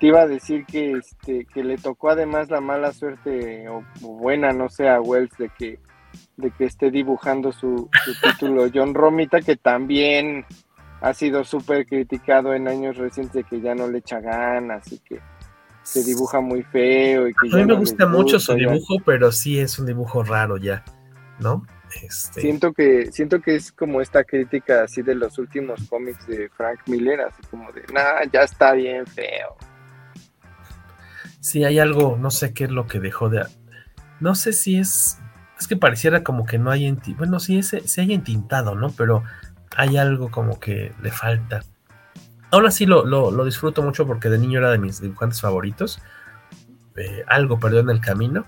te 0.00 0.06
iba 0.06 0.22
a 0.22 0.26
decir 0.26 0.64
que 0.64 0.92
este 0.92 1.44
que 1.44 1.62
le 1.62 1.76
tocó 1.76 2.10
además 2.10 2.48
la 2.50 2.60
mala 2.60 2.92
suerte 2.92 3.68
o, 3.68 3.84
buena 4.00 4.52
no 4.52 4.70
sé 4.70 4.88
a 4.88 5.00
Wells 5.00 5.30
de 5.38 5.50
que 5.50 5.78
de 6.38 6.50
que 6.50 6.64
esté 6.64 6.90
dibujando 6.90 7.52
su, 7.52 7.88
título. 8.22 8.68
John 8.74 8.94
Romita 8.94 9.40
que 9.40 9.56
también 9.56 10.44
ha 11.02 11.14
sido 11.14 11.44
súper 11.44 11.86
criticado 11.86 12.54
en 12.54 12.66
años 12.66 12.96
recientes 12.96 13.34
de 13.34 13.44
que 13.44 13.60
ya 13.60 13.74
no 13.74 13.86
le 13.88 13.98
echa 13.98 14.20
ganas 14.20 14.90
y 14.90 14.98
que 14.98 15.20
se 15.82 16.02
dibuja 16.02 16.40
muy 16.40 16.62
feo 16.62 17.28
y 17.28 17.34
que 17.34 17.48
a 17.52 17.56
mí 17.58 17.64
me 17.64 17.74
gusta 17.74 18.06
mucho 18.06 18.40
su 18.40 18.54
dibujo 18.54 18.96
pero 19.04 19.30
sí 19.30 19.60
es 19.60 19.78
un 19.78 19.86
dibujo 19.86 20.22
raro 20.22 20.56
ya 20.56 20.82
no 21.38 21.64
este... 22.02 22.40
Siento 22.40 22.72
que 22.72 23.10
siento 23.10 23.40
que 23.40 23.56
es 23.56 23.72
como 23.72 24.00
esta 24.00 24.24
crítica 24.24 24.84
así 24.84 25.02
de 25.02 25.14
los 25.14 25.38
últimos 25.38 25.80
cómics 25.88 26.24
de 26.28 26.48
Frank 26.50 26.78
Miller, 26.86 27.20
así 27.20 27.42
como 27.50 27.72
de, 27.72 27.82
nah, 27.92 28.22
ya 28.32 28.42
está 28.42 28.74
bien 28.74 29.04
feo. 29.08 29.56
Sí, 31.40 31.64
hay 31.64 31.78
algo, 31.78 32.16
no 32.18 32.30
sé 32.30 32.52
qué 32.52 32.64
es 32.64 32.70
lo 32.70 32.86
que 32.86 33.00
dejó 33.00 33.28
de... 33.30 33.44
No 34.20 34.34
sé 34.34 34.52
si 34.52 34.78
es... 34.78 35.18
Es 35.58 35.66
que 35.66 35.76
pareciera 35.76 36.22
como 36.22 36.44
que 36.44 36.58
no 36.58 36.70
hay... 36.70 36.86
Enti... 36.86 37.14
Bueno, 37.14 37.40
sí, 37.40 37.58
ese, 37.58 37.80
sí 37.88 38.02
hay 38.02 38.12
entintado, 38.12 38.74
¿no? 38.74 38.90
Pero 38.90 39.24
hay 39.76 39.96
algo 39.96 40.30
como 40.30 40.60
que 40.60 40.92
le 41.02 41.10
falta. 41.10 41.62
Ahora 42.50 42.70
sí 42.70 42.84
lo, 42.84 43.04
lo, 43.04 43.44
disfruto 43.44 43.82
mucho 43.82 44.06
porque 44.06 44.28
de 44.28 44.38
niño 44.38 44.58
era 44.58 44.70
de 44.70 44.78
mis 44.78 45.00
dibujantes 45.00 45.40
favoritos. 45.40 46.02
Eh, 46.96 47.24
algo 47.26 47.58
perdió 47.58 47.80
en 47.80 47.90
el 47.90 48.00
camino, 48.00 48.44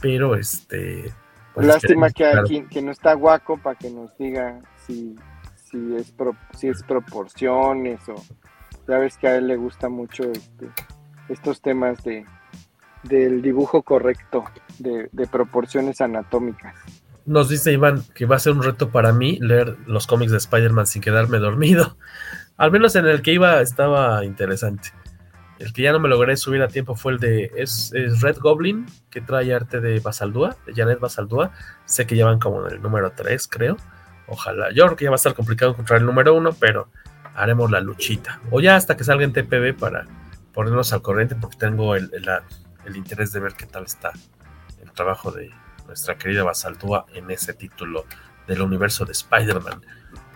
pero 0.00 0.36
este... 0.36 1.12
Pues 1.54 1.66
Lástima 1.66 2.10
que, 2.10 2.26
aquí, 2.26 2.64
que 2.68 2.82
no 2.82 2.90
está 2.90 3.14
guaco 3.14 3.58
para 3.58 3.78
que 3.78 3.90
nos 3.90 4.16
diga 4.18 4.60
si, 4.86 5.16
si, 5.54 5.94
es 5.96 6.12
si 6.56 6.68
es 6.68 6.82
proporciones 6.82 8.00
o... 8.08 8.14
Ya 8.86 8.98
ves 8.98 9.16
que 9.16 9.28
a 9.28 9.36
él 9.36 9.46
le 9.46 9.56
gusta 9.56 9.88
mucho 9.88 10.24
este, 10.24 10.68
estos 11.28 11.60
temas 11.60 12.02
de, 12.04 12.24
del 13.04 13.42
dibujo 13.42 13.82
correcto, 13.82 14.44
de, 14.78 15.08
proporciones 15.30 16.00
anatómicas. 16.00 16.74
Nos 17.26 17.48
dice 17.48 17.72
Iván 17.72 18.02
que 18.14 18.26
va 18.26 18.36
a 18.36 18.38
ser 18.38 18.52
un 18.52 18.62
reto 18.62 18.90
para 18.90 19.12
mí 19.12 19.38
leer 19.40 19.76
los 19.86 20.06
cómics 20.06 20.32
de 20.32 20.38
Spider-Man 20.38 20.86
sin 20.86 21.02
quedarme 21.02 21.38
dormido. 21.38 21.96
Al 22.56 22.70
menos 22.70 22.94
en 22.96 23.06
el 23.06 23.22
que 23.22 23.32
iba 23.32 23.60
estaba 23.60 24.24
interesante. 24.24 24.90
El 25.58 25.72
que 25.72 25.82
ya 25.82 25.92
no 25.92 26.00
me 26.00 26.08
logré 26.08 26.36
subir 26.36 26.62
a 26.62 26.68
tiempo 26.68 26.96
fue 26.96 27.12
el 27.12 27.18
de 27.18 27.50
es, 27.56 27.92
Red 28.20 28.38
Goblin, 28.38 28.86
que 29.10 29.20
trae 29.20 29.54
arte 29.54 29.80
de 29.80 30.00
Basaldúa, 30.00 30.56
de 30.66 30.74
Janet 30.74 31.00
Basaldúa. 31.00 31.52
Sé 31.84 32.06
que 32.06 32.16
llevan 32.16 32.38
como 32.38 32.66
en 32.66 32.74
el 32.74 32.82
número 32.82 33.12
3, 33.12 33.48
creo. 33.48 33.76
Ojalá. 34.26 34.70
Yo 34.72 34.84
creo 34.84 34.96
que 34.96 35.04
ya 35.04 35.10
va 35.10 35.14
a 35.14 35.16
estar 35.16 35.34
complicado 35.34 35.72
encontrar 35.72 36.00
el 36.00 36.06
número 36.06 36.34
1, 36.34 36.50
pero 36.58 36.88
haremos 37.34 37.70
la 37.70 37.80
luchita. 37.80 38.40
O 38.50 38.60
ya 38.60 38.76
hasta 38.76 38.96
que 38.96 39.04
salga 39.04 39.24
en 39.24 39.32
TPB 39.32 39.78
para 39.78 40.06
ponernos 40.54 40.92
al 40.92 41.02
corriente 41.02 41.34
porque 41.34 41.58
tengo 41.58 41.94
el, 41.94 42.10
interés 42.94 43.32
de 43.32 43.40
ver 43.40 43.54
qué 43.54 43.66
tal 43.66 43.84
está 43.84 44.12
el 44.82 44.90
trabajo 44.92 45.30
de 45.30 45.50
nuestra 45.86 46.16
querida 46.16 46.44
Basaldúa 46.44 47.06
en 47.12 47.30
ese 47.30 47.52
título 47.52 48.04
del 48.46 48.62
universo 48.62 49.04
de 49.04 49.12
Spider-Man. 49.12 49.82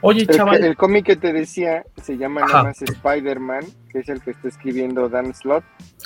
Oye, 0.00 0.22
el, 0.22 0.28
chaval. 0.28 0.64
El 0.64 0.76
cómic 0.76 1.06
que 1.06 1.16
te 1.16 1.32
decía 1.32 1.84
se 2.02 2.16
llama 2.16 2.42
nada 2.42 2.64
más 2.64 2.82
Spider-Man, 2.82 3.64
que 3.90 4.00
es 4.00 4.08
el 4.08 4.20
que 4.20 4.32
está 4.32 4.48
escribiendo 4.48 5.08
Dan 5.08 5.34
Slott. 5.34 5.64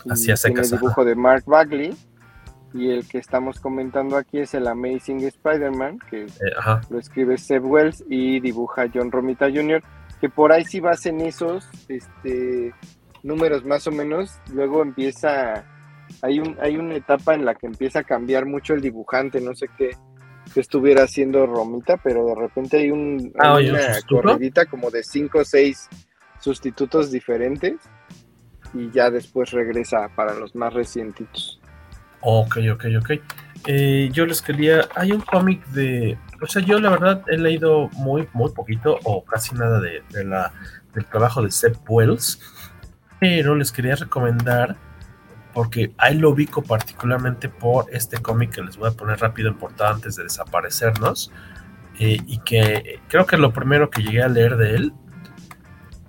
Así 0.09 0.31
es, 0.31 0.45
el 0.45 0.55
dibujo 0.55 1.05
de 1.05 1.15
Mark 1.15 1.45
Bagley. 1.47 1.97
Y 2.75 2.91
el 2.91 3.07
que 3.07 3.19
estamos 3.19 3.61
comentando 3.61 4.17
aquí 4.17 4.39
es 4.39 4.55
el 4.55 4.67
Amazing 4.67 5.21
Spider-Man, 5.21 5.99
que 6.09 6.25
eh, 6.25 6.29
lo 6.89 6.99
escribe 6.99 7.37
Seb 7.37 7.67
Wells 7.67 8.03
y 8.09 8.41
dibuja 8.41 8.87
John 8.93 9.13
Romita 9.13 9.51
Jr., 9.51 9.83
que 10.23 10.31
por 10.31 10.53
ahí 10.53 10.65
sí 10.65 10.81
vas 10.81 11.05
en 11.05 11.21
esos, 11.21 11.69
este, 11.89 12.73
números 13.23 13.65
más 13.65 13.86
o 13.86 13.93
menos, 13.93 14.39
luego 14.53 14.82
empieza, 14.82 15.65
hay, 16.23 16.40
un, 16.40 16.57
hay 16.61 16.77
una 16.77 16.94
etapa 16.94 17.35
en 17.35 17.44
la 17.44 17.55
que 17.55 17.66
empieza 17.66 18.01
a 18.01 18.05
cambiar 18.05 18.47
mucho 18.47 18.74
el 18.74 18.81
dibujante, 18.81 19.40
no 19.40 19.55
sé 19.55 19.69
qué, 19.77 19.90
estuviera 20.57 21.05
haciendo 21.05 21.47
Romita, 21.47 21.97
pero 21.97 22.27
de 22.27 22.35
repente 22.35 22.78
hay, 22.78 22.90
un, 22.90 23.32
ah, 23.39 23.59
una 23.59 23.99
corridita 24.09 24.66
como 24.66 24.90
de 24.90 25.03
cinco 25.03 25.39
o 25.40 25.44
seis 25.44 25.89
sustitutos 26.40 27.11
diferentes 27.11 27.74
y 28.74 28.90
ya 28.90 29.11
después 29.11 29.51
regresa 29.51 30.09
para 30.15 30.35
los 30.35 30.55
más 30.55 30.73
recientitos. 30.74 31.61
Ok, 32.20 32.59
ok, 32.73 32.85
ok. 33.01 33.11
Eh, 33.66 34.11
yo 34.12 34.27
les 34.27 34.43
quería, 34.43 34.89
hay 34.94 35.12
un 35.12 35.20
cómic 35.20 35.65
de, 35.69 36.19
o 36.40 36.47
sea, 36.47 36.62
yo 36.62 36.81
la 36.81 36.90
verdad 36.90 37.23
he 37.28 37.39
leído 37.39 37.89
muy, 37.94 38.28
muy 38.32 38.51
poquito 38.53 38.99
o 39.05 39.24
casi 39.24 39.55
nada 39.55 39.81
de, 39.81 40.03
la, 40.24 40.53
del 40.94 41.05
trabajo 41.07 41.43
de 41.43 41.51
Seth 41.51 41.78
Wells 41.89 42.40
pero 43.23 43.55
les 43.55 43.70
quería 43.70 43.94
recomendar, 43.94 44.74
porque 45.55 45.93
ahí 45.97 46.19
lo 46.19 46.31
ubico 46.31 46.61
particularmente 46.61 47.49
por 47.49 47.86
este 47.93 48.20
cómic 48.20 48.51
que 48.51 48.62
les 48.62 48.77
voy 48.77 48.89
a 48.89 48.94
poner 48.94 49.20
rápido 49.20 49.49
en 49.49 49.55
portada 49.59 49.93
antes 49.93 50.16
de 50.16 50.24
desaparecernos, 50.24 51.31
eh, 52.01 52.19
y 52.27 52.39
que 52.39 52.99
creo 53.07 53.24
que 53.24 53.36
lo 53.36 53.53
primero 53.53 53.90
que 53.90 54.03
llegué 54.03 54.24
a 54.24 54.28
leer 54.28 54.57
de 54.57 54.74
él, 54.74 54.93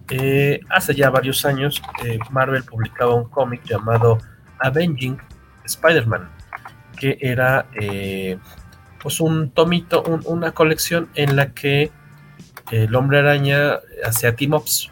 eh, 0.09 0.59
hace 0.71 0.95
ya 0.95 1.11
varios 1.11 1.45
años, 1.45 1.83
eh, 2.03 2.17
Marvel 2.31 2.63
publicaba 2.63 3.13
un 3.13 3.29
cómic 3.29 3.63
llamado 3.63 4.17
Avenging 4.57 5.19
Spider-Man, 5.65 6.31
que 6.97 7.19
era 7.21 7.67
pues 9.03 9.19
un 9.19 9.51
tomito, 9.51 10.01
una 10.25 10.51
colección 10.53 11.09
en 11.13 11.35
la 11.35 11.53
que 11.53 11.91
el 12.71 12.95
hombre 12.95 13.19
araña 13.19 13.73
hacía 14.03 14.35
team-ups 14.35 14.89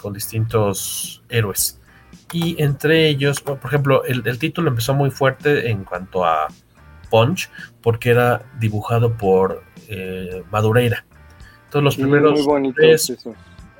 con 0.00 0.12
distintos 0.12 1.22
héroes. 1.28 1.80
Y 2.32 2.60
entre 2.62 3.08
ellos, 3.08 3.40
por 3.40 3.58
ejemplo, 3.64 4.04
el, 4.04 4.38
título 4.38 4.68
empezó 4.70 4.94
muy 4.94 5.10
fuerte 5.10 5.70
en 5.70 5.84
cuanto 5.84 6.24
a 6.24 6.48
Punch, 7.10 7.50
porque 7.82 8.10
era 8.10 8.42
dibujado 8.58 9.16
por 9.16 9.62
eh, 9.88 10.42
Madureira. 10.50 11.04
Todos 11.70 11.84
los 11.84 11.96
primeros 11.96 12.40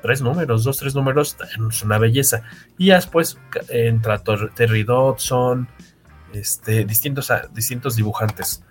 tres, 0.01 0.21
números, 0.21 0.63
dos, 0.63 0.77
tres 0.77 0.95
números, 0.95 1.37
es 1.69 1.83
una 1.83 1.97
belleza. 1.97 2.43
Y 2.77 2.89
después 2.89 3.39
entra 3.69 4.21
Terry 4.55 4.83
Dodson, 4.83 5.67
este, 6.33 6.85
distintos, 6.85 7.31
distintos 7.53 7.95
dibujantes. 7.95 8.63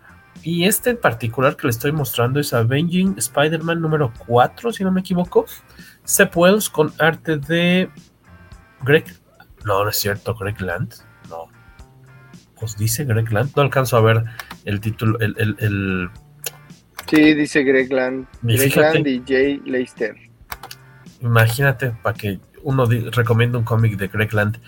Y 0.42 0.64
este 0.64 0.90
en 0.90 1.00
particular 1.00 1.56
que 1.56 1.66
le 1.66 1.70
estoy 1.70 1.92
mostrando 1.92 2.40
es 2.40 2.52
Avenging 2.52 3.14
Spider-Man 3.16 3.80
número 3.80 4.12
4, 4.26 4.72
si 4.72 4.84
no 4.84 4.90
me 4.90 5.00
equivoco. 5.00 5.46
Wells 6.34 6.68
con 6.68 6.92
arte 6.98 7.36
de 7.38 7.90
Greg 8.82 9.04
no, 9.64 9.84
no 9.84 9.90
es 9.90 9.96
cierto, 9.96 10.34
Greg 10.34 10.60
Land. 10.60 10.94
No. 11.28 11.48
¿Os 12.60 12.76
dice 12.76 13.04
Greg 13.04 13.30
Land? 13.32 13.52
No 13.56 13.62
alcanzo 13.62 13.96
a 13.96 14.00
ver 14.00 14.24
el 14.64 14.80
título, 14.80 15.18
el... 15.20 15.34
el, 15.38 15.56
el... 15.58 16.10
Sí, 17.08 17.34
dice 17.34 17.62
Greg 17.62 17.92
Land. 17.92 18.26
Greg 18.42 18.76
Land 18.76 19.06
y 19.06 19.22
Jay 19.26 19.60
Leister. 19.64 20.16
Imagínate 21.20 21.90
para 22.02 22.16
que 22.16 22.40
uno 22.62 22.86
recomienda 22.86 23.58
un 23.58 23.64
cómic 23.64 23.96
de 23.96 24.08
Greg 24.08 24.32
Land. 24.32 24.60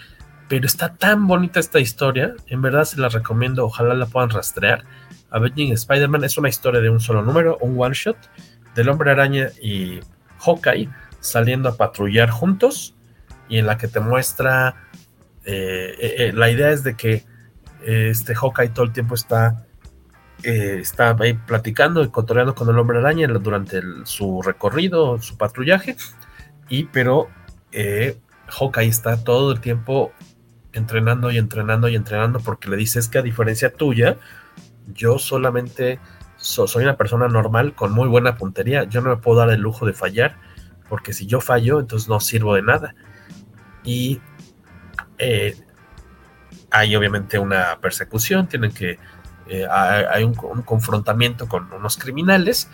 Pero 0.48 0.66
está 0.66 0.94
tan 0.94 1.26
bonita 1.26 1.58
esta 1.58 1.80
historia. 1.80 2.34
En 2.46 2.60
verdad 2.60 2.84
se 2.84 3.00
la 3.00 3.08
recomiendo. 3.08 3.64
Ojalá 3.64 3.94
la 3.94 4.06
puedan 4.06 4.30
rastrear. 4.30 4.84
Avenging 5.30 5.72
Spider-Man 5.72 6.22
es 6.22 6.36
una 6.36 6.48
historia 6.48 6.80
de 6.80 6.90
un 6.90 7.00
solo 7.00 7.22
número, 7.22 7.58
un 7.60 7.80
one 7.80 7.94
shot, 7.94 8.16
del 8.76 8.88
hombre 8.88 9.10
araña 9.10 9.48
y 9.60 9.98
Hawkeye 10.38 10.88
saliendo 11.24 11.70
a 11.70 11.76
patrullar 11.76 12.28
juntos 12.28 12.94
y 13.48 13.58
en 13.58 13.66
la 13.66 13.78
que 13.78 13.88
te 13.88 13.98
muestra, 13.98 14.88
eh, 15.44 15.94
eh, 15.98 16.14
eh, 16.18 16.32
la 16.34 16.50
idea 16.50 16.70
es 16.70 16.84
de 16.84 16.96
que 16.96 17.24
este 17.82 18.34
Hawkeye 18.34 18.70
todo 18.70 18.84
el 18.86 18.92
tiempo 18.92 19.14
está, 19.14 19.66
está 20.42 21.14
ahí 21.20 21.34
platicando 21.34 22.02
y 22.02 22.08
cotoreando 22.08 22.54
con 22.54 22.68
el 22.68 22.78
hombre 22.78 22.98
araña 22.98 23.26
durante 23.26 23.82
su 24.04 24.40
recorrido, 24.40 25.20
su 25.20 25.36
patrullaje, 25.36 25.96
y 26.70 26.84
pero 26.84 27.28
Hawkeye 28.48 28.88
está 28.88 29.22
todo 29.22 29.52
el 29.52 29.60
tiempo 29.60 30.12
entrenando 30.72 31.30
y 31.30 31.36
entrenando 31.36 31.88
y 31.88 31.94
entrenando 31.94 32.40
porque 32.40 32.70
le 32.70 32.78
dices 32.78 33.08
que 33.08 33.18
a 33.18 33.22
diferencia 33.22 33.70
tuya, 33.70 34.16
yo 34.94 35.18
solamente 35.18 36.00
soy 36.36 36.84
una 36.84 36.96
persona 36.96 37.28
normal 37.28 37.74
con 37.74 37.92
muy 37.92 38.08
buena 38.08 38.36
puntería, 38.36 38.84
yo 38.84 39.02
no 39.02 39.10
me 39.10 39.16
puedo 39.18 39.40
dar 39.40 39.50
el 39.50 39.60
lujo 39.60 39.84
de 39.84 39.92
fallar, 39.92 40.36
porque 40.88 41.12
si 41.12 41.26
yo 41.26 41.40
fallo, 41.40 41.80
entonces 41.80 42.08
no 42.08 42.20
sirvo 42.20 42.54
de 42.54 42.62
nada 42.62 42.94
y 43.84 44.20
eh, 45.18 45.56
hay 46.70 46.96
obviamente 46.96 47.38
una 47.38 47.78
persecución, 47.80 48.48
tienen 48.48 48.72
que, 48.72 48.98
eh, 49.46 49.66
hay 49.70 50.24
un, 50.24 50.34
confrontamiento 50.34 51.46
con 51.48 51.72
unos 51.72 51.96
criminales, 51.96 52.68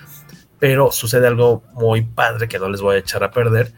pero 0.59 0.91
sucede 0.91 1.27
algo 1.27 1.63
muy 1.75 2.03
padre 2.03 2.49
que 2.49 2.59
no 2.59 2.69
les 2.69 2.81
voy 2.81 2.97
a 2.97 2.99
echar 2.99 3.25
a 3.25 3.31
perder, 3.31 3.73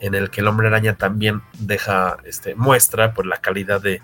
en 0.00 0.14
el 0.14 0.30
que 0.30 0.40
el 0.40 0.46
hombre 0.46 0.68
araña 0.68 0.94
también 0.94 1.42
deja, 1.58 2.18
este, 2.24 2.54
muestra 2.54 3.12
por 3.12 3.26
la 3.26 3.38
calidad 3.38 3.82
de, 3.82 4.00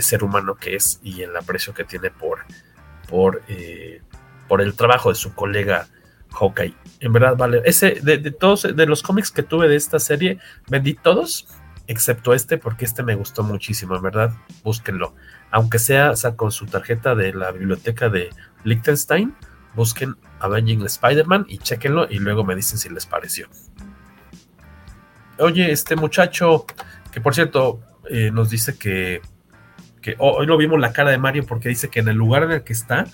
ser 0.00 0.22
humano 0.22 0.56
que 0.56 0.76
es 0.76 1.00
y 1.02 1.22
el 1.22 1.34
aprecio 1.36 1.72
que 1.74 1.84
tiene 1.84 2.10
por, 2.10 2.44
por, 3.08 3.42
eh, 3.48 4.02
por 4.46 4.60
el 4.60 4.74
trabajo 4.74 5.08
de 5.08 5.14
su 5.14 5.34
colega 5.34 5.88
Hawkeye. 6.32 6.74
En 7.00 7.12
verdad, 7.12 7.36
vale. 7.36 7.62
Ese, 7.64 8.00
de, 8.02 8.18
todos, 8.30 8.62
de 8.74 8.86
los 8.86 9.02
cómics 9.02 9.30
que 9.30 9.42
tuve 9.42 9.68
de 9.68 9.76
esta 9.76 9.98
serie, 9.98 10.38
vendí 10.68 10.94
todos 10.94 11.46
excepto 11.88 12.34
este, 12.34 12.58
porque 12.58 12.84
este 12.84 13.02
me 13.02 13.14
gustó 13.14 13.42
muchísimo, 13.42 13.96
en 13.96 14.02
verdad, 14.02 14.32
búsquenlo. 14.64 15.14
Aunque 15.50 15.78
sea, 15.78 16.14
con 16.34 16.50
su 16.50 16.66
tarjeta 16.66 17.14
de 17.14 17.32
la 17.32 17.52
biblioteca 17.52 18.08
de 18.08 18.30
Liechtenstein, 18.64 19.34
busquen 19.74 20.16
Avenging 20.40 20.84
Spider-Man 20.84 21.46
y 21.48 21.58
chequenlo 21.58 22.08
y 22.10 22.18
luego 22.18 22.44
me 22.44 22.56
dicen 22.56 22.78
si 22.78 22.88
les 22.88 23.06
pareció. 23.06 23.48
Oye, 25.38 25.70
este 25.70 25.96
muchacho, 25.96 26.66
que 27.12 27.20
por 27.20 27.34
cierto, 27.34 27.80
eh, 28.08 28.30
nos 28.32 28.50
dice 28.50 28.78
que, 28.78 29.20
que 30.00 30.16
hoy 30.18 30.46
lo 30.46 30.56
vimos 30.56 30.80
la 30.80 30.92
cara 30.92 31.10
de 31.10 31.18
Mario 31.18 31.44
porque 31.46 31.68
dice 31.68 31.88
que 31.88 32.00
en 32.00 32.08
el 32.08 32.16
lugar 32.16 32.42
en 32.44 32.52
el 32.52 32.64
que 32.64 32.72
está, 32.72 33.06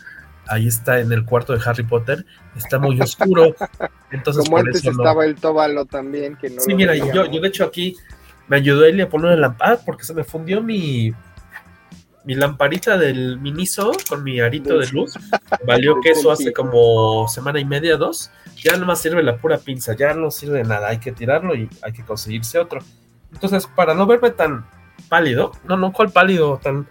ahí 0.49 0.67
está 0.67 1.01
en 1.01 1.13
el 1.13 1.25
cuarto 1.25 1.53
de 1.53 1.61
Harry 1.65 1.85
Potter, 1.85 2.25
está 2.57 2.79
muy 2.79 3.01
oscuro. 3.01 3.55
Entonces, 4.11 4.45
Como 4.45 4.59
antes 4.59 4.85
estaba 4.85 5.25
el 5.25 5.37
Tóbalo 5.37 5.87
también, 5.87 6.37
que 6.37 6.51
no 6.51 6.61
Sí, 6.61 6.75
mira, 6.75 6.95
yo, 6.95 7.27
yo 7.31 7.41
de 7.41 7.49
hecho 7.49 7.65
aquí 7.65 7.97
me 8.49 8.57
ayudó 8.57 8.85
él 8.85 9.01
a 9.01 9.09
poner 9.09 9.29
una 9.29 9.37
lamparita 9.37 9.85
porque 9.85 10.05
se 10.05 10.15
me 10.15 10.25
fundió 10.25 10.63
mi, 10.63 11.13
mi 12.25 12.35
lamparita 12.35 12.97
del 12.97 13.39
Miniso 13.41 13.93
con 14.09 14.23
mi 14.23 14.41
arito 14.41 14.79
de 14.79 14.87
luz. 14.89 15.15
Valió 15.67 16.01
queso 16.01 16.31
hace 16.31 16.53
como 16.53 17.27
semana 17.29 17.61
y 17.61 17.65
media, 17.65 17.97
dos. 17.97 18.31
Ya 18.57 18.77
no 18.77 18.87
más 18.87 19.01
sirve 19.01 19.23
la 19.23 19.37
pura 19.37 19.59
pinza, 19.59 19.97
ya 19.97 20.15
no 20.15 20.31
sirve 20.31 20.59
de 20.59 20.65
nada. 20.65 20.89
Hay 20.89 20.99
que 20.99 21.13
tirarlo 21.13 21.55
y 21.55 21.69
hay 21.83 21.93
que 21.93 22.05
conseguirse 22.05 22.59
otro. 22.59 22.81
Entonces, 23.33 23.67
para 23.67 23.95
no 23.95 24.07
verme 24.07 24.31
tan 24.31 24.67
pálido, 25.09 25.53
no, 25.65 25.77
no, 25.77 25.93
¿cuál 25.93 26.11
pálido? 26.11 26.61
Tan. 26.63 26.87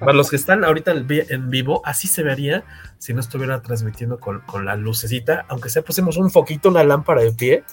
Para 0.00 0.12
los 0.12 0.30
que 0.30 0.36
están 0.36 0.64
ahorita 0.64 0.92
en 0.92 1.50
vivo, 1.50 1.82
así 1.84 2.08
se 2.08 2.22
vería 2.22 2.64
si 2.98 3.14
no 3.14 3.20
estuviera 3.20 3.62
transmitiendo 3.62 4.18
con, 4.18 4.42
la 4.64 4.76
lucecita. 4.76 5.44
Aunque 5.48 5.70
sea 5.70 5.82
pusimos 5.82 6.16
un 6.16 6.30
foquito, 6.30 6.68
una 6.68 6.84
lámpara 6.84 7.22
de 7.22 7.32
pie, 7.32 7.64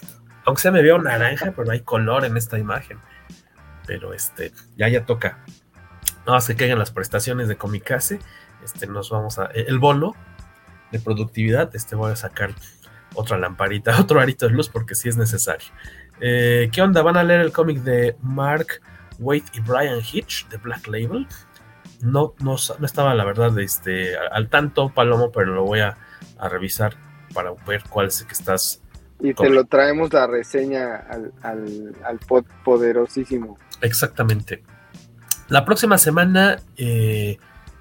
aunque 0.45 0.61
se 0.61 0.71
me 0.71 0.81
veo 0.81 0.97
naranja, 0.99 1.53
pero 1.55 1.71
hay 1.71 1.81
color 1.81 2.25
en 2.25 2.37
esta 2.37 2.57
imagen. 2.57 2.99
Pero 3.87 4.13
este, 4.13 4.51
ya 4.77 4.87
ya 4.89 5.05
toca. 5.05 5.39
No, 6.25 6.37
que 6.39 6.55
caigan 6.55 6.79
las 6.79 6.91
prestaciones 6.91 7.47
de 7.47 7.57
Comicase. 7.57 8.19
Este, 8.63 8.87
nos 8.87 9.09
vamos 9.09 9.37
a. 9.37 9.45
El 9.45 9.79
bono 9.79 10.15
de 10.91 10.99
productividad. 10.99 11.75
Este 11.75 11.95
voy 11.95 12.11
a 12.11 12.15
sacar 12.15 12.53
otra 13.13 13.37
lamparita, 13.37 13.99
otro 14.01 14.19
arito 14.19 14.47
de 14.47 14.53
luz, 14.53 14.69
porque 14.69 14.95
sí 14.95 15.09
es 15.09 15.17
necesario. 15.17 15.67
Eh, 16.19 16.69
¿Qué 16.71 16.81
onda? 16.81 17.01
¿Van 17.01 17.17
a 17.17 17.23
leer 17.23 17.41
el 17.41 17.51
cómic 17.51 17.79
de 17.79 18.15
Mark 18.21 18.81
Waite 19.19 19.51
y 19.53 19.59
Brian 19.61 19.99
Hitch 19.99 20.47
de 20.49 20.57
Black 20.57 20.87
Label? 20.87 21.27
No, 22.06 22.34
no, 22.40 22.56
no 22.80 22.86
estaba, 22.86 23.14
la 23.15 23.26
verdad, 23.26 23.57
este, 23.60 24.15
al 24.18 24.49
tanto, 24.49 24.90
Palomo, 24.90 25.32
pero 25.32 25.53
lo 25.53 25.64
voy 25.64 25.82
a, 25.82 25.98
a 26.38 26.49
revisar 26.49 26.95
para 27.34 27.52
ver 27.68 27.84
cuál 27.90 28.07
es 28.07 28.22
el 28.22 28.27
que 28.27 28.34
estás 28.34 28.82
y 29.19 29.34
te 29.34 29.49
lo 29.49 29.65
traemos 29.65 30.11
la 30.14 30.27
reseña 30.27 30.95
al, 30.95 31.32
al, 32.03 32.19
pod 32.27 32.45
poderosísimo. 32.64 33.57
Exactamente. 33.82 34.64
La 35.48 35.64
próxima 35.64 35.98
semana, 35.98 36.60
eh, 36.76 37.38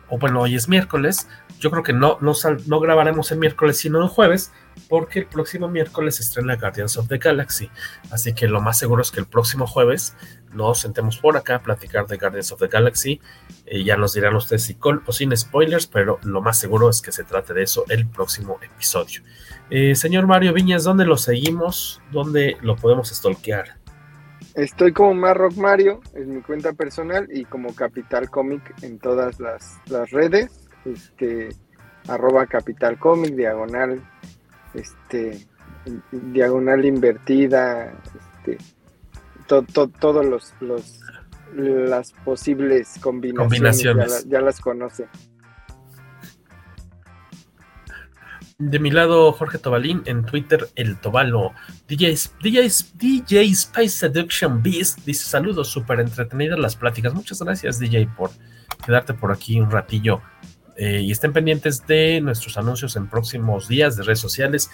o 0.08 0.18
bueno, 0.18 0.42
hoy 0.42 0.54
es 0.54 0.68
miércoles, 0.68 1.28
yo 1.58 1.70
creo 1.70 1.82
que 1.82 1.92
no, 1.92 2.18
no, 2.20 2.34
no 2.66 2.80
grabaremos 2.80 3.32
el 3.32 3.38
miércoles, 3.38 3.78
sino 3.78 4.02
el 4.02 4.08
jueves, 4.08 4.52
porque 4.88 5.20
el 5.20 5.26
próximo 5.26 5.68
miércoles 5.68 6.20
estrena 6.20 6.56
Guardians 6.56 6.96
of 6.98 7.08
the 7.08 7.18
Galaxy. 7.18 7.70
Así 8.10 8.32
que 8.32 8.46
lo 8.46 8.60
más 8.60 8.78
seguro 8.78 9.02
es 9.02 9.10
que 9.10 9.20
el 9.20 9.26
próximo 9.26 9.66
jueves 9.66 10.14
nos 10.54 10.80
sentemos 10.80 11.18
por 11.18 11.36
acá 11.36 11.56
a 11.56 11.62
platicar 11.62 12.06
de 12.06 12.16
Guardians 12.16 12.52
of 12.52 12.60
the 12.60 12.68
Galaxy. 12.68 13.20
Eh, 13.66 13.84
ya 13.84 13.96
nos 13.96 14.14
dirán 14.14 14.34
ustedes 14.34 14.64
si 14.64 14.74
con 14.74 15.02
o 15.06 15.12
sin 15.12 15.36
spoilers, 15.36 15.86
pero 15.86 16.18
lo 16.22 16.40
más 16.40 16.58
seguro 16.58 16.88
es 16.88 17.02
que 17.02 17.12
se 17.12 17.24
trate 17.24 17.54
de 17.54 17.62
eso 17.62 17.84
el 17.88 18.06
próximo 18.06 18.58
episodio. 18.62 19.22
Eh, 19.70 19.94
señor 19.94 20.26
Mario 20.26 20.52
Viñas, 20.52 20.84
¿dónde 20.84 21.04
lo 21.04 21.16
seguimos? 21.16 22.00
¿Dónde 22.12 22.56
lo 22.62 22.76
podemos 22.76 23.08
stalkear? 23.08 23.76
Estoy 24.54 24.92
como 24.92 25.14
Marrock 25.14 25.56
Mario, 25.56 26.00
es 26.14 26.26
mi 26.26 26.40
cuenta 26.40 26.72
personal, 26.72 27.26
y 27.32 27.44
como 27.44 27.74
Capital 27.74 28.30
Comic 28.30 28.74
en 28.82 28.98
todas 28.98 29.40
las, 29.40 29.80
las 29.86 30.10
redes. 30.10 30.68
Este, 30.84 31.48
arroba 32.08 32.46
Capital 32.46 32.98
Comic, 32.98 33.34
diagonal, 33.34 34.00
este, 34.74 35.46
diagonal 36.12 36.84
invertida, 36.84 37.92
este, 38.44 38.58
todos 39.46 40.26
los, 40.26 40.54
los, 40.60 41.00
las 41.54 42.12
posibles 42.24 42.98
combinaciones, 43.00 44.26
Ya, 44.28 44.40
las 44.40 44.60
conoce. 44.60 45.06
De 48.58 48.78
mi 48.78 48.90
lado, 48.90 49.32
Jorge 49.32 49.58
Tobalín, 49.58 50.02
en 50.06 50.24
Twitter, 50.24 50.68
el 50.76 50.96
Tobalo. 51.00 51.52
DJ, 51.88 52.16
DJ, 52.40 52.68
DJ 52.94 53.54
Spice 53.54 53.88
Seduction 53.88 54.62
Beast 54.62 55.00
dice: 55.04 55.24
Saludos, 55.28 55.68
súper 55.68 55.98
entretenidas 56.00 56.58
las 56.58 56.76
pláticas. 56.76 57.14
Muchas 57.14 57.42
gracias, 57.42 57.80
DJ, 57.80 58.08
por 58.16 58.30
quedarte 58.84 59.14
por 59.14 59.32
aquí 59.32 59.60
un 59.60 59.70
ratillo 59.70 60.20
Eh, 60.76 61.02
y 61.02 61.12
estén 61.12 61.32
pendientes 61.32 61.86
de 61.86 62.20
nuestros 62.20 62.56
anuncios 62.58 62.96
en 62.96 63.08
próximos 63.08 63.68
días 63.68 63.96
de 63.96 64.02
redes 64.02 64.18
sociales 64.18 64.70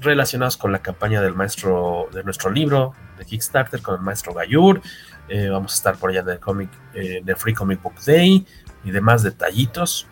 relacionados 0.00 0.56
con 0.56 0.72
la 0.72 0.80
campaña 0.80 1.20
del 1.20 1.34
maestro 1.34 2.08
de 2.12 2.24
nuestro 2.24 2.50
libro 2.50 2.94
de 3.18 3.24
Kickstarter 3.24 3.80
con 3.82 3.96
el 3.96 4.00
maestro 4.00 4.34
Gayur. 4.34 4.80
Eh, 5.28 5.48
vamos 5.48 5.72
a 5.72 5.76
estar 5.76 5.96
por 5.96 6.10
allá 6.10 6.20
en 6.20 6.28
el 6.30 6.40
cómic 6.40 6.70
eh, 6.94 7.22
Free 7.36 7.54
Comic 7.54 7.82
Book 7.82 8.00
Day 8.04 8.46
y 8.84 8.90
demás 8.90 9.22
detallitos 9.22 10.06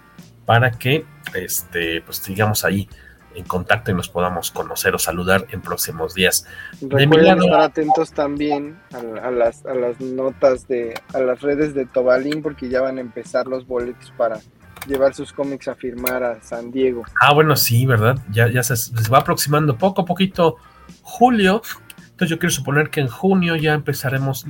para 0.46 0.70
que 0.70 1.04
este, 1.34 2.02
pues 2.02 2.18
sigamos 2.18 2.64
ahí 2.64 2.88
en 3.34 3.44
contacto 3.44 3.90
y 3.90 3.94
nos 3.94 4.08
podamos 4.08 4.50
conocer 4.50 4.94
o 4.94 4.98
saludar 4.98 5.46
en 5.50 5.62
próximos 5.62 6.14
días. 6.14 6.46
Recuerden 6.80 7.42
estar 7.42 7.60
atentos 7.60 8.12
también 8.12 8.78
a, 8.92 9.30
las, 9.30 9.64
a 9.64 9.74
las 9.74 10.00
notas 10.00 10.68
de, 10.68 10.94
a 11.14 11.20
las 11.20 11.40
redes 11.40 11.74
de 11.74 11.86
Tobalín 11.86 12.42
porque 12.42 12.68
ya 12.68 12.80
van 12.80 12.98
a 12.98 13.00
empezar 13.00 13.46
los 13.46 13.66
boletos 13.66 14.12
para 14.16 14.40
llevar 14.86 15.14
sus 15.14 15.32
cómics 15.32 15.68
a 15.68 15.74
firmar 15.74 16.22
a 16.22 16.42
San 16.42 16.70
Diego. 16.70 17.04
Ah, 17.20 17.32
bueno, 17.32 17.56
sí, 17.56 17.86
¿verdad? 17.86 18.18
Ya, 18.30 18.48
ya 18.48 18.62
se, 18.62 18.74
va 19.08 19.18
aproximando 19.18 19.76
poco 19.76 20.02
a 20.02 20.04
poquito 20.04 20.56
julio. 21.02 21.62
Entonces 21.98 22.28
yo 22.28 22.38
quiero 22.38 22.52
suponer 22.52 22.90
que 22.90 23.00
en 23.00 23.08
junio 23.08 23.56
ya 23.56 23.74
empezaremos 23.74 24.46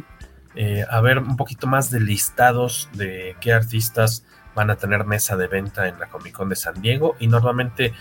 eh, 0.55 0.85
a 0.91 1.01
ver 1.01 1.19
un 1.19 1.37
poquito 1.37 1.67
más 1.67 1.91
de 1.91 2.01
listados 2.01 2.89
de 2.93 3.37
qué 3.41 3.53
artistas 3.53 4.25
van 4.55 4.71
a 4.71 4.77
tener 4.77 5.05
mesa 5.05 5.37
de 5.37 5.47
venta 5.47 5.89
en 5.89 5.99
la 5.99 6.09
Comic 6.09 6.35
Con 6.35 6.49
de 6.49 6.57
San 6.57 6.81
Diego. 6.81 7.17
Y 7.19 7.27
normalmente, 7.27 7.93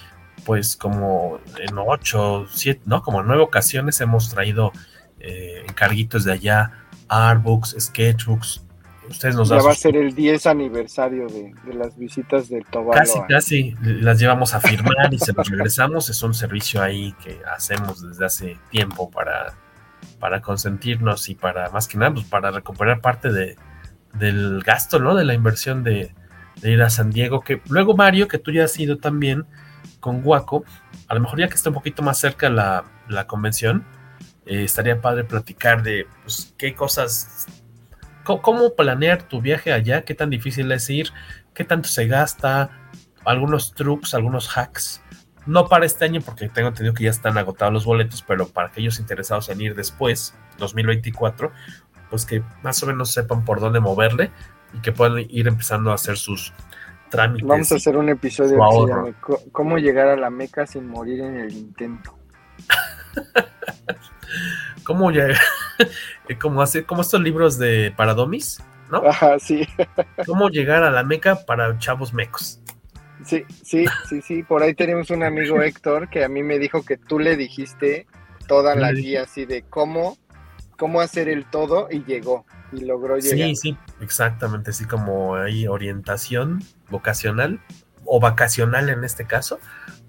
pues 0.46 0.76
como 0.76 1.40
en 1.60 1.78
ocho, 1.78 2.46
siete, 2.50 2.82
no, 2.86 3.02
como 3.02 3.22
en 3.22 3.28
nueve 3.28 3.44
ocasiones 3.44 4.02
hemos 4.02 4.30
traído 4.30 4.72
eh, 5.20 5.64
encarguitos 5.68 6.24
de 6.24 6.34
allá, 6.34 6.72
artbooks, 7.08 7.76
sketchbooks, 7.80 8.64
Ustedes 9.12 9.36
nos 9.36 9.50
ya 9.50 9.62
va 9.62 9.72
a 9.72 9.76
ser 9.76 9.96
el 9.98 10.16
10 10.16 10.46
aniversario 10.48 11.28
de, 11.28 11.54
las 11.74 11.98
visitas 11.98 12.50
del 12.50 12.66
Tobalo. 12.66 13.00
Casi, 13.00 13.20
casi 13.28 13.76
las 13.82 14.20
llevamos 14.20 14.54
a 14.54 14.62
firmar 14.62 15.14
y 15.14 15.20
se 15.20 15.34
las 15.34 15.50
regresamos. 15.50 16.10
Es 16.10 16.24
un 16.24 16.34
servicio 16.34 16.82
ahí 16.82 17.14
que 17.24 17.40
hacemos 17.54 18.02
desde 18.02 18.26
hace 18.26 18.58
tiempo 18.70 19.12
para, 19.12 19.54
para 20.20 20.42
consentirnos 20.42 21.30
y 21.30 21.36
para, 21.36 21.70
más 21.70 21.88
que 21.88 21.98
nada, 21.98 22.14
pues 22.14 22.26
para 22.26 22.52
recuperar 22.52 23.02
parte 23.02 23.32
de, 23.32 23.58
del 24.14 24.62
gasto, 24.64 25.00
¿no? 25.00 25.14
De 25.14 25.26
la 25.26 25.34
inversión 25.34 25.84
de, 25.84 26.14
ir 26.64 26.82
a 26.82 26.90
San 26.90 27.12
Diego. 27.12 27.42
Que 27.42 27.62
luego, 27.70 27.96
Mario, 27.96 28.28
que 28.28 28.38
tú 28.38 28.52
ya 28.52 28.64
has 28.64 28.80
ido 28.80 28.98
también 28.98 29.46
con 30.00 30.22
Guaco, 30.22 30.64
a 31.08 31.14
lo 31.14 31.20
mejor 31.20 31.40
ya 31.40 31.48
que 31.48 31.56
está 31.56 31.70
un 31.70 31.76
poquito 31.76 32.02
más 32.02 32.18
cerca 32.18 32.50
la, 32.50 32.86
la 33.08 33.28
convención, 33.28 33.84
eh, 34.46 34.64
estaría 34.64 35.00
padre 35.00 35.26
platicar 35.26 35.84
de 35.84 36.08
pues, 36.24 36.54
qué 36.58 36.74
cosas 36.74 37.46
¿Cómo 38.24 38.76
planear 38.76 39.24
tu 39.24 39.42
viaje 39.42 39.74
allá? 39.74 40.04
¿Qué 40.04 40.16
tan 40.16 40.30
difícil 40.30 40.72
es 40.72 40.90
ir? 40.90 41.10
¿Qué 41.54 41.64
tanto 41.64 41.90
se 41.90 42.08
gasta? 42.08 42.70
Algunos 43.26 43.74
trucs, 43.74 44.14
algunos 44.14 44.58
hacks. 44.58 45.02
No 45.46 45.68
para 45.68 45.86
este 45.86 46.06
año 46.06 46.22
porque 46.22 46.50
tengo 46.50 46.68
entendido 46.68 46.94
que 46.94 47.06
ya 47.06 47.10
están 47.10 47.38
agotados 47.38 47.74
los 47.74 47.86
boletos, 47.86 48.24
pero 48.28 48.48
para 48.48 48.68
aquellos 48.68 49.00
interesados 49.00 49.50
en 49.50 49.62
ir 49.62 49.76
después, 49.76 50.36
2024, 50.60 51.52
pues 52.10 52.26
que 52.26 52.44
más 52.62 52.82
o 52.84 52.88
menos 52.88 53.12
sepan 53.12 53.44
por 53.44 53.60
dónde 53.60 53.80
moverle 53.80 54.32
y 54.74 54.80
que 54.80 54.92
puedan 54.92 55.20
ir 55.30 55.48
empezando 55.48 55.92
a 55.92 55.96
hacer 55.96 56.18
sus 56.18 56.54
trámites. 57.10 57.48
Vamos 57.48 57.72
a 57.72 57.76
hacer 57.76 57.98
un 57.98 58.10
episodio 58.10 58.88
llame 58.88 59.16
¿Cómo 59.52 59.78
llegar 59.78 60.08
a 60.08 60.16
la 60.16 60.30
Meca 60.30 60.68
sin 60.68 60.88
morir 60.88 61.22
en 61.22 61.38
el 61.38 61.54
intento? 61.54 62.16
¿Cómo 64.84 65.12
ya? 65.12 65.28
como 66.42 66.62
hace, 66.62 66.84
como 66.84 67.02
estos 67.02 67.22
libros 67.22 67.58
de 67.58 67.94
Paradomis, 67.96 68.62
¿no? 68.92 69.06
Ajá, 69.08 69.40
sí. 69.40 69.68
¿Cómo 70.26 70.50
llegar 70.50 70.84
a 70.84 70.92
la 70.92 71.04
meca 71.04 71.46
para 71.46 71.78
chavos 71.78 72.14
mecos? 72.14 72.60
Sí, 73.26 73.46
sí, 73.64 73.86
sí, 74.10 74.22
sí. 74.22 74.44
Por 74.44 74.64
ahí 74.64 74.74
tenemos 74.74 75.10
un 75.12 75.24
amigo 75.24 75.62
Héctor 75.62 76.10
que 76.10 76.24
a 76.24 76.30
mí 76.30 76.44
me 76.44 76.58
dijo 76.58 76.84
que 76.84 76.98
tú 76.98 77.20
le 77.20 77.38
dijiste 77.38 78.08
toda 78.48 78.76
la 78.76 78.92
guía 78.92 79.24
así 79.24 79.46
de 79.46 79.64
cómo, 79.64 80.18
cómo 80.78 81.02
hacer 81.02 81.30
el 81.30 81.46
todo 81.46 81.88
y 81.90 82.04
llegó 82.04 82.46
y 82.72 82.82
logró 82.82 83.18
llegar. 83.18 83.50
Sí, 83.50 83.56
sí, 83.56 83.78
exactamente, 84.02 84.72
así 84.72 84.86
como 84.86 85.36
hay 85.36 85.68
orientación 85.68 86.64
vocacional 86.90 87.62
o 88.06 88.20
vacacional 88.20 88.90
en 88.90 89.04
este 89.04 89.26
caso 89.26 89.60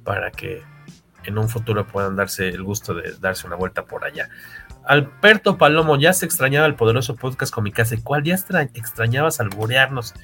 para 0.05 0.31
que 0.31 0.63
en 1.25 1.39
un 1.39 1.49
futuro 1.49 1.87
puedan 1.87 2.17
darse 2.17 2.49
el 2.49 2.63
gusto 2.63 2.95
de 2.95 3.15
darse 3.21 3.47
una 3.47 3.57
vuelta 3.57 3.85
por 3.85 4.05
allá. 4.05 4.29
Alberto 4.85 5.59
Palomo, 5.59 5.97
ya 5.97 6.13
se 6.13 6.27
extrañaba 6.27 6.67
el 6.67 6.75
poderoso 6.75 7.17
podcast 7.17 7.53
con 7.53 7.65
mi 7.65 7.73
casa. 7.73 7.97
¿Cuál 8.03 8.25
ya 8.25 8.35
extrañabas 8.35 9.41
alburearnos 9.41 10.15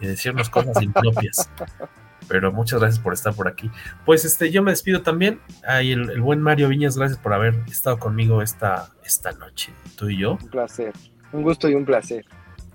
y 0.00 0.06
decirnos 0.06 0.48
cosas 0.48 0.82
impropias? 0.82 1.50
Pero 2.28 2.52
muchas 2.52 2.80
gracias 2.80 2.98
por 2.98 3.12
estar 3.12 3.34
por 3.34 3.46
aquí. 3.46 3.70
Pues 4.04 4.24
este, 4.24 4.50
yo 4.50 4.62
me 4.62 4.72
despido 4.72 5.02
también. 5.02 5.40
Ay, 5.66 5.92
el, 5.92 6.20
buen 6.20 6.40
Mario 6.40 6.68
Viñas, 6.68 6.96
gracias 6.96 7.18
por 7.18 7.32
haber 7.32 7.54
estado 7.68 7.98
conmigo 7.98 8.42
esta, 8.42 8.88
esta 9.04 9.32
noche. 9.32 9.72
Tú 9.96 10.08
y 10.08 10.18
yo. 10.18 10.32
Un 10.32 10.48
placer. 10.48 10.92
Un 11.32 11.42
gusto 11.42 11.68
y 11.68 11.74
un 11.74 11.84
placer. 11.84 12.24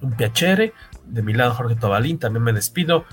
Un 0.02 0.14
piacere. 0.14 0.74
De 1.06 1.22
mi 1.22 1.34
lado, 1.34 1.54
Jorge 1.54 1.76
Tobalín, 1.76 2.18
también 2.18 2.44
me 2.44 2.54
despido. 2.54 3.06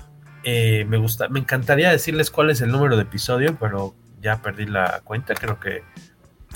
Eh, 0.43 0.85
me 0.87 0.97
gusta, 0.97 1.27
me 1.27 1.39
encantaría 1.39 1.91
decirles 1.91 2.31
cuál 2.31 2.49
es 2.49 2.61
el 2.61 2.71
número 2.71 2.95
de 2.95 3.03
episodio, 3.03 3.57
pero 3.59 3.93
ya 4.21 4.41
perdí 4.41 4.65
la 4.65 5.01
cuenta. 5.03 5.33
Creo 5.33 5.59
que 5.59 5.83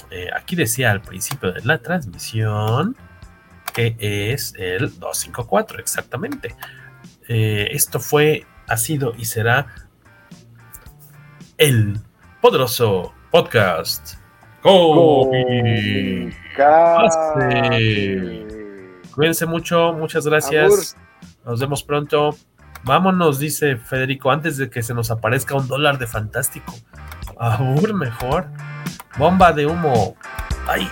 eh, 0.10 0.30
aquí 0.36 0.56
decía 0.56 0.92
al 0.92 1.02
principio 1.02 1.52
de 1.52 1.62
la 1.64 1.80
transmisión 1.80 2.96
que 3.74 3.96
es 4.00 4.54
el 4.58 5.00
254, 5.00 5.80
exactamente. 5.80 6.56
Eh, 7.28 7.70
esto 7.72 8.00
fue, 8.00 8.46
ha 8.68 8.78
sido 8.78 9.14
y 9.18 9.26
será 9.26 9.68
el 11.58 12.00
poderoso 12.42 13.14
podcast. 13.32 14.16
Cuídense 19.16 19.46
mucho, 19.46 19.94
muchas 19.94 20.26
gracias. 20.26 20.96
Nos 21.46 21.60
vemos 21.60 21.84
pronto. 21.84 22.36
Vámonos, 22.84 23.40
dice 23.40 23.78
Federico, 23.78 24.30
antes 24.32 24.58
de 24.58 24.70
que 24.70 24.84
se 24.84 24.94
nos 24.94 25.10
aparezca 25.10 25.56
un 25.56 25.68
dólar 25.68 25.98
de 25.98 26.08
fantástico. 26.08 26.74
Abur 27.40 27.94
mejor. 27.94 28.48
Bomba 29.18 29.54
de 29.54 29.66
humo. 29.66 30.16
Ay. 30.68 30.90